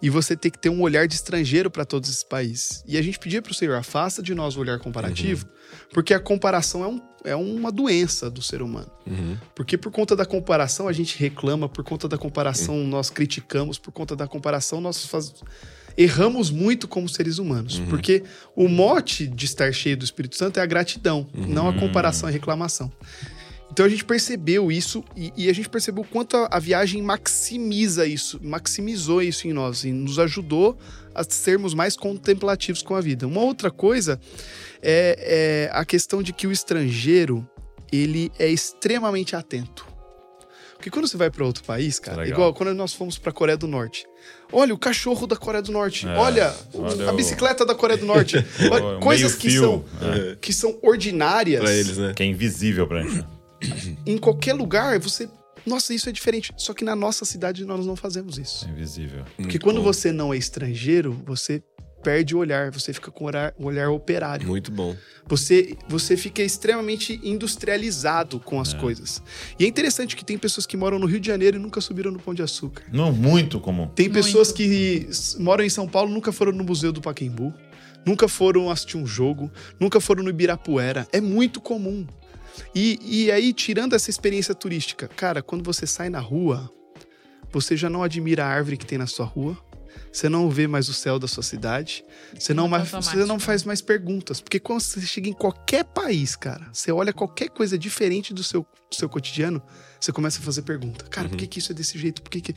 e 0.00 0.08
você 0.08 0.36
ter 0.36 0.50
que 0.50 0.58
ter 0.58 0.70
um 0.70 0.80
olhar 0.80 1.06
de 1.06 1.14
estrangeiro 1.14 1.70
para 1.70 1.84
todos 1.84 2.08
esses 2.08 2.24
países. 2.24 2.82
E 2.86 2.96
a 2.96 3.02
gente 3.02 3.18
pedia 3.18 3.42
para 3.42 3.52
o 3.52 3.54
Senhor, 3.54 3.76
afasta 3.76 4.22
de 4.22 4.34
nós 4.34 4.56
o 4.56 4.60
olhar 4.60 4.78
comparativo, 4.78 5.44
uhum. 5.46 5.78
porque 5.92 6.14
a 6.14 6.20
comparação 6.20 6.84
é, 6.84 6.88
um, 6.88 7.02
é 7.24 7.36
uma 7.36 7.70
doença 7.70 8.30
do 8.30 8.40
ser 8.40 8.62
humano. 8.62 8.90
Uhum. 9.06 9.36
Porque 9.54 9.76
por 9.76 9.92
conta 9.92 10.16
da 10.16 10.24
comparação 10.24 10.88
a 10.88 10.92
gente 10.92 11.18
reclama, 11.18 11.68
por 11.68 11.84
conta 11.84 12.08
da 12.08 12.16
comparação 12.16 12.76
uhum. 12.76 12.88
nós 12.88 13.10
criticamos, 13.10 13.78
por 13.78 13.92
conta 13.92 14.16
da 14.16 14.26
comparação 14.26 14.80
nós 14.80 15.04
faz... 15.04 15.34
erramos 15.98 16.48
muito 16.48 16.86
como 16.86 17.08
seres 17.08 17.38
humanos. 17.38 17.78
Uhum. 17.78 17.86
Porque 17.86 18.22
o 18.54 18.68
mote 18.68 19.26
de 19.26 19.44
estar 19.44 19.72
cheio 19.72 19.96
do 19.96 20.04
Espírito 20.04 20.36
Santo 20.36 20.60
é 20.60 20.62
a 20.62 20.66
gratidão, 20.66 21.26
não 21.34 21.66
a 21.66 21.70
uhum. 21.70 21.80
comparação 21.80 22.28
e 22.30 22.32
reclamação. 22.32 22.90
Então 23.70 23.84
a 23.84 23.88
gente 23.88 24.04
percebeu 24.04 24.72
isso 24.72 25.04
e, 25.16 25.32
e 25.36 25.50
a 25.50 25.52
gente 25.52 25.68
percebeu 25.68 26.02
o 26.02 26.06
quanto 26.06 26.36
a, 26.36 26.48
a, 26.52 26.58
viagem 26.58 27.02
maximiza 27.02 28.06
isso, 28.06 28.40
maximizou 28.42 29.20
isso 29.20 29.46
em 29.46 29.52
nós 29.52 29.84
e 29.84 29.92
nos 29.92 30.18
ajudou 30.18 30.78
a 31.14 31.22
sermos 31.24 31.74
mais 31.74 31.96
contemplativos 31.96 32.80
com 32.80 32.94
a 32.94 33.00
vida. 33.00 33.26
Uma 33.26 33.42
outra 33.42 33.70
coisa 33.70 34.20
é, 34.80 35.68
é 35.68 35.70
a 35.72 35.84
questão 35.84 36.22
de 36.22 36.32
que 36.32 36.46
o 36.46 36.52
estrangeiro 36.52 37.48
ele 37.92 38.30
é 38.38 38.48
extremamente 38.48 39.34
atento. 39.36 39.86
Porque 40.74 40.90
quando 40.90 41.08
você 41.08 41.16
vai 41.16 41.28
para 41.28 41.44
outro 41.44 41.64
país, 41.64 41.98
cara, 41.98 42.24
é 42.24 42.30
igual 42.30 42.54
quando 42.54 42.72
nós 42.72 42.94
fomos 42.94 43.18
para 43.18 43.30
a 43.30 43.32
Coreia 43.32 43.58
do 43.58 43.66
Norte. 43.66 44.06
Olha 44.52 44.74
o 44.74 44.78
cachorro 44.78 45.26
da 45.26 45.36
Coreia 45.36 45.62
do 45.62 45.70
Norte. 45.70 46.06
É, 46.06 46.16
olha, 46.16 46.54
olha, 46.74 47.10
a 47.10 47.12
bicicleta 47.12 47.64
o... 47.64 47.66
da 47.66 47.74
Coreia 47.74 47.98
do 47.98 48.06
Norte. 48.06 48.36
Olha, 48.70 49.00
coisas 49.00 49.34
que 49.34 49.50
são, 49.50 49.84
é. 50.00 50.36
que 50.40 50.52
são 50.52 50.78
ordinárias. 50.82 51.60
Pra 51.60 51.72
eles, 51.72 51.96
né? 51.98 52.12
Que 52.14 52.22
é 52.22 52.26
invisível 52.26 52.86
pra 52.86 53.02
gente 53.02 53.24
em 54.06 54.18
qualquer 54.18 54.54
lugar, 54.54 54.98
você. 54.98 55.28
Nossa, 55.66 55.92
isso 55.92 56.08
é 56.08 56.12
diferente. 56.12 56.52
Só 56.56 56.72
que 56.72 56.84
na 56.84 56.96
nossa 56.96 57.24
cidade 57.24 57.64
nós 57.64 57.84
não 57.84 57.96
fazemos 57.96 58.38
isso. 58.38 58.64
É 58.64 58.70
invisível. 58.70 59.24
Porque 59.24 59.42
Muito 59.42 59.60
quando 59.60 59.78
bom. 59.78 59.82
você 59.82 60.12
não 60.12 60.32
é 60.32 60.36
estrangeiro, 60.36 61.12
você 61.26 61.62
perde 62.02 62.34
o 62.34 62.38
olhar, 62.38 62.70
você 62.70 62.92
fica 62.92 63.10
com 63.10 63.24
o 63.24 63.26
olhar, 63.26 63.54
o 63.58 63.66
olhar 63.66 63.90
operário. 63.90 64.46
Muito 64.46 64.70
bom. 64.70 64.96
Você, 65.26 65.76
você 65.88 66.16
fica 66.16 66.42
extremamente 66.42 67.20
industrializado 67.22 68.40
com 68.40 68.60
as 68.60 68.74
é. 68.74 68.78
coisas. 68.78 69.22
E 69.58 69.64
é 69.64 69.68
interessante 69.68 70.16
que 70.16 70.24
tem 70.24 70.38
pessoas 70.38 70.66
que 70.66 70.76
moram 70.76 70.98
no 70.98 71.06
Rio 71.06 71.20
de 71.20 71.26
Janeiro 71.26 71.56
e 71.56 71.60
nunca 71.60 71.80
subiram 71.80 72.10
no 72.10 72.18
Pão 72.18 72.32
de 72.34 72.42
Açúcar. 72.42 72.84
Não, 72.92 73.12
muito 73.12 73.60
comum. 73.60 73.88
Tem 73.88 74.08
pessoas 74.10 74.48
muito. 74.48 74.56
que 74.56 75.08
moram 75.38 75.64
em 75.64 75.70
São 75.70 75.86
Paulo 75.86 76.10
nunca 76.10 76.32
foram 76.32 76.52
no 76.52 76.64
Museu 76.64 76.92
do 76.92 77.00
Paquembu, 77.00 77.52
nunca 78.06 78.28
foram 78.28 78.70
assistir 78.70 78.96
um 78.96 79.06
jogo, 79.06 79.50
nunca 79.78 80.00
foram 80.00 80.22
no 80.22 80.30
Ibirapuera. 80.30 81.06
É 81.12 81.20
muito 81.20 81.60
comum. 81.60 82.06
E, 82.74 82.98
e 83.02 83.30
aí, 83.30 83.52
tirando 83.52 83.94
essa 83.94 84.10
experiência 84.10 84.54
turística, 84.54 85.08
cara, 85.08 85.42
quando 85.42 85.62
você 85.62 85.86
sai 85.86 86.08
na 86.08 86.20
rua, 86.20 86.70
você 87.52 87.76
já 87.76 87.88
não 87.88 88.02
admira 88.02 88.44
a 88.44 88.48
árvore 88.48 88.76
que 88.76 88.86
tem 88.86 88.98
na 88.98 89.06
sua 89.06 89.26
rua, 89.26 89.56
você 90.12 90.28
não 90.28 90.48
vê 90.48 90.66
mais 90.66 90.88
o 90.88 90.94
céu 90.94 91.18
da 91.18 91.28
sua 91.28 91.42
cidade, 91.42 92.04
você 92.38 92.54
não, 92.54 92.68
mais, 92.68 92.90
você 92.90 93.24
não 93.24 93.38
faz 93.38 93.64
mais 93.64 93.80
perguntas. 93.80 94.40
Porque 94.40 94.58
quando 94.58 94.80
você 94.80 95.00
chega 95.02 95.28
em 95.28 95.32
qualquer 95.32 95.84
país, 95.84 96.36
cara, 96.36 96.68
você 96.72 96.90
olha 96.90 97.12
qualquer 97.12 97.50
coisa 97.50 97.78
diferente 97.78 98.32
do 98.32 98.42
seu, 98.42 98.62
do 98.62 98.96
seu 98.96 99.08
cotidiano, 99.08 99.62
você 100.00 100.12
começa 100.12 100.38
a 100.38 100.42
fazer 100.42 100.62
pergunta. 100.62 101.04
Cara, 101.06 101.26
uhum. 101.26 101.30
por 101.30 101.38
que, 101.38 101.46
que 101.46 101.58
isso 101.58 101.72
é 101.72 101.74
desse 101.74 101.98
jeito? 101.98 102.22
Por 102.22 102.30
que, 102.30 102.40
que... 102.40 102.54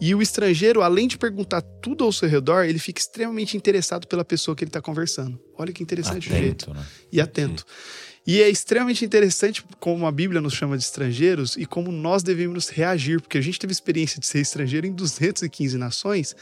E 0.00 0.14
o 0.14 0.22
estrangeiro, 0.22 0.82
além 0.82 1.08
de 1.08 1.16
perguntar 1.18 1.60
tudo 1.60 2.04
ao 2.04 2.12
seu 2.12 2.28
redor, 2.28 2.64
ele 2.64 2.78
fica 2.78 3.00
extremamente 3.00 3.56
interessado 3.56 4.06
pela 4.06 4.24
pessoa 4.24 4.54
que 4.54 4.64
ele 4.64 4.68
está 4.68 4.80
conversando. 4.80 5.40
Olha 5.56 5.72
que 5.72 5.82
interessante 5.82 6.28
atento, 6.28 6.34
o 6.34 6.42
jeito. 6.42 6.74
Né? 6.74 6.86
E 7.10 7.20
atento. 7.20 7.64
Uhum. 7.66 8.12
E 8.24 8.40
é 8.40 8.48
extremamente 8.48 9.04
interessante 9.04 9.64
como 9.80 10.06
a 10.06 10.12
Bíblia 10.12 10.40
nos 10.40 10.54
chama 10.54 10.78
de 10.78 10.84
estrangeiros 10.84 11.56
e 11.56 11.66
como 11.66 11.90
nós 11.90 12.22
devemos 12.22 12.68
reagir, 12.68 13.20
porque 13.20 13.36
a 13.36 13.40
gente 13.40 13.58
teve 13.58 13.72
experiência 13.72 14.20
de 14.20 14.26
ser 14.26 14.40
estrangeiro 14.40 14.86
em 14.86 14.92
215 14.92 15.76
nações, 15.76 16.36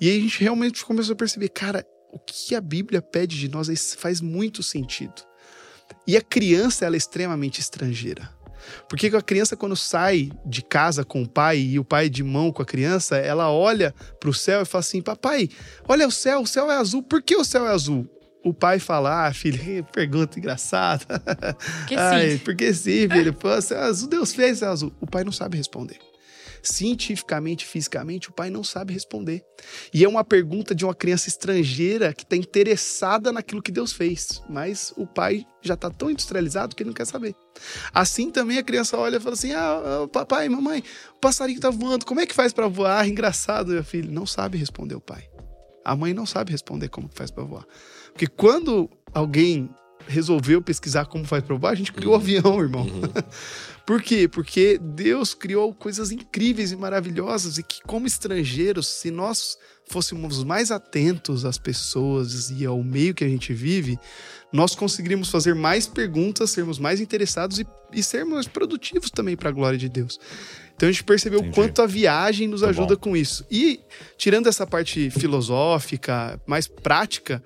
e 0.00 0.08
aí 0.08 0.18
a 0.18 0.20
gente 0.20 0.40
realmente 0.40 0.84
começou 0.84 1.12
a 1.12 1.16
perceber, 1.16 1.48
cara, 1.50 1.86
o 2.12 2.18
que 2.18 2.54
a 2.54 2.60
Bíblia 2.60 3.02
pede 3.02 3.38
de 3.38 3.48
nós 3.48 3.94
faz 3.94 4.20
muito 4.20 4.62
sentido. 4.62 5.22
E 6.06 6.16
a 6.16 6.22
criança, 6.22 6.84
ela 6.84 6.96
é 6.96 6.98
extremamente 6.98 7.60
estrangeira. 7.60 8.28
Porque 8.88 9.06
a 9.06 9.22
criança, 9.22 9.56
quando 9.56 9.76
sai 9.76 10.30
de 10.44 10.62
casa 10.62 11.04
com 11.04 11.22
o 11.22 11.28
pai 11.28 11.58
e 11.58 11.78
o 11.78 11.84
pai 11.84 12.08
de 12.08 12.22
mão 12.22 12.52
com 12.52 12.62
a 12.62 12.66
criança, 12.66 13.16
ela 13.16 13.50
olha 13.50 13.94
para 14.18 14.30
o 14.30 14.34
céu 14.34 14.62
e 14.62 14.64
fala 14.64 14.80
assim: 14.80 15.00
Papai, 15.00 15.48
olha 15.88 16.06
o 16.06 16.10
céu, 16.10 16.42
o 16.42 16.46
céu 16.46 16.70
é 16.70 16.76
azul. 16.76 17.02
Por 17.02 17.22
que 17.22 17.36
o 17.36 17.44
céu 17.44 17.66
é 17.66 17.70
azul? 17.70 18.08
o 18.42 18.54
pai 18.54 18.78
falar, 18.78 19.26
ah, 19.26 19.34
filho, 19.34 19.84
pergunta 19.92 20.38
engraçada. 20.38 21.04
Porque 21.80 21.94
Ai, 21.94 22.30
sim. 22.30 22.38
Porque 22.38 22.72
sim, 22.72 23.08
filho. 23.08 23.34
Pô, 23.34 23.60
céu 23.60 23.80
azul, 23.80 24.08
Deus 24.08 24.32
fez 24.32 24.58
céu 24.58 24.70
azul. 24.70 24.92
O 25.00 25.06
pai 25.06 25.24
não 25.24 25.32
sabe 25.32 25.56
responder. 25.56 25.98
Cientificamente, 26.62 27.64
fisicamente, 27.64 28.28
o 28.28 28.32
pai 28.32 28.50
não 28.50 28.62
sabe 28.62 28.92
responder. 28.92 29.44
E 29.92 30.04
é 30.04 30.08
uma 30.08 30.24
pergunta 30.24 30.74
de 30.74 30.84
uma 30.84 30.94
criança 30.94 31.28
estrangeira 31.28 32.12
que 32.12 32.22
está 32.22 32.36
interessada 32.36 33.32
naquilo 33.32 33.62
que 33.62 33.72
Deus 33.72 33.92
fez. 33.92 34.42
Mas 34.48 34.92
o 34.96 35.06
pai 35.06 35.46
já 35.62 35.74
está 35.74 35.90
tão 35.90 36.10
industrializado 36.10 36.74
que 36.74 36.82
ele 36.82 36.90
não 36.90 36.94
quer 36.94 37.06
saber. 37.06 37.34
Assim 37.92 38.30
também 38.30 38.58
a 38.58 38.62
criança 38.62 38.96
olha 38.96 39.16
e 39.16 39.20
fala 39.20 39.34
assim: 39.34 39.52
Ah, 39.52 40.08
papai, 40.12 40.48
mamãe, 40.48 40.82
o 41.16 41.20
passarinho 41.20 41.56
está 41.56 41.70
voando, 41.70 42.04
como 42.04 42.20
é 42.20 42.26
que 42.26 42.34
faz 42.34 42.52
para 42.52 42.68
voar? 42.68 43.08
Engraçado, 43.08 43.72
meu 43.72 43.84
filho. 43.84 44.10
Não 44.10 44.26
sabe 44.26 44.58
responder 44.58 44.94
o 44.94 45.00
pai. 45.00 45.28
A 45.84 45.96
mãe 45.96 46.12
não 46.12 46.26
sabe 46.26 46.52
responder 46.52 46.88
como 46.88 47.08
faz 47.12 47.30
para 47.30 47.44
voar. 47.44 47.64
Porque 48.12 48.26
quando 48.26 48.90
alguém 49.12 49.70
resolveu 50.06 50.60
pesquisar 50.62 51.06
como 51.06 51.24
faz 51.24 51.42
para 51.42 51.56
voar, 51.56 51.72
a 51.72 51.76
gente 51.76 51.92
criou 51.92 52.12
o 52.12 52.16
uhum. 52.16 52.22
avião, 52.22 52.60
irmão. 52.60 52.82
Uhum. 52.82 53.02
Por 53.86 54.02
quê? 54.02 54.28
Porque 54.28 54.78
Deus 54.78 55.34
criou 55.34 55.74
coisas 55.74 56.12
incríveis 56.12 56.70
e 56.70 56.76
maravilhosas 56.76 57.58
e 57.58 57.62
que, 57.62 57.82
como 57.82 58.06
estrangeiros, 58.06 58.86
se 58.86 59.10
nós 59.10 59.58
fôssemos 59.86 60.44
mais 60.44 60.70
atentos 60.70 61.44
às 61.44 61.58
pessoas 61.58 62.50
e 62.50 62.64
ao 62.64 62.82
meio 62.84 63.12
que 63.12 63.24
a 63.24 63.28
gente 63.28 63.52
vive, 63.52 63.98
nós 64.52 64.74
conseguiríamos 64.74 65.28
fazer 65.28 65.54
mais 65.54 65.86
perguntas, 65.86 66.50
sermos 66.50 66.78
mais 66.78 67.00
interessados 67.00 67.58
e, 67.58 67.66
e 67.92 68.02
sermos 68.02 68.34
mais 68.34 68.46
produtivos 68.46 69.10
também 69.10 69.36
para 69.36 69.48
a 69.48 69.52
glória 69.52 69.78
de 69.78 69.88
Deus. 69.88 70.20
Então 70.76 70.88
a 70.88 70.92
gente 70.92 71.04
percebeu 71.04 71.40
o 71.40 71.50
quanto 71.50 71.82
a 71.82 71.86
viagem 71.86 72.48
nos 72.48 72.62
tá 72.62 72.68
ajuda 72.68 72.96
com 72.96 73.16
isso. 73.16 73.44
E 73.50 73.80
tirando 74.16 74.46
essa 74.46 74.66
parte 74.66 75.10
filosófica, 75.10 76.40
mais 76.46 76.66
prática, 76.66 77.42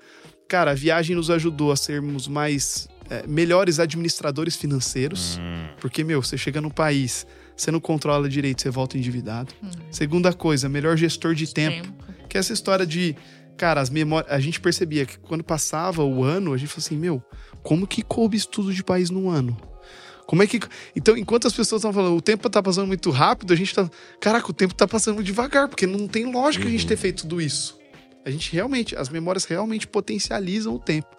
cara, 0.47 0.71
a 0.71 0.73
viagem 0.73 1.15
nos 1.15 1.29
ajudou 1.29 1.71
a 1.71 1.75
sermos 1.75 2.27
mais 2.27 2.87
é, 3.09 3.25
melhores 3.27 3.79
administradores 3.79 4.55
financeiros. 4.55 5.37
Hum. 5.39 5.67
Porque, 5.79 6.03
meu, 6.03 6.21
você 6.21 6.37
chega 6.37 6.61
no 6.61 6.71
país, 6.71 7.25
você 7.55 7.71
não 7.71 7.79
controla 7.79 8.27
direito, 8.27 8.61
você 8.61 8.69
volta 8.69 8.97
endividado. 8.97 9.53
Hum. 9.63 9.69
Segunda 9.91 10.33
coisa, 10.33 10.67
melhor 10.67 10.97
gestor 10.97 11.35
de 11.35 11.51
tempo. 11.53 11.87
tempo. 11.87 12.05
Que 12.29 12.37
é 12.37 12.39
essa 12.39 12.53
história 12.53 12.85
de. 12.85 13.15
Cara, 13.57 13.79
as 13.79 13.89
memórias. 13.89 14.31
A 14.31 14.39
gente 14.39 14.59
percebia 14.59 15.05
que 15.05 15.17
quando 15.19 15.43
passava 15.43 16.03
o 16.03 16.23
ano, 16.23 16.53
a 16.53 16.57
gente 16.57 16.69
falou 16.69 16.85
assim: 16.85 16.97
meu, 16.97 17.23
como 17.63 17.87
que 17.87 18.01
coube 18.01 18.35
estudo 18.35 18.73
de 18.73 18.83
país 18.83 19.09
num 19.09 19.29
ano? 19.29 19.55
Como 20.25 20.41
é 20.41 20.47
que. 20.47 20.59
Então, 20.95 21.15
enquanto 21.15 21.47
as 21.47 21.53
pessoas 21.53 21.79
estão 21.79 21.93
falando, 21.93 22.17
o 22.17 22.21
tempo 22.21 22.49
tá 22.49 22.61
passando 22.61 22.87
muito 22.87 23.09
rápido, 23.11 23.53
a 23.53 23.55
gente 23.55 23.73
tá. 23.73 23.89
Caraca, 24.19 24.49
o 24.49 24.53
tempo 24.53 24.73
tá 24.73 24.87
passando 24.87 25.23
devagar, 25.23 25.67
porque 25.67 25.85
não 25.85 26.07
tem 26.07 26.31
lógica 26.31 26.65
uhum. 26.65 26.69
a 26.69 26.71
gente 26.71 26.83
uhum. 26.83 26.89
ter 26.89 26.97
feito 26.97 27.23
tudo 27.23 27.39
isso. 27.39 27.77
A 28.25 28.31
gente 28.31 28.51
realmente, 28.51 28.95
as 28.95 29.07
memórias 29.07 29.45
realmente 29.45 29.87
potencializam 29.87 30.73
o 30.73 30.79
tempo. 30.79 31.15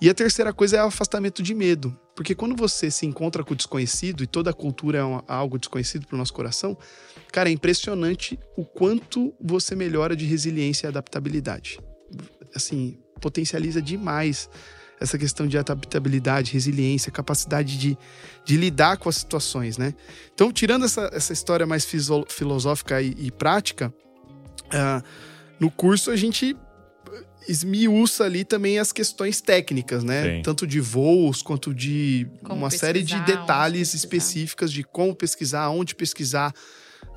E 0.00 0.08
a 0.08 0.14
terceira 0.14 0.52
coisa 0.54 0.78
é 0.78 0.82
o 0.82 0.86
afastamento 0.86 1.42
de 1.42 1.54
medo. 1.54 1.94
Porque 2.16 2.34
quando 2.34 2.56
você 2.56 2.90
se 2.90 3.04
encontra 3.04 3.44
com 3.44 3.52
o 3.52 3.56
desconhecido, 3.56 4.24
e 4.24 4.26
toda 4.26 4.50
a 4.50 4.54
cultura 4.54 4.98
é 4.98 5.22
algo 5.28 5.58
desconhecido 5.58 6.06
para 6.06 6.14
o 6.14 6.18
nosso 6.18 6.32
coração, 6.32 6.76
cara, 7.30 7.50
é 7.50 7.52
impressionante 7.52 8.38
o 8.56 8.64
quanto 8.64 9.34
você 9.38 9.76
melhora 9.76 10.16
de 10.16 10.24
resiliência 10.24 10.86
e 10.86 10.88
adaptabilidade. 10.88 11.78
Assim, 12.54 12.98
potencializa 13.20 13.82
demais 13.82 14.48
essa 14.98 15.18
questão 15.18 15.46
de 15.46 15.56
adaptabilidade, 15.56 16.52
resiliência, 16.52 17.10
capacidade 17.10 17.78
de, 17.78 17.96
de 18.44 18.56
lidar 18.56 18.98
com 18.98 19.08
as 19.08 19.16
situações, 19.16 19.78
né? 19.78 19.94
Então, 20.34 20.52
tirando 20.52 20.84
essa, 20.84 21.10
essa 21.12 21.32
história 21.32 21.66
mais 21.66 21.86
filosófica 22.28 23.00
e, 23.00 23.14
e 23.18 23.30
prática, 23.30 23.92
uh, 24.66 25.02
no 25.60 25.70
curso 25.70 26.10
a 26.10 26.16
gente 26.16 26.56
esmiuça 27.48 28.24
ali 28.24 28.44
também 28.44 28.78
as 28.78 28.92
questões 28.92 29.40
técnicas, 29.40 30.04
né? 30.04 30.36
Sim. 30.36 30.42
Tanto 30.42 30.66
de 30.66 30.80
voos 30.80 31.42
quanto 31.42 31.74
de 31.74 32.26
como 32.42 32.60
uma 32.60 32.70
série 32.70 33.02
de 33.02 33.18
detalhes 33.20 33.94
específicas 33.94 34.72
de 34.72 34.82
como 34.82 35.14
pesquisar, 35.14 35.68
onde 35.70 35.94
pesquisar. 35.94 36.52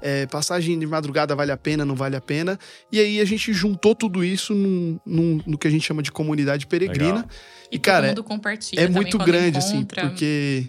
É, 0.06 0.26
passagem 0.26 0.78
de 0.78 0.86
madrugada 0.86 1.34
vale 1.34 1.52
a 1.53 1.56
pena, 1.56 1.86
não 1.86 1.95
vale 1.95 2.18
a 2.18 2.22
pena. 2.22 2.60
E 2.91 2.99
aí 2.99 3.22
a 3.22 3.26
gente 3.26 3.53
juntou 3.53 3.95
tudo 3.95 4.22
isso 4.22 4.53
num, 4.53 4.99
num, 5.06 5.40
no 5.45 5.57
que 5.57 5.65
a 5.65 5.72
gente 5.72 5.86
chama 5.86 6.03
de 6.03 6.11
comunidade 6.11 6.68
peregrina. 6.68 7.15
Legal. 7.15 7.30
E, 7.72 7.76
e 7.78 7.80
cara, 7.80 8.14
é 8.76 8.88
muito 8.88 9.18
grande, 9.18 9.60
assim, 9.60 9.78
encontra. 9.78 10.02
assim, 10.02 10.10
porque 10.10 10.68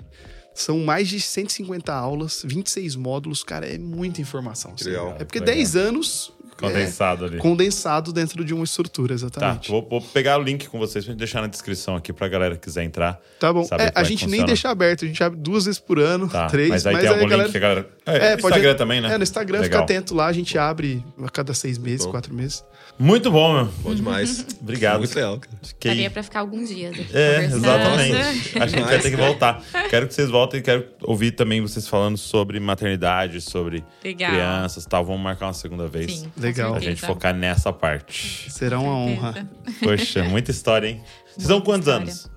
são 0.54 0.78
mais 0.84 1.08
de 1.08 1.20
150 1.20 1.92
aulas, 1.92 2.42
26 2.44 2.94
módulos, 2.94 3.42
cara, 3.42 3.66
é 3.66 3.76
muita 3.76 4.20
informação. 4.20 4.72
Assim. 4.74 4.90
Legal. 4.90 5.16
É 5.18 5.24
porque 5.24 5.40
Legal. 5.40 5.56
10 5.56 5.76
anos 5.76 6.32
Condensado 6.56 7.24
ali. 7.24 7.38
Condensado 7.38 8.12
dentro 8.12 8.44
de 8.44 8.54
uma 8.54 8.64
estrutura, 8.64 9.08
Tá, 9.08 9.14
exatamente. 9.14 9.70
vou, 9.70 9.86
vou 9.88 10.00
pegar 10.00 10.38
o 10.38 10.42
link 10.42 10.68
com 10.68 10.78
vocês 10.78 11.04
pra 11.04 11.12
gente 11.12 11.18
deixar 11.18 11.40
na 11.40 11.46
descrição 11.46 11.96
aqui 11.96 12.12
pra 12.12 12.28
galera 12.28 12.54
que 12.54 12.62
quiser 12.62 12.84
entrar. 12.84 13.20
Tá 13.38 13.52
bom. 13.52 13.66
É, 13.78 13.92
a 13.94 14.00
é 14.02 14.04
gente 14.04 14.26
nem 14.26 14.44
deixa 14.44 14.68
aberto, 14.70 15.04
a 15.04 15.08
gente 15.08 15.22
abre 15.22 15.38
duas 15.38 15.64
vezes 15.64 15.80
por 15.80 15.98
ano, 15.98 16.28
Tá, 16.28 16.46
três, 16.50 16.68
mas 16.70 16.86
aí 16.86 16.96
tem 16.98 17.08
algum 17.08 17.26
link 17.26 17.50
que 17.50 17.56
a 17.56 17.60
galera. 17.60 17.88
É, 18.06 18.36
pode- 18.36 18.54
Instagram 18.54 18.74
também, 18.76 19.00
né? 19.00 19.14
É, 19.14 19.18
no 19.18 19.22
Instagram, 19.24 19.60
Legal. 19.60 19.80
fica 19.82 19.92
atento 19.94 20.14
lá, 20.14 20.26
a 20.26 20.32
gente 20.32 20.56
abre 20.58 21.04
a 21.22 21.28
cada 21.28 21.52
seis 21.54 21.78
meses, 21.78 22.06
quatro 22.06 22.32
meses. 22.34 22.64
Muito 22.98 23.28
bom, 23.30 23.52
meu. 23.54 23.64
Bom 23.82 23.94
demais. 23.94 24.46
Obrigado. 24.60 24.98
Muito 24.98 25.14
legal, 25.16 25.38
cara. 25.38 25.56
Fiquei- 25.62 25.90
Daria 25.90 26.10
pra 26.10 26.22
ficar 26.22 26.40
alguns 26.40 26.68
dias 26.68 26.92
aqui 26.94 27.08
É, 27.12 27.34
conversando. 27.48 27.64
exatamente. 27.64 28.14
Acho 28.14 28.50
que 28.52 28.58
a 28.58 28.66
gente 28.68 28.82
vai 28.84 28.98
ter 29.00 29.10
que 29.10 29.16
voltar. 29.16 29.62
Quero 29.94 30.08
que 30.08 30.14
vocês 30.14 30.28
voltem 30.28 30.58
e 30.58 30.62
quero 30.64 30.88
ouvir 31.02 31.30
também 31.30 31.60
vocês 31.60 31.86
falando 31.86 32.16
sobre 32.16 32.58
maternidade, 32.58 33.40
sobre 33.40 33.84
Legal. 34.02 34.32
crianças 34.32 34.82
e 34.82 34.88
tal. 34.88 35.04
Vamos 35.04 35.22
marcar 35.22 35.46
uma 35.46 35.52
segunda 35.52 35.86
vez. 35.86 36.18
Sim, 36.18 36.32
Legal. 36.36 36.74
A 36.74 36.80
gente 36.80 37.00
focar 37.00 37.32
nessa 37.32 37.72
parte. 37.72 38.50
Será 38.50 38.80
uma 38.80 38.92
honra. 38.92 39.48
Poxa, 39.80 40.24
muita 40.26 40.50
história, 40.50 40.88
hein? 40.88 41.00
Vocês 41.28 41.46
são 41.46 41.60
quantos 41.60 41.86
história. 41.86 42.06
anos? 42.08 42.28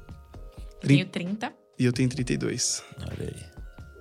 Tenho 0.82 1.08
30. 1.08 1.52
E 1.80 1.86
eu 1.86 1.92
tenho 1.92 2.08
32. 2.08 2.84
Olha 3.02 3.34
aí. 3.36 3.44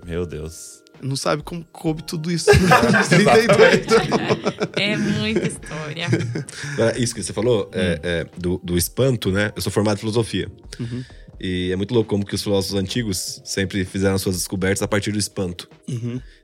Meu 0.04 0.26
Deus. 0.26 0.82
Não 1.00 1.16
sabe 1.16 1.42
como 1.42 1.64
coube 1.72 2.02
tudo 2.02 2.30
isso. 2.30 2.50
32. 3.08 3.86
É 4.76 4.96
muita 4.98 5.46
história. 5.46 6.08
Agora, 6.74 6.98
isso 6.98 7.14
que 7.14 7.22
você 7.22 7.32
falou, 7.32 7.70
é, 7.72 8.00
é, 8.02 8.26
do, 8.36 8.60
do 8.62 8.76
espanto, 8.76 9.32
né? 9.32 9.50
Eu 9.56 9.62
sou 9.62 9.72
formado 9.72 9.96
em 9.96 10.00
filosofia. 10.00 10.46
E 11.40 11.70
é 11.70 11.76
muito 11.76 11.92
louco 11.92 12.08
como 12.08 12.24
que 12.24 12.34
os 12.34 12.42
filósofos 12.42 12.76
antigos 12.78 13.40
sempre 13.44 13.84
fizeram 13.84 14.18
suas 14.18 14.36
descobertas 14.36 14.82
a 14.82 14.88
partir 14.88 15.12
do 15.12 15.18
espanto. 15.18 15.68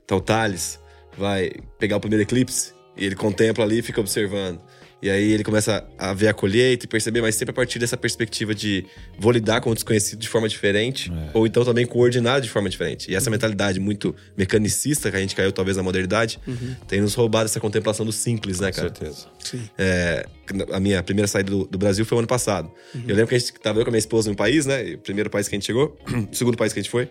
Então, 0.03 0.19
Thales 0.19 0.79
vai 1.17 1.51
pegar 1.79 1.97
o 1.97 1.99
primeiro 1.99 2.23
eclipse 2.23 2.73
e 2.95 3.05
ele 3.05 3.15
contempla 3.15 3.63
ali 3.63 3.79
e 3.79 3.81
fica 3.81 3.99
observando. 3.99 4.61
E 5.03 5.09
aí 5.09 5.33
ele 5.33 5.43
começa 5.43 5.85
a 5.97 6.13
ver 6.13 6.29
a 6.29 6.33
colheita 6.33 6.85
e 6.85 6.87
perceber, 6.87 7.21
mas 7.21 7.35
sempre 7.35 7.51
a 7.51 7.53
partir 7.53 7.77
dessa 7.77 7.97
perspectiva 7.97 8.55
de 8.55 8.85
vou 9.19 9.33
lidar 9.33 9.59
com 9.59 9.69
o 9.69 9.73
desconhecido 9.73 10.17
de 10.17 10.29
forma 10.29 10.47
diferente, 10.47 11.11
ou 11.33 11.45
então 11.45 11.65
também 11.65 11.85
com 11.85 11.99
o 11.99 12.01
ordinário 12.01 12.41
de 12.41 12.49
forma 12.49 12.69
diferente. 12.69 13.11
E 13.11 13.15
essa 13.15 13.29
mentalidade 13.29 13.81
muito 13.81 14.15
mecanicista 14.37 15.11
que 15.11 15.17
a 15.17 15.19
gente 15.19 15.35
caiu 15.35 15.51
talvez 15.51 15.75
na 15.75 15.83
modernidade, 15.83 16.39
tem 16.87 17.01
nos 17.01 17.15
roubado 17.15 17.47
essa 17.47 17.59
contemplação 17.59 18.05
do 18.05 18.13
simples, 18.13 18.61
né, 18.61 18.71
Com 18.71 18.77
cara? 18.77 18.93
certeza. 18.95 19.27
Sim. 19.43 19.69
É, 19.77 20.25
a 20.71 20.79
minha 20.79 21.03
primeira 21.03 21.27
saída 21.27 21.51
do, 21.51 21.65
do 21.65 21.77
Brasil 21.77 22.05
foi 22.05 22.15
o 22.15 22.19
ano 22.19 22.27
passado. 22.27 22.71
Eu 22.95 23.13
lembro 23.13 23.27
que 23.27 23.35
a 23.35 23.39
gente 23.39 23.51
tava 23.55 23.79
eu 23.79 23.83
com 23.83 23.89
a 23.89 23.91
minha 23.91 23.99
esposa 23.99 24.29
em 24.29 24.31
um 24.31 24.35
país, 24.35 24.65
né? 24.65 24.93
O 24.93 24.99
primeiro 24.99 25.29
país 25.29 25.49
que 25.49 25.55
a 25.55 25.57
gente 25.57 25.65
chegou, 25.65 25.97
o 26.07 26.27
segundo 26.33 26.55
país 26.55 26.71
que 26.71 26.79
a 26.79 26.81
gente 26.81 26.89
foi. 26.89 27.09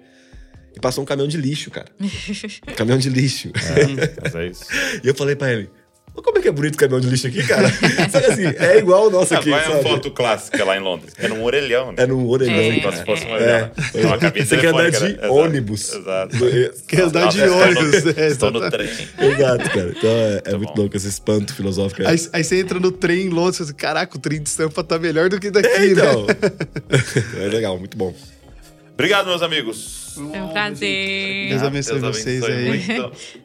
E 0.74 0.81
passou 0.81 1.02
um 1.02 1.06
caminhão 1.06 1.28
de 1.28 1.36
lixo, 1.36 1.70
cara. 1.70 1.89
Caminhão 2.74 2.98
de 2.98 3.10
lixo. 3.10 3.51
Mas 4.23 4.35
é 4.35 4.47
isso. 4.47 4.64
e 5.05 5.06
eu 5.09 5.14
falei 5.14 5.36
pra 5.36 5.52
ele: 5.52 5.69
"Mas 5.69 5.82
como 6.20 6.39
é 6.39 6.43
que 6.43 6.48
é 6.48 6.52
bonito 6.52 6.74
o 6.74 6.78
caminhão 6.78 7.01
de 7.01 7.09
lixo 7.09 7.26
aqui, 7.26 7.43
cara? 7.47 7.68
Sabe 8.10 8.26
assim, 8.26 8.44
é 8.47 8.78
igual 8.78 9.06
o 9.06 9.10
nosso 9.10 9.32
Ah, 9.34 9.39
aqui. 9.39 9.48
qual 9.51 9.60
é 9.60 9.64
a 9.66 9.82
foto 9.82 10.10
clássica 10.10 10.64
lá 10.64 10.76
em 10.76 10.80
Londres? 10.80 11.14
Era 11.18 11.32
um 11.32 11.43
orelhão, 11.43 11.93
né? 11.93 12.02
É 12.02 12.06
no 12.06 12.28
orelhão. 12.28 12.55
É. 12.56 12.80
Como 12.80 12.97
se 12.97 13.05
fosse 13.05 13.24
um 13.24 13.28
É. 13.30 13.32
orelhão. 13.34 13.70
É. 13.94 14.06
Uma 14.06 14.18
cabine 14.18 14.47
Você 14.47 14.56
quer 14.59 14.66
andar 14.68 14.90
de 14.90 15.01
né? 15.01 15.09
Exato. 15.10 15.32
ônibus. 15.32 15.93
Exato. 15.94 16.36
Quer 16.86 17.01
andar 17.02 17.28
de 17.28 17.39
Nossa, 17.39 17.47
estou 17.47 17.56
no- 17.74 17.80
ônibus, 17.80 18.16
é, 18.18 18.26
Estou 18.28 18.51
no 18.51 18.70
trem. 18.70 18.89
Exato, 18.89 19.70
cara. 19.70 19.94
Então 19.97 20.10
é, 20.10 20.43
é 20.44 20.56
muito 20.56 20.74
bom. 20.74 20.80
louco 20.82 20.97
esse 20.97 21.09
espanto 21.09 21.55
filosófico. 21.55 22.02
aí. 22.06 22.20
Aí, 22.32 22.44
você 22.44 22.60
entra 22.60 22.78
no 22.78 22.93
trem 22.93 23.26
em 23.26 23.28
Londres 23.30 23.55
e 23.56 23.59
fala 23.59 23.68
assim, 23.70 23.76
caraca, 23.76 24.16
o 24.16 24.20
trem 24.20 24.43
de 24.43 24.51
Sampa 24.51 24.84
tá 24.84 24.98
melhor 24.98 25.28
do 25.30 25.40
que 25.40 25.51
daqui, 25.51 25.68
É, 25.68 25.78
né? 25.80 25.86
então. 25.86 26.26
é 27.43 27.48
legal, 27.48 27.78
muito 27.78 27.97
bom. 27.97 28.14
Obrigado, 28.94 29.26
meus 29.26 29.43
amigos. 29.43 30.02
É 30.34 30.43
um 30.43 30.48
prazer. 30.48 31.48
Deus 31.48 31.62
abençoe 31.62 31.98
vocês 32.01 32.44
aí. 32.44 32.64
muito. 32.68 33.12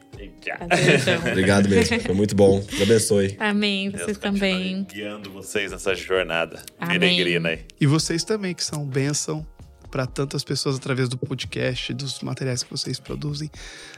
E. 0.48 0.64
Adeusão. 0.64 1.18
Obrigado 1.30 1.68
mesmo. 1.68 2.00
Foi 2.00 2.14
muito 2.14 2.34
bom. 2.34 2.60
Deus 2.60 2.82
abençoe. 2.82 3.36
Amém. 3.38 3.90
Deus 3.90 4.02
Vocês 4.04 4.16
continue 4.16 4.40
também. 4.40 4.86
Guiando 4.92 5.30
vocês 5.30 5.70
nessa 5.70 5.94
jornada 5.94 6.62
Amém. 6.78 6.98
peregrina 6.98 7.50
aí. 7.50 7.60
E 7.80 7.86
vocês 7.86 8.24
também, 8.24 8.54
que 8.54 8.64
são 8.64 8.84
bênção 8.84 9.46
para 9.90 10.06
tantas 10.06 10.44
pessoas 10.44 10.76
através 10.76 11.08
do 11.08 11.16
podcast, 11.16 11.92
dos 11.94 12.20
materiais 12.20 12.62
que 12.62 12.70
vocês 12.70 13.00
produzem. 13.00 13.50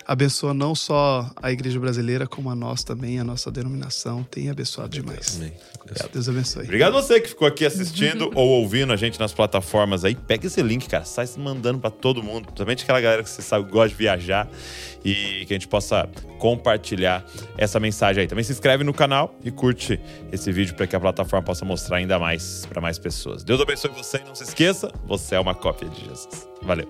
Abençoa 0.06 0.54
não 0.54 0.74
só 0.74 1.30
a 1.36 1.52
igreja 1.52 1.78
brasileira, 1.78 2.26
como 2.26 2.50
a 2.50 2.54
nós 2.54 2.82
também, 2.84 3.18
a 3.18 3.24
nossa 3.24 3.50
denominação. 3.50 4.22
Tem 4.24 4.50
abençoado 4.50 4.90
demais. 4.90 5.36
Amém. 5.36 5.52
Deus 6.12 6.28
abençoe. 6.28 6.64
Obrigado 6.64 6.92
você 6.92 7.20
que 7.20 7.28
ficou 7.28 7.46
aqui 7.46 7.64
assistindo 7.64 8.30
ou 8.34 8.48
ouvindo 8.48 8.92
a 8.92 8.96
gente 8.96 9.18
nas 9.18 9.32
plataformas 9.32 10.04
aí. 10.04 10.14
Pega 10.14 10.46
esse 10.46 10.62
link, 10.62 10.88
cara. 10.88 11.04
Sai 11.04 11.26
se 11.26 11.38
mandando 11.38 11.78
pra 11.78 11.90
todo 11.90 12.22
mundo. 12.22 12.46
Principalmente 12.46 12.84
aquela 12.84 13.00
galera 13.00 13.22
que 13.22 13.30
você 13.30 13.42
sabe 13.42 13.66
que 13.66 13.72
gosta 13.72 13.88
de 13.90 13.94
viajar. 13.96 14.48
E 15.04 15.44
que 15.46 15.52
a 15.52 15.54
gente 15.54 15.68
possa 15.68 16.08
compartilhar 16.38 17.24
essa 17.56 17.80
mensagem 17.80 18.22
aí. 18.22 18.28
Também 18.28 18.44
se 18.44 18.52
inscreve 18.52 18.84
no 18.84 18.92
canal 18.92 19.34
e 19.44 19.50
curte 19.50 20.00
esse 20.32 20.50
vídeo 20.52 20.74
para 20.74 20.86
que 20.86 20.96
a 20.96 21.00
plataforma 21.00 21.44
possa 21.44 21.64
mostrar 21.64 21.98
ainda 21.98 22.18
mais 22.18 22.66
para 22.66 22.80
mais 22.80 22.98
pessoas. 22.98 23.42
Deus 23.42 23.60
abençoe 23.60 23.90
você 23.90 24.18
e 24.18 24.24
não 24.24 24.34
se 24.34 24.44
esqueça, 24.44 24.92
você 25.04 25.34
é 25.34 25.40
uma 25.40 25.54
cópia 25.54 25.88
de 25.88 26.04
Jesus. 26.04 26.48
Valeu. 26.62 26.88